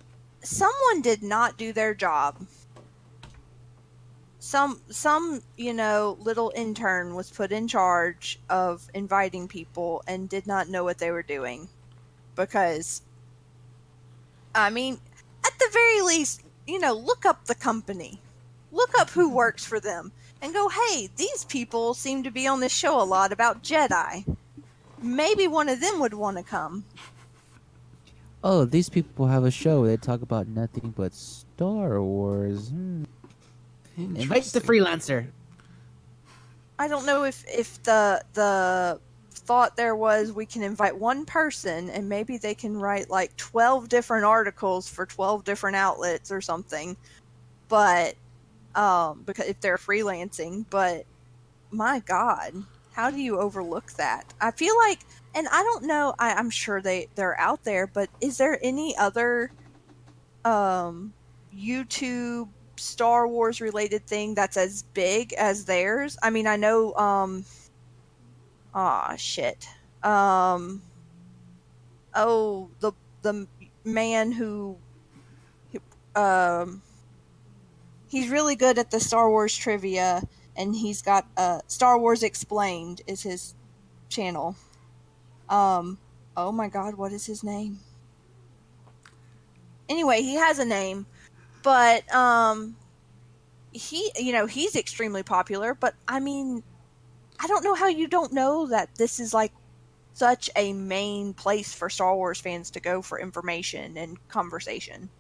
[0.41, 2.45] someone did not do their job.
[4.40, 10.48] Some some you know little intern was put in charge of inviting people and did
[10.48, 11.67] not know what they were doing,
[12.35, 13.01] because
[14.53, 14.99] I mean,
[15.45, 18.19] at the very least, you know, look up the company,
[18.71, 22.59] look up who works for them, and go, hey, these people seem to be on
[22.59, 24.25] this show a lot about Jedi
[25.01, 26.85] maybe one of them would want to come.
[28.43, 29.81] Oh, these people have a show.
[29.81, 32.69] Where they talk about nothing but Star Wars.
[32.69, 33.03] Hmm.
[33.97, 35.27] Invite the freelancer.
[36.80, 38.99] I don't know if if the the
[39.51, 43.89] thought there was we can invite one person and maybe they can write like 12
[43.89, 46.95] different articles for 12 different outlets or something.
[47.67, 48.15] But
[48.75, 51.03] um because if they're freelancing, but
[51.69, 52.63] my god,
[52.93, 54.33] how do you overlook that?
[54.39, 54.99] I feel like,
[55.35, 56.15] and I don't know.
[56.17, 59.51] I, I'm sure they they're out there, but is there any other
[60.45, 61.11] um,
[61.53, 62.47] YouTube
[62.77, 66.17] Star Wars related thing that's as big as theirs?
[66.23, 66.93] I mean, I know.
[66.95, 67.43] Um,
[68.74, 69.67] ah, shit.
[70.03, 70.82] Um,
[72.16, 73.48] oh, the the
[73.83, 74.77] man who
[76.16, 76.82] um
[78.09, 80.22] he's really good at the Star Wars trivia
[80.56, 83.56] and he's got uh Star Wars Explained is his
[84.09, 84.56] channel.
[85.50, 85.98] Um
[86.35, 87.80] oh my god, what is his name?
[89.90, 91.06] Anyway, he has a name,
[91.64, 92.75] but um
[93.72, 96.64] he you know, he's extremely popular, but I mean
[97.41, 99.53] I don't know how you don't know that this is like
[100.13, 105.11] such a main place for Star Wars fans to go for information and conversation.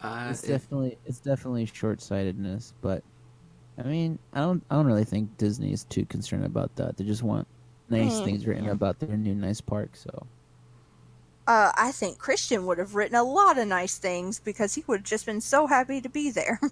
[0.00, 3.02] Uh, It's it- definitely it's definitely short sightedness, but
[3.78, 6.96] I mean, I don't I don't really think Disney is too concerned about that.
[6.98, 7.48] They just want
[7.90, 8.22] nice Mm.
[8.22, 9.96] things written about their new nice park.
[9.96, 10.28] So
[11.46, 15.00] Uh, I think Kristian would have written a lot of nice things because he would
[15.00, 16.58] have just been so happy to be there.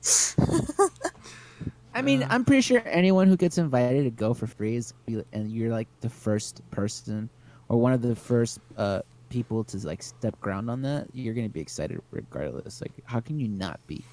[1.95, 4.93] I mean, I'm pretty sure anyone who gets invited to go for free is
[5.33, 7.31] and you're like the first person
[7.69, 9.01] or one of the first uh
[9.31, 12.81] people to like step ground on that, you're gonna be excited regardless.
[12.81, 14.05] Like, how can you not be?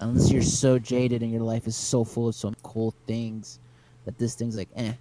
[0.00, 3.60] Unless you're so jaded and your life is so full of some cool things
[4.04, 4.92] that this thing's like, eh.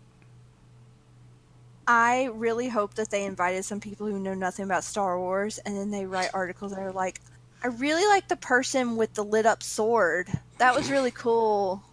[1.87, 5.75] I really hope that they invited some people who know nothing about Star Wars and
[5.77, 7.21] then they write articles that are like,
[7.63, 10.29] I really like the person with the lit up sword.
[10.57, 11.83] That was really cool.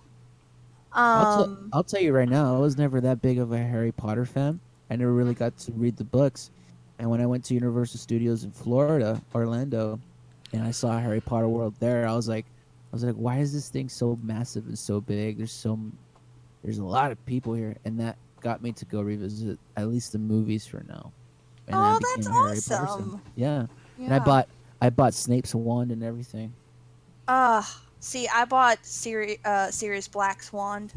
[0.94, 3.58] I'll, Um, t- I'll tell you right now, I was never that big of a
[3.58, 4.60] Harry Potter fan.
[4.90, 6.50] I never really got to read the books.
[6.98, 9.98] And when I went to Universal Studios in Florida, Orlando,
[10.52, 12.44] and I saw Harry Potter World there, I was like,
[12.92, 15.38] I was like, why is this thing so massive and so big?
[15.38, 15.78] There's so,
[16.62, 20.12] there's a lot of people here, and that got me to go revisit at least
[20.12, 21.10] the movies for now.
[21.68, 23.22] And Oh, that's a Harry Potter awesome.
[23.34, 23.66] Yeah.
[23.98, 24.12] and.
[24.14, 24.48] I bought,
[24.82, 26.52] I bought Snape's wand and everything.
[27.28, 30.92] Ah, See, I bought Siri- uh, Sirius Black's wand.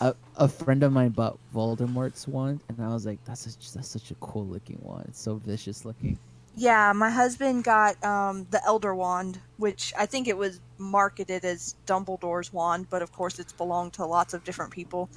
[0.00, 3.88] A, a friend of mine bought Voldemort's wand, and I was like, "That's a, that's
[3.88, 5.04] such a cool looking wand.
[5.08, 6.18] It's so vicious looking."
[6.56, 11.76] Yeah, my husband got um, the Elder Wand, which I think it was marketed as
[11.86, 15.08] Dumbledore's wand, but of course it's belonged to lots of different people.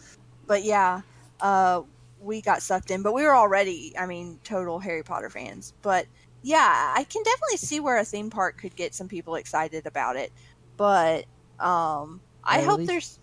[0.45, 1.01] But yeah,
[1.41, 1.81] uh,
[2.21, 5.73] we got sucked in, but we were already, I mean, total Harry Potter fans.
[5.81, 6.05] But
[6.43, 10.17] yeah, I can definitely see where a theme park could get some people excited about
[10.17, 10.31] it.
[10.77, 11.25] But
[11.59, 13.19] um, I hope least- there's.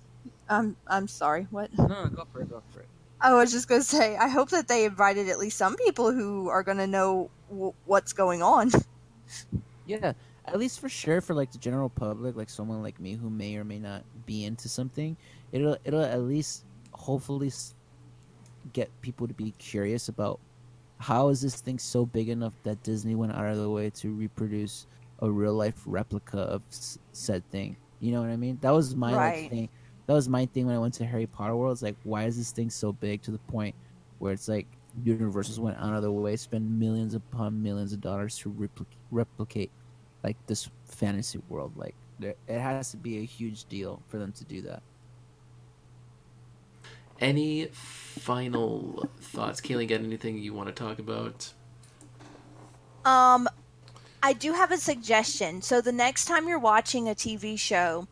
[0.49, 1.47] I'm I'm sorry.
[1.51, 1.71] What?
[1.79, 2.51] No, no, go for it.
[2.51, 2.89] Go for it.
[3.21, 6.49] I was just gonna say, I hope that they invited at least some people who
[6.49, 8.71] are gonna know w- what's going on.
[9.87, 10.13] Yeah,
[10.45, 13.57] at least for sure for like the general public, like someone like me who may
[13.57, 15.17] or may not be into something,
[15.53, 17.53] it'll it'll at least hopefully
[18.73, 20.39] get people to be curious about
[21.01, 24.13] how is this thing so big enough that Disney went out of the way to
[24.15, 24.87] reproduce
[25.23, 26.63] a real life replica of
[27.13, 27.77] said thing.
[28.01, 28.59] You know what I mean?
[28.61, 29.43] That was my Right.
[29.43, 29.69] like thing.
[30.07, 31.73] That was my thing when I went to Harry Potter World.
[31.73, 33.75] It's like, why is this thing so big to the point
[34.19, 34.67] where it's like
[35.05, 39.71] Universal went out of their way, spend millions upon millions of dollars to replic- replicate
[40.25, 41.73] like this fantasy world.
[41.77, 44.83] Like there, it has to be a huge deal for them to do that.
[47.21, 49.61] Any final thoughts?
[49.61, 51.53] Kaylee, got anything you want to talk about?
[53.05, 53.49] Um,
[54.23, 55.61] I do have a suggestion.
[55.61, 58.09] So the next time you're watching a TV show,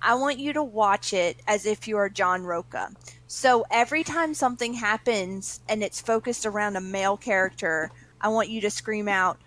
[0.00, 2.92] I want you to watch it as if you're John Rocha.
[3.26, 8.60] So every time something happens and it's focused around a male character, I want you
[8.60, 9.38] to scream out,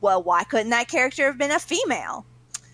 [0.00, 2.24] "Well, why couldn't that character have been a female?"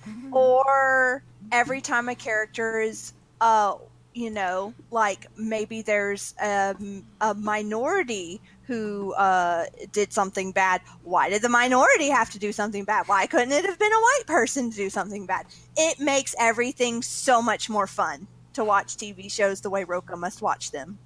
[0.33, 1.23] Or
[1.53, 3.75] every time a character is uh
[4.15, 6.75] you know, like maybe there's a,
[7.21, 10.81] a minority who uh, did something bad.
[11.03, 13.09] Why did the minority have to do something bad?
[13.09, 15.47] Why couldn't it have been a white person to do something bad?
[15.77, 20.41] It makes everything so much more fun to watch TV shows the way Rocha must
[20.41, 20.99] watch them.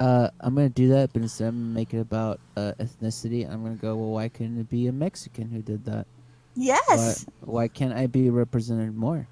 [0.00, 3.74] Uh, I'm gonna do that, but instead of make it about uh, ethnicity, I'm gonna
[3.76, 3.94] go.
[3.94, 6.06] Well, why couldn't it be a Mexican who did that?
[6.56, 7.26] Yes.
[7.40, 9.28] Why, why can't I be represented more?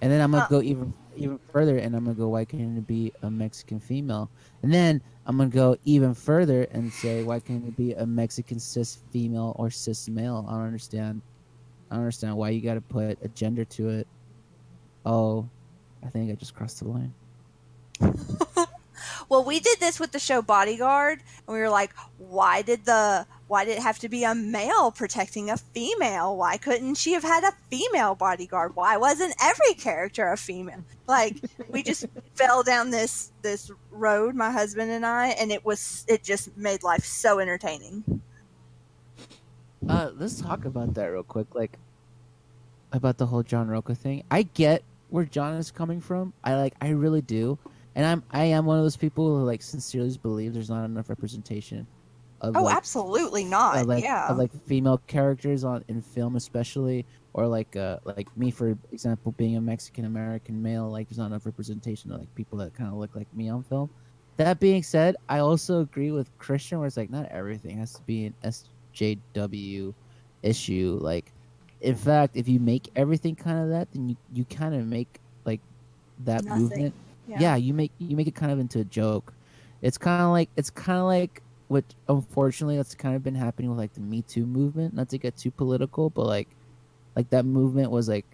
[0.00, 2.28] And then I'm gonna Uh, go even even further, and I'm gonna go.
[2.28, 4.30] Why can't it be a Mexican female?
[4.62, 8.58] And then I'm gonna go even further and say, why can't it be a Mexican
[8.58, 10.44] cis female or cis male?
[10.48, 11.22] I don't understand.
[11.90, 14.06] I don't understand why you got to put a gender to it.
[15.04, 15.48] Oh,
[16.04, 17.14] I think I just crossed the line.
[19.28, 23.26] Well, we did this with the show Bodyguard, and we were like, why did the
[23.46, 26.36] why did it have to be a male protecting a female?
[26.36, 28.74] Why couldn't she have had a female bodyguard?
[28.74, 30.84] Why wasn't every character a female?
[31.06, 31.36] Like
[31.68, 36.22] we just fell down this this road, my husband and I, and it was it
[36.24, 38.22] just made life so entertaining.
[39.86, 41.54] Uh, let's talk about that real quick.
[41.54, 41.78] Like
[42.92, 44.24] about the whole John Rocha thing.
[44.30, 46.32] I get where John is coming from.
[46.42, 46.74] I like.
[46.80, 47.58] I really do.
[47.94, 48.22] And I'm.
[48.30, 51.86] I am one of those people who like sincerely believe there's not enough representation.
[52.48, 53.76] Of, Oh, like, absolutely not.
[53.78, 54.28] of, like, yeah.
[54.28, 59.32] of like female characters on in film especially or like uh like me for example
[59.32, 62.88] being a mexican american male like there's not enough representation of like people that kind
[62.88, 63.90] of look like me on film
[64.36, 68.02] that being said i also agree with kristian where it's like not everything has to
[68.02, 68.34] be an
[68.94, 69.94] sjw
[70.42, 71.32] issue like
[71.80, 75.20] in fact if you make everything kind of that then you you kind of make
[75.44, 75.60] like
[76.24, 76.62] that Nothing.
[76.62, 76.94] movement
[77.26, 77.40] Yeah.
[77.40, 77.56] yeah.
[77.56, 79.32] you make you make it kind of into a joke
[79.82, 83.70] it's kind of like it's kind of like what unfortunately that's kind of been happening
[83.70, 84.94] with like the me too movement.
[84.94, 86.48] Not to get too political but like
[87.16, 88.26] like that movement was like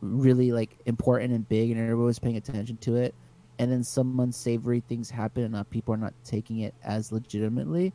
[0.00, 3.14] really like important and big and everyone was paying attention to it.
[3.58, 7.92] And then some unsavory things happen and not people are not taking it as legitimately.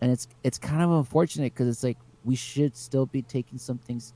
[0.00, 3.78] And it's it's kind of unfortunate because it's like we should still be taking some
[3.78, 4.12] things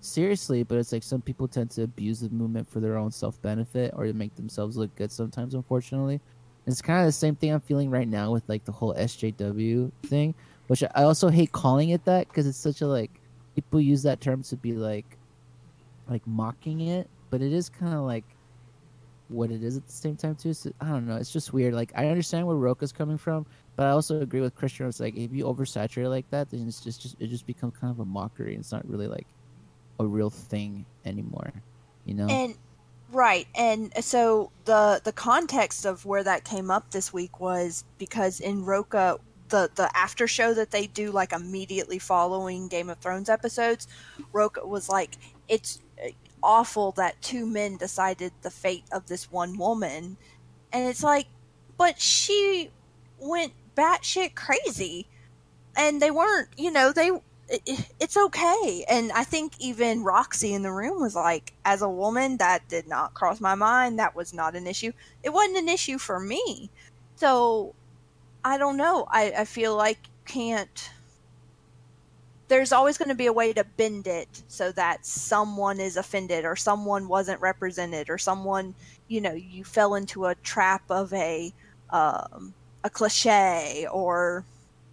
[0.00, 3.92] seriously but it's like some people tend to abuse the movement for their own self-benefit
[3.96, 6.20] or to make themselves look good sometimes unfortunately
[6.66, 9.90] it's kind of the same thing i'm feeling right now with like the whole sjw
[10.04, 10.34] thing
[10.68, 13.10] which i also hate calling it that because it's such a like
[13.54, 15.18] people use that term to be like
[16.08, 18.24] like mocking it but it is kind of like
[19.28, 21.74] what it is at the same time too so, i don't know it's just weird
[21.74, 25.16] like i understand where rocha's coming from but i also agree with kristian it's like
[25.16, 28.04] if you oversaturate like that then it's just, just it just becomes kind of a
[28.04, 29.26] mockery it's not really like
[30.00, 31.52] a real thing anymore
[32.04, 32.28] you know?
[32.28, 32.56] And
[33.12, 38.40] right, and so the the context of where that came up this week was because
[38.40, 39.18] in Rocha
[39.52, 43.86] the the after show that they do like immediately following Game of Thrones episodes,
[44.32, 45.18] Rocha was like
[45.48, 46.08] it's uh,
[46.42, 50.16] awful that two men decided the fate of this one woman,
[50.72, 51.26] and it's like,
[51.78, 52.70] but she
[53.20, 55.06] went batshit crazy,
[55.76, 57.10] and they weren't, you know, they
[57.52, 58.84] it, it- it's okay.
[58.88, 62.88] And I think even Roxy in the room was like, as a woman, that did
[62.88, 63.98] not cross my mind.
[64.00, 64.92] That was not an issue.
[65.24, 66.70] It wasn't an issue for me.
[67.16, 67.76] So
[68.44, 69.06] I don't know.
[69.10, 70.90] I, I feel like you can't.
[72.48, 76.44] There's always going to be a way to bend it so that someone is offended
[76.44, 78.74] or someone wasn't represented or someone,
[79.08, 81.54] you know, you fell into a trap of a
[81.90, 84.44] um, a cliche or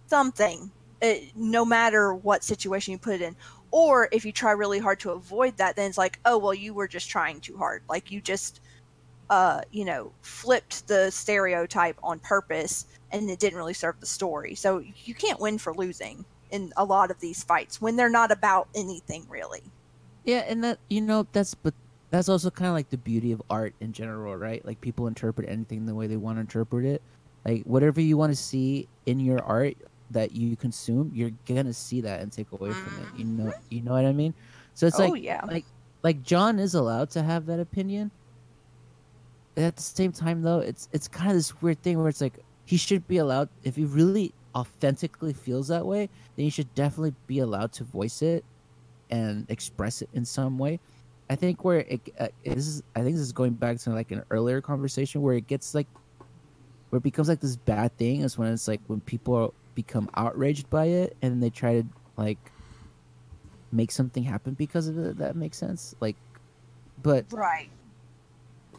[0.08, 0.70] something.
[1.00, 3.36] It, no matter what situation you put it in.
[3.70, 6.74] Or if you try really hard to avoid that, then it's like, oh well, you
[6.74, 7.82] were just trying too hard.
[7.88, 8.60] Like you just,
[9.30, 14.54] uh, you know, flipped the stereotype on purpose, and it didn't really serve the story.
[14.54, 18.30] So you can't win for losing in a lot of these fights when they're not
[18.32, 19.62] about anything really.
[20.24, 21.74] Yeah, and that you know that's but
[22.10, 24.64] that's also kind of like the beauty of art in general, right?
[24.64, 27.02] Like people interpret anything the way they want to interpret it.
[27.44, 29.76] Like whatever you want to see in your art
[30.10, 33.18] that you consume, you're gonna see that and take away from it.
[33.18, 34.34] You know, you know what I mean?
[34.74, 35.64] So it's oh like yeah, like
[36.02, 38.10] like John is allowed to have that opinion.
[39.56, 42.38] At the same time, though, it's it's kind of this weird thing where it's like
[42.64, 47.14] he should be allowed if he really authentically feels that way, then he should definitely
[47.26, 48.44] be allowed to voice it
[49.10, 50.78] and express it in some way.
[51.28, 54.10] I think where it, uh, it is, I think this is going back to like
[54.10, 55.86] an earlier conversation where it gets like,
[56.90, 60.68] where it becomes like this bad thing is when it's like when people become outraged
[60.68, 61.86] by it and they try to
[62.16, 62.38] like
[63.72, 65.18] make something happen because of it.
[65.18, 65.94] That makes sense.
[66.00, 66.16] Like,
[67.02, 67.70] but right.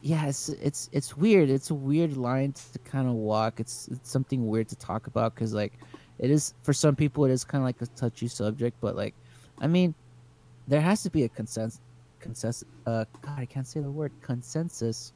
[0.02, 1.50] yeah, it's it's it's weird.
[1.50, 3.60] It's a weird line to kind of walk.
[3.60, 5.74] It's it's something weird to talk about because like
[6.20, 8.78] it is for some people it is kind of like a touchy subject.
[8.80, 9.16] But like,
[9.60, 9.96] I mean,
[10.68, 11.82] there has to be a consensus.
[12.20, 12.68] Consensus.
[12.86, 15.14] Uh, God, I can't say the word consensus.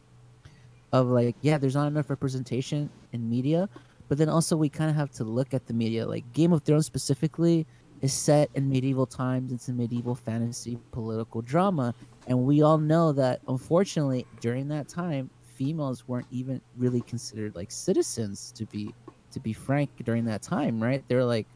[0.93, 3.67] Of like, yeah, there's not enough representation in media,
[4.07, 6.05] but then also we kind of have to look at the media.
[6.05, 7.65] Like Game of Thrones specifically
[8.01, 9.51] is set in medieval times.
[9.51, 11.93] It's a medieval fantasy political drama,
[12.27, 17.71] and we all know that unfortunately during that time females weren't even really considered like
[17.71, 18.93] citizens to be
[19.31, 21.47] to be frank during that time right they were like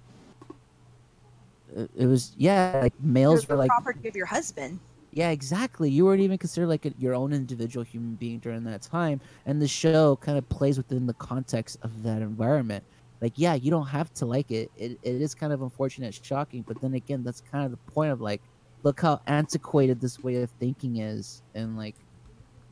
[1.76, 4.80] it it was yeah like males You're were the like property of your husband.
[5.12, 5.90] Yeah exactly.
[5.90, 9.62] You weren't even considered like a, your own individual human being during that time and
[9.62, 12.84] the show kind of plays within the context of that environment.
[13.22, 14.72] Like yeah you don't have to like it.
[14.78, 18.12] it it is kind of unfortunate shocking but then again that's kind of the point
[18.12, 18.42] of like
[18.84, 21.96] look how antiquated this way of thinking is and like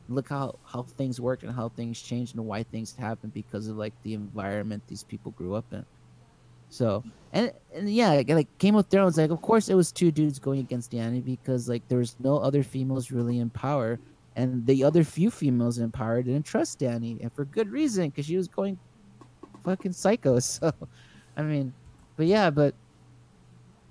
[0.08, 3.76] look how how things work and how things change and why things happen because of
[3.76, 5.84] like the environment these people grew up in
[6.70, 10.10] so and and yeah like, like game of thrones like of course it was two
[10.10, 13.98] dudes going against dany because like there was no other females really in power
[14.36, 18.26] and the other few females in power didn't trust dany and for good reason because
[18.26, 18.78] she was going
[19.64, 20.72] fucking psycho so
[21.36, 21.72] i mean
[22.16, 22.74] but yeah but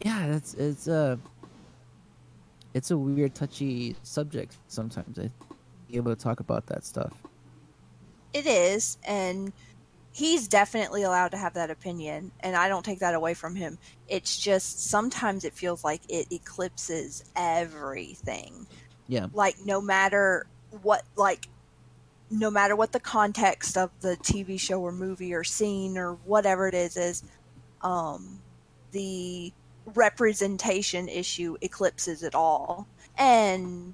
[0.03, 1.15] yeah that's it's uh
[2.73, 5.29] it's a weird touchy subject sometimes i
[5.87, 7.13] be able to talk about that stuff.
[8.33, 9.53] It is, and
[10.17, 13.77] he's definitely allowed to have that opinion, and I don't take that away from him.
[14.07, 18.65] It's just sometimes it feels like it eclipses everything.
[19.07, 20.47] yeah Like no matter
[20.81, 21.47] what, like
[22.31, 26.67] no matter what the context of the TV show or movie or scene or whatever
[26.67, 27.23] it is is,
[27.83, 28.39] um,
[28.93, 29.53] the
[29.93, 32.87] representation issue eclipses it all,
[33.19, 33.93] and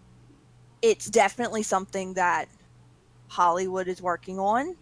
[0.82, 2.48] it's definitely something that
[3.28, 4.78] Hollywood is working on.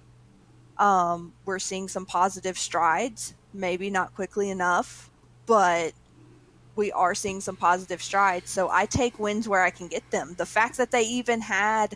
[0.82, 5.12] Um, we're seeing some positive strides, maybe not quickly enough,
[5.46, 5.94] but
[6.76, 8.50] we are seeing some positive strides.
[8.50, 10.34] So I take wins where I can get them.
[10.38, 11.96] The fact that they even had,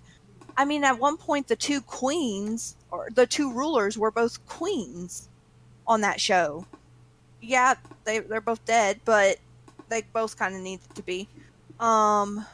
[0.55, 5.29] I mean, at one point, the two queens or the two rulers were both queens
[5.87, 6.67] on that show.
[7.41, 7.73] Yeah,
[8.03, 9.37] they, they're both dead, but
[9.89, 11.27] they both kind of needed to be.
[11.79, 12.45] Um,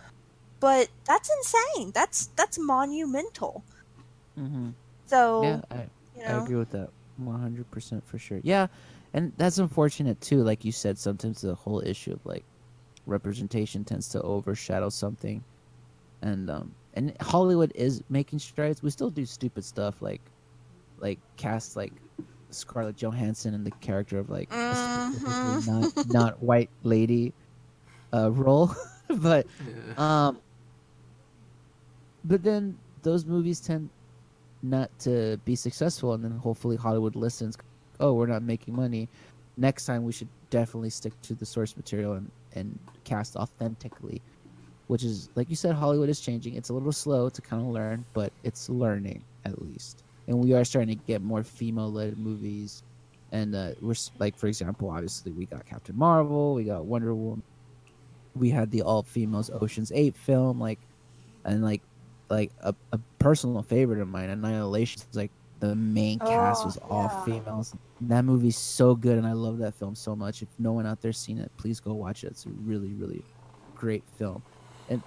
[0.62, 1.92] but that's insane.
[1.92, 3.66] That's that's monumental.
[4.40, 4.70] mm-hmm.
[5.08, 5.88] So yeah I,
[6.28, 8.40] you I agree with that 100% for sure.
[8.44, 8.68] Yeah
[9.14, 12.46] and that's unfortunate too like you said sometimes the whole issue of like
[13.06, 15.44] representation tends to overshadow something.
[16.22, 18.82] And um and hollywood is making strides.
[18.84, 20.22] We still do stupid stuff like
[20.98, 21.94] like cast like
[22.52, 25.66] scarlett johansson in the character of like a specifically Mhm.
[25.68, 27.34] not not white lady
[28.14, 28.72] uh role.
[29.10, 30.28] But Yeah.
[30.28, 30.42] um,
[32.24, 33.90] but then those movies tend
[34.64, 37.58] not to be successful, and then hopefully Hollywood listens.
[38.00, 39.10] Oh, we're not making money.
[39.58, 44.22] Next time, we should definitely stick to the source material and and cast authentically.
[44.88, 46.56] Which is, like you said, Hollywood is changing.
[46.56, 50.04] It's a little slow to kind of learn, but it's learning at least.
[50.28, 52.84] And we are starting to get more female-led movies,
[53.32, 57.42] and uh, we're like, for example, obviously we got Captain Marvel, we got Wonder Woman,
[58.36, 60.80] we had the all females Ocean's Eight film, like,
[61.46, 61.82] and like,
[62.32, 65.02] like a, a personal favorite of mine, Annihilation.
[65.10, 67.24] is like the main cast Oh, was all yeah.
[67.26, 67.76] females.
[68.02, 70.42] That movie's so good, and I love that film so much.
[70.42, 72.28] If no one out there's seen it, please go watch it.
[72.28, 73.22] It's a really, really
[73.76, 74.42] great film,
[74.90, 75.04] and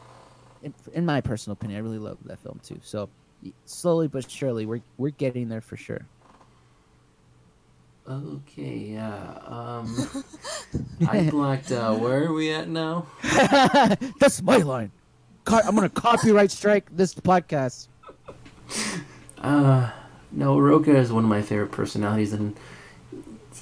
[0.63, 2.79] in, in my personal opinion, I really love that film too.
[2.83, 3.09] So
[3.65, 6.07] slowly but surely, we're we're getting there for sure.
[8.07, 9.39] Okay, yeah.
[9.47, 9.97] Um,
[11.09, 12.01] I blacked out.
[12.01, 13.07] Where are we at now?
[14.21, 14.93] That's my line.
[15.45, 17.89] Co- I'm gonna copyright strike this podcast.
[19.39, 19.91] Uh,
[20.33, 22.57] no, Rocha is one of my favorite personalities, and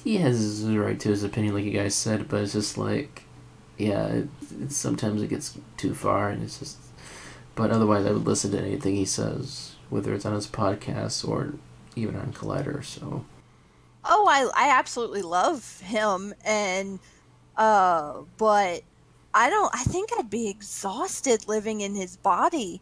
[0.03, 2.29] he has the right to his opinion, like you guys said.
[2.29, 3.23] But it's just like,
[3.77, 4.27] yeah, it,
[4.61, 6.77] it's, sometimes it gets too far, and it's just.
[7.55, 11.53] But otherwise, I would listen to anything he says, whether it's on his podcast or
[11.95, 12.83] even on Collider.
[12.83, 13.25] So,
[14.05, 16.99] Oh, I I absolutely love him and
[17.55, 18.81] uh but
[19.33, 22.81] I don't I think I'd be exhausted living in his body.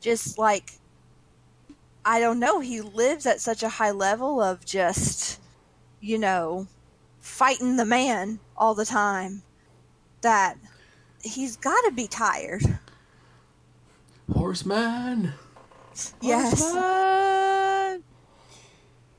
[0.00, 0.72] Just like
[2.04, 5.40] I don't know, he lives at such a high level of just
[6.00, 6.66] you know
[7.20, 9.42] fighting the man all the time
[10.22, 10.56] that
[11.22, 12.62] he's got to be tired.
[14.32, 15.32] Horseman.
[16.20, 16.60] Yes.
[16.60, 18.02] Horseman!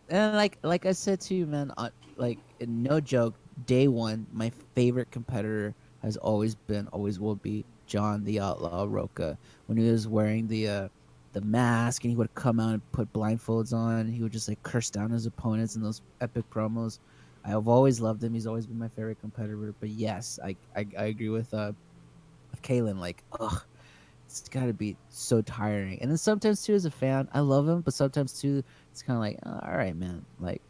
[0.09, 4.51] And like like I said to you, man, uh, like no joke, day one, my
[4.75, 9.37] favorite competitor has always been, always will be John the Outlaw Rocha.
[9.67, 10.87] When he was wearing the uh,
[11.33, 14.61] the mask and he would come out and put blindfolds on, he would just like
[14.63, 16.99] curse down his opponents in those epic promos.
[17.45, 18.33] I've always loved him.
[18.33, 19.73] He's always been my favorite competitor.
[19.79, 21.71] But yes, I I, I agree with uh
[22.51, 22.99] with Kalyn.
[22.99, 23.63] Like, ugh,
[24.25, 26.01] it's got to be so tiring.
[26.01, 29.17] And then sometimes too, as a fan, I love him, but sometimes too, it's kind
[29.17, 30.61] of like, "Oh, all right, man, like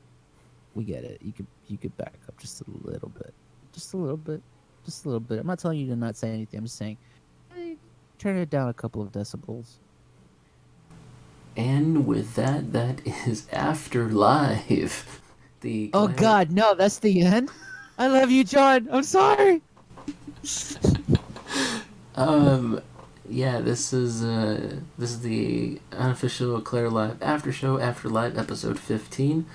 [0.75, 1.21] we get it.
[1.21, 3.33] You could you could back up just a little bit,
[3.71, 4.41] just a little bit,
[4.85, 5.39] just a little bit.
[5.39, 6.59] I'm not telling you to not say anything.
[6.59, 6.97] I'm just saying,
[7.57, 7.75] eh,
[8.19, 9.77] turn it down a couple of decibels.
[11.55, 15.21] And with that, that is Afterlife.
[15.61, 17.49] The Oh God, no, that's the end.
[17.97, 18.89] I love you, John.
[18.91, 19.61] I'm sorry.
[22.15, 22.81] Um,
[23.29, 28.79] yeah, this is uh, this is the unofficial Collider Live after show after live episode
[28.79, 29.45] fifteen.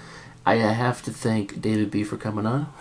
[0.47, 2.73] I have to thank David B for coming on.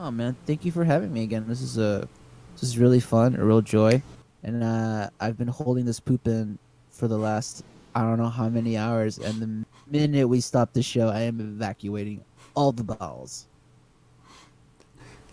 [0.00, 1.46] Oh man, thank you for having me again.
[1.48, 2.06] This is a
[2.54, 4.00] this is really fun, a real joy,
[4.44, 6.56] and uh, I've been holding this poop in
[6.88, 7.64] for the last
[7.96, 9.18] I don't know how many hours.
[9.18, 12.22] And the minute we stop the show, I am evacuating
[12.54, 13.48] all the bowels.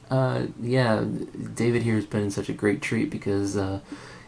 [0.10, 1.06] Uh, yeah,
[1.54, 3.82] David here has been such a great treat because uh,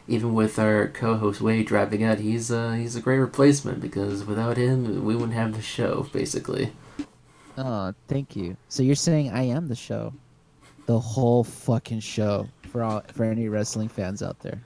[0.07, 4.57] even with our co-host Wade driving out, he's uh, he's a great replacement because without
[4.57, 6.73] him, we wouldn't have the show basically.
[7.57, 8.55] Oh, thank you.
[8.69, 10.13] So you're saying I am the show,
[10.87, 14.61] the whole fucking show for all for any wrestling fans out there.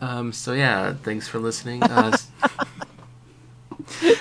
[0.00, 1.82] Um, so yeah, thanks for listening.
[1.92, 2.16] Uh,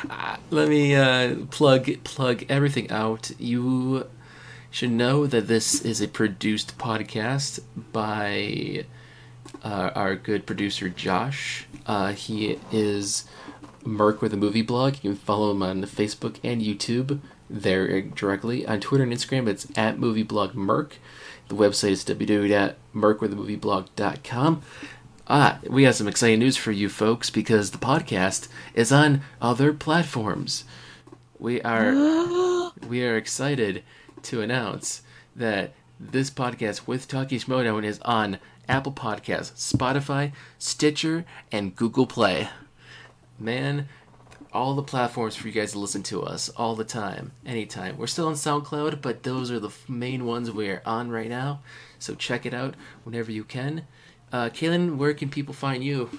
[0.10, 3.32] uh, let me uh, plug plug everything out.
[3.38, 4.08] You
[4.72, 7.60] should know that this is a produced podcast
[7.92, 8.86] by
[9.64, 11.68] uh, our good producer Josh.
[11.86, 13.26] Uh, he is
[13.84, 14.96] Merc with a movie blog.
[14.96, 17.20] You can follow him on Facebook and YouTube
[17.50, 18.66] there directly.
[18.66, 20.92] On Twitter and Instagram, it's at movieblogmerc.
[21.48, 24.62] The website is www.mercwiththemovieblog.com.
[25.30, 29.74] Ah, we have some exciting news for you folks because the podcast is on other
[29.74, 30.64] platforms.
[31.40, 31.94] We are
[32.88, 33.84] we are excited
[34.24, 35.02] to announce
[35.36, 42.50] that this podcast with Taki Schmoedown is on Apple Podcasts, Spotify, Stitcher, and Google Play.
[43.40, 43.88] Man,
[44.58, 47.96] all the platforms for you guys to listen to us all the time, anytime.
[47.96, 51.62] We're still on SoundCloud, but those are the f- main ones we're on right now.
[52.00, 53.86] So check it out whenever you can.
[54.34, 56.10] Uh, Kalyn, where can people find you?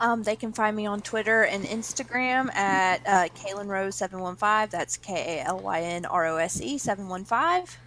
[0.00, 4.36] Um, they can find me on Twitter and Instagram at uh, Kalyn Rose seven one
[4.36, 4.70] five.
[4.70, 7.78] That's K A L Y N R O S E seven one five.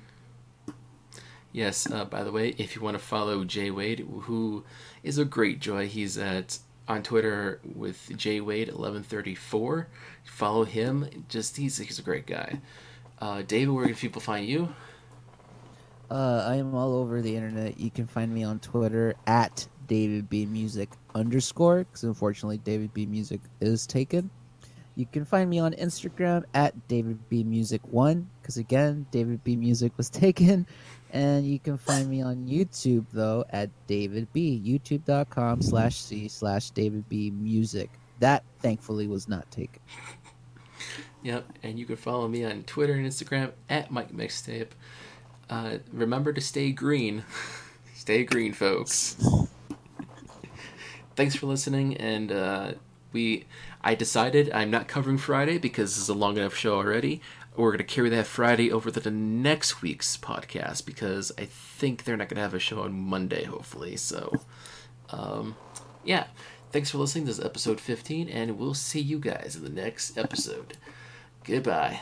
[1.52, 4.64] Yes, uh, by the way, if you want to follow Jay Wade, who
[5.04, 6.58] is a great joy, he's at
[6.90, 9.88] on Twitter with Jay Wade eleven thirty four.
[10.26, 11.26] Follow him.
[11.30, 12.60] Just he's he's a great guy.
[13.20, 14.70] Uh, David, where can people find you?
[16.10, 17.80] Uh, I am all over the internet.
[17.80, 23.06] You can find me on Twitter at David B Music underscore because unfortunately David B
[23.06, 24.32] Music is taken.
[24.96, 29.56] You can find me on Instagram at David B Music One because again David B
[29.56, 30.66] Music was taken,
[31.12, 36.70] and you can find me on YouTube though at David B YouTube.com slash C slash
[36.72, 37.90] David B Music.
[38.20, 39.82] That thankfully was not taken.
[41.24, 44.70] Yep, and you can follow me on Twitter and Instagram at Mike Mixtape.
[45.50, 47.24] Uh, remember to stay green.
[47.94, 49.18] stay green, folks.
[51.16, 52.72] Thanks for listening, and uh,
[53.12, 53.46] we.
[53.82, 57.22] I decided I'm not covering Friday because this is a long enough show already.
[57.56, 62.16] We're gonna carry that Friday over to the next week's podcast because I think they're
[62.18, 63.98] not gonna have a show on Monday, hopefully.
[63.98, 64.34] So,
[65.10, 65.56] um,
[66.04, 66.28] yeah.
[66.72, 67.26] Thanks for listening.
[67.26, 70.78] This is episode 15, and we'll see you guys in the next episode.
[71.44, 72.02] Goodbye.